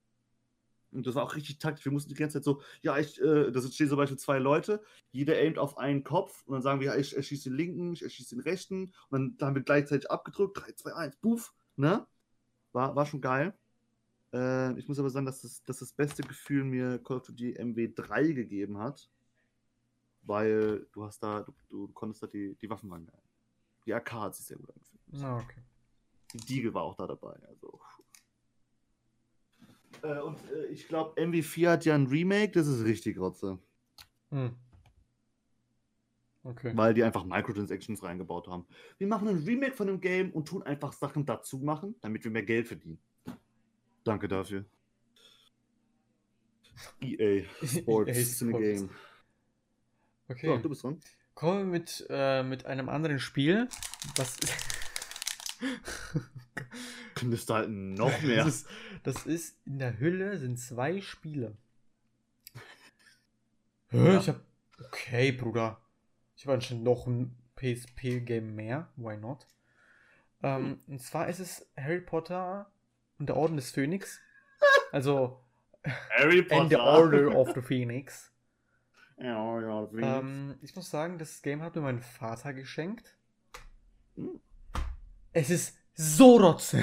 Und 0.94 1.06
das 1.06 1.16
war 1.16 1.24
auch 1.24 1.34
richtig 1.34 1.58
taktisch. 1.58 1.84
Wir 1.84 1.92
mussten 1.92 2.10
die 2.10 2.14
ganze 2.14 2.38
Zeit 2.38 2.44
so, 2.44 2.62
ja, 2.80 2.96
ich, 2.98 3.20
äh, 3.20 3.50
da 3.50 3.60
stehen 3.60 3.88
zum 3.88 3.96
Beispiel 3.96 4.18
zwei 4.18 4.38
Leute, 4.38 4.80
jeder 5.10 5.34
aimt 5.34 5.58
auf 5.58 5.76
einen 5.76 6.04
Kopf 6.04 6.42
und 6.46 6.54
dann 6.54 6.62
sagen 6.62 6.80
wir, 6.80 6.88
ja, 6.88 6.96
ich 6.96 7.16
erschieße 7.16 7.50
den 7.50 7.56
linken, 7.56 7.92
ich 7.92 8.02
erschieße 8.02 8.36
den 8.36 8.42
rechten 8.42 8.92
und 9.08 9.10
dann, 9.10 9.36
dann 9.36 9.48
haben 9.48 9.54
wir 9.56 9.62
gleichzeitig 9.62 10.10
abgedrückt, 10.10 10.56
3, 10.64 10.72
2, 10.72 10.94
1, 10.94 11.16
buff, 11.16 11.52
ne? 11.76 12.06
War, 12.72 12.94
war 12.94 13.06
schon 13.06 13.20
geil. 13.20 13.54
Äh, 14.34 14.76
ich 14.78 14.88
muss 14.88 14.98
aber 14.98 15.10
sagen, 15.10 15.26
dass 15.26 15.42
das, 15.42 15.62
dass 15.62 15.78
das 15.78 15.92
beste 15.92 16.22
Gefühl 16.22 16.64
mir 16.64 16.98
Call 16.98 17.18
of 17.18 17.26
Duty 17.26 17.56
MW3 17.56 18.34
gegeben 18.34 18.78
hat, 18.78 19.08
weil 20.22 20.86
du 20.92 21.04
hast 21.04 21.22
da, 21.22 21.42
du, 21.42 21.54
du 21.68 21.88
konntest 21.92 22.24
da 22.24 22.26
die, 22.26 22.56
die 22.56 22.68
Waffen 22.68 22.90
geil. 22.90 23.22
Die 23.86 23.94
AK 23.94 24.12
hat 24.12 24.34
sich 24.34 24.46
sehr 24.46 24.56
gut 24.56 24.70
angefühlt. 24.70 25.22
Ah, 25.22 25.36
okay. 25.36 25.60
Die 26.32 26.38
Diegel 26.38 26.74
war 26.74 26.82
auch 26.82 26.96
da 26.96 27.06
dabei. 27.06 27.38
Also. 27.46 27.80
Äh, 30.02 30.20
und 30.20 30.38
äh, 30.50 30.66
ich 30.66 30.88
glaube, 30.88 31.20
MW4 31.20 31.70
hat 31.70 31.84
ja 31.84 31.94
ein 31.94 32.08
Remake, 32.08 32.52
das 32.52 32.66
ist 32.66 32.84
richtig 32.84 33.18
Rotze. 33.18 33.58
Hm. 34.30 34.56
Okay. 36.42 36.72
Weil 36.74 36.92
die 36.92 37.04
einfach 37.04 37.24
Microtransactions 37.24 38.02
reingebaut 38.02 38.48
haben. 38.48 38.66
Wir 38.98 39.06
machen 39.06 39.28
ein 39.28 39.44
Remake 39.44 39.76
von 39.76 39.86
dem 39.86 40.00
Game 40.00 40.32
und 40.32 40.48
tun 40.48 40.62
einfach 40.64 40.92
Sachen 40.92 41.24
dazu 41.24 41.58
machen, 41.58 41.94
damit 42.00 42.24
wir 42.24 42.32
mehr 42.32 42.42
Geld 42.42 42.66
verdienen. 42.66 42.98
Danke 44.04 44.28
dafür. 44.28 44.64
EA 47.00 47.44
Sports 47.66 48.10
EA 48.16 48.24
Sports. 48.24 48.58
Game. 48.58 48.90
Okay. 50.28 50.46
So, 50.46 50.58
du 50.58 50.68
bist 50.68 50.84
dran. 50.84 51.00
Kommen 51.34 51.58
wir 51.58 51.64
mit, 51.64 52.06
äh, 52.10 52.42
mit 52.42 52.66
einem 52.66 52.88
anderen 52.88 53.18
Spiel. 53.18 53.68
Was. 54.16 54.36
Du 57.16 57.54
halt 57.54 57.70
noch 57.70 58.22
mehr. 58.22 58.44
Das 58.44 58.54
ist, 58.54 58.66
das 59.04 59.24
ist 59.26 59.56
in 59.64 59.78
der 59.78 59.98
Hülle 59.98 60.36
sind 60.36 60.58
zwei 60.58 61.00
Spiele. 61.00 61.56
Hä? 63.88 64.04
Ja. 64.04 64.18
Ich 64.18 64.28
hab. 64.28 64.40
Okay, 64.78 65.32
Bruder. 65.32 65.80
Ich 66.36 66.44
habe 66.44 66.54
anscheinend 66.54 66.84
noch 66.84 67.06
ein 67.06 67.34
PSP-Game 67.56 68.54
mehr. 68.54 68.92
Why 68.96 69.16
not? 69.16 69.46
Ähm, 70.42 70.80
Und 70.86 71.00
zwar 71.00 71.28
ist 71.28 71.38
es 71.38 71.66
Harry 71.76 72.00
Potter 72.00 72.70
und 73.18 73.26
der 73.28 73.36
Orden 73.36 73.56
des 73.56 73.70
Phönix. 73.70 74.20
Also, 74.92 75.44
Harry 76.10 76.46
and 76.50 76.70
the 76.70 76.76
Order 76.76 77.36
of 77.36 77.52
the 77.54 77.62
Phoenix. 77.62 78.30
Ja, 79.16 79.60
ja, 79.60 79.88
Ähm, 79.96 80.58
ich 80.60 80.74
muss 80.74 80.90
sagen, 80.90 81.18
das 81.18 81.40
Game 81.40 81.62
hat 81.62 81.76
mir 81.76 81.82
mein 81.82 82.00
Vater 82.00 82.52
geschenkt. 82.52 83.16
Hm. 84.16 84.40
Es 85.32 85.50
ist 85.50 85.78
so 85.94 86.36
rotze. 86.36 86.82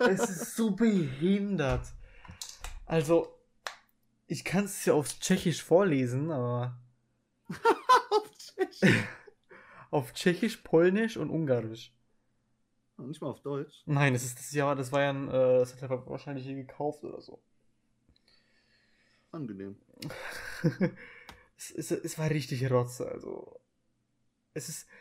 es 0.00 0.30
ist 0.30 0.56
so 0.56 0.72
behindert. 0.72 1.86
Also, 2.86 3.38
ich 4.26 4.44
kann 4.44 4.64
es 4.64 4.84
ja 4.84 4.94
auf 4.94 5.08
Tschechisch 5.20 5.62
vorlesen, 5.62 6.32
aber 6.32 6.80
auf 9.90 10.12
Tschechisch, 10.12 10.56
Polnisch 10.58 11.16
und 11.16 11.30
Ungarisch. 11.30 11.92
Nicht 12.98 13.22
mal 13.22 13.28
auf 13.28 13.40
Deutsch. 13.42 13.82
Nein, 13.86 14.12
das 14.12 14.24
ist 14.24 14.38
das 14.38 14.52
Jahr, 14.52 14.74
das 14.74 14.90
war 14.90 15.02
ja 15.02 15.10
ein, 15.10 15.28
äh, 15.28 15.58
das 15.58 15.80
hat 15.80 15.90
er 15.90 16.06
wahrscheinlich 16.06 16.44
hier 16.44 16.56
gekauft 16.56 17.04
oder 17.04 17.20
so. 17.20 17.40
Angenehm. 19.30 19.76
es, 21.56 21.70
es, 21.70 21.90
es 21.92 22.18
war 22.18 22.30
richtig 22.30 22.70
Rotze, 22.70 23.08
also. 23.10 23.60
Es 24.54 24.68
ist. 24.68 24.88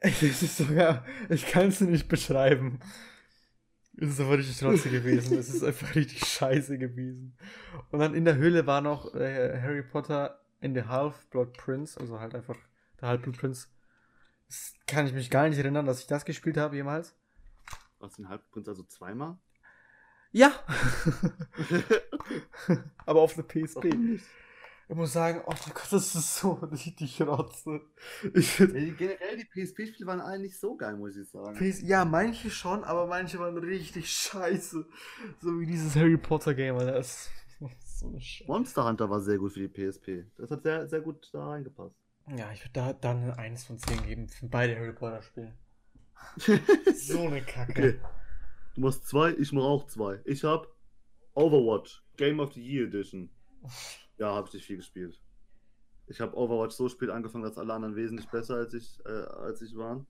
Es 0.00 0.42
ist 0.42 0.58
sogar. 0.58 1.06
Ich 1.30 1.46
kann 1.46 1.68
es 1.68 1.80
nicht 1.80 2.08
beschreiben. 2.08 2.78
Es 3.96 4.10
ist 4.10 4.20
aber 4.20 4.36
richtig 4.36 4.62
Rotze 4.62 4.90
gewesen. 4.90 5.38
Es 5.38 5.48
ist 5.48 5.62
einfach 5.62 5.94
richtig 5.94 6.26
scheiße 6.26 6.76
gewesen. 6.76 7.38
Und 7.90 8.00
dann 8.00 8.14
in 8.14 8.26
der 8.26 8.36
Höhle 8.36 8.66
war 8.66 8.82
noch 8.82 9.14
äh, 9.14 9.58
Harry 9.62 9.82
Potter 9.82 10.40
in 10.60 10.74
the 10.74 10.82
Half-Blood 10.82 11.54
Prince, 11.56 11.98
also 11.98 12.20
halt 12.20 12.34
einfach 12.34 12.56
der 13.00 13.08
Halbblut 13.08 13.38
Prince. 13.38 13.68
Das 14.48 14.74
kann 14.86 15.06
ich 15.06 15.12
mich 15.12 15.30
gar 15.30 15.48
nicht 15.48 15.58
erinnern, 15.58 15.86
dass 15.86 16.00
ich 16.00 16.06
das 16.06 16.24
gespielt 16.24 16.56
habe 16.56 16.76
jemals. 16.76 17.14
Hast 18.00 18.18
du 18.18 18.22
den 18.22 18.28
Halbprinz 18.28 18.68
also 18.68 18.82
zweimal? 18.84 19.38
Ja! 20.32 20.52
aber 23.06 23.20
auf 23.20 23.34
der 23.34 23.42
PSP. 23.42 24.20
Ich 24.86 24.94
muss 24.94 25.14
sagen, 25.14 25.40
oh 25.46 25.50
mein 25.50 25.74
Gott, 25.74 25.90
das 25.90 26.14
ist 26.14 26.36
so 26.36 26.52
richtig 26.72 27.20
Rotze. 27.22 27.80
Ich 28.34 28.48
find, 28.48 28.74
Ja, 28.74 28.92
generell, 28.92 29.36
die 29.38 29.44
PSP-Spiele 29.44 30.06
waren 30.06 30.20
alle 30.20 30.40
nicht 30.40 30.58
so 30.58 30.76
geil, 30.76 30.96
muss 30.96 31.16
ich 31.16 31.28
sagen. 31.28 31.56
PS 31.56 31.80
ja, 31.82 32.04
manche 32.04 32.50
schon, 32.50 32.84
aber 32.84 33.06
manche 33.06 33.38
waren 33.38 33.56
richtig 33.56 34.10
scheiße. 34.10 34.86
So 35.40 35.60
wie 35.60 35.66
dieses 35.66 35.96
Harry 35.96 36.18
Potter 36.18 36.54
Game, 36.54 36.76
Alter. 36.76 36.92
Das 36.92 37.30
ist 37.60 37.98
so 38.00 38.08
eine 38.08 38.20
Scheiße. 38.20 38.50
Monster 38.50 38.84
Hunter 38.84 39.08
war 39.08 39.20
sehr 39.20 39.38
gut 39.38 39.52
für 39.52 39.66
die 39.66 39.68
PSP. 39.68 40.26
Das 40.36 40.50
hat 40.50 40.62
sehr, 40.62 40.86
sehr 40.86 41.00
gut 41.00 41.30
da 41.32 41.48
reingepasst. 41.48 41.96
Ja, 42.28 42.50
ich 42.52 42.62
würde 42.62 42.72
da 42.72 42.92
dann 42.94 43.22
eine 43.22 43.38
1 43.38 43.64
von 43.64 43.78
10 43.78 44.06
geben 44.06 44.28
für 44.28 44.46
beide 44.46 44.76
Harry 44.76 44.92
Potter 44.92 45.22
Spiele. 45.22 45.54
So 46.94 47.26
eine 47.26 47.42
Kacke. 47.42 47.72
Okay. 47.72 48.00
Du 48.74 48.80
machst 48.80 49.06
zwei, 49.06 49.32
ich 49.34 49.52
mach 49.52 49.64
auch 49.64 49.86
zwei. 49.86 50.20
Ich 50.24 50.42
hab 50.42 50.66
Overwatch, 51.34 52.02
Game 52.16 52.40
of 52.40 52.54
the 52.54 52.62
Year 52.62 52.86
Edition. 52.86 53.30
Ja, 54.16 54.34
habe 54.34 54.48
ich 54.48 54.54
nicht 54.54 54.66
viel 54.66 54.76
gespielt. 54.76 55.20
Ich 56.06 56.20
habe 56.20 56.36
Overwatch 56.36 56.74
so 56.74 56.88
spät 56.88 57.10
angefangen, 57.10 57.44
dass 57.44 57.58
alle 57.58 57.74
anderen 57.74 57.96
wesentlich 57.96 58.28
besser 58.28 58.56
als 58.56 58.74
ich, 58.74 59.00
äh, 59.04 59.08
als 59.08 59.60
ich 59.62 59.76
waren. 59.76 60.06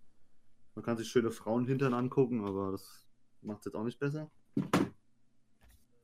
Man 0.74 0.84
kann 0.84 0.96
sich 0.96 1.08
schöne 1.08 1.30
Frauen 1.30 1.66
hintern 1.66 1.94
angucken, 1.94 2.44
aber 2.44 2.72
das 2.72 3.06
macht 3.42 3.60
es 3.60 3.66
jetzt 3.66 3.74
auch 3.74 3.84
nicht 3.84 3.98
besser. 3.98 4.30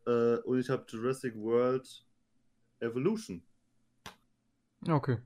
Äh, 0.06 0.36
und 0.38 0.58
ich 0.58 0.70
habe 0.70 0.84
Jurassic 0.88 1.34
World 1.36 2.06
Evolution. 2.80 3.42
Okay. 4.88 5.18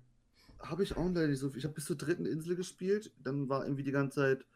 Habe 0.61 0.83
ich 0.83 0.97
auch 0.97 1.07
leider 1.07 1.29
nicht 1.29 1.41
so 1.41 1.51
viel. 1.51 1.59
Ich 1.59 1.65
habe 1.65 1.75
bis 1.75 1.87
zur 1.87 1.97
dritten 1.97 2.27
Insel 2.27 2.57
gespielt. 2.57 3.13
Dann 3.23 3.49
war 3.49 3.65
irgendwie 3.65 3.83
die 3.83 3.93
ganze 3.93 4.21
Zeit 4.21 4.47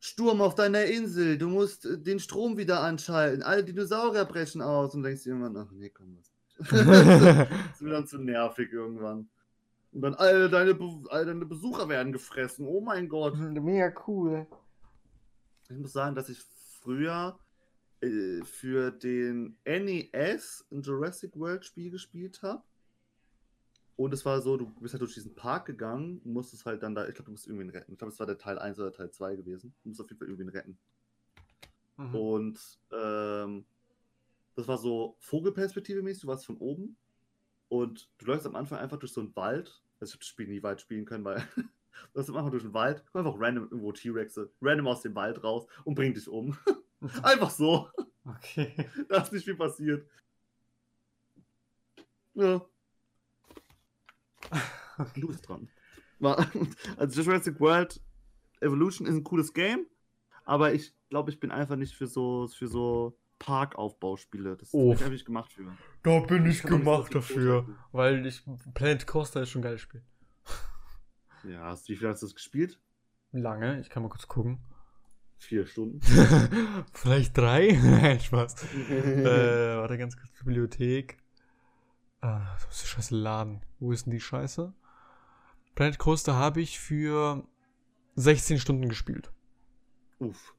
Sturm 0.00 0.40
auf 0.40 0.56
deiner 0.56 0.84
Insel. 0.84 1.38
Du 1.38 1.48
musst 1.48 1.86
äh, 1.86 1.98
den 1.98 2.18
Strom 2.18 2.56
wieder 2.56 2.80
anschalten. 2.80 3.42
Alle 3.42 3.62
Dinosaurier 3.62 4.24
brechen 4.24 4.60
aus. 4.60 4.94
Und 4.94 5.04
denkst 5.04 5.22
dir 5.22 5.30
irgendwann, 5.30 5.56
ach 5.56 5.70
nee, 5.72 5.90
komm, 5.90 6.18
was. 6.18 6.32
das 6.70 7.48
ist 7.74 7.82
mir 7.82 7.90
dann 7.90 8.06
zu 8.06 8.18
nervig 8.18 8.72
irgendwann. 8.72 9.28
Und 9.92 10.00
dann 10.02 10.14
alle 10.14 10.48
deine, 10.48 10.74
Be 10.74 11.04
alle 11.08 11.26
deine 11.26 11.44
Besucher 11.44 11.88
werden 11.88 12.12
gefressen. 12.12 12.66
Oh 12.66 12.80
mein 12.80 13.08
Gott. 13.08 13.36
Mega 13.36 13.92
cool. 14.06 14.46
Ich 15.68 15.76
muss 15.76 15.92
sagen, 15.92 16.16
dass 16.16 16.28
ich 16.28 16.38
früher 16.80 17.38
äh, 18.00 18.42
für 18.42 18.90
den 18.90 19.56
NES 19.64 20.66
ein 20.72 20.82
Jurassic 20.82 21.36
World 21.36 21.64
Spiel 21.64 21.90
gespielt 21.90 22.42
habe. 22.42 22.62
Und 24.02 24.12
es 24.12 24.24
war 24.24 24.40
so, 24.40 24.56
du 24.56 24.66
bist 24.80 24.94
halt 24.94 25.00
durch 25.00 25.14
diesen 25.14 25.36
Park 25.36 25.64
gegangen, 25.64 26.20
musstest 26.24 26.66
halt 26.66 26.82
dann 26.82 26.92
da, 26.92 27.06
ich 27.06 27.14
glaube, 27.14 27.26
du 27.26 27.30
musst 27.30 27.46
irgendwen 27.46 27.70
retten. 27.70 27.92
Ich 27.92 27.98
glaube, 27.98 28.12
es 28.12 28.18
war 28.18 28.26
der 28.26 28.36
Teil 28.36 28.58
1 28.58 28.80
oder 28.80 28.92
Teil 28.92 29.12
2 29.12 29.36
gewesen. 29.36 29.72
Du 29.84 29.90
musst 29.90 30.00
auf 30.00 30.10
jeden 30.10 30.18
Fall 30.18 30.26
irgendwen 30.26 30.48
retten. 30.48 30.76
Mhm. 31.96 32.14
Und 32.16 32.78
ähm, 32.90 33.64
das 34.56 34.66
war 34.66 34.76
so 34.78 35.14
Vogelperspektive 35.20 36.02
mäßig, 36.02 36.22
du 36.22 36.26
warst 36.26 36.46
von 36.46 36.56
oben. 36.56 36.96
Und 37.68 38.10
du 38.18 38.26
läufst 38.26 38.44
am 38.44 38.56
Anfang 38.56 38.80
einfach 38.80 38.98
durch 38.98 39.12
so 39.12 39.20
einen 39.20 39.36
Wald. 39.36 39.80
Also 40.00 40.10
ich 40.10 40.14
habe 40.14 40.18
das 40.18 40.26
Spiel 40.26 40.48
nie 40.48 40.64
weit 40.64 40.80
spielen 40.80 41.04
können, 41.04 41.24
weil 41.24 41.36
du 41.54 41.62
läufst 42.14 42.28
am 42.28 42.36
Anfang 42.38 42.50
durch 42.50 42.64
den 42.64 42.74
Wald, 42.74 43.06
kommt 43.12 43.24
einfach 43.24 43.38
random 43.40 43.68
irgendwo 43.70 43.92
T-Rexe, 43.92 44.50
random 44.60 44.88
aus 44.88 45.02
dem 45.02 45.14
Wald 45.14 45.44
raus 45.44 45.68
und 45.84 45.94
bringt 45.94 46.16
dich 46.16 46.28
um. 46.28 46.58
einfach 47.22 47.50
so. 47.50 47.88
Okay. 48.24 48.74
Da 49.08 49.22
ist 49.22 49.32
nicht 49.32 49.44
viel 49.44 49.54
passiert. 49.54 50.04
Ja. 52.34 52.66
Du 55.16 55.28
bist 55.28 55.48
dran. 55.48 55.68
Also 56.96 57.22
Jurassic 57.22 57.58
World 57.60 58.00
Evolution 58.60 59.06
ist 59.06 59.14
ein 59.14 59.24
cooles 59.24 59.52
Game, 59.52 59.86
aber 60.44 60.72
ich 60.72 60.94
glaube, 61.08 61.30
ich 61.30 61.40
bin 61.40 61.50
einfach 61.50 61.76
nicht 61.76 61.94
für 61.94 62.06
so 62.06 62.46
für 62.48 62.68
so 62.68 63.18
Parkaufbauspiele. 63.40 64.56
Das 64.56 64.68
Oh. 64.72 64.94
bin 64.94 65.12
ich 65.12 65.24
gemacht 65.24 65.52
für. 65.52 65.64
Da 66.04 66.20
bin 66.20 66.46
ich 66.46 66.58
Ich 66.58 66.62
gemacht 66.62 67.08
so 67.12 67.18
dafür. 67.18 67.62
großartig. 67.62 67.74
Weil 67.92 68.26
ich. 68.26 68.42
Planet 68.74 69.06
Coaster 69.06 69.42
ist 69.42 69.50
schon 69.50 69.60
ein 69.60 69.64
geiles 69.64 69.80
Spiel. 69.80 70.02
Ja, 71.44 71.64
hast, 71.64 71.88
wie 71.88 71.96
viel 71.96 72.08
hast 72.08 72.22
du 72.22 72.26
das 72.26 72.34
gespielt? 72.36 72.78
Lange, 73.32 73.80
ich 73.80 73.90
kann 73.90 74.02
mal 74.04 74.08
kurz 74.10 74.28
gucken. 74.28 74.58
Vier 75.38 75.66
Stunden. 75.66 76.00
Vielleicht 76.92 77.36
drei? 77.36 77.72
Nein, 77.82 78.20
Spaß. 78.20 78.62
äh, 78.90 79.76
warte 79.76 79.98
ganz 79.98 80.16
kurz, 80.16 80.30
Bibliothek. 80.38 81.18
Ah, 82.22 82.56
das 82.64 82.76
ist 82.76 82.82
der 82.82 82.88
scheiße 82.88 83.14
Laden. 83.16 83.60
Wo 83.78 83.92
ist 83.92 84.06
denn 84.06 84.12
die 84.12 84.20
Scheiße? 84.20 84.72
Planet 85.74 85.98
Coaster 85.98 86.34
habe 86.34 86.62
ich 86.62 86.78
für 86.78 87.46
16 88.16 88.58
Stunden 88.58 88.88
gespielt. 88.88 89.30
Uff. 90.18 90.54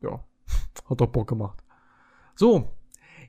Ja, 0.00 0.24
hat 0.88 1.00
doch 1.00 1.08
Bock 1.08 1.28
gemacht. 1.28 1.62
So, 2.34 2.74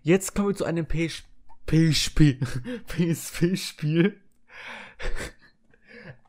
jetzt 0.02 0.34
kommen 0.36 0.50
wir 0.50 0.56
zu 0.56 0.64
einem 0.64 0.86
PSP, 0.88 2.40
PSP-Spiel. 2.88 4.22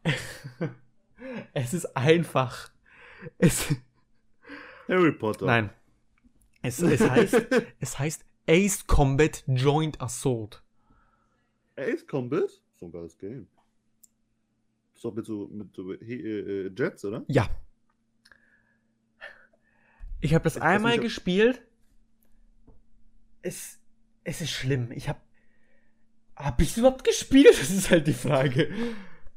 Es 1.55 1.75
ist 1.75 1.97
einfach. 1.97 2.71
Es, 3.39 3.75
Harry 4.89 5.13
Potter. 5.13 5.47
nein. 5.47 5.71
Es, 6.65 6.81
es, 6.81 7.01
heißt, 7.01 7.47
es 7.81 7.99
heißt 7.99 8.25
Ace 8.49 8.87
Combat 8.87 9.45
Joint 9.47 10.01
Assault. 10.01 10.63
Ace 11.77 12.07
Combat? 12.07 12.51
So 12.77 12.87
ein 12.87 12.93
geiles 12.93 13.17
Game. 13.19 13.47
Ist 14.95 15.05
doch 15.05 15.15
mit 15.15 15.27
so, 15.27 15.49
mit 15.49 15.75
so 15.75 15.93
äh, 15.93 15.97
äh, 15.97 16.73
Jets, 16.77 17.05
oder? 17.05 17.25
Ja. 17.29 17.49
Ich 20.21 20.35
habe 20.35 20.45
das 20.45 20.57
Ich 20.57 20.63
einmal 20.63 20.93
nicht, 20.93 21.03
gespielt. 21.03 21.63
Es, 23.43 23.81
es 24.25 24.41
ist 24.41 24.51
schlimm. 24.51 24.93
Ich 24.93 25.09
habe. 25.09 25.21
Hab 26.37 26.61
ich 26.61 26.77
überhaupt 26.77 27.05
gespielt? 27.05 27.49
Das 27.59 27.71
ist 27.71 27.91
halt 27.91 28.07
die 28.07 28.13
Frage. 28.13 28.73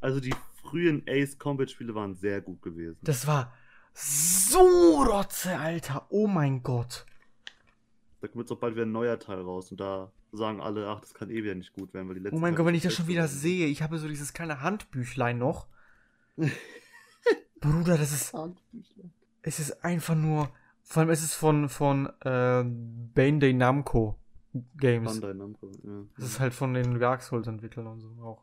Also 0.00 0.20
die 0.20 0.34
frühen 0.62 1.02
Ace 1.08 1.38
Combat 1.38 1.70
Spiele 1.70 1.94
waren 1.94 2.14
sehr 2.14 2.40
gut 2.40 2.62
gewesen. 2.62 2.98
Das 3.02 3.26
war 3.26 3.52
so 3.94 5.02
Rotze, 5.02 5.58
Alter. 5.58 6.06
Oh 6.10 6.26
mein 6.26 6.62
Gott. 6.62 7.06
Da 8.20 8.28
kommt 8.28 8.44
jetzt 8.44 8.52
auch 8.52 8.58
bald 8.58 8.74
wieder 8.74 8.86
ein 8.86 8.92
neuer 8.92 9.18
Teil 9.18 9.40
raus 9.40 9.70
und 9.70 9.78
da 9.80 10.10
sagen 10.32 10.60
alle, 10.60 10.88
ach, 10.88 11.00
das 11.00 11.12
kann 11.14 11.30
eh 11.30 11.42
wieder 11.42 11.54
nicht 11.54 11.72
gut 11.74 11.92
werden, 11.94 12.08
weil 12.08 12.14
die 12.16 12.20
letzten 12.22 12.36
Oh 12.36 12.40
mein 12.40 12.54
Gott, 12.54 12.66
wenn 12.66 12.74
ich 12.74 12.82
das 12.82 12.94
schon 12.94 13.06
wieder 13.08 13.28
sehe. 13.28 13.66
Ich 13.66 13.82
habe 13.82 13.98
so 13.98 14.08
dieses 14.08 14.32
kleine 14.32 14.62
Handbüchlein 14.62 15.38
noch. 15.38 15.66
Bruder, 17.60 17.96
das 17.98 18.12
ist. 18.12 18.34
Es 19.42 19.58
ist 19.60 19.84
einfach 19.84 20.14
nur. 20.14 20.50
Vor 20.82 21.00
allem, 21.00 21.10
es 21.10 21.22
ist 21.22 21.34
von, 21.34 21.68
von 21.68 22.06
äh, 22.20 22.64
Bandai 22.64 23.52
Namco 23.52 24.16
Games. 24.76 25.12
Bandai 25.20 25.34
Namco, 25.34 25.70
ja. 25.82 26.04
Das 26.16 26.26
ist 26.26 26.40
halt 26.40 26.54
von 26.54 26.74
den 26.74 26.98
Dark 27.00 27.22
Souls-Entwicklern 27.22 27.86
und 27.88 28.00
so 28.00 28.08
auch. 28.22 28.42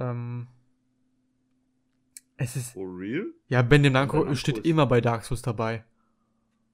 Ähm, 0.00 0.48
es 2.36 2.56
ist. 2.56 2.72
For 2.72 2.84
real? 2.86 3.26
Ja, 3.48 3.62
Bandai 3.62 3.90
Bandai 3.90 3.90
Namco 3.90 4.16
Namco 4.18 4.34
steht 4.34 4.58
ist- 4.58 4.66
immer 4.66 4.86
bei 4.86 5.00
Dark 5.00 5.24
Souls 5.24 5.42
dabei. 5.42 5.84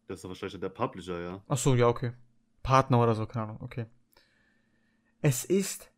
Das 0.06 0.18
ist 0.20 0.28
wahrscheinlich 0.28 0.60
der 0.60 0.68
Publisher, 0.68 1.20
ja. 1.20 1.42
Ach 1.48 1.56
so, 1.58 1.74
ja, 1.74 1.88
okay. 1.88 2.12
Partner 2.62 3.02
oder 3.02 3.14
so, 3.14 3.26
keine 3.26 3.44
Ahnung, 3.46 3.58
okay. 3.60 3.86
Es 5.22 5.44
ist. 5.44 5.90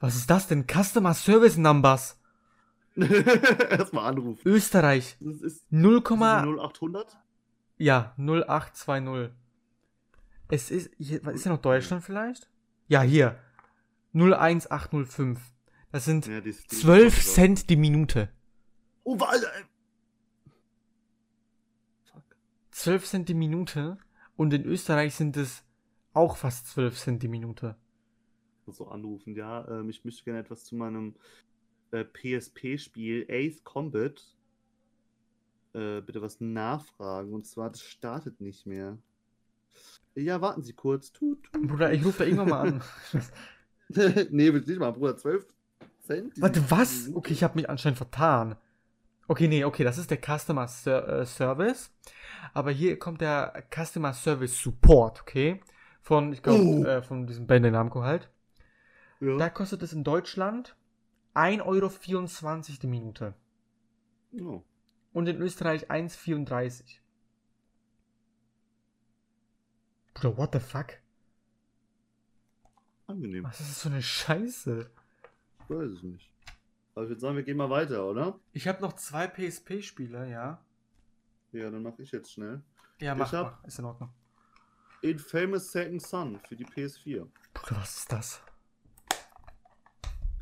Was 0.00 0.16
ist 0.16 0.28
das 0.28 0.46
denn? 0.48 0.66
Customer 0.66 1.14
Service 1.14 1.56
Numbers. 1.56 2.20
Erstmal 2.96 4.04
anrufen. 4.06 4.42
Österreich. 4.44 5.16
Das 5.20 5.36
ist, 5.36 5.42
ist 5.42 5.72
0, 5.72 6.00
das 6.02 6.12
0800? 6.12 7.18
ja, 7.78 8.14
0820. 8.18 9.34
Es 10.48 10.70
ist. 10.70 10.90
Hier, 10.98 11.24
was 11.24 11.36
ist 11.36 11.44
ja 11.46 11.52
noch 11.52 11.62
Deutschland 11.62 12.04
vielleicht? 12.04 12.48
Ja, 12.88 13.00
hier. 13.00 13.38
01805. 14.12 15.40
Das 15.90 16.04
sind 16.04 16.26
Ja, 16.26 16.40
die, 16.40 16.52
die 16.52 16.66
12 16.76 17.24
Cent 17.24 17.70
die 17.70 17.76
Minute. 17.76 18.28
Oh, 19.04 19.18
war, 19.18 19.30
Alter, 19.30 19.48
ey. 19.54 19.64
Fuck. 22.04 22.22
12 22.84 23.04
Cent 23.06 23.28
die 23.30 23.34
Minute. 23.34 23.96
Und 24.36 24.52
in 24.52 24.66
Österreich 24.66 25.14
sind 25.14 25.38
es 25.38 25.64
auch 26.12 26.36
fast 26.36 26.68
12 26.68 26.98
Cent 26.98 27.22
die 27.22 27.28
Minute. 27.28 27.76
So 28.66 28.88
anrufen, 28.88 29.34
ja. 29.34 29.66
Ähm, 29.68 29.88
ich 29.88 30.04
möchte 30.04 30.24
gerne 30.24 30.40
etwas 30.40 30.64
zu 30.64 30.76
meinem 30.76 31.14
äh, 31.92 32.04
PSP-Spiel 32.04 33.26
Ace 33.30 33.64
Combat 33.64 34.22
äh, 35.72 36.02
bitte 36.02 36.20
was 36.20 36.42
nachfragen. 36.42 37.32
Und 37.32 37.46
zwar, 37.46 37.70
das 37.70 37.80
startet 37.80 38.42
nicht 38.42 38.66
mehr. 38.66 38.98
Ja, 40.14 40.42
warten 40.42 40.62
Sie 40.62 40.74
kurz. 40.74 41.10
Tut, 41.10 41.42
tut. 41.44 41.66
Bruder, 41.66 41.90
ich 41.90 42.04
rufe 42.04 42.18
da 42.18 42.24
irgendwann 42.24 42.50
mal 42.50 42.68
an. 42.68 42.82
nee, 44.30 44.52
willst 44.52 44.68
du 44.68 44.72
nicht 44.72 44.80
mal, 44.80 44.90
Bruder. 44.90 45.16
12 45.16 45.46
Cent? 46.00 46.38
Warte, 46.38 46.70
was? 46.70 47.10
Okay, 47.14 47.32
ich 47.32 47.42
habe 47.42 47.54
mich 47.54 47.70
anscheinend 47.70 47.96
vertan. 47.96 48.56
Okay, 49.26 49.48
nee, 49.48 49.64
okay, 49.64 49.84
das 49.84 49.96
ist 49.96 50.10
der 50.10 50.18
Customer 50.18 50.64
äh, 50.64 51.24
Service. 51.24 51.90
Aber 52.54 52.70
hier 52.70 52.98
kommt 52.98 53.20
der 53.20 53.64
Customer 53.74 54.12
Service 54.12 54.62
Support, 54.62 55.22
okay? 55.22 55.60
Von, 56.00 56.32
ich 56.32 56.42
glaube, 56.42 56.62
Oh. 56.62 56.84
äh, 56.84 57.02
von 57.02 57.26
diesem 57.26 57.46
Bandai 57.46 57.70
Namco 57.70 58.02
halt. 58.02 58.30
Ja. 59.20 59.36
Da 59.36 59.50
kostet 59.50 59.82
es 59.82 59.92
in 59.92 60.04
Deutschland 60.04 60.76
1,24 61.34 61.64
Euro 61.66 62.78
die 62.82 62.86
Minute. 62.86 63.34
Oh. 64.40 64.62
Und 65.12 65.26
in 65.28 65.40
Österreich 65.40 65.90
1,34. 65.90 67.00
Bruder, 70.14 70.36
what 70.38 70.52
the 70.52 70.60
fuck? 70.60 70.98
Angenehm. 73.06 73.44
Was 73.44 73.60
ist 73.60 73.70
das 73.70 73.82
für 73.82 73.88
eine 73.90 74.02
Scheiße? 74.02 74.90
Ich 75.64 75.70
weiß 75.70 75.90
es 75.90 76.02
nicht. 76.02 76.30
Aber 76.94 77.04
ich 77.04 77.08
würde 77.10 77.20
sagen, 77.20 77.36
wir 77.36 77.42
gehen 77.42 77.56
mal 77.56 77.70
weiter, 77.70 78.06
oder? 78.08 78.38
Ich 78.52 78.68
habe 78.68 78.80
noch 78.80 78.92
zwei 78.94 79.26
PSP-Spiele, 79.26 80.30
ja. 80.30 80.64
Ja, 81.54 81.70
dann 81.70 81.82
mache 81.82 82.02
ich 82.02 82.10
jetzt 82.10 82.32
schnell. 82.32 82.60
Ja, 83.00 83.12
Ich 83.12 83.18
mach 83.18 83.32
hab- 83.32 83.62
mal. 83.62 83.66
Ist 83.68 83.78
in 83.78 83.84
Ordnung. 83.84 84.10
Infamous 85.02 85.70
Second 85.70 86.02
Son 86.02 86.40
für 86.48 86.56
die 86.56 86.64
PS4. 86.64 87.26
Bruder, 87.52 87.80
was 87.80 87.98
ist 87.98 88.12
das? 88.12 88.40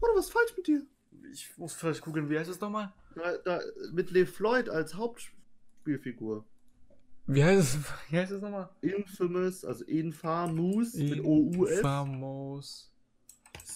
Bruder, 0.00 0.14
was 0.16 0.26
ist 0.26 0.32
falsch 0.32 0.56
mit 0.56 0.66
dir? 0.66 0.82
Ich 1.32 1.56
muss 1.58 1.74
vielleicht 1.74 2.00
googeln, 2.00 2.28
wie 2.30 2.38
heißt 2.38 2.50
es 2.50 2.60
nochmal? 2.60 2.92
Da, 3.14 3.36
da, 3.44 3.60
mit 3.92 4.10
Le 4.10 4.24
Floyd 4.26 4.68
als 4.68 4.94
Hauptspielfigur. 4.94 6.44
Wie 7.26 7.44
heißt 7.44 7.76
es, 7.76 7.78
wie 8.10 8.18
heißt 8.18 8.32
es 8.32 8.40
nochmal? 8.42 8.70
Infamous, 8.80 9.64
also 9.64 9.84
Infamous 9.84 10.94
mit 10.94 11.22
OUS. 11.24 11.80
Famos. 11.80 12.91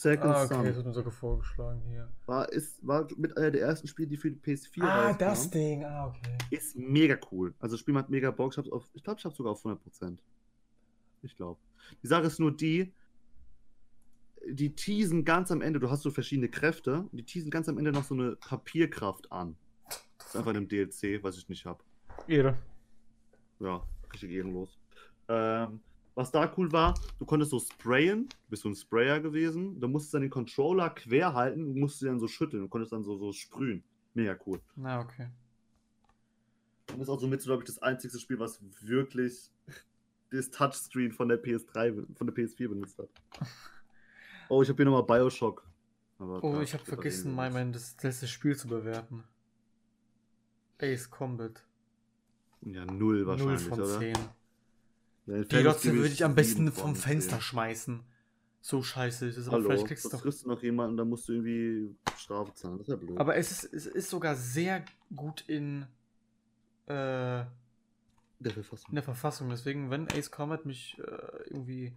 Second 0.01 0.25
Ah, 0.35 0.45
okay, 0.45 0.49
das 0.49 0.49
Son. 0.49 0.65
wird 0.77 0.87
mir 0.87 0.93
sogar 0.93 1.13
vorgeschlagen 1.13 1.81
hier. 1.89 2.09
War, 2.27 2.51
ist, 2.53 2.87
war 2.87 3.07
mit 3.17 3.37
einer 3.37 3.51
der 3.51 3.63
ersten 3.63 3.87
Spiele, 3.89 4.09
die 4.09 4.17
für 4.17 4.31
die 4.31 4.39
PS4 4.39 4.83
Ah, 4.83 5.07
rauskamen. 5.09 5.19
das 5.19 5.51
Ding. 5.51 5.85
Ah, 5.85 6.07
okay. 6.09 6.39
Ist 6.51 6.77
mega 6.77 7.19
cool. 7.31 7.55
Also 7.59 7.75
das 7.75 7.81
Spiel 7.81 7.95
macht 7.95 8.09
mega 8.11 8.31
Bock. 8.31 8.53
Ich, 8.53 8.59
hab's 8.59 8.71
auf, 8.71 8.89
ich 8.95 9.03
glaube, 9.03 9.19
ich 9.19 9.25
habe 9.25 9.35
sogar 9.35 9.53
auf 9.53 9.65
100%. 9.65 10.19
Ich 11.23 11.37
glaube. 11.37 11.59
Die 12.03 12.07
Sache 12.07 12.27
ist 12.27 12.39
nur 12.41 12.55
die, 12.57 12.93
die 14.49 14.75
teasen 14.75 15.25
ganz 15.25 15.51
am 15.51 15.61
Ende, 15.63 15.81
du 15.81 15.91
hast 15.91 16.03
so 16.03 16.11
verschiedene 16.11 16.49
Kräfte, 16.49 17.09
die 17.13 17.25
teasen 17.25 17.51
ganz 17.51 17.69
am 17.69 17.79
Ende 17.79 17.93
noch 17.93 18.05
so 18.05 18.15
eine 18.15 18.37
Papierkraft 18.37 19.31
an. 19.33 19.57
Das 20.19 20.29
ist 20.29 20.37
einfach 20.37 20.51
in 20.53 20.59
einem 20.59 20.69
DLC, 20.69 21.23
was 21.23 21.37
ich 21.37 21.49
nicht 21.49 21.65
habe. 21.67 21.83
Ehre. 22.27 22.57
Ja, 23.61 23.83
richtig 24.13 24.31
ehrenlos. 24.33 24.79
Ähm, 25.29 25.81
was 26.17 26.33
da 26.33 26.51
cool 26.57 26.73
war, 26.73 26.95
du 27.19 27.27
konntest 27.27 27.51
so 27.51 27.61
sprayen, 27.61 28.29
du 28.29 28.51
bist 28.51 28.63
so 28.63 28.71
ein 28.71 28.75
Sprayer 28.75 29.21
gewesen, 29.21 29.79
du 29.79 29.87
musstest 29.87 30.15
dann 30.15 30.23
den 30.23 30.31
Controller 30.31 30.91
quer 30.91 31.35
halten 31.35 31.65
und 31.65 31.79
musstest 31.79 32.03
ihn 32.03 32.09
dann 32.09 32.21
so 32.21 32.27
schütteln 32.27 32.63
und 32.65 32.71
konntest 32.71 32.93
dann 32.93 33.05
so, 33.05 33.17
so 33.19 33.33
sprühen. 33.33 33.85
Mega 34.15 34.37
cool. 34.47 34.61
Na, 34.75 35.01
okay. 35.01 35.29
Und 36.93 37.03
ist 37.03 37.11
auch 37.11 37.21
so 37.21 37.27
mit, 37.27 37.43
glaube 37.43 37.63
ich, 37.63 37.67
das 37.67 37.83
einzige 37.83 38.19
Spiel, 38.19 38.39
was 38.39 38.61
wirklich 38.81 39.51
das 40.31 40.51
Touchscreen 40.51 41.13
von 41.13 41.29
der 41.29 41.43
PS3, 41.43 42.17
von 42.17 42.27
der 42.27 42.35
PS4 42.35 42.69
benutzt 42.69 42.99
hat. 42.99 43.09
Oh, 44.49 44.63
ich 44.63 44.69
habe 44.69 44.77
hier 44.77 44.85
nochmal 44.85 45.03
Bioshock. 45.03 45.69
Aber 46.21 46.45
Oh, 46.45 46.61
ich 46.61 46.73
habe 46.73 46.85
vergessen, 46.85 47.35
mein, 47.35 47.53
mein 47.53 47.73
das 47.73 48.01
letzte 48.01 48.29
Spiel 48.29 48.57
zu 48.57 48.69
bewerten. 48.69 49.25
Ace 50.81 51.11
Combat. 51.11 51.67
Ja, 52.61 52.85
null 52.85 53.27
wahrscheinlich, 53.27 53.69
0 53.69 53.69
von 53.71 53.81
oder? 53.81 53.99
10. 53.99 54.15
Ja, 55.27 55.35
Die 55.35 55.45
Fantasy 55.45 55.63
Lotze 55.63 55.89
gebe 55.89 55.97
würde 56.03 56.15
ich 56.15 56.25
am 56.25 56.35
besten 56.35 56.73
vom 56.73 56.95
Fenster 56.95 57.37
10. 57.37 57.41
schmeißen. 57.41 58.05
So 58.61 58.83
scheiße 58.83 59.27
ist 59.27 59.37
es, 59.37 59.47
aber 59.47 59.59
Hallo, 59.59 59.69
vielleicht 59.69 59.87
kriegst 59.87 60.05
du 60.05 60.09
du 60.09 60.49
noch 60.49 60.63
jemanden, 60.63 60.97
da 60.97 61.05
musst 61.05 61.29
du 61.29 61.35
irgendwie 61.35 61.97
Strafe 62.17 62.53
zahlen. 62.55 62.79
Das 62.79 62.89
ist 62.89 62.93
ja 62.93 62.97
blöd. 62.97 63.19
Aber 63.19 63.37
es 63.37 63.53
ist, 63.53 63.73
es 63.73 63.87
ist 63.87 64.11
sogar 64.11 64.35
sehr 64.35 64.85
gut 65.15 65.45
in, 65.47 65.83
äh, 66.87 67.45
der 68.39 68.53
Verfassung. 68.53 68.89
in 68.91 68.95
der 68.97 69.05
Verfassung. 69.05 69.51
Deswegen, 69.51 69.91
wenn 69.91 70.09
Ace 70.11 70.31
Combat 70.31 70.67
mich 70.67 70.99
äh, 70.99 71.03
irgendwie 71.47 71.97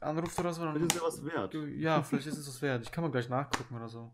anruft 0.00 0.38
oder 0.38 0.52
so, 0.52 0.62
dann. 0.64 0.74
Vielleicht 0.74 0.92
ist 0.94 1.00
ja 1.00 1.06
was 1.06 1.24
wert. 1.24 1.54
Ja, 1.76 2.02
vielleicht 2.02 2.26
ist 2.26 2.38
es 2.38 2.48
was 2.48 2.60
wert. 2.62 2.82
Ich 2.82 2.92
kann 2.92 3.02
mal 3.02 3.10
gleich 3.10 3.28
nachgucken 3.28 3.76
oder 3.76 3.88
so. 3.88 4.12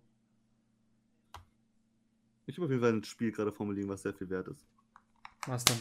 Ich 2.47 2.57
habe 2.57 2.67
auf 2.67 2.71
jeden 2.71 2.83
Fall 2.83 2.93
ein 2.93 3.05
Spiel 3.05 3.33
gerade 3.33 3.53
vor 3.53 3.65
mir 3.65 3.75
liegen, 3.75 3.89
was 3.89 4.03
sehr 4.03 4.13
viel 4.13 4.29
wert 4.29 4.49
ist. 4.49 4.67
Was 5.47 5.65
denn? 5.65 5.79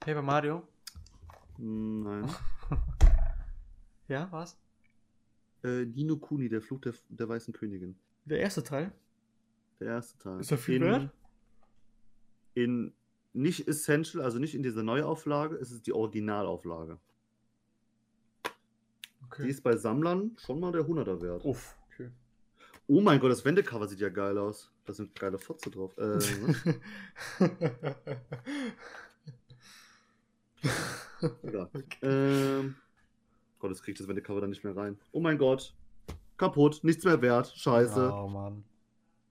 Paper 0.00 0.22
Mario? 0.22 0.62
Nein. 1.58 2.28
Ja, 4.06 4.28
was? 4.30 4.58
äh, 5.62 5.86
Nino 5.86 6.16
Kuni, 6.18 6.50
der 6.50 6.60
Fluch 6.60 6.78
der, 6.82 6.92
der 7.08 7.26
Weißen 7.26 7.54
Königin. 7.54 7.96
Der 8.26 8.38
erste 8.40 8.62
Teil? 8.62 8.92
Der 9.80 9.88
erste 9.88 10.18
Teil. 10.18 10.40
Ist 10.40 10.50
er 10.50 10.58
viel 10.58 10.76
in, 10.76 10.82
wert? 10.82 11.10
In 12.52 12.92
nicht 13.32 13.66
Essential, 13.66 14.22
also 14.22 14.38
nicht 14.38 14.54
in 14.54 14.62
dieser 14.62 14.82
Neuauflage, 14.82 15.56
es 15.56 15.72
ist 15.72 15.86
die 15.86 15.94
Originalauflage. 15.94 16.98
Die 18.44 18.50
Okay. 19.24 19.48
ist 19.48 19.62
bei 19.62 19.74
Sammlern 19.76 20.36
schon 20.36 20.60
mal 20.60 20.70
der 20.70 20.82
100er 20.82 21.22
wert. 21.22 21.44
Uff. 21.46 21.74
Okay. 21.94 22.10
Oh 22.86 23.00
mein 23.00 23.18
Gott, 23.18 23.30
das 23.32 23.42
Wendecover 23.44 23.88
sieht 23.88 24.00
ja 24.00 24.10
geil 24.10 24.36
aus. 24.36 24.70
Da 24.84 24.92
sind 24.92 25.18
geile 25.18 25.38
Fotze 25.38 25.70
drauf. 25.70 25.96
Äh, 25.96 26.18
was? 31.54 31.68
Egal. 31.74 31.88
Ähm, 32.02 32.74
Gott, 33.58 33.70
jetzt 33.70 33.82
krieg 33.82 33.94
ich 33.94 33.98
das 33.98 34.08
Wendecover 34.08 34.42
da 34.42 34.46
nicht 34.46 34.64
mehr 34.64 34.76
rein. 34.76 34.98
Oh 35.12 35.20
mein 35.20 35.38
Gott. 35.38 35.74
Kaputt, 36.36 36.82
nichts 36.82 37.04
mehr 37.04 37.20
wert. 37.22 37.52
Scheiße. 37.56 38.12
Oh 38.12 38.28
Mann. 38.28 38.64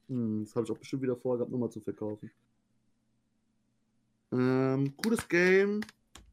Hm, 0.10 0.44
das 0.46 0.56
habe 0.56 0.66
ich 0.66 0.72
auch 0.72 0.78
bestimmt 0.78 1.04
wieder 1.04 1.16
vorgehabt, 1.16 1.52
nochmal 1.52 1.70
zu 1.70 1.82
verkaufen. 1.82 2.32
Ähm, 4.32 4.96
cooles 4.98 5.28
Game. 5.28 5.82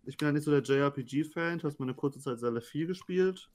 Ich 0.04 0.16
bin 0.16 0.28
ja 0.28 0.32
nicht 0.32 0.44
so 0.44 0.50
der 0.50 0.62
JRPG-Fan. 0.62 1.58
Du 1.58 1.66
hast 1.66 1.78
mal 1.78 1.86
eine 1.86 1.94
kurze 1.94 2.18
Zeit 2.18 2.40
sehr 2.40 2.60
viel 2.62 2.86
gespielt. 2.86 3.50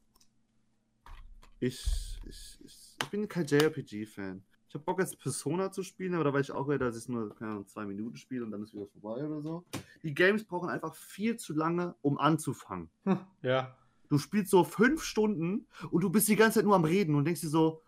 Ich, 1.60 1.84
ich, 2.28 2.60
ich, 2.64 2.98
ich 3.02 3.10
bin 3.10 3.28
kein 3.28 3.46
JRPG-Fan. 3.46 4.44
Ich 4.76 4.78
habe 4.78 4.88
Bock 4.88 5.00
jetzt 5.00 5.18
Persona 5.20 5.72
zu 5.72 5.84
spielen, 5.84 6.16
aber 6.16 6.26
da 6.26 6.34
weiß 6.34 6.48
ich 6.48 6.52
auch 6.52 6.68
wieder, 6.68 6.80
dass 6.80 6.98
ich 6.98 7.08
nur 7.08 7.34
Ahnung, 7.42 7.66
zwei 7.66 7.86
Minuten 7.86 8.18
spiele 8.18 8.44
und 8.44 8.52
dann 8.52 8.62
ist 8.62 8.74
wieder 8.74 8.88
vorbei 8.88 9.24
oder 9.26 9.40
so. 9.42 9.64
Die 10.04 10.14
Games 10.14 10.44
brauchen 10.44 10.68
einfach 10.68 10.94
viel 10.94 11.38
zu 11.38 11.54
lange, 11.54 11.96
um 12.02 12.18
anzufangen. 12.18 12.90
Hm, 13.06 13.20
Ja. 13.42 13.74
Du 14.10 14.18
spielst 14.18 14.52
so 14.52 14.66
fünf 14.66 15.02
Stunden 15.02 15.66
und 15.92 16.02
du 16.04 16.10
bist 16.10 16.28
die 16.28 16.36
ganze 16.36 16.56
Zeit 16.60 16.66
nur 16.66 16.76
am 16.76 16.84
Reden 16.84 17.16
und 17.16 17.24
denkst 17.24 17.40
dir 17.40 17.48
so, 17.48 17.84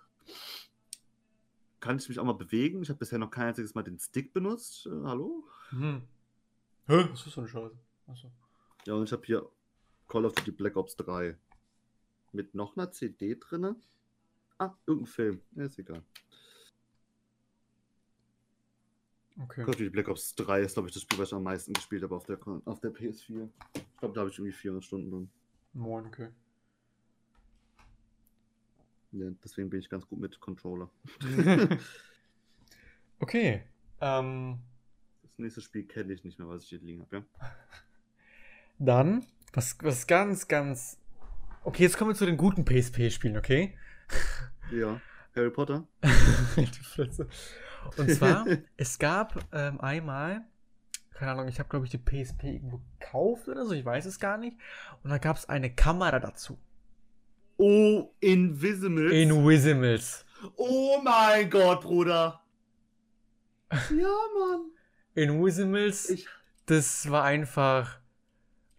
kann 1.81 1.97
ich 1.97 2.07
mich 2.07 2.19
auch 2.19 2.23
mal 2.23 2.31
bewegen? 2.31 2.81
Ich 2.81 2.88
habe 2.88 2.99
bisher 2.99 3.19
noch 3.19 3.31
kein 3.31 3.47
einziges 3.47 3.75
Mal 3.75 3.83
den 3.83 3.99
Stick 3.99 4.31
benutzt. 4.33 4.85
Äh, 4.85 4.91
hallo? 5.03 5.43
Hm. 5.71 6.03
Hä? 6.85 7.07
Was 7.11 7.27
ist 7.27 7.33
für 7.33 7.41
eine 7.41 7.49
Scheiße? 7.49 7.77
Achso. 8.07 8.31
Ja, 8.85 8.93
und 8.93 9.03
ich 9.03 9.11
habe 9.11 9.23
hier 9.25 9.45
Call 10.07 10.23
of 10.23 10.31
Duty 10.35 10.51
Black 10.51 10.77
Ops 10.77 10.95
3. 10.95 11.38
Mit 12.31 12.55
noch 12.55 12.77
einer 12.77 12.89
CD 12.91 13.35
drinne. 13.38 13.75
Ah, 14.57 14.73
irgendein 14.85 15.07
Film. 15.11 15.41
Ja, 15.51 15.65
ist 15.65 15.77
egal. 15.77 16.01
Okay. 19.39 19.61
Call 19.61 19.69
of 19.69 19.75
Duty 19.75 19.89
Black 19.89 20.07
Ops 20.07 20.33
3 20.35 20.61
ist, 20.61 20.73
glaube 20.73 20.89
ich, 20.89 20.93
das 20.93 21.03
Spiel, 21.03 21.19
was 21.19 21.29
ich 21.29 21.33
am 21.35 21.43
meisten 21.43 21.73
gespielt 21.73 22.03
habe 22.03 22.15
auf 22.15 22.25
der, 22.25 22.39
auf 22.65 22.79
der 22.79 22.91
PS4. 22.91 23.47
Ich 23.75 23.97
glaube, 23.97 24.15
da 24.15 24.21
habe 24.21 24.29
ich 24.29 24.38
irgendwie 24.38 24.51
400 24.53 24.83
Stunden 24.83 25.11
drin. 25.11 25.29
Moin, 25.73 26.05
okay. 26.07 26.29
Ja, 29.11 29.29
deswegen 29.43 29.69
bin 29.69 29.79
ich 29.79 29.89
ganz 29.89 30.07
gut 30.07 30.19
mit 30.19 30.39
Controller. 30.39 30.89
okay. 33.19 33.63
Ähm, 34.01 34.59
Das 35.21 35.38
nächste 35.38 35.61
Spiel 35.61 35.83
kenne 35.83 36.13
ich 36.13 36.23
nicht 36.23 36.39
mehr, 36.39 36.47
was 36.47 36.63
ich 36.63 36.69
hier 36.69 36.79
liegen 36.79 37.01
habe, 37.01 37.17
ja? 37.17 37.23
dann, 38.79 39.25
was, 39.53 39.77
was 39.81 40.07
ganz, 40.07 40.47
ganz. 40.47 40.99
Okay, 41.63 41.83
jetzt 41.83 41.97
kommen 41.97 42.11
wir 42.11 42.15
zu 42.15 42.25
den 42.25 42.38
guten 42.38 42.65
PSP-Spielen, 42.65 43.38
okay? 43.38 43.77
Ja. 44.71 44.99
Harry 45.35 45.51
Potter? 45.51 45.88
Und 47.97 48.11
zwar, 48.11 48.45
es 48.77 48.99
gab 48.99 49.39
ähm, 49.53 49.79
einmal, 49.81 50.41
keine 51.13 51.31
Ahnung, 51.31 51.47
ich 51.47 51.59
habe 51.59 51.69
glaube 51.69 51.85
ich 51.85 51.91
die 51.91 51.97
PSP 51.97 52.43
irgendwo 52.45 52.81
gekauft 52.99 53.47
oder 53.47 53.65
so, 53.65 53.73
ich 53.73 53.85
weiß 53.85 54.05
es 54.05 54.19
gar 54.19 54.38
nicht. 54.38 54.57
Und 55.03 55.09
da 55.09 55.17
gab 55.17 55.38
es 55.38 55.47
eine 55.49 55.73
Kamera 55.73 56.19
dazu. 56.19 56.57
Oh, 57.57 58.11
Invisibles. 58.19 59.11
Invisimals. 59.13 60.25
oh 60.55 60.99
mein 61.03 61.49
Gott, 61.49 61.81
Bruder. 61.81 62.41
Ja, 63.71 64.15
Mann. 64.39 64.71
Invisimals, 65.15 66.09
Ich, 66.09 66.27
das 66.67 67.09
war 67.09 67.23
einfach 67.23 67.99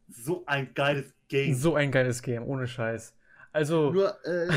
so 0.09 0.45
ein 0.47 0.73
geiles 0.75 1.13
Game. 1.29 1.55
so 1.55 1.75
ein 1.75 1.91
geiles 1.91 2.23
Game, 2.23 2.45
ohne 2.45 2.67
Scheiß. 2.69 3.15
Also, 3.53 3.91
Nur, 3.91 4.25
äh, 4.25 4.49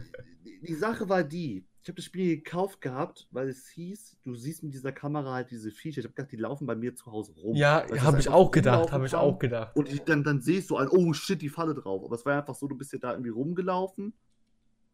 die 0.62 0.74
Sache 0.74 1.08
war 1.08 1.22
die. 1.22 1.66
Ich 1.90 1.92
habe 1.92 1.96
das 1.96 2.04
Spiel 2.04 2.36
gekauft 2.36 2.80
gehabt, 2.80 3.26
weil 3.32 3.48
es 3.48 3.66
hieß, 3.68 4.18
du 4.22 4.34
siehst 4.36 4.62
mit 4.62 4.72
dieser 4.74 4.92
Kamera 4.92 5.32
halt 5.34 5.50
diese 5.50 5.72
Viecher. 5.72 5.98
Ich 5.98 6.04
habe 6.04 6.14
gedacht, 6.14 6.30
die 6.30 6.36
laufen 6.36 6.64
bei 6.66 6.76
mir 6.76 6.94
zu 6.94 7.06
Hause 7.10 7.32
rum. 7.32 7.56
ja, 7.56 7.80
es 7.90 8.00
habe 8.02 8.20
ich 8.20 8.28
auch 8.28 8.50
gedacht, 8.52 8.92
habe 8.92 9.06
ich 9.06 9.14
auch 9.14 9.38
gedacht. 9.40 9.74
Und 9.74 9.88
ich, 9.88 10.02
dann, 10.04 10.22
dann 10.22 10.40
siehst 10.40 10.70
du 10.70 10.76
ein, 10.76 10.88
oh 10.88 11.12
shit, 11.12 11.42
die 11.42 11.48
Falle 11.48 11.74
drauf. 11.74 12.04
Aber 12.04 12.14
es 12.14 12.24
war 12.24 12.38
einfach 12.38 12.54
so, 12.54 12.68
du 12.68 12.76
bist 12.76 12.92
ja 12.92 13.00
da 13.00 13.10
irgendwie 13.12 13.30
rumgelaufen 13.30 14.12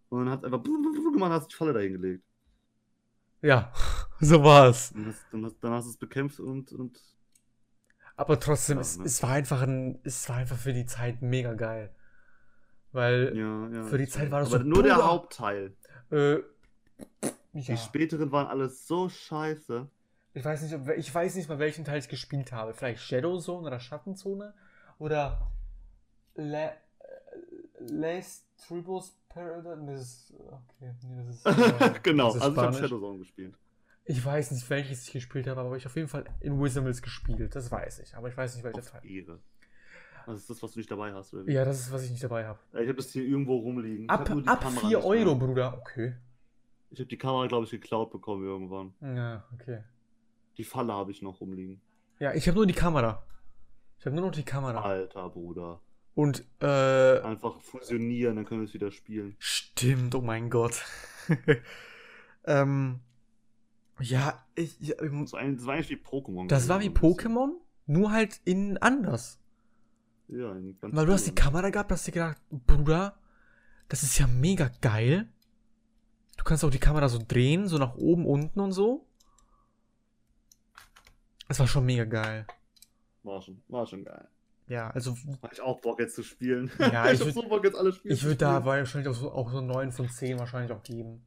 und 0.08 0.18
dann 0.20 0.30
hast 0.30 0.44
einfach 0.44 0.62
gemacht, 0.62 1.32
hast 1.32 1.48
die 1.52 1.56
Falle 1.56 1.74
dahin 1.74 1.92
gelegt. 1.92 2.24
Ja, 3.42 3.72
so 4.20 4.42
war's. 4.42 4.92
Und 4.92 5.06
hast, 5.08 5.26
dann, 5.30 5.44
hast, 5.44 5.58
dann 5.60 5.72
hast 5.72 5.84
du 5.84 5.90
es 5.90 5.96
bekämpft 5.98 6.40
und, 6.40 6.72
und 6.72 6.98
Aber 8.16 8.40
trotzdem, 8.40 8.76
Ja, 8.76 8.80
es, 8.80 8.96
ne? 8.96 9.04
es 9.04 9.22
war 9.22 9.30
einfach 9.30 9.60
ein, 9.62 9.98
es 10.04 10.26
war 10.30 10.36
einfach 10.36 10.56
für 10.56 10.72
die 10.72 10.86
Zeit 10.86 11.20
mega 11.20 11.52
geil. 11.54 11.94
Weil, 12.92 13.36
ja, 13.36 13.68
ja. 13.68 13.82
Für 13.84 13.98
die 13.98 14.06
Zeit 14.08 14.30
war 14.30 14.40
das 14.40 14.48
Aber 14.54 14.62
so, 14.62 14.68
nur 14.68 14.82
der 14.82 14.94
Bruder. 14.94 15.06
Hauptteil. 15.06 15.76
äh, 16.10 16.38
Die 17.52 17.60
ja. 17.60 17.76
späteren 17.76 18.30
waren 18.32 18.46
alles 18.46 18.86
so 18.86 19.08
scheiße. 19.08 19.88
Ich 20.34 20.44
weiß 20.44 20.62
nicht, 20.62 20.74
ob- 20.74 20.88
ich 20.96 21.14
weiß 21.14 21.34
nicht 21.36 21.48
mal, 21.48 21.58
welchen 21.58 21.84
Teil 21.84 21.98
ich 21.98 22.08
gespielt 22.08 22.52
habe. 22.52 22.74
Vielleicht 22.74 23.00
Shadow 23.02 23.38
Zone 23.38 23.66
oder 23.66 23.80
Schattenzone 23.80 24.52
oder 24.98 25.50
Le 26.34 26.68
äh, 26.68 26.72
Les 27.80 28.44
Tribus 28.66 29.16
Paradise. 29.28 29.76
Nee, 29.82 29.92
Das 29.92 30.02
ist, 30.02 30.34
okay, 30.38 30.94
nee, 31.02 31.24
das 31.26 31.36
ist. 31.36 31.46
äh, 31.80 32.00
genau, 32.02 32.26
das 32.26 32.36
ist 32.36 32.42
also 32.42 32.52
ich 32.52 32.58
habe 32.58 32.72
Spanisch. 32.74 32.78
Shadowzone 32.90 33.18
gespielt. 33.18 33.54
Ich 34.04 34.24
weiß 34.24 34.50
nicht, 34.52 34.68
welches 34.70 35.06
ich 35.06 35.12
gespielt 35.14 35.46
habe, 35.48 35.60
aber 35.62 35.76
ich 35.76 35.86
auf 35.86 35.96
jeden 35.96 36.08
Fall 36.08 36.24
in 36.40 36.60
Wisdomils 36.60 37.00
gespielt. 37.02 37.54
Das 37.56 37.70
weiß 37.72 38.00
ich. 38.00 38.14
Aber 38.14 38.28
ich 38.28 38.36
weiß 38.36 38.54
nicht, 38.54 38.64
welcher 38.64 38.78
Auf 38.80 38.90
Teil. 38.90 39.04
Ehre. 39.10 39.40
Das 40.26 40.36
ist 40.40 40.50
das, 40.50 40.62
was 40.62 40.72
du 40.72 40.78
nicht 40.80 40.90
dabei 40.90 41.12
hast, 41.12 41.32
oder? 41.34 41.50
Ja, 41.50 41.64
das 41.64 41.80
ist, 41.80 41.92
was 41.92 42.02
ich 42.04 42.10
nicht 42.10 42.22
dabei 42.22 42.44
habe. 42.46 42.58
Ja, 42.72 42.80
Ich 42.80 42.88
habe 42.88 42.96
das 42.96 43.10
hier 43.10 43.24
irgendwo 43.24 43.56
rumliegen. 43.56 44.08
Ab, 44.08 44.20
hab 44.20 44.30
nur 44.30 44.42
die 44.42 44.48
ab 44.48 44.60
Kamera 44.60 44.80
4 44.80 44.88
nicht 44.88 44.98
mehr. 44.98 45.06
Euro, 45.06 45.34
Bruder. 45.36 45.78
Okay. 45.80 46.14
Ich 46.90 46.98
habe 47.00 47.08
die 47.08 47.18
Kamera, 47.18 47.46
glaube 47.46 47.64
ich, 47.64 47.70
geklaut 47.70 48.10
bekommen 48.10 48.44
irgendwann. 48.44 48.94
Ja, 49.00 49.44
okay. 49.54 49.82
Die 50.56 50.64
Falle 50.64 50.92
habe 50.92 51.10
ich 51.10 51.20
noch 51.22 51.40
rumliegen. 51.40 51.80
Ja, 52.18 52.32
ich 52.34 52.46
habe 52.48 52.56
nur 52.56 52.66
die 52.66 52.72
Kamera. 52.72 53.22
Ich 53.98 54.06
habe 54.06 54.14
nur 54.16 54.26
noch 54.26 54.32
die 54.34 54.44
Kamera. 54.44 54.80
Alter, 54.82 55.28
Bruder. 55.30 55.80
Und, 56.14 56.44
äh. 56.60 57.20
Einfach 57.20 57.60
fusionieren, 57.60 58.36
dann 58.36 58.44
können 58.46 58.60
wir 58.62 58.66
es 58.68 58.72
wieder 58.74 58.90
spielen. 58.90 59.36
Stimmt, 59.38 60.14
oh 60.14 60.22
mein 60.22 60.48
Gott. 60.48 60.82
ähm. 62.44 63.00
Ja, 64.00 64.44
ich, 64.54 64.78
ja, 64.80 64.94
ich- 65.02 65.10
Das 65.10 65.32
war, 65.32 65.40
ein- 65.40 65.56
das 65.56 65.66
war 65.66 65.74
eigentlich 65.74 65.90
wie 65.90 65.94
Pokémon. 65.96 66.48
das 66.48 66.68
war 66.68 66.80
wie. 66.80 66.90
Pokémon, 66.90 67.52
nur 67.86 68.12
halt 68.12 68.40
in 68.44 68.76
anders. 68.78 69.40
Ja, 70.28 70.52
ein 70.52 70.76
ganz 70.80 70.94
Weil 70.94 71.06
du 71.06 71.12
hast 71.12 71.26
die. 71.26 71.34
Kamera 71.34 71.70
gehabt, 71.70 71.90
hast 71.92 72.06
dir 72.06 72.12
gedacht, 72.12 72.36
Bruder, 72.50 73.18
das 73.88 74.02
ist 74.02 74.18
ja 74.18 74.26
mega 74.26 74.70
geil. 74.80 75.28
Du 76.36 76.44
kannst 76.44 76.64
auch 76.64 76.70
die 76.70 76.78
Kamera 76.78 77.08
so 77.08 77.18
drehen, 77.26 77.66
so 77.68 77.78
nach 77.78 77.94
oben, 77.96 78.26
unten 78.26 78.60
und 78.60 78.72
so. 78.72 79.04
Das 81.48 81.58
war 81.60 81.66
schon 81.66 81.86
mega 81.86 82.04
geil. 82.04 82.46
War 83.22 83.40
schon, 83.42 83.62
war 83.68 83.86
schon 83.86 84.04
geil. 84.04 84.28
Ja, 84.68 84.90
also 84.90 85.16
Hab 85.42 85.52
ich 85.52 85.60
auch 85.60 85.80
Bock 85.80 86.00
jetzt 86.00 86.16
zu 86.16 86.24
spielen. 86.24 86.70
Ja, 86.78 87.10
ich 87.10 87.20
hab 87.20 87.28
würd- 87.28 87.32
so 87.34 87.48
Bock 87.48 87.64
jetzt 87.64 87.76
alle 87.76 87.92
Spiele 87.92 88.14
ich 88.14 88.22
würde 88.24 88.36
da 88.36 88.64
wahrscheinlich 88.64 89.08
auch 89.08 89.14
so, 89.14 89.30
auch 89.30 89.50
so 89.50 89.60
9 89.60 89.92
von 89.92 90.08
10 90.08 90.38
wahrscheinlich 90.40 90.72
auch 90.72 90.82
geben. 90.82 91.22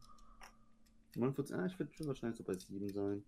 49, 1.15 1.56
ja, 1.56 1.65
ich 1.65 1.80
würde 1.80 1.91
wahrscheinlich 2.06 2.38
so 2.38 2.44
bei 2.44 2.53
7 2.56 2.90
sein. 2.90 3.23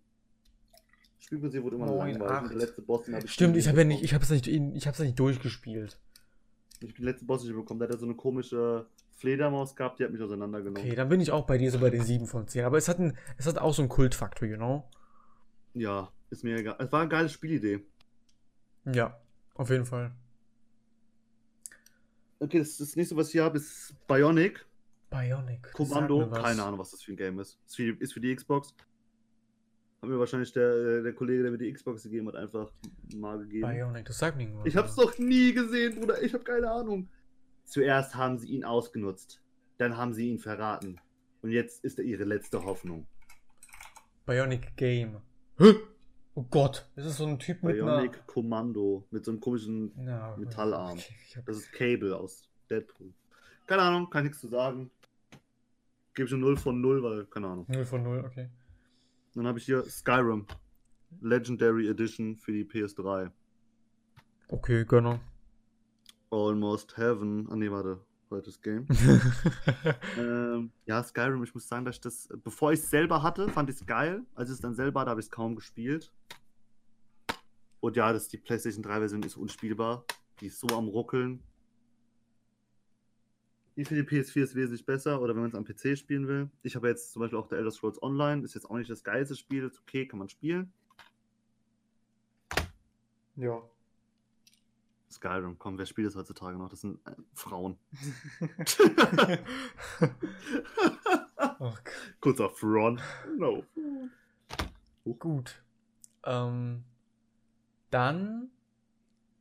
Spielprinzip 1.18 1.62
wurde 1.62 1.76
immer 1.76 1.86
Neun, 1.86 2.10
langweilig. 2.12 2.22
acht. 2.30 2.42
Und 2.44 2.48
Der 2.50 2.58
letzte 2.58 2.82
Boss, 2.82 3.04
den 3.04 3.14
hab 3.14 3.24
ich 3.24 3.32
Stimmt, 3.32 3.56
ich 3.56 3.68
habe 3.68 3.78
ja 3.78 3.84
nicht, 3.84 4.02
ich 4.02 4.12
habe 4.12 4.22
es 4.24 4.30
nicht, 4.30 4.46
ich 4.46 4.86
habe 4.86 4.94
es 4.94 4.98
nicht 5.00 5.18
durchgespielt. 5.18 5.98
Ich 6.80 6.94
bin 6.94 6.94
den 6.96 7.04
letzten 7.04 7.26
Boss 7.26 7.44
nicht 7.44 7.54
bekommen. 7.54 7.80
Der 7.80 7.88
hat 7.88 7.98
so 8.00 8.06
eine 8.06 8.14
komische 8.16 8.86
Fledermaus 9.12 9.76
gehabt, 9.76 9.98
die 9.98 10.04
hat 10.04 10.10
mich 10.10 10.20
auseinandergenommen. 10.20 10.82
Okay, 10.82 10.96
dann 10.96 11.08
bin 11.08 11.20
ich 11.20 11.30
auch 11.30 11.46
bei 11.46 11.58
dir 11.58 11.70
so 11.70 11.78
bei 11.78 11.90
den 11.90 12.02
7 12.02 12.26
von 12.26 12.48
10. 12.48 12.64
Aber 12.64 12.78
es 12.78 12.88
hat, 12.88 12.98
ein, 12.98 13.16
es 13.36 13.46
hat 13.46 13.58
auch 13.58 13.74
so 13.74 13.82
einen 13.82 13.88
Kultfaktor, 13.88 14.48
you 14.48 14.56
know? 14.56 14.88
Ja, 15.74 16.10
ist 16.30 16.44
mir 16.44 16.56
egal. 16.56 16.76
Es 16.78 16.90
war 16.90 17.00
eine 17.00 17.08
geile 17.08 17.28
Spielidee. 17.28 17.80
Ja, 18.84 19.20
auf 19.54 19.70
jeden 19.70 19.86
Fall. 19.86 20.12
Okay, 22.40 22.58
das, 22.58 22.76
das 22.76 22.96
nächste, 22.96 23.16
was 23.16 23.28
ich 23.28 23.32
hier 23.32 23.44
habe, 23.44 23.58
ist 23.58 23.94
Bionic. 24.08 24.66
Bionic. 25.10 25.72
Kommando. 25.72 26.28
Keine 26.30 26.64
Ahnung, 26.64 26.80
was 26.80 26.90
das 26.90 27.02
für 27.02 27.12
ein 27.12 27.16
Game 27.16 27.38
ist. 27.38 27.58
Ist 27.66 27.76
für 27.76 27.92
die, 27.92 28.02
ist 28.02 28.12
für 28.12 28.20
die 28.20 28.34
Xbox. 28.34 28.74
Hat 30.02 30.08
mir 30.08 30.18
wahrscheinlich 30.18 30.52
der, 30.52 30.68
äh, 30.68 31.02
der 31.02 31.12
Kollege, 31.12 31.42
der 31.42 31.52
mir 31.52 31.58
die 31.58 31.72
Xbox 31.72 32.02
gegeben 32.02 32.26
hat, 32.26 32.34
einfach 32.34 32.72
mal 33.14 33.38
gegeben. 33.38 33.68
Bionic, 33.70 34.06
das 34.06 34.18
sagt 34.18 34.36
mir 34.36 34.44
irgendwas. 34.44 34.66
Ich 34.66 34.76
hab's 34.76 34.96
noch 34.96 35.16
nie 35.18 35.52
gesehen, 35.52 36.00
Bruder. 36.00 36.20
Ich 36.20 36.34
hab 36.34 36.44
keine 36.44 36.68
Ahnung. 36.68 37.08
Zuerst 37.72 38.14
haben 38.16 38.36
sie 38.36 38.48
ihn 38.48 38.64
ausgenutzt. 38.64 39.40
Dann 39.78 39.96
haben 39.96 40.12
sie 40.12 40.28
ihn 40.28 40.38
verraten. 40.38 41.00
Und 41.40 41.52
jetzt 41.52 41.82
ist 41.82 41.98
er 41.98 42.04
ihre 42.04 42.24
letzte 42.24 42.62
Hoffnung. 42.66 43.06
Bionic 44.26 44.76
Game. 44.76 45.22
Hä? 45.56 45.76
Oh 46.34 46.42
Gott, 46.50 46.86
das 46.96 47.06
ist 47.06 47.16
so 47.16 47.24
ein 47.24 47.38
Typ 47.38 47.62
mit 47.62 47.76
Bionic 47.76 48.26
Kommando. 48.26 49.06
Mit 49.10 49.24
so 49.24 49.30
einem 49.30 49.40
komischen. 49.40 49.90
Ja, 50.04 50.36
Metallarm. 50.36 50.98
Okay. 51.30 51.42
Das 51.46 51.56
ist 51.56 51.72
Cable 51.72 52.14
aus 52.14 52.46
Deadpool. 52.68 53.14
Keine 53.66 53.80
Ahnung, 53.80 54.10
kann 54.10 54.24
nichts 54.24 54.40
zu 54.40 54.48
sagen. 54.48 54.90
Gebe 56.12 56.26
ich 56.26 56.34
eine 56.34 56.42
0 56.42 56.58
von 56.58 56.78
0, 56.78 57.02
weil, 57.02 57.24
keine 57.24 57.46
Ahnung. 57.46 57.64
0 57.68 57.86
von 57.86 58.02
0, 58.02 58.22
okay. 58.26 58.50
Dann 59.34 59.46
habe 59.46 59.58
ich 59.58 59.64
hier 59.64 59.82
Skyrim. 59.84 60.46
Legendary 61.22 61.88
Edition 61.88 62.36
für 62.36 62.52
die 62.52 62.66
PS3. 62.66 63.30
Okay, 64.48 64.84
Gönner. 64.84 65.20
Almost 66.32 66.96
Heaven. 66.96 67.46
Ah, 67.50 67.56
nee, 67.56 67.70
warte. 67.70 68.00
Zweites 68.28 68.62
Game. 68.62 68.86
ähm, 70.18 70.72
ja, 70.86 71.02
Skyrim, 71.04 71.44
ich 71.44 71.52
muss 71.52 71.68
sagen, 71.68 71.84
dass 71.84 71.96
ich 71.96 72.00
das, 72.00 72.28
bevor 72.42 72.72
ich 72.72 72.80
es 72.80 72.88
selber 72.88 73.22
hatte, 73.22 73.50
fand 73.50 73.68
ich 73.68 73.76
es 73.76 73.84
geil. 73.84 74.22
Als 74.34 74.48
ich 74.48 74.54
es 74.54 74.60
dann 74.62 74.74
selber 74.74 75.00
hatte, 75.00 75.10
habe 75.10 75.20
ich 75.20 75.26
es 75.26 75.30
kaum 75.30 75.54
gespielt. 75.54 76.10
Und 77.80 77.96
ja, 77.96 78.10
das, 78.14 78.28
die 78.28 78.38
PlayStation 78.38 78.82
3-Version 78.82 79.22
ist 79.24 79.36
unspielbar. 79.36 80.06
Die 80.40 80.46
ist 80.46 80.58
so 80.58 80.68
am 80.68 80.88
Ruckeln. 80.88 81.42
Die 83.76 83.84
für 83.84 83.94
die 83.94 84.02
PS4 84.02 84.42
ist 84.42 84.54
wesentlich 84.54 84.86
besser, 84.86 85.20
oder 85.20 85.34
wenn 85.34 85.42
man 85.42 85.50
es 85.50 85.54
am 85.54 85.64
PC 85.64 85.98
spielen 85.98 86.28
will. 86.28 86.50
Ich 86.62 86.76
habe 86.76 86.88
jetzt 86.88 87.12
zum 87.12 87.20
Beispiel 87.20 87.38
auch 87.38 87.48
der 87.48 87.58
Elder 87.58 87.70
Scrolls 87.70 88.02
Online, 88.02 88.42
ist 88.42 88.54
jetzt 88.54 88.70
auch 88.70 88.76
nicht 88.76 88.90
das 88.90 89.04
geilste 89.04 89.36
Spiel, 89.36 89.64
ist 89.64 89.80
okay, 89.80 90.06
kann 90.06 90.18
man 90.18 90.28
spielen. 90.28 90.72
ja. 93.36 93.62
Skyrim, 95.12 95.58
komm, 95.58 95.78
wer 95.78 95.86
spielt 95.86 96.08
das 96.08 96.16
heutzutage 96.16 96.56
noch? 96.56 96.68
Das 96.68 96.80
sind 96.80 96.98
äh, 97.06 97.12
Frauen. 97.34 97.78
Gott. 101.62 101.80
Kurzer 102.20 102.50
Front. 102.50 103.00
No. 103.38 103.64
Gut. 105.18 105.62
Ähm, 106.24 106.84
dann 107.90 108.50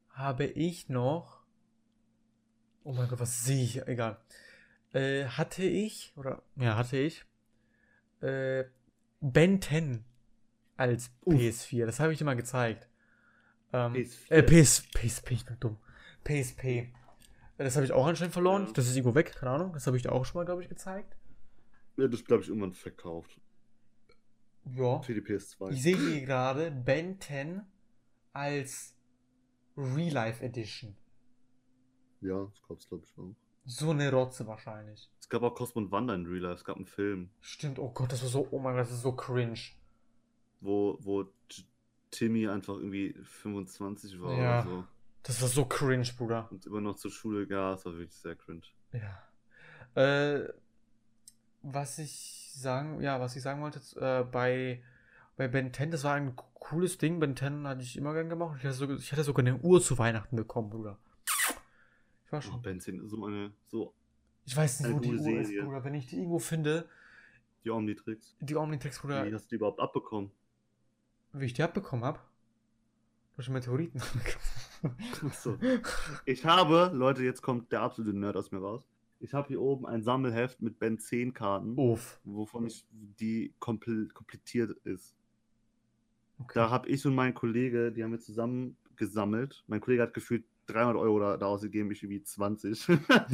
habe 0.10 0.46
ich 0.46 0.90
noch. 0.90 1.42
Oh 2.84 2.94
mein 2.94 3.08
Gott, 3.08 3.20
was 3.20 3.44
sehe 3.44 3.64
ich? 3.64 3.88
Egal. 3.88 4.20
Äh, 4.94 5.26
hatte 5.26 5.64
ich, 5.64 6.14
oder 6.16 6.44
ja, 6.56 6.76
hatte 6.76 6.98
ich 6.98 7.26
äh, 8.22 8.66
Ben 9.22 9.62
10 9.62 10.04
als 10.78 11.12
Uff. 11.22 11.36
PS4. 11.36 11.86
Das 11.86 12.00
habe 12.00 12.12
ich 12.12 12.20
dir 12.20 12.26
mal 12.26 12.36
gezeigt. 12.36 12.88
Ähm, 13.74 13.94
PS4. 13.94 14.30
Äh, 14.30 14.44
PS, 14.44 14.84
PSP, 14.94 15.32
ich 15.32 15.46
bin 15.46 15.58
dumm. 15.60 15.78
PSP. 16.24 16.92
Das 17.58 17.76
habe 17.76 17.86
ich 17.86 17.92
auch 17.92 18.06
anscheinend 18.06 18.34
verloren. 18.34 18.66
Ja. 18.68 18.72
Das 18.74 18.88
ist 18.88 18.96
irgendwo 18.96 19.16
weg, 19.16 19.36
keine 19.36 19.52
Ahnung. 19.52 19.74
Das 19.74 19.88
habe 19.88 19.98
ich 19.98 20.04
dir 20.04 20.12
auch 20.12 20.26
schon 20.26 20.40
mal, 20.40 20.46
glaube 20.46 20.64
ich, 20.64 20.70
gezeigt. 20.70 21.16
Ja, 21.98 22.08
das 22.08 22.24
glaube 22.26 22.44
ich 22.44 22.50
irgendwann 22.50 22.74
verkauft. 22.74 23.40
Ja. 24.66 25.02
Für 25.02 25.14
die 25.14 25.22
PS2. 25.22 25.72
Ich 25.72 25.82
sehe 25.84 25.98
hier 25.98 26.22
gerade 26.22 26.72
Ben 26.72 27.20
10 27.20 27.62
als 28.34 28.96
Real 29.78 30.14
Life 30.14 30.44
Edition. 30.44 30.96
Ja, 32.22 32.46
das 32.46 32.62
gab 32.68 32.78
es 32.78 32.88
glaube 32.88 33.04
ich 33.06 33.18
auch. 33.18 33.36
So 33.66 33.92
eine 33.92 34.12
Rotze 34.12 34.48
wahrscheinlich. 34.48 35.12
Es 35.20 35.30
gab 35.30 35.44
auch 35.44 35.54
Cosmo 35.54 35.82
und 35.82 35.92
Wanda 35.92 36.14
in 36.16 36.26
Real 36.26 36.42
Life. 36.42 36.56
Es 36.56 36.64
gab 36.64 36.76
einen 36.76 36.86
Film, 36.86 37.30
Stimmt, 37.42 37.80
oh 37.80 37.90
Gott, 37.90 38.12
das 38.12 38.22
war 38.22 38.30
so, 38.30 38.48
oh 38.52 38.60
mein 38.60 38.74
Gott, 38.74 38.84
das 38.84 38.92
ist 38.92 39.02
so 39.02 39.16
cringe. 39.16 39.60
wo, 40.60 40.98
wo 41.02 41.26
Timmy 42.12 42.48
einfach 42.48 42.76
irgendwie 42.76 43.14
25 43.24 44.22
war 44.22 44.38
Ja. 44.38 44.62
oder 44.62 44.70
so. 44.70 44.84
Das 45.24 45.42
war 45.42 45.48
so 45.50 45.66
cringe, 45.66 46.08
Bruder. 46.18 46.48
Und 46.52 46.66
immer 46.66 46.82
noch 46.82 46.96
zur 46.96 47.12
Schule, 47.12 47.48
ja, 47.50 47.74
es 47.74 47.86
war 47.86 47.94
wirklich 47.94 48.16
sehr 48.16 48.36
cringe. 48.36 48.62
Ja. 48.92 50.02
Äh, 50.02 50.52
was 51.62 52.00
ich 52.00 52.52
sagen, 52.56 53.02
ja, 53.02 53.20
was 53.20 53.36
ich 53.36 53.42
sagen 53.44 53.62
wollte, 53.62 53.80
äh, 54.00 54.24
bei, 54.24 54.82
bei 55.38 55.48
Ben 55.48 55.72
10, 55.74 55.92
das 55.92 56.04
war 56.04 56.16
ein 56.16 56.36
cooles 56.36 56.98
Ding. 56.98 57.20
Ben 57.20 57.36
10 57.36 57.68
hatte 57.68 57.82
ich 57.84 57.98
immer 57.98 58.14
gern 58.14 58.30
gemacht. 58.30 58.56
Ich 58.60 58.64
hatte, 58.66 58.74
sogar, 58.74 58.98
ich 58.98 59.12
hatte 59.12 59.24
sogar 59.24 59.46
eine 59.46 59.58
Uhr 59.60 59.80
zu 59.82 59.98
Weihnachten 59.98 60.36
bekommen, 60.36 60.70
Bruder. 60.70 60.98
Ich 62.26 62.32
war 62.32 62.40
Oh, 62.40 62.42
schon. 62.42 62.62
Benzin, 62.62 63.08
so 63.08 63.26
eine, 63.26 63.52
so 63.68 63.94
Ich 64.46 64.56
weiß 64.56 64.80
nicht, 64.80 64.94
wo 64.94 65.00
die 65.00 65.10
gute 65.12 65.22
Uhr 65.22 65.40
ist, 65.42 65.48
Serie. 65.50 65.64
Bruder. 65.66 65.84
Wenn 65.84 65.94
ich 65.94 66.08
die 66.08 66.16
irgendwo 66.18 66.40
finde, 66.40 66.88
die 67.64 67.70
Omnitrix. 67.70 68.36
die 68.40 68.56
Omnitrix, 68.56 69.00
Bruder, 69.00 69.26
Wie 69.28 69.34
hast 69.34 69.46
du 69.46 69.50
die 69.50 69.56
überhaupt 69.56 69.80
abbekommen? 69.80 70.32
Wie 71.34 71.46
ich 71.46 71.54
die 71.54 71.64
abbekommen 71.64 72.06
habe. 72.06 72.20
Durch 73.36 73.50
Meteoriten. 73.50 74.02
Achso. 75.26 75.58
Ich 76.26 76.46
habe, 76.46 76.92
Leute, 76.94 77.24
jetzt 77.24 77.42
kommt 77.42 77.72
der 77.72 77.82
absolute 77.82 78.18
Nerd 78.18 78.36
aus 78.36 78.52
mir 78.52 78.60
raus. 78.60 78.84
Ich 79.20 79.34
habe 79.34 79.48
hier 79.48 79.62
oben 79.62 79.86
ein 79.86 80.02
Sammelheft 80.04 80.62
mit 80.62 80.80
Ben 80.80 80.98
10 80.98 81.34
Karten, 81.34 81.78
Uff. 81.78 82.20
wovon 82.24 82.66
ich 82.66 82.86
die 82.92 83.54
komple 83.60 84.08
komplettiert 84.08 84.72
ist. 84.84 85.16
Okay. 86.40 86.54
Da 86.56 86.70
habe 86.72 86.90
ich 86.90 87.06
und 87.06 87.14
mein 87.14 87.34
Kollege, 87.36 87.92
die 87.92 88.04
haben 88.04 88.12
wir 88.12 88.20
zusammen 88.20 88.76
gesammelt. 88.96 89.64
Mein 89.68 89.80
Kollege 89.80 90.02
hat 90.02 90.14
gefühlt 90.16 90.44
300 90.68 90.98
Euro 90.98 91.20
da, 91.20 91.38
da 91.38 91.46
ausgegeben, 91.46 91.92
ich 91.92 92.02
irgendwie 92.02 92.24
20. 92.24 92.88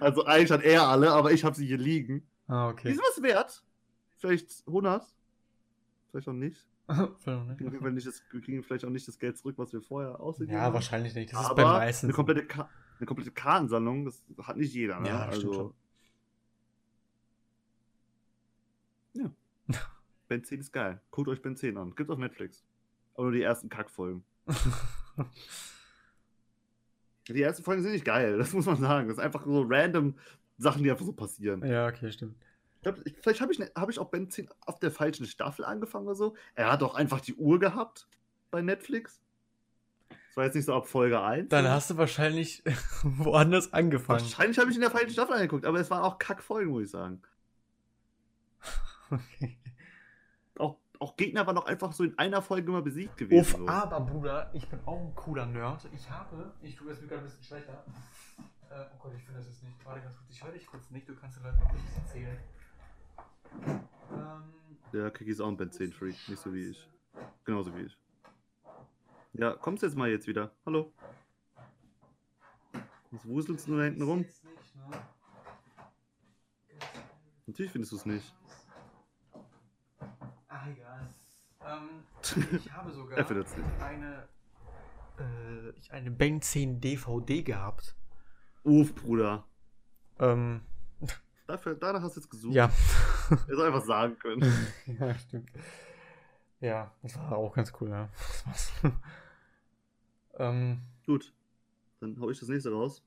also 0.00 0.24
eigentlich 0.24 0.50
hat 0.50 0.62
er 0.64 0.88
alle, 0.88 1.12
aber 1.12 1.30
ich 1.32 1.44
habe 1.44 1.54
sie 1.54 1.66
hier 1.66 1.78
liegen. 1.78 2.26
ah, 2.48 2.68
Die 2.68 2.72
okay. 2.72 2.92
sind 2.92 3.02
was 3.02 3.22
wert. 3.22 3.62
Vielleicht 4.16 4.64
100. 4.66 5.06
Vielleicht 6.10 6.28
auch 6.28 6.32
nicht. 6.32 6.66
Vielleicht 7.18 7.60
Wir 7.60 7.70
kriegen, 7.70 7.94
nicht 7.94 8.06
das, 8.06 8.22
wir 8.30 8.40
kriegen 8.40 8.62
vielleicht 8.62 8.84
auch 8.86 8.90
nicht 8.90 9.06
das 9.06 9.18
Geld 9.18 9.36
zurück, 9.36 9.58
was 9.58 9.74
wir 9.74 9.82
vorher 9.82 10.20
ausgegeben 10.20 10.56
ja, 10.56 10.62
haben. 10.64 10.74
wahrscheinlich 10.74 11.14
nicht. 11.14 11.32
Das 11.34 11.40
ist 11.40 11.46
aber 11.50 11.62
bei 11.62 11.64
meisten. 11.64 12.06
eine 12.06 12.14
komplette, 12.14 12.46
Ka 12.46 12.70
eine 12.98 13.06
komplette 13.06 13.30
Kartensammlung, 13.30 14.06
das 14.06 14.24
hat 14.42 14.56
nicht 14.56 14.72
jeder. 14.72 14.98
Ne? 14.98 15.08
Ja, 15.08 15.26
also, 15.26 15.74
ja. 19.12 19.30
Benzin 20.28 20.60
ist 20.60 20.72
geil. 20.72 21.00
Guckt 21.10 21.28
euch 21.28 21.42
Benzin 21.42 21.76
an. 21.76 21.94
Gibt's 21.94 22.10
auf 22.10 22.18
Netflix. 22.18 22.64
Aber 23.14 23.24
nur 23.24 23.32
die 23.32 23.42
ersten 23.42 23.68
Kackfolgen. 23.68 24.24
Die 27.28 27.42
ersten 27.42 27.62
Folgen 27.62 27.82
sind 27.82 27.92
nicht 27.92 28.06
geil, 28.06 28.38
das 28.38 28.54
muss 28.54 28.64
man 28.64 28.78
sagen. 28.78 29.08
Das 29.08 29.18
ist 29.18 29.22
einfach 29.22 29.44
so 29.44 29.62
random 29.68 30.14
Sachen, 30.56 30.82
die 30.82 30.90
einfach 30.90 31.04
so 31.04 31.12
passieren. 31.12 31.62
ja, 31.62 31.86
okay, 31.86 32.10
stimmt. 32.10 32.36
Ich 32.78 32.82
glaub, 32.82 33.06
ich, 33.06 33.16
vielleicht 33.20 33.40
habe 33.40 33.52
ich, 33.52 33.58
ne, 33.58 33.70
hab 33.74 33.90
ich 33.90 33.98
auch 33.98 34.08
Benzin 34.08 34.48
auf 34.64 34.78
der 34.78 34.92
falschen 34.92 35.26
Staffel 35.26 35.64
angefangen 35.64 36.06
oder 36.06 36.14
so. 36.14 36.36
Er 36.54 36.70
hat 36.70 36.82
auch 36.84 36.94
einfach 36.94 37.20
die 37.20 37.34
Uhr 37.34 37.58
gehabt 37.58 38.06
bei 38.52 38.62
Netflix. 38.62 39.20
Das 40.08 40.36
war 40.36 40.44
jetzt 40.44 40.54
nicht 40.54 40.66
so 40.66 40.74
ab 40.74 40.86
Folge 40.86 41.20
1. 41.20 41.48
Dann 41.48 41.68
hast 41.68 41.90
du 41.90 41.96
wahrscheinlich 41.96 42.62
woanders 43.02 43.72
angefangen. 43.72 44.20
Wahrscheinlich 44.20 44.58
habe 44.60 44.70
ich 44.70 44.76
in 44.76 44.82
der 44.82 44.92
falschen 44.92 45.10
Staffel 45.10 45.34
angeguckt, 45.34 45.66
aber 45.66 45.80
es 45.80 45.90
waren 45.90 46.02
auch 46.02 46.18
Kackfolgen, 46.18 46.70
muss 46.70 46.84
ich 46.84 46.90
sagen. 46.90 47.22
Okay. 49.10 49.56
Auch, 50.58 50.76
auch 50.98 51.16
Gegner 51.16 51.46
waren 51.46 51.56
auch 51.56 51.64
einfach 51.64 51.94
so 51.94 52.04
in 52.04 52.18
einer 52.18 52.42
Folge 52.42 52.70
immer 52.70 52.82
besiegt 52.82 53.16
gewesen. 53.16 53.40
Uff, 53.40 53.52
so. 53.52 53.66
aber 53.66 54.00
Bruder, 54.00 54.50
ich 54.52 54.68
bin 54.68 54.78
auch 54.84 55.00
ein 55.00 55.14
cooler 55.14 55.46
Nerd. 55.46 55.88
Ich 55.94 56.10
habe, 56.10 56.52
ich 56.60 56.76
tue 56.76 56.92
es 56.92 57.00
mir 57.00 57.06
gerade 57.06 57.22
ein 57.22 57.24
bisschen 57.24 57.42
schlechter. 57.42 57.84
Äh, 58.70 58.84
oh 58.92 58.98
Gott, 58.98 59.12
ich 59.16 59.22
finde 59.22 59.38
das 59.40 59.48
jetzt 59.48 59.62
nicht. 59.62 59.82
Warte 59.82 60.02
ganz 60.02 60.14
kurz, 60.14 60.28
ich 60.28 60.44
höre 60.44 60.52
dich 60.52 60.66
kurz 60.66 60.90
nicht. 60.90 61.08
Du 61.08 61.16
kannst 61.16 61.38
dir 61.38 61.40
gleich 61.40 61.58
noch 61.58 61.72
nichts 61.72 61.96
erzählen. 61.96 62.38
Der 64.92 65.10
Kiki 65.10 65.30
ist 65.30 65.40
auch 65.40 65.48
ein 65.48 65.56
Benzin-Freak, 65.56 66.16
nicht 66.28 66.40
so 66.40 66.52
wie 66.52 66.70
ich. 66.70 66.88
Genauso 67.44 67.74
wie 67.76 67.82
ich. 67.82 67.98
Ja, 69.34 69.52
kommst 69.52 69.82
du 69.82 69.86
jetzt 69.86 69.96
mal 69.96 70.08
jetzt 70.08 70.26
wieder? 70.26 70.50
Hallo? 70.64 70.92
Was 73.10 73.26
wuselst 73.26 73.68
du 73.68 73.76
da 73.76 73.84
hinten 73.84 74.02
rum? 74.02 74.24
Natürlich 77.46 77.72
findest 77.72 77.92
du 77.92 77.96
es 77.96 78.06
nicht. 78.06 78.34
Ah, 80.48 80.68
egal. 80.70 81.08
Ähm, 81.64 81.88
ich 82.52 82.72
habe 82.72 82.90
sogar 82.92 83.18
nicht. 83.18 83.54
eine, 83.80 84.28
äh, 85.18 85.70
ich 85.76 85.92
eine 85.92 86.10
Ben 86.10 86.42
10 86.42 86.80
DVD 86.80 87.42
gehabt. 87.42 87.96
Uff, 88.64 88.94
Bruder. 88.94 89.46
Ähm, 90.18 90.62
Dafür, 91.48 91.74
danach 91.74 92.02
hast 92.02 92.14
du 92.14 92.20
jetzt 92.20 92.30
gesucht. 92.30 92.54
ja. 92.54 92.70
Hättest 93.30 93.60
einfach 93.60 93.84
sagen 93.84 94.18
können. 94.18 94.42
ja, 95.00 95.18
stimmt. 95.18 95.50
Ja, 96.60 96.94
das 97.02 97.16
war 97.16 97.38
auch 97.38 97.54
ganz 97.54 97.72
cool, 97.80 97.88
ja. 97.88 98.10
Das 98.18 98.46
war's. 98.46 98.72
ähm, 100.38 100.82
Gut. 101.06 101.32
Dann 102.00 102.20
hau 102.20 102.28
ich 102.28 102.38
das 102.38 102.50
nächste 102.50 102.70
raus. 102.70 103.02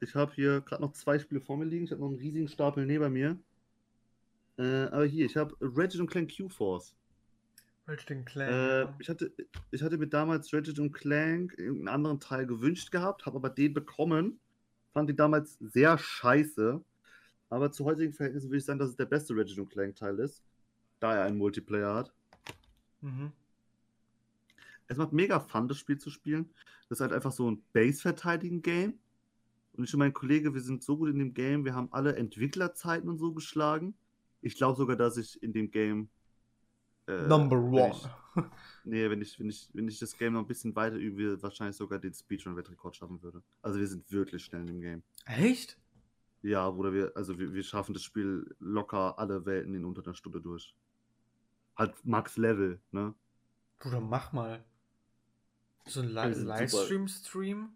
Ich 0.00 0.14
habe 0.14 0.32
hier 0.32 0.62
gerade 0.62 0.80
noch 0.80 0.92
zwei 0.92 1.18
Spiele 1.18 1.42
vor 1.42 1.58
mir 1.58 1.66
liegen. 1.66 1.84
Ich 1.84 1.90
habe 1.90 2.00
noch 2.00 2.08
einen 2.08 2.16
riesigen 2.16 2.48
Stapel 2.48 2.86
neben 2.86 3.12
mir. 3.12 3.38
Äh, 4.58 4.86
aber 4.86 5.04
hier, 5.04 5.26
ich 5.26 5.36
habe 5.36 5.54
Ratchet 5.60 6.00
und 6.00 6.10
Clank 6.10 6.34
Q-Force. 6.34 6.96
Ratchet 7.86 8.24
Clank. 8.24 8.50
Äh, 8.50 8.86
ich, 8.98 9.10
hatte, 9.10 9.30
ich 9.70 9.82
hatte 9.82 9.98
mir 9.98 10.08
damals 10.08 10.54
Ratchet 10.54 10.78
und 10.78 10.92
Clank 10.92 11.52
irgendeinen 11.58 11.94
anderen 11.94 12.18
Teil 12.18 12.46
gewünscht 12.46 12.90
gehabt, 12.90 13.26
habe 13.26 13.36
aber 13.36 13.50
den 13.50 13.74
bekommen. 13.74 14.40
Fand 14.94 15.10
ihn 15.10 15.16
damals 15.16 15.58
sehr 15.60 15.98
scheiße. 15.98 16.82
Aber 17.48 17.70
zu 17.70 17.84
heutigen 17.84 18.12
Verhältnissen 18.12 18.48
würde 18.48 18.58
ich 18.58 18.64
sagen, 18.64 18.78
dass 18.78 18.90
es 18.90 18.96
der 18.96 19.06
beste 19.06 19.36
Ratchet 19.36 19.58
und 19.58 19.70
Clank 19.70 19.96
Teil 19.96 20.18
ist. 20.18 20.42
Da 21.00 21.14
er 21.14 21.24
einen 21.24 21.38
Multiplayer 21.38 21.94
hat. 21.94 22.12
mhm. 23.00 23.32
Es 24.88 24.96
macht 24.96 25.12
mega 25.12 25.40
Fun, 25.40 25.66
das 25.66 25.78
Spiel 25.78 25.98
zu 25.98 26.10
spielen. 26.10 26.48
Das 26.88 26.98
ist 26.98 27.00
halt 27.00 27.12
einfach 27.12 27.32
so 27.32 27.50
ein 27.50 27.62
Base-Verteidigen-Game. 27.72 28.94
Und 29.72 29.84
ich 29.84 29.92
und 29.92 29.98
mein 29.98 30.12
Kollege, 30.12 30.54
wir 30.54 30.60
sind 30.60 30.82
so 30.82 30.96
gut 30.96 31.10
in 31.10 31.18
dem 31.18 31.34
Game, 31.34 31.64
wir 31.64 31.74
haben 31.74 31.92
alle 31.92 32.16
Entwicklerzeiten 32.16 33.08
und 33.08 33.18
so 33.18 33.32
geschlagen. 33.32 33.94
Ich 34.40 34.56
glaube 34.56 34.76
sogar, 34.76 34.96
dass 34.96 35.16
ich 35.16 35.42
in 35.42 35.52
dem 35.52 35.70
Game. 35.70 36.08
äh, 37.08 37.26
Number 37.26 37.58
one. 37.58 37.94
Ich, 37.94 38.42
nee, 38.84 39.10
wenn 39.10 39.20
ich, 39.20 39.38
wenn, 39.38 39.50
ich, 39.50 39.68
wenn 39.72 39.88
ich 39.88 39.98
das 39.98 40.16
Game 40.16 40.34
noch 40.34 40.40
ein 40.40 40.46
bisschen 40.46 40.74
weiter 40.76 40.96
übe, 40.96 41.42
wahrscheinlich 41.42 41.76
sogar 41.76 41.98
den 41.98 42.14
Speedrun-Weltrekord 42.14 42.96
schaffen 42.96 43.20
würde. 43.22 43.42
Also 43.60 43.78
wir 43.78 43.86
sind 43.86 44.10
wirklich 44.10 44.44
schnell 44.44 44.62
in 44.62 44.66
dem 44.68 44.80
Game. 44.80 45.02
Echt? 45.26 45.78
Ja, 46.42 46.70
Bruder, 46.70 46.92
wir, 46.94 47.12
also 47.16 47.38
wir, 47.38 47.52
wir 47.52 47.62
schaffen 47.62 47.92
das 47.94 48.02
Spiel 48.04 48.54
locker 48.60 49.18
alle 49.18 49.44
Welten 49.46 49.74
in 49.74 49.84
unter 49.84 50.02
einer 50.04 50.14
Stunde 50.14 50.40
durch. 50.40 50.74
Halt 51.76 51.94
Max 52.04 52.36
Level, 52.36 52.80
ne? 52.90 53.14
Bruder, 53.78 54.00
mach 54.00 54.32
mal. 54.32 54.64
So 55.86 56.00
ein 56.00 56.08
Li. 56.08 56.34
Livestream-Stream? 56.44 57.70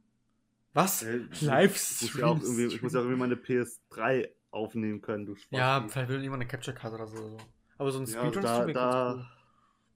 Was? 0.74 1.02
Äh, 1.02 1.26
Ich 1.32 1.42
Livestream? 1.42 2.20
ja 2.20 2.28
irgendwie, 2.42 2.66
ich 2.66 2.82
muss 2.82 2.92
ja 2.92 3.00
auch 3.00 3.04
irgendwie 3.04 3.18
meine 3.20 3.36
PS3 3.36 4.34
aufnehmen 4.50 5.00
können, 5.00 5.26
du 5.26 5.34
Spaß. 5.36 5.50
Ja, 5.58 5.86
vielleicht 5.88 6.08
will 6.08 6.22
jemand 6.22 6.42
eine 6.42 6.48
Capture-Card 6.48 6.94
oder 6.94 7.06
so. 7.06 7.36
Aber 7.78 7.90
so 7.92 7.98
ein 8.00 8.06
Ja, 8.06 8.32
Speedrun-Stream 8.32 8.42
da, 8.42 8.64
ganz 8.66 8.74
da, 8.74 9.12
cool. 9.14 9.26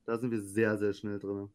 da 0.07 0.19
sind 0.19 0.31
wir 0.31 0.43
sehr, 0.43 0.79
sehr 0.79 0.95
schnell 0.95 1.19
drin. 1.19 1.51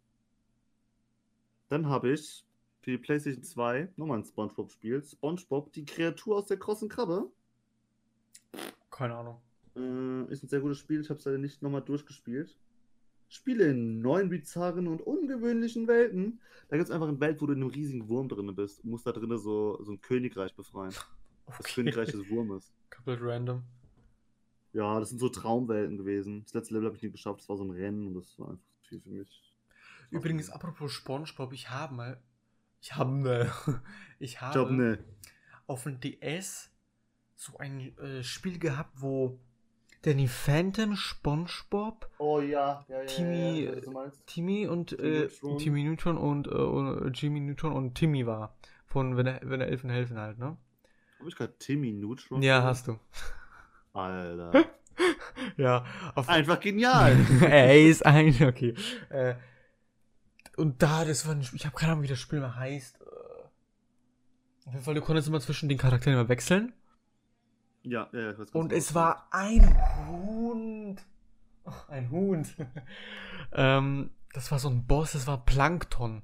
Dann 1.69 1.87
habe 1.87 2.11
ich 2.11 2.45
für 2.81 2.91
die 2.91 2.97
PlayStation 2.97 3.43
2 3.43 3.93
nochmal 3.97 4.19
ein 4.19 4.25
Spongebob-Spiel. 4.25 5.03
Spongebob, 5.03 5.71
die 5.73 5.85
Kreatur 5.85 6.37
aus 6.37 6.45
der 6.45 6.57
krossen 6.57 6.89
Krabbe. 6.89 7.29
Keine 8.89 9.15
Ahnung. 9.15 9.41
Äh, 9.75 10.31
ist 10.31 10.43
ein 10.43 10.49
sehr 10.49 10.61
gutes 10.61 10.77
Spiel. 10.77 11.01
Ich 11.01 11.09
habe 11.09 11.19
es 11.19 11.25
leider 11.25 11.37
nicht 11.37 11.61
nochmal 11.61 11.81
durchgespielt. 11.81 12.57
Spiele 13.27 13.69
in 13.69 14.01
neuen, 14.01 14.29
bizarren 14.29 14.87
und 14.87 15.01
ungewöhnlichen 15.01 15.87
Welten. 15.87 16.41
Da 16.67 16.77
gibt 16.77 16.89
es 16.89 16.93
einfach 16.93 17.07
eine 17.07 17.19
Welt, 17.19 17.41
wo 17.41 17.45
du 17.45 17.53
in 17.53 17.61
einem 17.61 17.69
riesigen 17.69 18.09
Wurm 18.09 18.27
drin 18.27 18.53
bist. 18.55 18.83
Du 18.83 18.87
musst 18.87 19.05
da 19.05 19.11
drinnen 19.11 19.37
so, 19.37 19.81
so 19.83 19.91
ein 19.91 20.01
Königreich 20.01 20.55
befreien. 20.55 20.93
Das 21.57 21.73
Königreich 21.73 22.11
des 22.11 22.29
Wurmes. 22.29 22.71
Komplett 22.91 23.21
random. 23.23 23.63
Ja, 24.71 24.99
das 24.99 25.09
sind 25.09 25.17
so 25.17 25.29
Traumwelten 25.29 25.97
gewesen. 25.97 26.43
Das 26.43 26.53
letzte 26.53 26.75
Level 26.75 26.89
habe 26.89 26.95
ich 26.95 27.01
nicht 27.01 27.13
geschafft. 27.13 27.39
Das 27.39 27.49
war 27.49 27.57
so 27.57 27.63
ein 27.63 27.71
Rennen 27.71 28.05
und 28.05 28.13
das 28.13 28.37
war 28.37 28.51
einfach 28.51 28.67
zu 28.83 28.83
viel 28.87 29.01
für 29.01 29.09
mich. 29.09 29.55
Übrigens, 30.11 30.51
apropos 30.51 30.91
Spongebob, 30.91 31.53
ich 31.53 31.71
habe 31.71 31.95
mal. 31.95 32.21
Ich 32.81 32.95
habe 32.95 33.11
ne. 33.11 33.51
Ich 34.19 34.41
habe 34.41 34.53
glaube, 34.53 34.73
ne. 34.73 34.99
auf 35.67 35.83
dem 35.83 35.99
DS 35.99 36.71
so 37.35 37.57
ein 37.57 37.97
äh, 37.97 38.23
Spiel 38.23 38.57
gehabt, 38.57 39.01
wo 39.01 39.39
Danny 40.01 40.27
Phantom, 40.27 40.95
Spongebob, 40.95 42.09
Oh 42.19 42.39
ja, 42.39 42.85
ja, 42.87 42.99
ja. 42.99 43.05
Timmy, 43.05 43.63
ja. 43.65 43.71
Timmy 44.25 44.67
und 44.67 44.89
Timmy 44.91 45.07
äh, 45.07 45.19
Neutron. 45.23 45.57
Timmy 45.57 45.83
Neutron 45.83 46.17
und 46.17 46.47
äh, 46.47 46.51
und 46.51 47.21
Jimmy 47.21 47.41
Neutron 47.41 47.73
und 47.73 47.95
Timmy 47.95 48.25
war. 48.25 48.57
Von 48.85 49.17
Wenn 49.17 49.27
er, 49.27 49.41
wenn 49.43 49.61
er 49.61 49.67
Elfen 49.67 49.89
helfen 49.89 50.17
halt, 50.17 50.39
ne? 50.39 50.57
Hab 51.19 51.27
ich 51.27 51.35
gerade 51.35 51.57
Timmy 51.59 51.91
Neutron? 51.91 52.41
Ja, 52.41 52.63
hast 52.63 52.87
du. 52.87 52.97
Alter. 53.93 54.65
Ja, 55.57 55.85
Einfach 56.27 56.59
genial. 56.59 57.15
Ey, 57.41 57.89
ist 57.89 58.05
ein, 58.05 58.35
okay. 58.43 58.73
Äh, 59.09 59.35
und 60.59 60.81
da, 60.83 61.05
das 61.05 61.25
war 61.25 61.35
ein 61.35 61.43
Spiel, 61.43 61.57
ich 61.57 61.65
habe 61.65 61.75
keine 61.75 61.93
Ahnung, 61.93 62.03
wie 62.03 62.07
das 62.07 62.19
Spiel 62.19 62.39
mal 62.39 62.55
heißt. 62.55 63.01
Äh, 63.01 64.67
Auf 64.67 64.73
jeden 64.73 64.83
Fall, 64.83 64.93
du 64.95 65.01
konntest 65.01 65.27
immer 65.27 65.39
zwischen 65.39 65.69
den 65.69 65.77
Charakteren 65.77 66.19
immer 66.19 66.29
wechseln. 66.29 66.73
ja, 67.83 68.09
ja, 68.11 68.19
ja, 68.19 68.31
ich 68.31 68.39
weiß 68.39 68.51
Und 68.51 68.69
genau, 68.69 68.77
es 68.79 68.93
war 68.93 69.27
ein 69.31 70.07
Hund. 70.07 71.01
Ach, 71.65 71.89
ein 71.89 72.09
Hund. 72.11 72.55
ähm, 73.53 74.11
das 74.33 74.51
war 74.51 74.59
so 74.59 74.69
ein 74.69 74.85
Boss, 74.85 75.13
das 75.13 75.27
war 75.27 75.45
Plankton. 75.45 76.23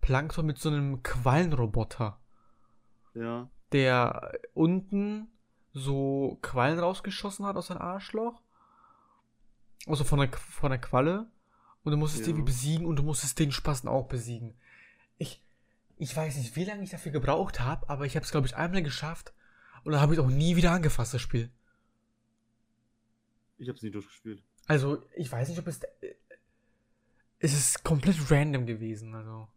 Plankton 0.00 0.46
mit 0.46 0.58
so 0.58 0.68
einem 0.68 1.02
Quallenroboter. 1.02 2.18
Ja. 3.14 3.48
der 3.72 4.32
unten 4.54 5.28
so 5.72 6.38
Quallen 6.40 6.78
rausgeschossen 6.78 7.46
hat 7.46 7.56
aus 7.56 7.66
seinem 7.66 7.82
Arschloch. 7.82 8.40
Also 9.86 10.04
von 10.04 10.20
der, 10.20 10.32
von 10.32 10.70
der 10.70 10.80
Qualle. 10.80 11.26
Und 11.88 11.92
du 11.92 11.96
musstest 11.96 12.26
Ja. 12.26 12.34
die 12.34 12.42
besiegen 12.42 12.84
und 12.84 12.96
du 12.96 13.02
musstest 13.02 13.38
den 13.38 13.50
Spasten 13.50 13.88
auch 13.88 14.08
besiegen. 14.08 14.52
Ich, 15.16 15.42
ich 15.96 16.14
weiß 16.14 16.36
nicht, 16.36 16.54
wie 16.54 16.64
lange 16.66 16.82
ich 16.82 16.90
dafür 16.90 17.12
gebraucht 17.12 17.60
habe, 17.60 17.88
aber 17.88 18.04
ich 18.04 18.14
habe 18.14 18.24
es, 18.24 18.30
glaube 18.30 18.46
ich, 18.46 18.54
einmal 18.56 18.82
geschafft. 18.82 19.32
Und 19.84 19.92
dann 19.92 20.02
habe 20.02 20.12
ich 20.12 20.18
es 20.18 20.24
auch 20.24 20.28
nie 20.28 20.54
wieder 20.54 20.72
angefasst, 20.72 21.14
das 21.14 21.22
Spiel. 21.22 21.50
Ich 23.56 23.70
hab's 23.70 23.80
nie 23.82 23.90
durchgespielt. 23.90 24.42
Also, 24.66 25.02
ich 25.16 25.32
weiß 25.32 25.48
nicht, 25.48 25.58
ob 25.58 25.66
es. 25.66 25.80
äh, 25.82 26.14
Es 27.38 27.54
ist 27.54 27.84
komplett 27.84 28.16
random 28.30 28.66
gewesen, 28.66 29.14
also. 29.14 29.48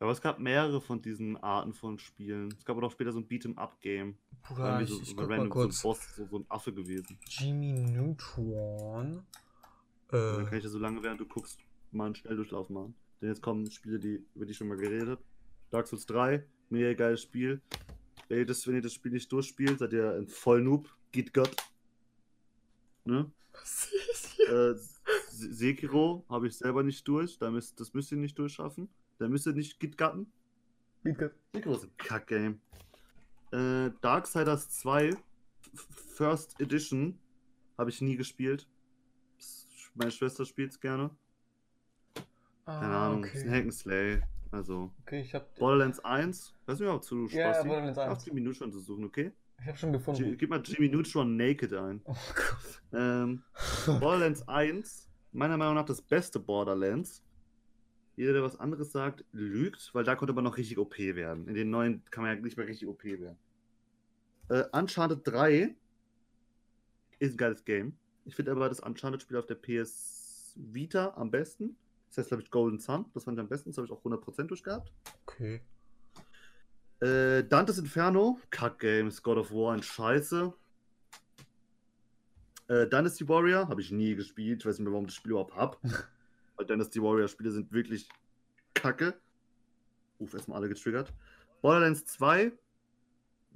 Aber 0.00 0.10
es 0.10 0.20
gab 0.20 0.40
mehrere 0.40 0.80
von 0.80 1.00
diesen 1.00 1.36
Arten 1.36 1.74
von 1.74 2.00
Spielen. 2.00 2.52
Es 2.58 2.64
gab 2.64 2.76
auch 2.82 2.90
später 2.90 3.12
so 3.12 3.20
ein 3.20 3.28
Beat'em-up-Game. 3.28 4.18
Bruder, 4.42 4.80
ich, 4.80 4.88
so, 4.88 5.00
ich 5.00 5.16
guck 5.16 5.28
mal 5.28 5.48
kurz. 5.48 5.80
so 5.80 5.90
ein 5.90 5.92
Boss, 5.94 6.16
so, 6.16 6.26
so 6.26 6.38
ein 6.40 6.46
Affe 6.48 6.72
gewesen. 6.72 7.16
Jimmy 7.28 7.72
Neutron. 7.72 9.24
Also 10.12 10.36
dann 10.36 10.46
Äh, 10.46 10.48
kann 10.48 10.58
ich 10.58 10.64
ja 10.64 10.70
so 10.70 10.78
lange, 10.78 11.02
während 11.02 11.20
du 11.20 11.26
guckst, 11.26 11.58
mal 11.90 12.06
einen 12.06 12.14
Schnelldurchlauf 12.14 12.70
machen. 12.70 12.94
Denn 13.20 13.28
jetzt 13.30 13.42
kommen 13.42 13.70
Spiele, 13.70 13.98
die, 13.98 14.24
über 14.34 14.44
die 14.46 14.52
ich 14.52 14.56
schon 14.58 14.68
mal 14.68 14.76
geredet 14.76 15.08
habe. 15.08 15.22
Dark 15.70 15.86
Souls 15.88 16.06
3, 16.06 16.44
mega 16.70 16.92
geiles 16.94 17.22
Spiel. 17.22 17.60
Wenn 18.28 18.38
ihr, 18.38 18.46
das, 18.46 18.66
wenn 18.66 18.74
ihr 18.76 18.82
das 18.82 18.92
Spiel 18.94 19.12
nicht 19.12 19.30
durchspielt, 19.32 19.78
seid 19.78 19.92
ihr 19.92 20.12
ein 20.12 20.28
Vollnoob. 20.28 20.88
Geht 21.12 21.32
Gott. 21.34 21.54
Ne? 23.04 23.30
was 23.52 23.90
ist 24.10 24.26
hier? 24.36 24.48
Äh, 24.48 24.74
Se- 25.30 25.52
Sekiro 25.54 26.24
habe 26.28 26.46
ich 26.46 26.56
selber 26.56 26.82
nicht 26.82 27.06
durch. 27.08 27.38
Da 27.38 27.50
müsst, 27.50 27.78
das 27.80 27.92
müsst 27.94 28.12
ihr 28.12 28.18
nicht 28.18 28.38
durchschaffen. 28.38 28.88
Da 29.18 29.28
müsst 29.28 29.46
ihr 29.46 29.52
nicht 29.52 29.78
Git 29.80 29.96
gatten. 29.98 30.30
Sekiro 31.52 31.74
ist 31.74 31.84
ein 31.84 31.96
Kack-Game. 31.98 32.60
Äh, 33.50 33.90
Darksiders 34.00 34.70
2 34.70 35.08
F- 35.08 35.18
First 36.16 36.60
Edition 36.60 37.18
habe 37.76 37.90
ich 37.90 38.00
nie 38.00 38.16
gespielt. 38.16 38.66
Meine 39.94 40.10
Schwester 40.10 40.44
spielt 40.44 40.72
es 40.72 40.80
gerne. 40.80 41.10
Keine 42.64 42.94
Ah, 42.94 43.06
Ahnung, 43.08 43.24
ist 43.24 43.42
ein 43.42 43.48
okay. 43.48 43.68
Hack'n'Slay. 43.68 44.22
Also, 44.50 44.92
Okay, 45.02 45.20
ich 45.22 45.34
hab, 45.34 45.54
Borderlands 45.58 45.98
1. 46.04 46.54
Weiß 46.66 46.78
nicht, 46.78 46.88
ob 46.88 47.02
Ja, 47.32 47.40
ja, 47.40 47.54
Spaß 47.54 47.64
Borderlands 47.66 47.98
1. 47.98 48.10
Auf 48.12 48.26
Jimmy 48.26 48.40
Neutron 48.40 48.70
zu 48.72 48.80
suchen, 48.80 49.04
okay? 49.04 49.32
ich 49.60 49.66
hab 49.68 49.78
schon 49.78 49.92
G 49.92 49.98
gefunden. 49.98 50.36
gib 50.36 50.50
mal 50.50 50.60
Jimmy 50.62 50.88
Neutron 50.88 51.36
Naked 51.36 51.72
ein. 51.72 52.00
Oh 52.04 52.14
Gott. 52.34 52.82
Ähm, 52.92 53.42
Borderlands 54.00 54.46
1, 54.48 55.10
meiner 55.32 55.56
Meinung 55.56 55.74
nach 55.74 55.84
das 55.86 56.02
beste 56.02 56.38
Borderlands. 56.38 57.22
Jeder, 58.16 58.34
der 58.34 58.42
was 58.42 58.60
anderes 58.60 58.92
sagt, 58.92 59.24
lügt, 59.32 59.90
weil 59.94 60.04
da 60.04 60.14
konnte 60.16 60.34
man 60.34 60.44
noch 60.44 60.58
richtig 60.58 60.78
OP 60.78 60.98
werden. 60.98 61.48
In 61.48 61.54
den 61.54 61.70
neuen 61.70 62.04
kann 62.10 62.22
man 62.24 62.36
ja 62.36 62.42
nicht 62.42 62.56
mehr 62.58 62.66
richtig 62.66 62.86
OP 62.88 63.04
werden. 63.04 63.38
Äh, 64.50 64.64
Uncharted 64.72 65.20
3 65.26 65.74
ist 67.18 67.34
ein 67.34 67.36
geiles 67.38 67.64
Game. 67.64 67.96
Ich 68.24 68.34
finde 68.36 68.52
aber 68.52 68.68
das 68.68 68.80
Uncharted-Spiel 68.80 69.36
auf 69.36 69.46
der 69.46 69.56
PS 69.56 70.54
Vita 70.56 71.14
am 71.16 71.30
besten. 71.30 71.76
Das 72.08 72.18
heißt, 72.18 72.28
glaube 72.28 72.42
ich, 72.42 72.50
Golden 72.50 72.78
Sun. 72.78 73.06
Das 73.14 73.24
fand 73.24 73.38
ich 73.38 73.40
am 73.40 73.48
besten. 73.48 73.70
Das 73.70 73.78
habe 73.78 73.86
ich 73.86 73.92
auch 73.92 74.04
100% 74.04 74.44
durchgehabt. 74.44 74.92
Okay. 75.26 75.62
Äh, 77.00 77.44
Dantes 77.44 77.78
Inferno, 77.78 78.38
Kack-Games, 78.50 79.22
God 79.22 79.38
of 79.38 79.50
War, 79.50 79.74
ein 79.74 79.82
Scheiße. 79.82 80.52
Äh, 82.68 82.86
Dynasty 82.86 83.28
Warrior 83.28 83.68
habe 83.68 83.80
ich 83.80 83.90
nie 83.90 84.14
gespielt. 84.14 84.60
Ich 84.60 84.66
weiß 84.66 84.78
nicht 84.78 84.84
mehr, 84.84 84.92
warum 84.92 85.06
ich 85.06 85.12
das 85.12 85.16
Spiel 85.16 85.32
überhaupt 85.32 85.56
habe. 85.56 85.78
Weil 86.56 86.66
Dynasty 86.66 87.02
Warrior 87.02 87.28
Spiele 87.28 87.50
sind 87.50 87.72
wirklich 87.72 88.08
kacke. 88.74 89.14
Uff, 90.18 90.34
erstmal 90.34 90.58
alle 90.58 90.68
getriggert. 90.68 91.12
Borderlands 91.60 92.04
2, 92.06 92.52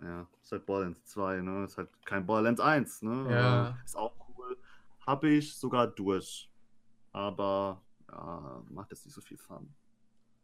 ja, 0.03 0.29
ist 0.43 0.53
halt 0.53 0.67
Borderlands 0.67 1.05
2, 1.07 1.41
ne? 1.41 1.65
Ist 1.65 1.79
halt 1.79 1.89
kein 2.05 2.27
Borderlands 2.27 2.61
1, 2.61 3.03
ne? 3.03 3.27
Ja. 3.31 3.79
Ist 3.85 3.97
auch. 3.97 4.16
Habe 5.07 5.29
ich 5.31 5.57
sogar 5.57 5.87
durch. 5.87 6.51
Aber 7.13 7.83
ja, 8.11 8.65
macht 8.69 8.91
jetzt 8.91 9.05
nicht 9.07 9.15
so 9.15 9.21
viel 9.21 9.39
Fun. 9.39 9.73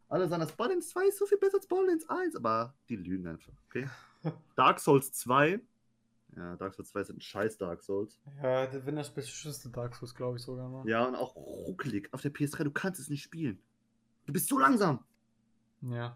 Alle 0.09 0.27
sagen, 0.27 0.41
das 0.41 0.51
Borderlands 0.51 0.89
2 0.89 1.07
ist 1.07 1.17
so 1.17 1.25
viel 1.25 1.37
besser 1.37 1.57
als 1.57 1.67
Borderlands 1.67 2.07
1, 2.07 2.35
aber 2.35 2.75
die 2.87 2.95
lügen 2.95 3.27
einfach, 3.27 3.53
okay? 3.65 3.89
Dark 4.55 4.79
Souls 4.79 5.11
2. 5.13 5.59
Ja, 6.35 6.55
Dark 6.55 6.75
Souls 6.75 6.89
2 6.89 7.01
ist 7.01 7.09
ein 7.09 7.21
scheiß 7.21 7.57
Dark 7.57 7.81
Souls. 7.81 8.19
Ja, 8.41 8.67
wenn 8.85 8.95
das 8.95 9.13
beschissenste 9.13 9.69
Dark 9.69 9.95
Souls, 9.95 10.15
glaube 10.15 10.37
ich 10.37 10.43
sogar 10.43 10.69
mal. 10.69 10.87
Ja, 10.87 11.05
und 11.07 11.15
auch 11.15 11.35
ruckelig 11.35 12.11
auf 12.13 12.21
der 12.21 12.33
PS3. 12.33 12.63
Du 12.63 12.71
kannst 12.71 12.99
es 12.99 13.09
nicht 13.09 13.23
spielen. 13.23 13.59
Du 14.25 14.33
bist 14.33 14.47
so 14.47 14.57
langsam. 14.57 15.03
Ja. 15.81 16.13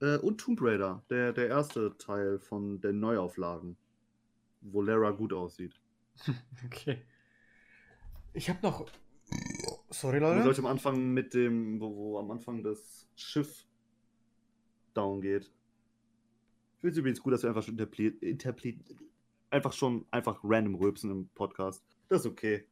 Äh, 0.00 0.18
und 0.18 0.38
Tomb 0.38 0.60
Raider, 0.62 1.02
der, 1.10 1.32
der 1.32 1.48
erste 1.48 1.96
Teil 1.98 2.38
von 2.38 2.80
den 2.80 3.00
Neuauflagen, 3.00 3.76
wo 4.60 4.82
Lara 4.82 5.10
gut 5.10 5.32
aussieht. 5.32 5.80
Okay. 6.66 7.02
Ich 8.38 8.48
habe 8.48 8.60
noch. 8.62 8.86
Sorry, 9.90 10.20
Leute. 10.20 10.44
sollte 10.44 10.60
am 10.60 10.66
Anfang 10.66 11.12
mit 11.12 11.34
dem, 11.34 11.80
wo, 11.80 11.96
wo 11.96 12.18
am 12.20 12.30
Anfang 12.30 12.62
das 12.62 13.08
Schiff 13.16 13.66
down 14.94 15.20
geht. 15.20 15.42
Ich 15.42 16.80
finde 16.80 16.92
es 16.92 16.98
übrigens 16.98 17.20
gut, 17.20 17.32
dass 17.32 17.42
wir 17.42 17.48
einfach 17.48 17.64
schon 17.64 17.74
interpret, 17.74 18.22
interpret, 18.22 18.76
einfach 19.50 19.72
schon 19.72 20.06
einfach 20.12 20.38
random 20.44 20.76
rülpsen 20.76 21.10
im 21.10 21.28
Podcast. 21.30 21.84
Das 22.08 22.20
ist 22.20 22.26
okay. 22.26 22.64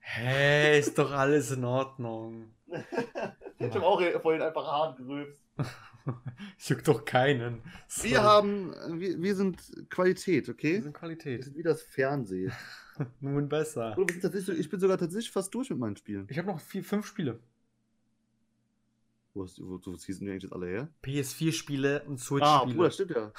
Hä, 0.00 0.80
ist 0.80 0.98
doch 0.98 1.12
alles 1.12 1.52
in 1.52 1.64
Ordnung. 1.64 2.52
ich 2.66 3.72
habe 3.72 3.86
auch 3.86 4.02
vorhin 4.20 4.42
einfach 4.42 4.66
hart 4.66 4.96
gerülpst. 4.96 5.46
Juckt 6.58 6.88
doch 6.88 7.04
keinen. 7.04 7.62
Sorry. 7.88 8.10
Wir 8.10 8.22
haben, 8.22 8.74
wir, 9.00 9.20
wir 9.20 9.34
sind 9.34 9.58
Qualität, 9.90 10.46
Wir 10.48 10.54
okay? 10.54 10.74
sind 10.76 10.84
Wir 10.86 10.92
Qualität. 10.92 11.44
sind 11.44 11.56
wie 11.56 11.62
das 11.62 11.82
Fernsehen. 11.82 12.52
Nun 13.20 13.48
besser. 13.48 13.96
Wir 13.96 14.40
sind 14.40 14.58
ich 14.58 14.68
bin 14.68 14.80
sogar 14.80 14.98
tatsächlich 14.98 15.30
fast 15.30 15.54
durch 15.54 15.70
mit 15.70 15.78
meinen 15.78 15.96
Spielen. 15.96 16.26
Ich 16.28 16.38
habe 16.38 16.48
noch 16.48 16.60
vier, 16.60 16.84
fünf 16.84 17.06
Spiele. 17.06 17.40
Wo, 19.32 19.44
hast, 19.44 19.60
wo, 19.60 19.80
wo 19.84 19.96
ziehst 19.96 20.20
du 20.20 20.24
die 20.24 20.30
eigentlich 20.32 20.42
jetzt 20.42 20.52
alle 20.52 20.66
her? 20.66 20.88
PS4-Spiele 21.04 22.02
und 22.04 22.14
Ah, 22.14 22.18
Switch-Spiele. 22.18 22.74
Bruder, 22.74 22.90
stimmt 22.90 23.10
ja. 23.12 23.32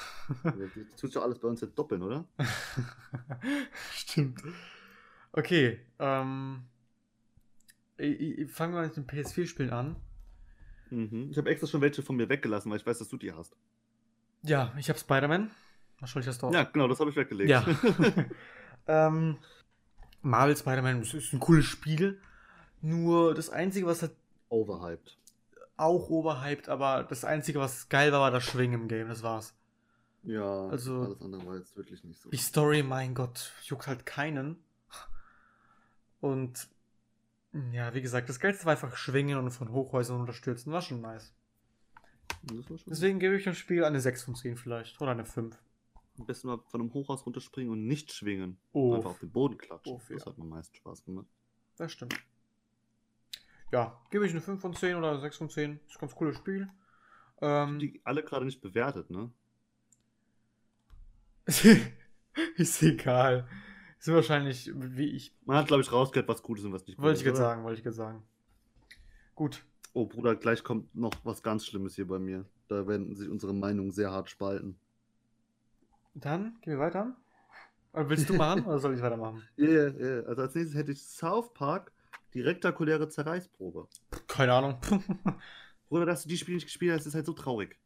Du 0.44 0.84
tust 0.98 1.16
ja 1.16 1.22
alles 1.22 1.38
bei 1.40 1.48
uns 1.50 1.60
jetzt 1.62 1.78
doppeln, 1.78 2.02
oder? 2.02 2.26
Stimmt. 3.94 4.42
Okay, 5.34 5.80
ähm. 6.00 6.64
Ich, 7.98 8.20
ich, 8.40 8.52
fangen 8.52 8.74
wir 8.74 8.82
mit 8.84 8.96
den 8.96 9.06
PS4-Spielen 9.06 9.70
an. 9.72 9.96
Mhm. 10.92 11.30
Ich 11.32 11.38
habe 11.38 11.50
extra 11.50 11.68
schon 11.68 11.82
welche 11.82 12.04
von 12.04 12.16
mir 12.16 12.30
weggelassen, 12.30 12.70
weil 12.72 12.78
ich 12.80 12.86
weiß, 12.86 13.00
dass 13.00 13.10
du 13.10 13.18
die 13.18 13.32
hast. 13.34 13.56
Ja, 14.44 14.74
ich 14.78 14.90
habe 14.90 15.00
Spider-Man. 15.00 15.50
Wahrscheinlich 16.00 16.28
hast 16.28 16.42
du 16.42 16.48
auch. 16.48 16.54
Ja, 16.54 16.64
genau, 16.64 16.88
das 16.88 17.00
habe 17.00 17.10
ich 17.10 17.16
weggelegt. 17.16 17.50
Ja. 17.50 17.66
ähm, 18.88 19.38
Marvel 20.22 20.56
Spider-Man 20.58 21.02
ist 21.04 21.34
ein 21.34 21.40
cooles 21.40 21.66
Spiel. 21.66 22.20
Nur 22.82 23.34
das 23.36 23.50
Einzige, 23.50 23.86
was 23.86 24.02
halt 24.02 24.12
Overhyped. 24.50 25.18
auch 25.78 26.10
overhyped, 26.10 26.68
aber 26.70 27.04
das 27.04 27.24
Einzige, 27.24 27.60
was 27.60 27.88
geil 27.90 28.12
war, 28.12 28.20
war 28.22 28.32
das 28.32 28.44
Schwingen 28.44 28.82
im 28.82 28.88
Game. 28.88 29.08
Das 29.08 29.24
war's. 29.24 29.54
Ja, 30.24 30.68
Also- 30.68 31.02
alles 31.04 31.22
andere 31.22 31.46
war 31.46 31.56
jetzt 31.58 31.78
wirklich 31.78 32.04
nicht 32.04 32.20
so. 32.22 32.30
Die 32.30 32.38
Story, 32.38 32.84
mein 32.84 33.14
Gott, 33.16 33.54
juckt 33.64 33.88
halt 33.88 34.06
keinen. 34.06 34.58
Und 36.20 36.68
ja, 37.72 37.94
wie 37.94 38.02
gesagt, 38.02 38.30
das 38.30 38.40
Geilste 38.40 38.66
war 38.66 38.74
einfach 38.74 38.96
schwingen 38.96 39.38
und 39.38 39.52
von 39.52 39.72
Hochhäusern 39.72 40.20
unterstützen. 40.20 40.72
War 40.72 40.82
schon 40.82 41.02
nice. 41.02 41.34
War 42.44 42.64
schon 42.64 42.80
Deswegen 42.88 43.20
gebe 43.20 43.36
ich 43.36 43.44
dem 43.44 43.54
Spiel 43.54 43.84
eine 43.84 44.00
6 44.00 44.24
von 44.24 44.36
10 44.36 44.56
vielleicht. 44.58 45.00
Oder 45.02 45.12
eine 45.12 45.26
5. 45.26 45.58
Am 46.20 46.26
besten 46.26 46.48
mal 46.48 46.60
von 46.68 46.82
einem 46.82 46.94
Hochhaus 46.94 47.26
runterspringen 47.26 47.72
und 47.72 47.88
nicht 47.88 48.12
schwingen. 48.14 48.58
Oh, 48.74 48.96
Einfach 48.96 49.12
auf 49.12 49.20
den 49.20 49.32
Boden 49.32 49.58
klatschen. 49.58 49.94
Uff, 49.96 50.08
Das 50.10 50.24
ja. 50.24 50.32
hat 50.32 50.38
mir 50.38 50.44
am 50.44 50.50
meisten 50.50 50.76
Spaß 50.76 51.04
gemacht. 51.06 51.28
das 51.78 51.92
stimmt. 51.92 52.16
Ja, 53.72 54.02
gebe 54.12 54.26
ich 54.26 54.32
eine 54.32 54.42
5 54.42 54.60
von 54.62 54.76
10 54.76 54.96
oder 54.96 55.20
6 55.20 55.38
von 55.38 55.50
10. 55.50 55.80
Ist 55.88 55.96
ein 55.96 56.00
ganz 56.02 56.16
cooles 56.16 56.36
Spiel. 56.38 56.70
Ähm, 57.42 57.80
Die 57.80 58.02
alle 58.04 58.24
gerade 58.24 58.46
nicht 58.46 58.62
bewertet, 58.62 59.10
ne? 59.10 59.32
ist 62.56 62.82
egal. 62.84 63.48
Ist 64.02 64.08
wahrscheinlich, 64.08 64.72
wie 64.74 65.12
ich. 65.12 65.32
Man 65.46 65.58
hat, 65.58 65.68
glaube 65.68 65.84
ich, 65.84 65.92
rausgehört, 65.92 66.28
was 66.28 66.42
gut 66.42 66.58
ist 66.58 66.66
und 66.66 66.74
was 66.74 66.88
nicht 66.88 66.98
gut 66.98 67.06
Wollte 67.06 67.20
ich 67.20 67.22
ist. 67.22 67.28
jetzt 67.28 67.36
oder? 67.38 67.50
sagen, 67.50 67.64
wollte 67.64 67.80
ich 67.80 67.86
jetzt 67.86 67.98
sagen. 67.98 68.24
Gut. 69.36 69.64
Oh, 69.94 70.08
Bruder, 70.08 70.36
gleich 70.36 70.64
kommt 70.64 70.96
noch 70.96 71.14
was 71.24 71.44
ganz 71.44 71.68
Schlimmes 71.68 71.94
hier 71.94 72.08
bei 72.08 72.18
mir. 72.18 72.46
Da 72.68 72.88
werden 72.88 73.16
sich 73.16 73.30
unsere 73.30 73.54
Meinungen 73.54 73.92
sehr 73.92 74.12
hart 74.12 74.28
spalten. 74.32 74.76
Dann 76.16 76.58
gehen 76.62 76.74
wir 76.74 76.80
weiter. 76.80 77.16
Oder 77.94 78.10
willst 78.10 78.28
du 78.28 78.34
machen 78.34 78.66
oder 78.66 78.80
soll 78.80 78.96
ich 78.96 79.02
weitermachen? 79.04 79.44
Ja, 79.56 79.70
ja, 79.70 79.90
ja. 79.90 80.22
Also 80.24 80.42
als 80.42 80.56
nächstes 80.56 80.76
hätte 80.76 80.94
ich 80.94 81.04
South 81.04 81.54
Park, 81.54 81.92
die 82.34 82.42
rektakuläre 82.42 83.08
Zerreißprobe. 83.08 83.88
Keine 84.28 84.54
Ahnung. 84.54 84.78
Bruder, 85.90 86.08
dass 86.08 86.24
du 86.24 86.30
die 86.30 86.38
Spiele 86.38 86.56
nicht 86.56 86.66
gespielt 86.66 86.98
hast, 86.98 87.06
ist 87.06 87.14
halt 87.14 87.28
so 87.28 87.34
traurig. 87.34 87.78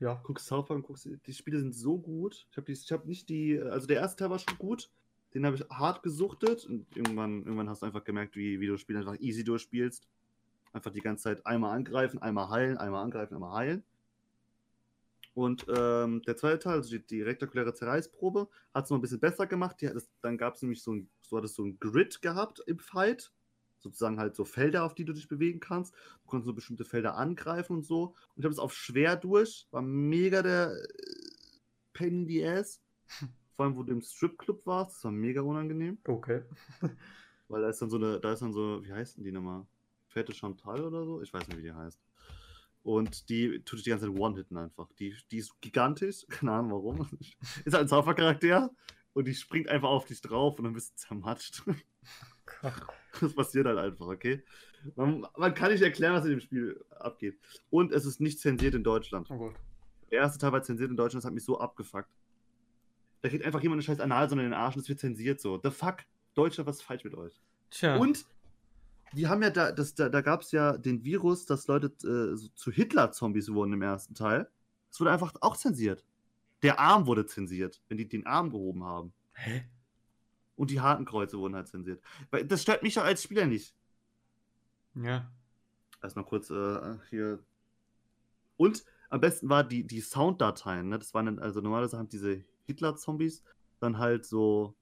Ja. 0.00 0.20
Guckst 0.24 0.46
South 0.46 0.66
Park 0.66 0.78
und 0.78 0.82
guckst, 0.86 1.08
die 1.26 1.32
Spiele 1.32 1.58
sind 1.58 1.74
so 1.74 1.98
gut. 1.98 2.46
Ich 2.50 2.56
habe 2.56 2.72
hab 2.72 3.06
nicht 3.06 3.28
die, 3.28 3.60
also 3.60 3.86
der 3.86 3.96
erste 3.98 4.16
Teil 4.16 4.30
war 4.30 4.38
schon 4.38 4.58
gut. 4.58 4.90
Den 5.34 5.44
habe 5.44 5.56
ich 5.56 5.68
hart 5.68 6.02
gesuchtet 6.02 6.64
und 6.64 6.86
irgendwann, 6.96 7.42
irgendwann 7.42 7.68
hast 7.68 7.82
du 7.82 7.86
einfach 7.86 8.04
gemerkt, 8.04 8.36
wie, 8.36 8.60
wie 8.60 8.66
du 8.66 8.72
das 8.72 8.80
Spiel 8.80 8.96
einfach 8.96 9.18
easy 9.20 9.44
durchspielst. 9.44 10.08
Einfach 10.72 10.90
die 10.90 11.00
ganze 11.00 11.24
Zeit 11.24 11.46
einmal 11.46 11.76
angreifen, 11.76 12.20
einmal 12.20 12.48
heilen, 12.48 12.78
einmal 12.78 13.04
angreifen, 13.04 13.34
einmal 13.34 13.54
heilen. 13.54 13.84
Und 15.34 15.66
ähm, 15.68 16.22
der 16.22 16.36
zweite 16.36 16.58
Teil, 16.58 16.72
also 16.74 16.90
die, 16.90 17.06
die 17.06 17.22
rektakuläre 17.22 17.72
Zerreißprobe, 17.72 18.48
hat 18.74 18.84
es 18.84 18.90
noch 18.90 18.98
ein 18.98 19.02
bisschen 19.02 19.20
besser 19.20 19.46
gemacht. 19.46 19.80
Die 19.80 19.86
es, 19.86 20.10
dann 20.20 20.36
gab 20.36 20.54
es 20.54 20.62
nämlich 20.62 20.82
so 20.82 20.92
ein, 20.92 21.08
so 21.20 21.36
hattest 21.36 21.54
so 21.54 21.64
ein 21.64 21.78
Grid 21.78 22.22
gehabt 22.22 22.60
im 22.66 22.78
Fight. 22.78 23.30
Sozusagen 23.80 24.18
halt 24.18 24.34
so 24.34 24.44
Felder, 24.44 24.84
auf 24.84 24.94
die 24.94 25.04
du 25.04 25.12
dich 25.12 25.28
bewegen 25.28 25.60
kannst. 25.60 25.94
Du 25.94 26.26
konntest 26.26 26.46
so 26.46 26.54
bestimmte 26.54 26.84
Felder 26.84 27.16
angreifen 27.16 27.76
und 27.76 27.84
so. 27.84 28.14
Und 28.34 28.38
ich 28.38 28.44
habe 28.44 28.52
es 28.52 28.58
auf 28.58 28.74
schwer 28.74 29.16
durch. 29.16 29.66
War 29.70 29.82
mega 29.82 30.42
der 30.42 30.72
äh, 30.72 30.88
Pain 31.92 32.22
in 32.22 32.26
the 32.26 32.46
Ass. 32.46 32.82
Vor 33.56 33.64
allem, 33.64 33.76
wo 33.76 33.82
du 33.82 33.92
im 33.92 34.00
Stripclub 34.00 34.64
warst. 34.66 34.96
Das 34.96 35.04
war 35.04 35.12
mega 35.12 35.42
unangenehm. 35.42 35.98
Okay. 36.06 36.42
Weil 37.48 37.62
da 37.62 37.68
ist 37.70 37.80
dann 37.80 37.90
so 37.90 37.96
eine, 37.96 38.20
da 38.20 38.32
ist 38.32 38.42
dann 38.42 38.52
so, 38.52 38.84
wie 38.84 38.92
heißt 38.92 39.16
denn 39.16 39.24
die 39.24 39.32
nochmal? 39.32 39.66
Fette 40.06 40.32
Chantal 40.32 40.84
oder 40.84 41.04
so? 41.04 41.22
Ich 41.22 41.32
weiß 41.32 41.48
nicht, 41.48 41.58
wie 41.58 41.62
die 41.62 41.72
heißt. 41.72 42.00
Und 42.82 43.28
die 43.28 43.62
tut 43.64 43.78
dich 43.78 43.84
die 43.84 43.90
ganze 43.90 44.06
Zeit 44.06 44.18
One-Hitten 44.18 44.56
einfach. 44.56 44.90
Die, 44.98 45.14
die 45.30 45.38
ist 45.38 45.60
gigantisch, 45.60 46.26
keine 46.30 46.52
Ahnung 46.52 46.72
warum. 46.72 47.08
ist 47.64 47.74
halt 47.74 47.84
ein 47.84 47.88
Zaubercharakter 47.88 48.70
und 49.12 49.26
die 49.26 49.34
springt 49.34 49.68
einfach 49.68 49.88
auf 49.88 50.06
dich 50.06 50.20
drauf 50.20 50.58
und 50.58 50.64
dann 50.64 50.74
bist 50.74 50.92
du 50.92 50.96
zermatscht. 50.96 51.62
Das 53.20 53.34
passiert 53.34 53.66
halt 53.66 53.78
einfach, 53.78 54.06
okay? 54.06 54.44
Man, 54.94 55.26
man 55.36 55.54
kann 55.54 55.72
nicht 55.72 55.82
erklären, 55.82 56.14
was 56.14 56.24
in 56.24 56.30
dem 56.30 56.40
Spiel 56.40 56.84
abgeht. 57.00 57.38
Und 57.70 57.90
es 57.90 58.04
ist 58.04 58.20
nicht 58.20 58.38
zensiert 58.38 58.74
in 58.74 58.84
Deutschland. 58.84 59.28
Oh. 59.30 59.52
Der 60.10 60.20
erste 60.20 60.38
Teil 60.38 60.52
war 60.52 60.62
zensiert 60.62 60.90
in 60.90 60.96
Deutschland, 60.96 61.22
das 61.22 61.26
hat 61.26 61.34
mich 61.34 61.44
so 61.44 61.58
abgefuckt. 61.58 62.10
Da 63.20 63.28
kriegt 63.28 63.44
einfach 63.44 63.60
jemand 63.60 63.78
eine 63.78 63.82
scheiß 63.82 64.00
Analsonde 64.00 64.44
in 64.44 64.50
den 64.50 64.58
Arsch 64.58 64.76
und 64.76 64.82
es 64.82 64.88
wird 64.88 65.00
zensiert 65.00 65.40
so. 65.40 65.60
The 65.62 65.70
fuck? 65.70 65.98
Deutschland, 66.34 66.68
was 66.68 66.76
ist 66.76 66.82
falsch 66.82 67.02
mit 67.02 67.14
euch? 67.14 67.40
Tja. 67.70 67.96
Und 67.96 68.24
die 69.12 69.26
haben 69.26 69.42
ja 69.42 69.50
da, 69.50 69.72
das, 69.72 69.94
da, 69.94 70.08
da 70.08 70.20
gab 70.20 70.42
es 70.42 70.52
ja 70.52 70.76
den 70.76 71.02
Virus, 71.02 71.46
dass 71.46 71.66
Leute 71.66 71.86
äh, 72.06 72.36
so 72.36 72.48
zu 72.54 72.70
Hitler-Zombies 72.70 73.52
wurden 73.52 73.72
im 73.72 73.82
ersten 73.82 74.14
Teil. 74.14 74.48
Das 74.90 75.00
wurde 75.00 75.10
einfach 75.10 75.34
auch 75.40 75.56
zensiert. 75.56 76.04
Der 76.62 76.78
Arm 76.78 77.06
wurde 77.06 77.26
zensiert, 77.26 77.80
wenn 77.88 77.98
die 77.98 78.08
den 78.08 78.26
Arm 78.26 78.50
gehoben 78.50 78.84
haben. 78.84 79.12
Hä? 79.32 79.64
Und 80.58 80.72
die 80.72 80.80
Hakenkreuze 80.80 81.38
wurden 81.38 81.54
halt 81.54 81.68
zensiert. 81.68 82.02
Weil 82.30 82.44
das 82.44 82.62
stört 82.62 82.82
mich 82.82 82.94
doch 82.94 83.04
als 83.04 83.22
Spieler 83.22 83.46
nicht. 83.46 83.76
Ja. 84.96 85.30
Erstmal 86.02 86.24
kurz 86.24 86.50
äh, 86.50 86.98
hier. 87.10 87.38
Und 88.56 88.84
am 89.08 89.20
besten 89.20 89.48
war 89.48 89.62
die, 89.62 89.86
die 89.86 90.00
Sounddateien, 90.00 90.88
ne? 90.88 90.98
Das 90.98 91.14
waren 91.14 91.26
dann, 91.26 91.38
also 91.38 91.60
normalerweise 91.60 91.96
haben 91.96 92.08
diese 92.08 92.44
Hitler-Zombies 92.66 93.44
dann 93.78 93.98
halt 93.98 94.26
so 94.26 94.74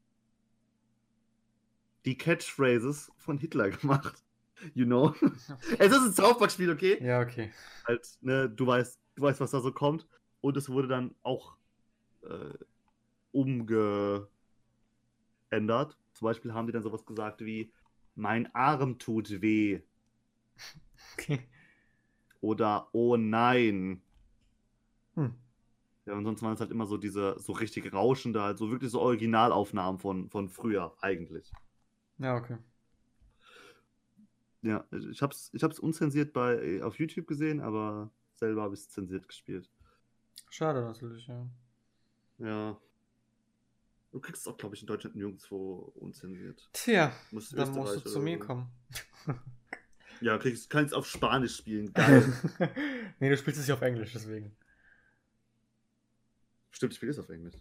die 2.06 2.16
Catchphrases 2.16 3.12
von 3.18 3.36
Hitler 3.36 3.68
gemacht. 3.70 4.24
You 4.72 4.86
know? 4.86 5.14
es 5.78 5.92
ist 5.92 6.02
ein 6.02 6.12
South 6.14 6.38
Park-Spiel, 6.38 6.70
okay? 6.70 7.04
Ja, 7.04 7.20
okay. 7.20 7.52
Halt, 7.86 8.08
ne, 8.22 8.48
du 8.48 8.66
weißt, 8.66 8.98
du 9.16 9.22
weißt, 9.22 9.40
was 9.40 9.50
da 9.50 9.60
so 9.60 9.72
kommt. 9.72 10.08
Und 10.40 10.56
es 10.56 10.70
wurde 10.70 10.88
dann 10.88 11.14
auch 11.22 11.58
äh, 12.22 12.54
umgeändert. 15.56 15.96
Zum 16.14 16.26
Beispiel 16.26 16.52
haben 16.54 16.66
die 16.66 16.72
dann 16.72 16.82
sowas 16.82 17.04
gesagt 17.04 17.44
wie: 17.44 17.72
Mein 18.14 18.52
Arm 18.54 18.98
tut 18.98 19.40
weh. 19.42 19.80
Okay. 21.14 21.48
Oder 22.40 22.88
Oh 22.92 23.16
nein. 23.16 24.02
Hm. 25.14 25.34
Ja, 26.04 26.14
und 26.14 26.24
sonst 26.24 26.42
waren 26.42 26.54
es 26.54 26.60
halt 26.60 26.70
immer 26.70 26.86
so 26.86 26.96
diese, 26.98 27.36
so 27.38 27.52
richtig 27.52 27.92
rauschende, 27.92 28.40
halt 28.40 28.58
so 28.58 28.70
wirklich 28.70 28.90
so 28.90 29.00
Originalaufnahmen 29.00 29.98
von, 29.98 30.30
von 30.30 30.48
früher, 30.48 30.94
eigentlich. 31.00 31.50
Ja, 32.18 32.36
okay. 32.36 32.58
Ja, 34.62 34.84
ich 34.90 35.20
hab's, 35.20 35.50
ich 35.52 35.64
hab's 35.64 35.80
unzensiert 35.80 36.32
bei, 36.32 36.82
auf 36.84 36.98
YouTube 36.98 37.26
gesehen, 37.26 37.60
aber 37.60 38.10
selber 38.34 38.62
habe 38.62 38.74
ich 38.74 38.80
es 38.80 38.88
zensiert 38.88 39.26
gespielt. 39.26 39.68
Schade 40.48 40.82
natürlich, 40.82 41.26
ja. 41.26 41.46
Ja. 42.38 42.78
Du 44.16 44.20
kriegst 44.22 44.46
es 44.46 44.48
auch, 44.48 44.56
glaube 44.56 44.74
ich, 44.74 44.80
in 44.80 44.86
Deutschland 44.86 45.14
nirgendwo 45.14 45.92
unzensiert. 45.96 46.70
Tja, 46.72 47.12
Musst 47.32 47.52
dann 47.52 47.70
musst 47.72 47.96
du 47.96 48.00
zu 48.08 48.18
mir 48.18 48.38
so. 48.38 48.44
kommen. 48.46 48.70
Ja, 50.22 50.38
kriegst, 50.38 50.70
kannst 50.70 50.94
auf 50.94 51.06
Spanisch 51.06 51.54
spielen. 51.58 51.92
Geil. 51.92 52.32
nee, 53.20 53.28
du 53.28 53.36
spielst 53.36 53.60
es 53.60 53.66
ja 53.66 53.74
auf 53.74 53.82
Englisch, 53.82 54.14
deswegen. 54.14 54.56
Stimmt, 56.70 56.94
ich 56.94 56.96
spiele 56.96 57.10
es 57.12 57.18
auf 57.18 57.28
Englisch. 57.28 57.56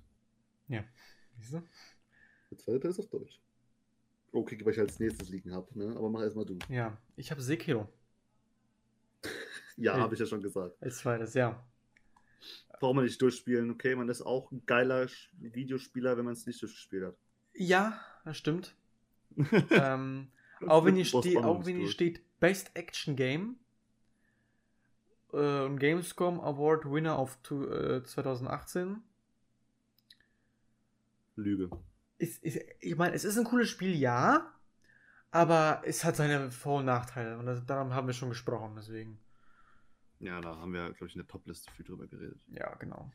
Siehst 0.70 1.56
du? 1.56 1.62
Der 2.52 2.58
zweite 2.58 2.80
Teil 2.80 2.92
ist 2.92 3.00
auf 3.00 3.10
Deutsch. 3.10 3.38
Okay, 4.32 4.58
weil 4.64 4.72
ich 4.72 4.80
als 4.80 4.98
nächstes 4.98 5.28
liegen 5.28 5.52
habe, 5.54 5.78
ne? 5.78 5.94
Aber 5.98 6.10
mach 6.10 6.22
erstmal 6.22 6.46
du. 6.46 6.58
Ja, 6.70 6.98
ich 7.18 7.32
habe 7.32 7.42
Sekiro 7.42 7.90
Ja, 9.76 9.96
Hey. 9.96 10.00
habe 10.00 10.14
ich 10.14 10.22
ja 10.22 10.26
schon 10.26 10.42
gesagt. 10.42 10.82
als 10.82 11.00
zweites, 11.00 11.34
ja. 11.34 11.68
Braucht 12.80 12.96
man 12.96 13.06
nicht 13.06 13.22
durchspielen. 13.22 13.72
Okay, 13.72 13.96
man 13.96 14.10
ist 14.10 14.22
auch 14.22 14.52
ein 14.52 14.64
geiler 14.66 15.08
Videospieler, 15.40 16.18
wenn 16.18 16.26
man 16.26 16.34
es 16.34 16.46
nicht 16.46 16.62
durchgespielt 16.62 17.06
hat. 17.06 17.16
Ja, 17.54 18.00
das 18.26 18.38
stimmt. 18.38 18.76
ähm, 19.72 20.28
auch 20.68 20.86
wenn 20.86 20.96
hier, 20.96 21.10
Bonus 21.12 21.36
auch 21.44 21.66
wenn 21.66 21.78
hier 21.78 21.90
steht 21.90 22.22
Best 22.40 22.72
Action 22.76 23.16
Game 23.16 23.58
äh, 25.34 25.64
und 25.64 25.80
Gamescom 25.80 26.40
Award 26.40 26.90
Winner 26.90 27.20
of 27.20 27.38
tu- 27.44 27.68
äh, 27.68 28.04
2018. 28.04 29.02
Lüge. 31.36 31.70
Ist, 32.18 32.44
ist, 32.44 32.60
ich 32.80 32.96
meine, 32.96 33.14
es 33.14 33.26
ist 33.26 33.38
ein 33.38 33.44
cooles 33.44 33.70
Spiel, 33.70 33.94
ja, 33.94 34.54
aber 35.32 35.82
es 35.86 36.06
hat 36.06 36.16
seine 36.16 36.50
Vor- 36.52 36.80
und 36.80 36.86
Nachteile 36.86 37.38
und 37.38 37.46
das, 37.46 37.66
daran 37.66 37.94
haben 37.94 38.08
wir 38.08 38.14
schon 38.14 38.30
gesprochen, 38.30 38.74
deswegen. 38.78 39.20
Ja, 40.20 40.42
da 40.42 40.58
haben 40.58 40.74
wir, 40.74 40.92
glaube 40.94 41.08
ich, 41.08 41.16
in 41.16 41.20
der 41.20 41.28
Top-Liste 41.28 41.72
viel 41.72 41.86
drüber 41.86 42.08
geredet. 42.08 42.40
Ja, 42.48 42.74
genau. 42.76 43.12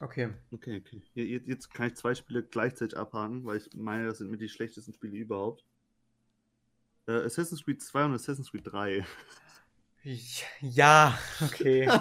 Okay. 0.00 0.30
Okay, 0.52 0.82
okay. 0.84 1.02
Jetzt 1.14 1.72
kann 1.72 1.88
ich 1.88 1.96
zwei 1.96 2.14
Spiele 2.14 2.42
gleichzeitig 2.42 2.96
abhaken, 2.96 3.44
weil 3.44 3.56
ich 3.56 3.70
meine, 3.74 4.06
das 4.06 4.18
sind 4.18 4.30
mit 4.30 4.40
die 4.40 4.48
schlechtesten 4.48 4.92
Spiele 4.92 5.16
überhaupt. 5.16 5.64
Äh, 7.06 7.24
Assassin's 7.24 7.64
Creed 7.64 7.82
2 7.82 8.04
und 8.04 8.14
Assassin's 8.14 8.50
Creed 8.50 8.66
3. 8.66 9.04
Ja, 10.60 11.18
okay. 11.40 11.90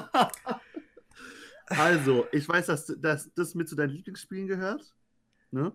Also, 1.69 2.26
ich 2.31 2.47
weiß, 2.47 2.68
dass, 2.68 2.85
dass 2.85 3.34
das 3.34 3.53
mit 3.53 3.68
zu 3.68 3.76
deinen 3.76 3.89
Lieblingsspielen 3.89 4.47
gehört. 4.47 4.93
Ne? 5.51 5.73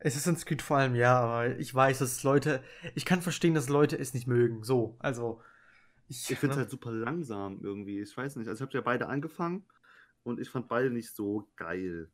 Assassin's 0.00 0.44
Creed 0.44 0.60
vor 0.60 0.78
allem, 0.78 0.96
ja, 0.96 1.20
aber 1.20 1.56
ich 1.56 1.72
weiß, 1.72 2.00
dass 2.00 2.24
Leute, 2.24 2.64
ich 2.96 3.04
kann 3.04 3.22
verstehen, 3.22 3.54
dass 3.54 3.68
Leute 3.68 3.96
es 3.96 4.12
nicht 4.12 4.26
mögen. 4.26 4.64
So, 4.64 4.96
also. 4.98 5.40
Ich, 6.12 6.30
Ich 6.30 6.38
finde 6.38 6.52
es 6.52 6.56
ne? 6.56 6.62
halt 6.62 6.70
super 6.70 6.92
langsam 6.92 7.60
irgendwie. 7.62 8.00
Ich 8.00 8.14
weiß 8.14 8.36
nicht. 8.36 8.48
Also, 8.48 8.62
ich 8.62 8.68
habe 8.68 8.76
ja 8.76 8.82
beide 8.82 9.08
angefangen 9.08 9.64
und 10.24 10.38
ich 10.40 10.50
fand 10.50 10.68
beide 10.68 10.90
nicht 10.90 11.10
so 11.14 11.48
geil. 11.56 12.10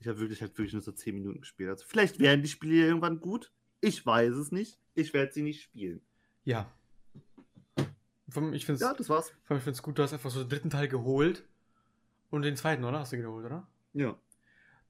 Ich 0.00 0.08
habe 0.08 0.18
wirklich, 0.20 0.40
halt 0.40 0.56
wirklich 0.56 0.72
nur 0.72 0.82
so 0.82 0.92
10 0.92 1.14
Minuten 1.14 1.40
gespielt. 1.40 1.68
Also, 1.68 1.84
vielleicht 1.86 2.18
werden 2.18 2.42
die 2.42 2.48
Spiele 2.48 2.86
irgendwann 2.86 3.20
gut. 3.20 3.52
Ich 3.80 4.04
weiß 4.04 4.34
es 4.36 4.52
nicht. 4.52 4.78
Ich 4.94 5.12
werde 5.12 5.32
sie 5.32 5.42
nicht 5.42 5.62
spielen. 5.62 6.00
Ja. 6.44 6.70
Ich 8.52 8.64
finde 8.64 8.74
es 8.74 8.80
Ja, 8.80 8.94
das 8.94 9.08
war's. 9.10 9.32
ich 9.50 9.62
find's 9.62 9.82
gut, 9.82 9.98
du 9.98 10.02
hast 10.02 10.12
einfach 10.14 10.30
so 10.30 10.40
den 10.42 10.48
dritten 10.48 10.70
Teil 10.70 10.88
geholt 10.88 11.44
und 12.30 12.42
den 12.42 12.56
zweiten, 12.56 12.84
oder? 12.84 13.00
Hast 13.00 13.12
du 13.12 13.18
geholt, 13.18 13.44
oder? 13.44 13.68
Ja. 13.92 14.18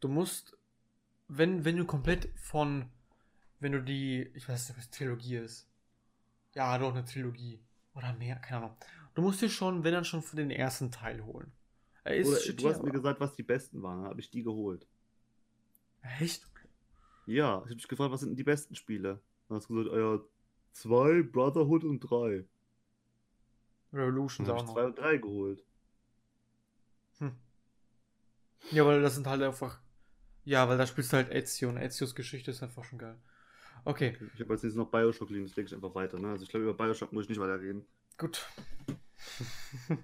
Du 0.01 0.09
musst, 0.09 0.57
wenn, 1.29 1.65
wenn 1.65 1.77
du 1.77 1.85
komplett 1.85 2.29
von, 2.39 2.89
wenn 3.61 3.73
du 3.73 3.83
die, 3.83 4.31
ich 4.35 4.49
weiß 4.49 4.69
nicht, 4.69 4.79
ob 4.79 4.83
es 4.83 4.91
Trilogie 4.91 5.37
ist. 5.37 5.69
Ja, 6.55 6.79
doch, 6.79 6.93
eine 6.95 7.05
Trilogie. 7.05 7.61
Oder 7.95 8.13
mehr, 8.15 8.37
keine 8.37 8.59
Ahnung. 8.65 8.77
Du 9.15 9.23
musst 9.23 9.41
dir 9.43 9.49
schon, 9.49 9.85
wenn 9.85 9.93
dann 9.93 10.05
schon 10.05 10.23
für 10.23 10.37
den 10.37 10.51
ersten 10.51 10.91
Teil 10.91 11.25
holen. 11.25 11.53
Er 12.03 12.17
ist 12.17 12.29
Oder, 12.29 12.39
shitty, 12.41 12.63
du 12.63 12.69
hast 12.69 12.77
mir 12.79 12.89
aber- 12.91 12.93
gesagt, 12.99 13.21
was 13.21 13.35
die 13.35 13.43
besten 13.43 13.83
waren. 13.83 14.01
Dann 14.03 14.11
habe 14.11 14.21
ich 14.21 14.31
die 14.31 14.43
geholt. 14.43 14.87
Echt? 16.21 16.47
Ja, 17.27 17.59
ich 17.59 17.65
habe 17.65 17.77
dich 17.77 17.89
gefragt, 17.89 18.13
was 18.13 18.21
sind 18.21 18.31
denn 18.31 18.37
die 18.37 18.45
besten 18.45 18.75
Spiele? 18.75 19.21
Dann 19.49 19.57
hast 19.57 19.69
du 19.71 19.75
gesagt, 19.75 19.95
ah 19.95 19.99
ja, 19.99 20.21
zwei, 20.73 21.23
Brotherhood 21.23 21.85
und 21.85 22.01
drei. 22.01 22.45
Revolutions 23.93 24.47
Dann 24.49 24.57
auch 24.57 24.61
ich 24.63 24.67
noch. 24.67 24.75
zwei 24.75 24.85
und 24.85 24.99
drei 24.99 25.17
geholt. 25.17 25.65
Hm. 27.19 27.37
Ja, 28.73 28.85
weil 28.85 29.01
das 29.01 29.15
sind 29.15 29.27
halt 29.27 29.41
einfach. 29.43 29.79
Ja, 30.45 30.69
weil 30.69 30.77
da 30.77 30.87
spielst 30.87 31.13
du 31.13 31.17
halt 31.17 31.31
Ezio 31.31 31.69
und 31.71 31.79
Ezios 31.79 32.15
Geschichte 32.15 32.51
ist 32.51 32.63
einfach 32.63 32.85
schon 32.85 32.99
geil. 32.99 33.17
Okay, 33.85 34.17
Ich 34.35 34.41
habe 34.41 34.53
als 34.53 34.63
nächstes 34.63 34.77
noch 34.77 34.91
Bioshock 34.91 35.31
liegen, 35.31 35.45
das 35.47 35.57
lege 35.57 35.67
ich 35.69 35.75
einfach 35.75 35.95
weiter. 35.95 36.19
Ne? 36.19 36.29
Also 36.29 36.45
ich 36.45 36.49
glaube, 36.51 36.65
über 36.65 36.75
Bioshock 36.75 37.13
muss 37.13 37.25
ich 37.25 37.29
nicht 37.31 37.41
weiter 37.41 37.61
reden. 37.61 37.85
gut. 38.19 38.47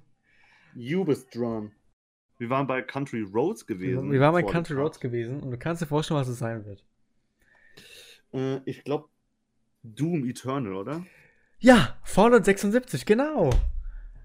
You 0.75 1.05
bist 1.05 1.35
dran. 1.35 1.73
Wir 2.39 2.49
waren 2.49 2.67
bei 2.67 2.81
Country 2.81 3.23
Roads 3.23 3.67
gewesen. 3.67 4.11
Wir 4.13 4.21
waren 4.21 4.33
bei 4.33 4.43
Country. 4.43 4.75
Roads 4.75 5.01
gewesen 5.01 5.41
und 5.41 5.51
du 5.51 5.59
kannst 5.59 5.83
dir 5.83 5.87
vorstellen, 5.87 6.21
was 6.21 6.29
es 6.29 6.39
sein 6.39 6.65
wird. 6.65 6.85
Äh, 8.33 8.61
ich 8.65 8.85
glaube, 8.85 9.09
Doom 9.83 10.25
Eternal, 10.25 10.75
oder? 10.75 11.05
Ja, 11.59 11.99
Fallout 12.05 12.45
76, 12.45 13.05
genau. 13.05 13.51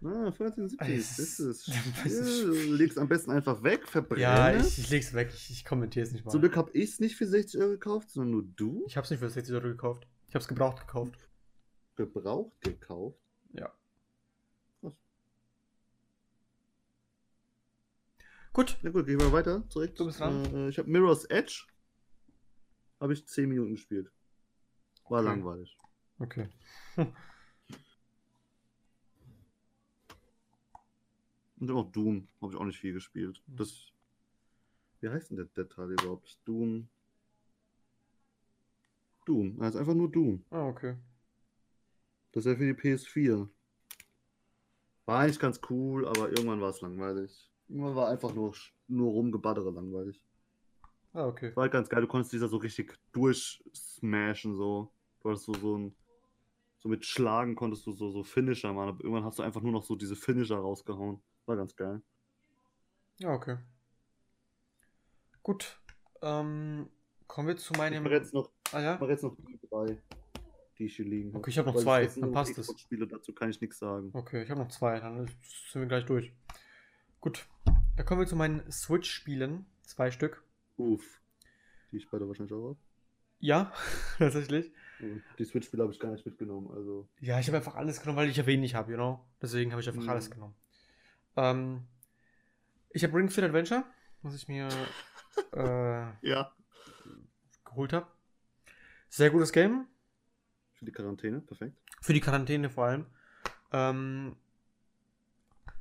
Ah, 0.04 0.28
1470, 0.28 0.80
Ah, 0.82 0.86
das 0.86 1.20
es 1.20 1.40
ist 1.40 1.68
du 2.44 2.52
legst 2.76 2.98
am 2.98 3.08
besten 3.08 3.32
einfach 3.32 3.64
weg, 3.64 3.88
verbrenne. 3.88 4.22
Ja, 4.22 4.52
es. 4.52 4.78
ich, 4.78 4.86
ich 4.86 4.90
leg's 4.92 5.14
weg, 5.14 5.32
ich, 5.34 5.50
ich 5.50 5.66
kommentiere 5.66 6.06
es 6.06 6.12
nicht 6.12 6.26
mal. 6.26 6.32
Zum 6.32 6.42
Glück 6.42 6.56
habe 6.58 6.70
ich 6.74 6.92
es 6.92 7.00
nicht 7.00 7.16
für 7.16 7.26
60 7.26 7.60
Euro 7.62 7.72
gekauft, 7.72 8.10
sondern 8.12 8.32
nur 8.32 8.44
du 8.44 8.84
Ich 8.88 8.98
hab's 8.98 9.10
nicht 9.10 9.20
für 9.20 9.30
60 9.30 9.56
Euro 9.56 9.68
gekauft. 9.70 10.08
Ich 10.28 10.36
hab's 10.36 10.48
gebraucht 10.48 10.82
gekauft. 10.82 11.18
gebraucht 11.96 12.62
gekauft. 12.62 13.18
Ja. 13.54 13.72
Krass. 14.82 14.94
Gut. 18.54 18.78
Na 18.82 18.90
gut, 18.92 19.06
gehen 19.06 19.20
wir 19.20 19.32
weiter 19.32 19.68
zurück. 19.70 19.96
Du 19.96 20.06
bist 20.06 20.20
dran. 20.20 20.46
Äh, 20.54 20.70
ich 20.70 20.78
habe 20.78 20.90
Mirror's 20.90 21.26
Edge. 21.26 21.66
Habe 23.00 23.14
ich 23.14 23.28
10 23.28 23.50
Minuten 23.50 23.72
gespielt. 23.72 24.12
War 25.10 25.20
Okay. 25.22 25.30
langweilig. 25.30 25.78
Okay. 26.20 26.50
Und 31.60 31.68
dann 31.68 31.78
auch 31.78 31.92
Doom. 31.92 32.28
Habe 32.42 32.54
ich 32.54 32.60
auch 32.60 32.66
nicht 32.66 32.80
viel 32.80 32.94
gespielt. 32.94 33.42
Hm. 33.48 33.58
Das. 33.58 33.92
Wie 35.02 35.10
heißt 35.10 35.30
denn 35.30 35.38
der, 35.38 35.46
der 35.46 35.70
Teil 35.70 35.92
überhaupt? 35.92 36.38
Doom. 36.46 36.88
Doom. 39.26 39.62
Also 39.62 39.80
einfach 39.80 39.94
nur 39.94 40.12
Doom. 40.12 40.44
Ah, 40.50 40.68
okay. 40.68 40.96
Das 42.32 42.46
ist 42.46 42.52
ja 42.52 42.58
für 42.58 42.74
die 42.74 42.80
PS4. 42.80 43.48
War 45.06 45.20
eigentlich 45.20 45.40
ganz 45.40 45.62
cool, 45.70 46.08
aber 46.08 46.30
irgendwann 46.30 46.62
war 46.62 46.70
es 46.70 46.82
langweilig. 46.82 47.50
Irgendwann 47.70 47.96
war 47.96 48.10
einfach 48.10 48.34
nur, 48.34 48.54
nur 48.88 49.12
rumgeballere 49.12 49.72
langweilig. 49.72 50.22
Ah, 51.14 51.28
okay. 51.28 51.56
War 51.56 51.64
halt 51.64 51.72
ganz 51.72 51.90
geil, 51.90 52.02
du 52.02 52.08
konntest 52.08 52.34
dieser 52.34 52.50
so 52.50 52.58
richtig 52.58 52.94
durchsmashen, 53.14 54.56
so. 54.56 54.92
Du 55.22 55.30
hattest 55.30 55.46
so, 55.46 55.54
so 55.54 55.78
ein. 55.78 55.96
So 56.80 56.90
mit 56.90 57.06
Schlagen 57.06 57.56
konntest 57.56 57.88
du 57.88 57.94
so, 57.94 58.12
so 58.12 58.24
Finisher 58.24 58.72
machen, 58.72 58.90
aber 58.90 59.04
irgendwann 59.04 59.24
hast 59.24 59.40
du 59.40 59.44
einfach 59.44 59.62
nur 59.62 59.72
noch 59.72 59.84
so 59.84 59.96
diese 59.96 60.16
Finisher 60.16 60.58
rausgehauen. 60.58 61.20
War 61.46 61.56
ganz 61.58 61.76
geil. 61.76 62.02
Ja, 63.20 63.30
okay. 63.34 63.58
Gut. 65.44 65.80
Ähm, 66.22 66.90
kommen 67.28 67.48
wir 67.48 67.58
zu 67.58 67.74
Ich 67.74 67.78
meinem. 67.78 68.04
mache 68.04 68.14
jetzt 68.16 68.34
noch, 68.34 68.52
Ah 68.72 68.82
ja? 68.82 69.00
ich 69.02 69.08
jetzt 69.10 69.24
noch 69.24 69.36
die 69.38 69.60
drei, 69.70 70.02
die 70.78 70.86
ich 70.86 70.96
hier 70.96 71.06
liegen 71.06 71.30
habe. 71.30 71.40
Okay, 71.40 71.52
ich 71.52 71.58
hab 71.60 71.66
noch 71.68 71.76
zwei, 71.76 72.08
dann 72.08 72.32
passt 72.32 72.58
es. 72.58 72.68
Xbox-Spiele, 72.68 73.08
dazu 73.08 73.34
kann 73.34 73.50
ich 73.50 73.62
nichts 73.62 73.78
sagen. 73.80 74.10
Okay, 74.14 74.44
ich 74.44 74.50
habe 74.50 74.60
noch 74.62 74.70
zwei, 74.70 75.00
dann 75.00 75.28
sind 75.70 75.82
wir 75.82 75.86
gleich 75.88 76.06
durch. 76.06 76.34
Gut. 77.22 77.48
Dann 77.96 78.06
kommen 78.06 78.22
wir 78.22 78.28
zu 78.28 78.36
meinen 78.36 78.70
Switch-Spielen. 78.72 79.66
Zwei 79.84 80.12
Stück. 80.12 80.44
Uff. 80.78 81.22
Die 81.92 81.98
ich 81.98 82.10
beide 82.10 82.28
wahrscheinlich 82.28 82.54
auch 82.54 82.70
habe. 82.70 82.80
Ja, 83.40 83.72
tatsächlich. 84.18 84.72
Die 85.38 85.46
Switch-Spiele 85.46 85.84
habe 85.84 85.94
ich 85.94 86.00
gar 86.00 86.12
nicht 86.12 86.26
mitgenommen, 86.26 86.72
also. 86.72 87.08
Ja, 87.20 87.40
ich 87.40 87.48
habe 87.48 87.58
einfach 87.58 87.76
alles 87.76 88.00
genommen, 88.00 88.18
weil 88.18 88.30
ich 88.30 88.38
ja 88.38 88.46
wenig 88.46 88.74
habe, 88.76 88.92
you 88.92 88.98
know? 88.98 89.24
Deswegen 89.42 89.72
habe 89.72 89.82
ich 89.82 89.88
einfach 89.88 90.02
Mhm. 90.02 90.10
alles 90.10 90.32
genommen. 90.32 90.56
Ähm, 91.36 91.84
ich 92.90 93.04
habe 93.04 93.18
Ring 93.18 93.30
Fit 93.30 93.44
Adventure, 93.44 93.84
was 94.22 94.36
ich 94.36 94.48
mir 94.48 94.70
äh, 95.54 96.28
Ja. 96.28 96.52
geholt 97.66 97.94
habe. 97.94 98.08
Sehr 99.10 99.30
gutes 99.30 99.52
Game. 99.52 99.88
Für 100.74 100.86
die 100.86 100.92
Quarantäne, 100.92 101.42
perfekt. 101.42 101.78
Für 102.02 102.14
die 102.14 102.20
Quarantäne 102.22 102.70
vor 102.70 102.86
allem. 102.86 103.06
Ähm, 103.72 104.36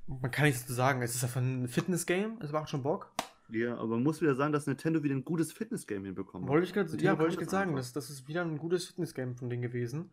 man 0.07 0.31
kann 0.31 0.45
nichts 0.45 0.63
dazu 0.63 0.75
sagen. 0.75 1.03
Es 1.03 1.15
ist 1.15 1.25
einfach 1.25 1.41
ein 1.41 1.69
Fitness-Game. 1.69 2.39
Es 2.41 2.53
macht 2.53 2.69
schon 2.71 2.83
Bock. 2.83 3.13
Ja, 3.49 3.75
aber 3.75 3.89
man 3.89 4.03
muss 4.03 4.21
wieder 4.21 4.35
sagen, 4.35 4.53
dass 4.53 4.67
Nintendo 4.67 5.03
wieder 5.03 5.15
ein 5.15 5.25
gutes 5.25 5.53
Fitness-Game 5.53 6.05
hinbekommen 6.05 6.47
hat. 6.47 6.53
Wollte 6.53 6.67
ich 6.67 6.73
gerade 6.73 6.97
ja, 7.03 7.19
wollte 7.19 7.33
ich 7.35 7.39
das 7.39 7.49
gerade 7.49 7.51
sagen. 7.51 7.77
Das, 7.77 7.93
das 7.93 8.11
ist 8.11 8.27
wieder 8.29 8.43
ein 8.43 8.59
gutes 8.59 8.87
Fitness-Game 8.87 9.37
von 9.37 9.51
denen 9.51 9.63
gewesen. 9.63 10.13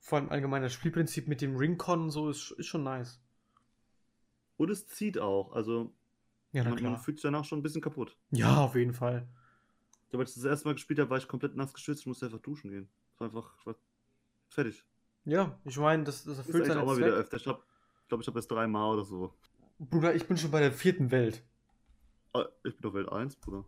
Vor 0.00 0.18
allem 0.18 0.28
allgemein 0.30 0.62
das 0.62 0.72
Spielprinzip 0.72 1.28
mit 1.28 1.40
dem 1.40 1.56
Ring-Con 1.56 2.02
und 2.02 2.10
so 2.10 2.28
ist, 2.30 2.50
ist 2.52 2.66
schon 2.66 2.82
nice. 2.84 3.20
Und 4.56 4.70
es 4.70 4.86
zieht 4.86 5.18
auch. 5.18 5.52
Also, 5.52 5.92
Ja, 6.52 6.64
man, 6.64 6.82
man 6.82 6.98
fühlt 6.98 7.18
sich 7.18 7.22
danach 7.22 7.44
schon 7.44 7.58
ein 7.58 7.62
bisschen 7.62 7.82
kaputt. 7.82 8.16
Ja, 8.30 8.58
auf 8.58 8.74
jeden 8.74 8.94
Fall. 8.94 9.28
Aber 10.12 10.20
als 10.22 10.30
ich 10.30 10.36
das 10.42 10.44
erste 10.44 10.68
Mal 10.68 10.74
gespielt 10.74 11.00
habe, 11.00 11.10
war 11.10 11.18
ich 11.18 11.26
komplett 11.26 11.56
nass 11.56 11.74
geschwitzt 11.74 12.06
und 12.06 12.10
musste 12.10 12.26
einfach 12.26 12.38
duschen 12.38 12.70
gehen. 12.70 12.88
Das 13.10 13.20
war 13.20 13.26
einfach, 13.28 13.66
war 13.66 13.74
fertig. 14.48 14.84
Ja, 15.24 15.58
ich 15.64 15.76
meine, 15.78 16.04
das, 16.04 16.22
das 16.24 16.38
erfüllt 16.38 16.66
seinen 16.66 16.78
auch 16.78 16.86
mal 16.86 16.96
wieder 16.98 17.08
öfter. 17.08 17.36
Ich 17.36 17.42
glaube, 17.42 17.64
ich, 18.02 18.08
glaub, 18.08 18.20
ich 18.20 18.26
habe 18.28 18.38
das 18.38 18.46
dreimal 18.46 18.94
oder 18.94 19.04
so. 19.04 19.34
Bruder, 19.80 20.14
ich 20.14 20.28
bin 20.28 20.36
schon 20.36 20.52
bei 20.52 20.60
der 20.60 20.70
vierten 20.72 21.10
Welt. 21.10 21.42
Ah, 22.32 22.46
Ich 22.62 22.74
bin 22.76 22.82
doch 22.82 22.94
Welt 22.94 23.10
1, 23.10 23.36
Bruder. 23.36 23.64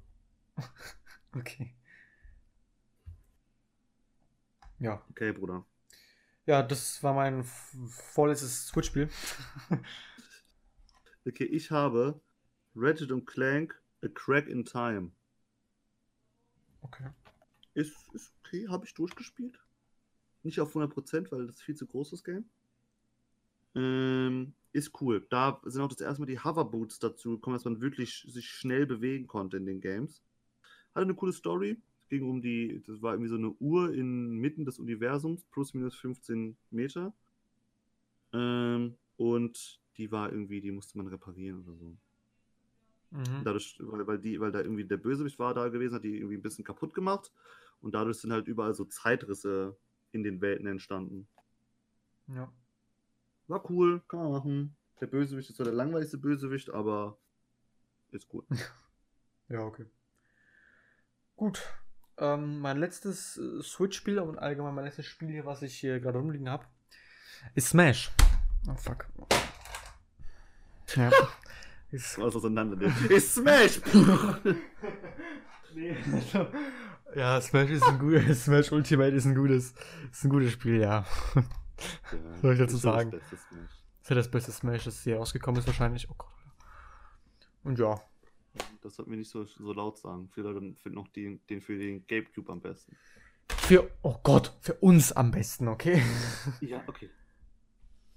Okay. 1.37 1.75
Ja. 4.79 5.03
Okay, 5.11 5.33
Bruder. 5.33 5.67
Ja, 6.47 6.63
das 6.63 7.03
war 7.03 7.13
mein 7.13 7.45
vorletztes 7.89 8.69
Switch-Spiel. 8.69 9.11
Okay, 11.27 11.45
ich 11.45 11.73
habe 11.73 12.21
Ratchet 12.77 13.11
und 13.11 13.27
Clank 13.27 13.81
A 14.05 14.09
Crack 14.09 14.47
in 14.47 14.65
Time. 14.65 15.11
Okay. 16.83 17.09
Ist, 17.75 17.97
ist 18.13 18.33
okay, 18.41 18.69
habe 18.69 18.87
ich 18.87 18.95
durchgespielt. 18.95 19.59
Nicht 20.45 20.61
auf 20.61 20.77
100%, 20.77 21.33
weil 21.33 21.47
das 21.47 21.57
ist 21.57 21.63
viel 21.63 21.75
zu 21.75 21.87
großes 21.87 22.23
Game. 22.23 22.49
Ähm, 23.75 24.55
ist 24.73 25.01
cool. 25.01 25.27
Da 25.29 25.61
sind 25.65 25.83
auch 25.83 25.89
das 25.89 26.01
erste 26.01 26.21
Mal 26.21 26.27
die 26.27 26.39
Hoverboots 26.39 27.01
dazu 27.01 27.33
gekommen, 27.33 27.57
dass 27.57 27.65
man 27.65 27.81
wirklich 27.81 28.25
sich 28.29 28.49
schnell 28.49 28.87
bewegen 28.87 29.27
konnte 29.27 29.57
in 29.57 29.67
den 29.67 29.81
Games. 29.81 30.23
Hatte 30.95 31.07
eine 31.07 31.15
coole 31.15 31.33
Story. 31.33 31.77
Es 32.03 32.09
ging 32.09 32.29
um 32.29 32.41
die, 32.41 32.83
das 32.87 33.03
war 33.03 33.15
irgendwie 33.15 33.31
so 33.31 33.37
eine 33.37 33.51
Uhr 33.51 33.93
inmitten 33.93 34.65
des 34.65 34.79
Universums, 34.79 35.45
plus 35.51 35.75
minus 35.75 35.97
15 35.97 36.57
Meter. 36.71 37.13
Ähm, 38.33 38.95
und 39.17 39.81
die 39.97 40.11
war 40.11 40.31
irgendwie, 40.31 40.61
die 40.61 40.73
musste 40.73 40.99
man 40.99 41.07
reparieren 41.09 41.63
oder 41.65 41.77
so. 41.77 41.97
Mhm. 43.11 43.45
Dadurch, 43.45 43.77
weil, 43.81 44.07
weil, 44.07 44.19
die, 44.19 44.41
weil 44.41 44.53
da 44.53 44.61
irgendwie 44.61 44.85
der 44.85 44.97
Bösewicht 44.97 45.39
war 45.39 45.55
da 45.55 45.69
gewesen, 45.69 45.95
hat 45.95 46.05
die 46.05 46.17
irgendwie 46.17 46.37
ein 46.37 46.43
bisschen 46.43 46.65
kaputt 46.65 46.95
gemacht. 46.95 47.33
Und 47.81 47.95
dadurch 47.95 48.19
sind 48.19 48.33
halt 48.33 48.49
überall 48.49 48.75
so 48.75 48.85
Zeitrisse 48.85 49.77
in 50.13 50.23
den 50.23 50.41
Welten 50.41 50.67
entstanden. 50.67 51.29
Ja. 52.29 52.53
War 53.49 53.71
cool, 53.71 54.03
kann 54.09 54.21
man 54.21 54.33
machen. 54.33 54.77
Der 55.01 55.07
Bösewicht 55.07 55.51
ist 55.51 55.57
zwar 55.57 55.67
der 55.67 55.75
langweiligste 55.75 56.19
Bösewicht, 56.19 56.71
aber 56.71 57.19
ist 58.11 58.29
gut. 58.29 58.47
Ja, 59.49 59.61
okay. 59.61 59.87
Gut. 61.37 61.63
Ähm, 62.19 62.59
mein 62.59 62.79
letztes 62.79 63.37
äh, 63.37 63.63
Switch-Spiel 63.63 64.19
und 64.19 64.41
allgemein 64.41 64.75
mein 64.75 64.87
letztes 64.87 65.07
Spiel 65.07 65.29
hier, 65.29 65.47
was 65.47 65.63
ich 65.63 65.79
hier 65.79 66.01
gerade 66.01 66.19
rumliegen 66.19 66.49
habe, 66.49 66.67
ist 67.55 67.69
Smash. 67.69 68.11
Oh, 68.69 68.75
fuck. 68.75 69.07
Ja. 70.97 71.11
ist, 71.91 72.19
Was 72.19 72.35
auseinander 72.35 72.77
nimmt. 72.77 73.11
Ist 73.11 73.35
Smash! 73.35 73.81
nee, 75.75 75.97
also, 76.13 76.47
ja, 77.15 77.41
Smash 77.41 77.71
ist 77.71 77.85
ein 77.85 77.99
gutes, 77.99 78.45
Smash 78.47 78.73
Ultimate 78.73 79.15
ist 79.15 79.27
ein 79.27 79.35
gutes, 79.35 79.75
ist 80.11 80.25
ein 80.25 80.31
gutes 80.31 80.53
Spiel, 80.53 80.81
ja. 80.81 81.05
Ja, 81.35 82.37
Soll 82.43 82.55
ich 82.55 82.59
dazu 82.59 82.75
das 82.75 82.83
sagen? 82.83 83.11
beste 83.11 83.37
Smash. 83.37 83.71
Das 83.71 84.03
ist 84.03 84.11
ja 84.11 84.17
das 84.17 84.31
beste 84.31 84.53
Smash, 84.53 84.85
das 84.85 85.03
hier 85.03 85.17
rausgekommen 85.17 85.61
ist 85.61 85.67
wahrscheinlich. 85.67 86.09
Oh 86.11 86.15
Gott. 86.17 86.33
Und 87.65 87.79
ja. 87.79 88.01
Das 88.83 88.95
sollten 88.95 89.11
wir 89.11 89.19
nicht 89.19 89.31
so, 89.31 89.45
so 89.45 89.73
laut 89.73 89.99
sagen. 89.99 90.29
Viele 90.33 90.51
Leute 90.51 90.75
finden 90.81 90.97
noch 90.97 91.09
den, 91.09 91.45
den 91.49 91.61
für 91.61 91.77
den 91.77 92.07
GameCube 92.07 92.51
am 92.51 92.61
besten. 92.61 92.97
Für, 93.49 93.91
oh 94.03 94.17
Gott, 94.23 94.57
für 94.61 94.75
uns 94.75 95.13
am 95.13 95.31
besten, 95.31 95.69
okay? 95.69 96.03
Ja, 96.61 96.83
okay. 96.87 97.11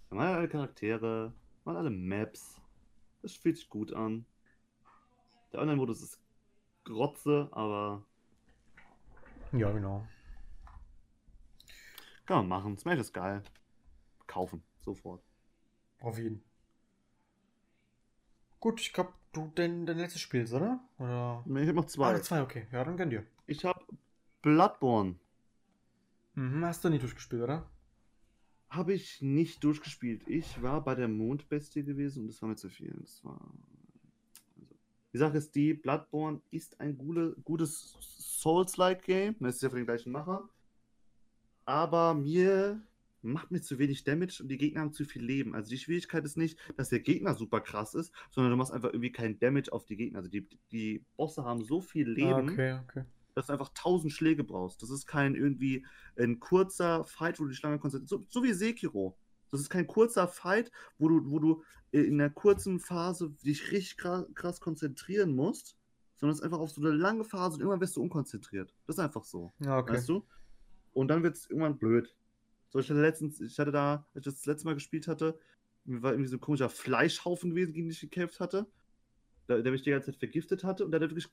Man 0.09 0.27
hat 0.27 0.37
alle 0.37 0.47
Charaktere, 0.47 1.33
man 1.65 1.75
hat 1.75 1.81
alle 1.81 1.89
Maps. 1.89 2.59
Das 3.21 3.33
fühlt 3.35 3.57
sich 3.57 3.69
gut 3.69 3.93
an. 3.93 4.25
Der 5.53 5.61
Online-Modus 5.61 6.01
ist 6.01 6.19
Grotze, 6.85 7.49
aber 7.51 8.03
Ja, 9.51 9.71
genau. 9.71 10.07
kann 12.25 12.37
man 12.37 12.47
machen. 12.47 12.77
Smash 12.77 12.99
ist 12.99 13.13
geil. 13.13 13.43
Kaufen, 14.27 14.63
sofort. 14.79 15.21
Auf 16.01 16.17
jeden. 16.17 16.43
Gut, 18.61 18.79
ich 18.81 18.93
glaube, 18.93 19.11
du 19.33 19.51
dein, 19.55 19.85
dein 19.85 19.97
letztes 19.97 20.21
Spiel 20.21 20.41
ist, 20.43 20.53
oder? 20.53 20.79
Oder? 20.97 21.45
Ich 21.45 21.67
habe 21.67 21.73
noch 21.73 21.85
Ah, 22.01 22.19
zwei. 22.19 22.19
zwei, 22.21 22.41
okay. 22.41 22.67
Ja, 22.71 22.83
dann 22.83 22.97
gönn 22.97 23.09
dir. 23.09 23.25
Ich 23.47 23.65
habe 23.65 23.83
Bloodborne. 24.41 25.15
Mhm, 26.35 26.65
hast 26.65 26.83
du 26.83 26.89
nie 26.89 26.97
durchgespielt, 26.97 27.43
oder? 27.43 27.69
Habe 28.69 28.93
ich 28.93 29.21
nicht 29.21 29.63
durchgespielt. 29.63 30.21
Ich 30.27 30.61
war 30.61 30.83
bei 30.83 30.95
der 30.95 31.07
Mondbestie 31.07 31.83
gewesen 31.83 32.21
und 32.21 32.27
das 32.27 32.41
war 32.41 32.49
mir 32.49 32.55
zu 32.55 32.69
viel. 32.69 32.95
Das 33.01 33.23
war. 33.23 33.39
Also, 34.55 34.75
die 35.13 35.17
Sache 35.17 35.37
ist 35.37 35.55
die, 35.55 35.73
Bloodborne 35.73 36.41
ist 36.51 36.79
ein 36.79 36.97
gute, 36.97 37.35
gutes 37.43 37.97
Souls-like 37.99 39.03
Game. 39.03 39.35
Das 39.39 39.55
ist 39.55 39.63
ja 39.63 39.69
von 39.69 39.77
den 39.77 39.85
gleichen 39.85 40.11
Macher. 40.11 40.47
Aber 41.65 42.13
mir 42.13 42.81
macht 43.21 43.51
mir 43.51 43.61
zu 43.61 43.79
wenig 43.79 44.03
Damage 44.03 44.41
und 44.41 44.49
die 44.49 44.57
Gegner 44.57 44.81
haben 44.81 44.93
zu 44.93 45.05
viel 45.05 45.23
Leben. 45.23 45.55
Also 45.55 45.69
die 45.69 45.77
Schwierigkeit 45.77 46.23
ist 46.25 46.37
nicht, 46.37 46.57
dass 46.77 46.89
der 46.89 46.99
Gegner 46.99 47.35
super 47.35 47.61
krass 47.61 47.93
ist, 47.93 48.13
sondern 48.31 48.51
du 48.51 48.57
machst 48.57 48.71
einfach 48.71 48.89
irgendwie 48.89 49.11
keinen 49.11 49.39
Damage 49.39 49.71
auf 49.73 49.85
die 49.85 49.97
Gegner. 49.97 50.19
Also 50.19 50.29
die, 50.29 50.47
die 50.71 51.03
Bosse 51.17 51.43
haben 51.43 51.63
so 51.63 51.81
viel 51.81 52.09
Leben 52.09 52.49
Ah, 52.49 52.53
okay, 52.53 52.79
okay. 52.83 53.03
Dass 53.39 53.47
du 53.47 53.53
einfach 53.53 53.69
tausend 53.73 54.11
Schläge 54.13 54.43
brauchst. 54.43 54.81
Das 54.81 54.89
ist 54.89 55.05
kein 55.05 55.35
irgendwie 55.35 55.85
ein 56.17 56.39
kurzer 56.39 57.03
Fight, 57.05 57.39
wo 57.39 57.43
du 57.43 57.49
dich 57.49 57.61
lange 57.61 57.79
konzentrierst. 57.79 58.09
So, 58.09 58.25
so 58.29 58.43
wie 58.43 58.53
Sekiro. 58.53 59.17
Das 59.49 59.61
ist 59.61 59.69
kein 59.69 59.87
kurzer 59.87 60.27
Fight, 60.27 60.71
wo 60.97 61.07
du, 61.09 61.31
wo 61.31 61.39
du 61.39 61.63
äh, 61.91 62.01
in 62.01 62.19
einer 62.19 62.29
kurzen 62.29 62.79
Phase 62.79 63.31
dich 63.43 63.71
richtig 63.71 63.97
krass, 63.97 64.59
konzentrieren 64.59 65.35
musst, 65.35 65.77
sondern 66.15 66.33
es 66.33 66.39
ist 66.39 66.45
einfach 66.45 66.59
auf 66.59 66.71
so 66.71 66.81
eine 66.81 66.91
lange 66.91 67.23
Phase 67.23 67.55
und 67.55 67.61
irgendwann 67.61 67.81
wirst 67.81 67.95
du 67.95 68.01
unkonzentriert. 68.01 68.75
Das 68.85 68.97
ist 68.97 68.99
einfach 68.99 69.23
so. 69.23 69.53
Ja, 69.59 69.79
okay. 69.79 69.93
Weißt 69.93 70.09
du? 70.09 70.25
Und 70.93 71.07
dann 71.07 71.23
wird 71.23 71.37
es 71.37 71.49
irgendwann 71.49 71.77
blöd. 71.77 72.15
So, 72.69 72.79
ich 72.79 72.89
hatte 72.89 73.01
letztens, 73.01 73.39
ich 73.39 73.57
hatte 73.57 73.71
da, 73.71 74.05
als 74.13 74.17
ich 74.17 74.23
das, 74.25 74.35
das 74.35 74.45
letzte 74.45 74.67
Mal 74.67 74.75
gespielt 74.75 75.07
hatte, 75.07 75.39
mir 75.85 76.03
war 76.03 76.11
irgendwie 76.11 76.29
so 76.29 76.35
ein 76.35 76.41
komischer 76.41 76.69
Fleischhaufen 76.69 77.51
gewesen, 77.51 77.73
gegen 77.73 77.87
den 77.87 77.93
ich 77.93 78.01
gekämpft 78.01 78.39
hatte. 78.39 78.67
Der, 79.47 79.63
der 79.63 79.71
mich 79.71 79.81
die 79.81 79.89
ganze 79.89 80.11
Zeit 80.11 80.19
vergiftet 80.19 80.63
hatte 80.63 80.85
und 80.85 80.91
der 80.91 80.99
hat 80.99 81.09
wirklich 81.09 81.29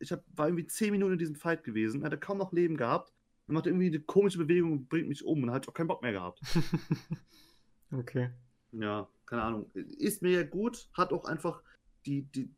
ich 0.00 0.12
hab, 0.12 0.24
war 0.36 0.48
irgendwie 0.48 0.66
10 0.66 0.92
Minuten 0.92 1.12
in 1.12 1.18
diesem 1.18 1.36
Fight 1.36 1.64
gewesen, 1.64 2.04
hatte 2.04 2.18
kaum 2.18 2.38
noch 2.38 2.52
Leben 2.52 2.76
gehabt 2.76 3.12
und 3.46 3.54
macht 3.54 3.66
irgendwie 3.66 3.86
eine 3.86 4.00
komische 4.00 4.38
Bewegung 4.38 4.72
und 4.72 4.88
bringt 4.88 5.08
mich 5.08 5.24
um 5.24 5.42
und 5.42 5.50
hat 5.50 5.68
auch 5.68 5.74
keinen 5.74 5.88
Bock 5.88 6.02
mehr 6.02 6.12
gehabt. 6.12 6.40
okay. 7.92 8.30
Ja, 8.72 9.08
keine 9.26 9.42
Ahnung. 9.42 9.70
Ist 9.74 10.22
mir 10.22 10.32
ja 10.32 10.42
gut, 10.42 10.88
hat 10.92 11.12
auch 11.12 11.24
einfach 11.24 11.62
die, 12.06 12.22
die, 12.22 12.50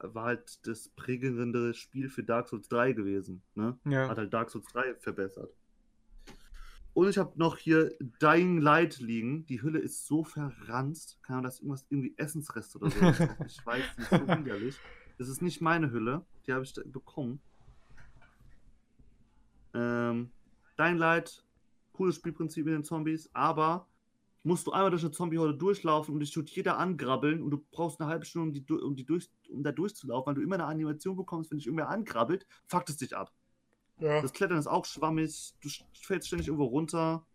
war 0.00 0.26
halt 0.26 0.66
das 0.66 0.88
prägendere 0.88 1.74
Spiel 1.74 2.08
für 2.08 2.24
Dark 2.24 2.48
Souls 2.48 2.68
3 2.68 2.92
gewesen. 2.92 3.42
Ne? 3.54 3.78
Ja. 3.84 4.08
Hat 4.08 4.18
halt 4.18 4.32
Dark 4.32 4.50
Souls 4.50 4.66
3 4.66 4.94
verbessert. 4.96 5.54
Und 6.94 7.08
ich 7.08 7.18
habe 7.18 7.36
noch 7.36 7.56
hier 7.56 7.92
Dying 8.22 8.58
Light 8.58 9.00
liegen. 9.00 9.46
Die 9.46 9.62
Hülle 9.62 9.80
ist 9.80 10.06
so 10.06 10.22
verranzt. 10.22 11.18
Keine 11.22 11.38
Ahnung, 11.38 11.44
das 11.44 11.54
ist 11.54 11.60
irgendwas, 11.60 11.86
irgendwie 11.90 12.14
Essensrest 12.16 12.76
oder 12.76 12.90
so. 12.90 13.00
ich 13.46 13.66
weiß, 13.66 13.82
ist 13.98 14.10
so 14.10 14.28
widerlich. 14.28 14.78
Das 15.18 15.28
ist 15.28 15.42
nicht 15.42 15.60
meine 15.60 15.90
Hülle. 15.90 16.24
Die 16.46 16.52
habe 16.52 16.64
ich 16.64 16.74
bekommen. 16.86 17.40
Ähm, 19.74 20.30
Dying 20.78 20.96
Light, 20.96 21.44
cooles 21.92 22.16
Spielprinzip 22.16 22.64
mit 22.64 22.74
den 22.74 22.84
Zombies, 22.84 23.28
aber 23.32 23.86
musst 24.44 24.66
du 24.66 24.72
einmal 24.72 24.90
durch 24.90 25.02
eine 25.02 25.10
Zombie-Horde 25.10 25.56
durchlaufen 25.56 26.14
und 26.14 26.20
dich 26.20 26.30
tut 26.30 26.50
jeder 26.50 26.78
angrabbeln 26.78 27.42
und 27.42 27.50
du 27.50 27.64
brauchst 27.72 28.00
eine 28.00 28.10
halbe 28.10 28.26
Stunde, 28.26 28.48
um, 28.48 28.52
die, 28.52 28.72
um, 28.72 28.94
die 28.94 29.04
durch, 29.04 29.30
um 29.50 29.62
da 29.62 29.72
durchzulaufen, 29.72 30.26
weil 30.26 30.34
du 30.34 30.42
immer 30.42 30.56
eine 30.56 30.66
Animation 30.66 31.16
bekommst, 31.16 31.50
wenn 31.50 31.58
dich 31.58 31.66
irgendwer 31.66 31.88
angrabbelt, 31.88 32.46
fuckt 32.66 32.90
es 32.90 32.98
dich 32.98 33.16
ab. 33.16 33.32
Ja. 33.98 34.20
Das 34.20 34.32
Klettern 34.32 34.58
ist 34.58 34.66
auch 34.66 34.84
schwammig, 34.84 35.54
du 35.60 35.68
fällst 35.94 36.26
ständig 36.26 36.48
irgendwo 36.48 36.66
runter. 36.66 37.26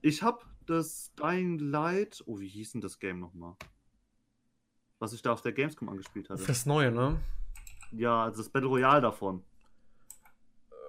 Ich 0.00 0.22
hab 0.22 0.46
das 0.66 1.12
Dying 1.14 1.58
Light, 1.58 2.22
oh, 2.26 2.40
wie 2.40 2.48
hieß 2.48 2.72
denn 2.72 2.80
das 2.80 2.98
Game 2.98 3.20
nochmal? 3.20 3.54
Was 4.98 5.12
ich 5.12 5.22
da 5.22 5.32
auf 5.32 5.42
der 5.42 5.52
Gamescom 5.52 5.88
angespielt 5.88 6.28
hatte. 6.28 6.44
Das 6.44 6.66
Neue, 6.66 6.90
ne? 6.90 7.20
Ja, 7.92 8.24
also 8.24 8.38
das 8.38 8.48
Battle 8.48 8.68
Royale 8.68 9.00
davon. 9.00 9.42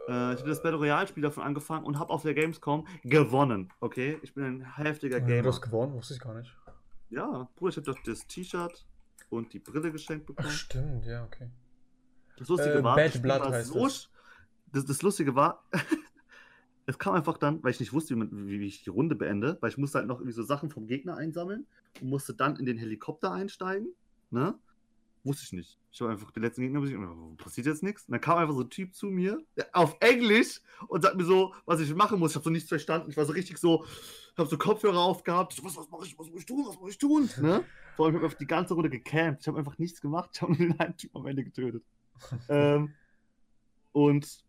Äh, 0.07 0.33
ich 0.33 0.39
habe 0.39 0.49
das 0.49 0.61
Battle 0.63 0.77
Royale 0.79 1.07
Spiel 1.07 1.23
davon 1.23 1.43
angefangen 1.43 1.85
und 1.85 1.99
habe 1.99 2.11
auf 2.11 2.23
der 2.23 2.33
Gamescom 2.33 2.87
gewonnen. 3.03 3.71
Okay, 3.79 4.17
ich 4.23 4.33
bin 4.33 4.43
ein 4.45 4.75
heftiger 4.75 5.19
Gamer. 5.21 5.43
du 5.43 5.49
hast 5.49 5.61
gewonnen, 5.61 5.93
wusste 5.93 6.15
ich 6.15 6.19
gar 6.19 6.33
nicht. 6.33 6.55
Ja, 7.09 7.47
Bruder, 7.55 7.69
ich 7.69 7.77
habe 7.77 7.85
doch 7.93 7.99
das 8.03 8.25
T-Shirt 8.27 8.85
und 9.29 9.53
die 9.53 9.59
Brille 9.59 9.91
geschenkt 9.91 10.25
Ach, 10.29 10.35
bekommen. 10.35 10.53
stimmt, 10.53 11.05
ja, 11.05 11.23
okay. 11.23 11.49
Das 12.37 12.47
Lustige 12.47 12.75
Äh, 12.79 12.83
war, 12.83 12.95
Bad 12.95 13.21
Blood 13.21 13.41
war 13.41 13.51
heißt 13.51 13.69
so 13.69 13.87
das, 14.71 14.85
das 14.85 15.01
Lustige 15.01 15.33
war, 15.35 15.63
es 16.89 16.97
kam 16.97 17.13
einfach 17.13 17.37
dann, 17.37 17.63
weil 17.63 17.71
ich 17.71 17.79
nicht 17.79 17.93
wusste, 17.93 18.15
wie, 18.15 18.19
man, 18.19 18.47
wie 18.47 18.65
ich 18.65 18.83
die 18.83 18.89
Runde 18.89 19.15
beende, 19.15 19.57
weil 19.61 19.69
ich 19.69 19.77
musste 19.77 19.99
halt 19.99 20.07
noch 20.07 20.19
irgendwie 20.19 20.33
so 20.33 20.41
Sachen 20.41 20.71
vom 20.71 20.87
Gegner 20.87 21.17
einsammeln 21.17 21.67
und 22.01 22.09
musste 22.09 22.33
dann 22.33 22.55
in 22.55 22.65
den 22.65 22.77
Helikopter 22.77 23.31
einsteigen, 23.31 23.89
ne? 24.31 24.57
Wusste 25.23 25.43
ich 25.43 25.53
nicht. 25.53 25.77
Ich 25.91 26.01
habe 26.01 26.11
einfach 26.11 26.31
den 26.31 26.41
letzten 26.41 26.61
Gegner 26.61 26.79
besiegt 26.79 26.97
und 26.97 27.37
passiert 27.37 27.67
jetzt 27.67 27.83
nichts. 27.83 28.05
Und 28.05 28.13
dann 28.13 28.21
kam 28.21 28.37
einfach 28.37 28.55
so 28.55 28.61
ein 28.61 28.69
Typ 28.69 28.95
zu 28.95 29.07
mir 29.07 29.37
auf 29.73 29.97
Englisch 29.99 30.61
und 30.87 31.01
sagt 31.01 31.17
mir 31.17 31.25
so, 31.25 31.53
was 31.65 31.81
ich 31.81 31.93
machen 31.93 32.19
muss. 32.19 32.31
Ich 32.31 32.35
habe 32.35 32.45
so 32.45 32.49
nichts 32.49 32.69
verstanden. 32.69 33.11
Ich 33.11 33.17
war 33.17 33.25
so 33.25 33.33
richtig 33.33 33.57
so, 33.57 33.85
habe 34.37 34.49
so 34.49 34.57
Kopfhörer 34.57 34.99
aufgehabt. 34.99 35.53
Ich 35.53 35.63
was, 35.63 35.75
was 35.75 35.89
mache 35.89 36.05
ich, 36.05 36.17
was 36.17 36.29
muss 36.29 36.39
ich 36.39 36.45
tun, 36.45 36.65
was 36.65 36.79
muss 36.79 36.91
ich 36.91 36.97
tun? 36.97 37.29
Ne? 37.41 37.65
Vor 37.97 38.05
allem, 38.05 38.15
ich 38.15 38.23
habe 38.23 38.35
die 38.39 38.47
ganze 38.47 38.73
Runde 38.73 38.89
gecampt. 38.89 39.41
Ich 39.41 39.47
habe 39.47 39.59
einfach 39.59 39.77
nichts 39.77 39.99
gemacht. 39.99 40.29
Ich 40.33 40.41
habe 40.41 40.53
nur 40.53 40.69
den 40.69 40.79
einen 40.79 40.95
Typ 40.95 41.13
am 41.15 41.27
Ende 41.27 41.43
getötet. 41.43 41.83
ähm, 42.49 42.93
und 43.91 44.43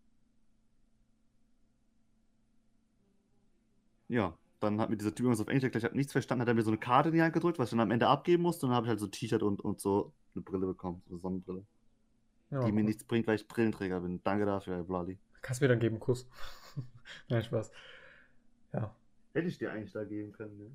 ja, 4.10 4.36
dann 4.58 4.80
hat 4.80 4.90
mir 4.90 4.96
dieser 4.96 5.14
Typ 5.14 5.24
irgendwas 5.24 5.40
auf 5.40 5.48
Englisch 5.48 5.64
erklärt, 5.64 5.82
ich 5.84 5.88
habe 5.88 5.96
nichts 5.96 6.12
verstanden, 6.12 6.42
hat 6.42 6.48
er 6.48 6.54
mir 6.54 6.62
so 6.62 6.70
eine 6.70 6.78
Karte 6.78 7.08
in 7.08 7.14
die 7.14 7.22
Hand 7.22 7.32
gedrückt, 7.32 7.58
was 7.58 7.68
ich 7.68 7.70
dann 7.70 7.80
am 7.80 7.90
Ende 7.90 8.08
abgeben 8.08 8.42
musste 8.42 8.66
und 8.66 8.70
dann 8.70 8.76
habe 8.76 8.86
ich 8.86 8.90
halt 8.90 9.00
so 9.00 9.06
ein 9.06 9.12
T-Shirt 9.12 9.42
und, 9.42 9.60
und 9.60 9.80
so 9.80 10.12
eine 10.34 10.42
Brille 10.42 10.66
bekommen, 10.66 11.02
so 11.06 11.14
eine 11.14 11.20
Sonnenbrille, 11.20 11.64
Ja, 12.50 12.64
die 12.64 12.72
mir 12.72 12.80
cool. 12.80 12.86
nichts 12.86 13.04
bringt, 13.04 13.26
weil 13.26 13.36
ich 13.36 13.48
Brillenträger 13.48 14.00
bin. 14.00 14.22
Danke 14.22 14.44
dafür, 14.44 14.76
Herr 14.76 14.84
Bladi. 14.84 15.18
Kannst 15.40 15.62
mir 15.62 15.68
dann 15.68 15.80
geben, 15.80 15.98
Kuss. 15.98 16.28
Nein, 17.28 17.42
Spaß. 17.42 17.70
Ja, 18.72 18.94
Hätte 19.32 19.48
ich 19.48 19.58
dir 19.58 19.72
eigentlich 19.72 19.92
da 19.92 20.04
geben 20.04 20.32
können, 20.32 20.58
ne? 20.58 20.70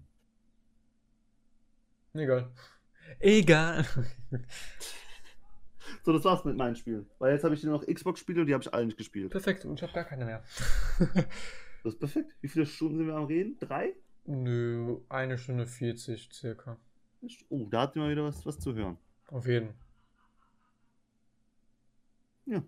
egal. 2.21 2.49
Egal. 3.19 3.85
So, 6.03 6.13
das 6.13 6.23
war's 6.23 6.43
mit 6.45 6.55
meinen 6.57 6.75
Spielen. 6.75 7.07
Weil 7.19 7.33
jetzt 7.33 7.43
habe 7.43 7.53
ich 7.55 7.63
nur 7.63 7.77
noch 7.79 7.85
Xbox-Spiele 7.85 8.41
und 8.41 8.47
die 8.47 8.53
habe 8.53 8.63
ich 8.63 8.73
alle 8.73 8.85
nicht 8.85 8.97
gespielt. 8.97 9.31
Perfekt, 9.31 9.65
und 9.65 9.75
ich 9.75 9.83
habe 9.83 9.93
gar 9.93 10.03
keine 10.03 10.25
mehr. 10.25 10.43
Das 11.85 11.93
ist 11.93 11.99
perfekt. 11.99 12.31
Wie 12.41 12.47
viele 12.47 12.65
Stunden 12.65 12.97
sind 12.97 13.07
wir 13.07 13.15
am 13.15 13.25
Reden? 13.25 13.57
Drei? 13.59 13.93
Nö, 14.25 14.97
eine 15.07 15.37
Stunde 15.37 15.67
40 15.67 16.29
circa. 16.33 16.77
Oh, 17.49 17.67
da 17.69 17.81
hat 17.81 17.95
mal 17.95 18.09
wieder 18.09 18.23
was, 18.23 18.43
was 18.43 18.59
zu 18.59 18.73
hören. 18.73 18.97
Auf 19.27 19.45
jeden. 19.45 19.69
Ja. 22.47 22.63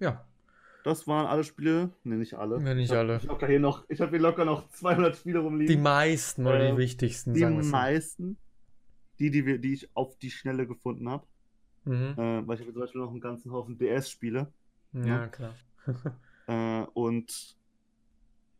Ja, 0.00 0.24
Das 0.84 1.06
waren 1.06 1.26
alle 1.26 1.44
Spiele. 1.44 1.90
Ne, 2.04 2.16
nicht 2.16 2.34
alle. 2.34 2.58
Ja, 2.62 2.74
nicht 2.74 2.86
ich 2.86 2.90
hab, 2.92 2.98
alle. 2.98 3.16
Ich 3.18 3.24
locker 3.24 3.46
hier 3.48 3.60
noch, 3.60 3.84
ich 3.90 4.00
habe 4.00 4.12
hier 4.12 4.20
locker 4.20 4.44
noch 4.46 4.68
200 4.70 5.16
Spiele 5.16 5.40
rumliegen. 5.40 5.76
die 5.76 5.82
meisten 5.82 6.46
oder 6.46 6.60
Äh, 6.60 6.72
die 6.72 6.78
wichtigsten, 6.78 7.34
Die 7.34 7.40
wir 7.40 7.50
meisten. 7.50 8.38
Die, 9.18 9.30
die, 9.30 9.44
wir, 9.44 9.58
die 9.58 9.74
ich 9.74 9.94
auf 9.94 10.16
die 10.18 10.30
Schnelle 10.30 10.66
gefunden 10.66 11.08
habe. 11.10 11.26
Mhm. 11.84 12.14
Äh, 12.16 12.46
weil 12.46 12.54
ich 12.54 12.60
habe 12.62 12.72
zum 12.72 12.80
Beispiel 12.80 13.00
noch 13.02 13.10
einen 13.10 13.20
ganzen 13.20 13.52
Haufen 13.52 13.76
DS-Spiele. 13.76 14.50
Ja, 14.94 15.06
ja. 15.06 15.26
klar. 15.28 15.54
Äh, 16.46 16.86
und 16.94 17.57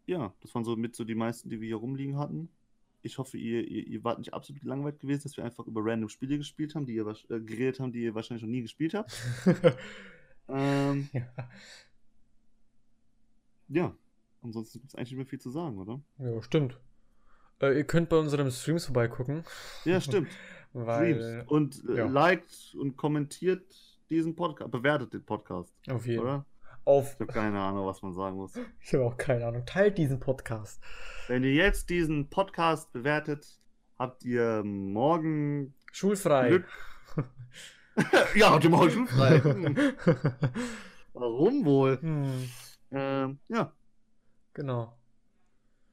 ja, 0.09 0.33
das 0.41 0.55
waren 0.55 0.65
so 0.65 0.75
mit 0.75 0.97
so 0.97 1.05
die 1.05 1.15
meisten, 1.15 1.51
die 1.51 1.61
wir 1.61 1.67
hier 1.67 1.77
rumliegen 1.77 2.17
hatten. 2.19 2.49
Ich 3.03 3.19
hoffe, 3.19 3.37
ihr, 3.37 3.69
ihr, 3.69 3.87
ihr 3.87 4.03
wart 4.05 4.19
nicht 4.19 4.35
absolut 4.35 4.65
langweilig 4.65 4.99
gewesen, 4.99 5.23
dass 5.25 5.37
wir 5.37 5.45
einfach 5.45 5.67
über 5.67 5.83
random 5.85 6.09
Spiele 6.09 6.39
gespielt 6.39 6.75
haben, 6.75 6.87
die 6.87 6.95
ihr 6.95 7.07
äh, 7.07 7.41
geredet 7.41 7.79
haben, 7.79 7.93
die 7.93 8.03
ihr 8.03 8.15
wahrscheinlich 8.15 8.43
noch 8.43 8.51
nie 8.51 8.63
gespielt 8.63 8.95
habt. 8.95 9.13
Ähm, 10.51 11.11
ja. 11.13 11.29
ja, 13.69 13.95
ansonsten 14.43 14.79
gibt 14.79 14.89
es 14.89 14.95
eigentlich 14.95 15.11
nicht 15.11 15.19
mehr 15.19 15.27
viel 15.27 15.41
zu 15.41 15.51
sagen, 15.51 15.79
oder? 15.79 16.01
ja, 16.17 16.41
stimmt. 16.41 16.81
Äh, 17.61 17.77
ihr 17.77 17.85
könnt 17.85 18.09
bei 18.09 18.17
unseren 18.17 18.51
Streams 18.51 18.87
vorbeigucken, 18.87 19.45
Ja, 19.85 20.01
stimmt. 20.01 20.31
weil 20.73 21.17
Streams. 21.17 21.51
Und 21.51 21.85
äh, 21.91 21.99
ja. 21.99 22.07
liked 22.07 22.75
und 22.79 22.97
kommentiert 22.97 23.63
diesen 24.09 24.35
Podcast, 24.35 24.71
bewertet 24.71 25.13
den 25.13 25.23
Podcast, 25.23 25.71
auf 25.91 26.07
jeden 26.07 26.23
oder? 26.23 26.47
Auf. 26.85 27.15
Ich 27.15 27.21
habe 27.21 27.33
keine 27.33 27.61
Ahnung, 27.61 27.87
was 27.87 28.03
man 28.03 28.15
sagen 28.15 28.37
muss. 28.37 28.59
Ich 28.81 28.95
habe 28.95 29.05
auch 29.05 29.17
keine 29.17 29.47
Ahnung. 29.47 29.65
Teilt 29.67 29.99
diesen 29.99 30.21
Podcast. 30.21 30.83
Wenn 31.27 31.45
ihr 31.45 31.53
jetzt 31.53 31.91
diesen 31.91 32.31
Podcast 32.31 32.93
bewertet, 32.93 33.61
habt 33.99 34.25
ihr 34.25 34.63
morgen 34.65 35.75
Schulfrei. 35.93 36.49
Glück. 36.49 36.69
ja, 38.35 38.51
habt 38.51 38.65
ihr 38.65 38.71
morgen 38.71 38.91
schulfrei. 38.91 39.41
Hm. 39.43 39.77
Warum 41.15 41.65
wohl? 41.65 42.01
hm, 42.01 42.49
Ähm, 42.91 43.39
ja, 43.49 43.73
genau. 44.55 44.97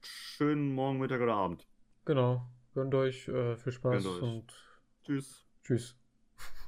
schönen 0.02 0.74
Morgen, 0.76 1.00
Mittag 1.00 1.20
oder 1.22 1.34
Abend. 1.36 1.68
Genau. 2.06 2.46
Gönnt 2.76 2.94
euch 2.94 3.28
äh, 3.28 3.56
viel 3.58 3.72
Spaß 3.72 4.06
euch. 4.06 4.22
und 4.22 4.54
Tschüss, 5.04 5.46
tschüss. 5.64 5.98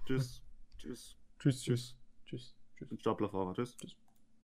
tschüss, 0.06 0.42
tschüss. 0.78 1.18
Tschüss, 1.40 1.62
tschüss. 1.64 1.98
Tschüss. 2.26 2.56
Tschüss. 2.78 3.00
Staplerfahrer, 3.00 3.54
tschüss. 3.54 3.78
Tschüss. 3.78 4.07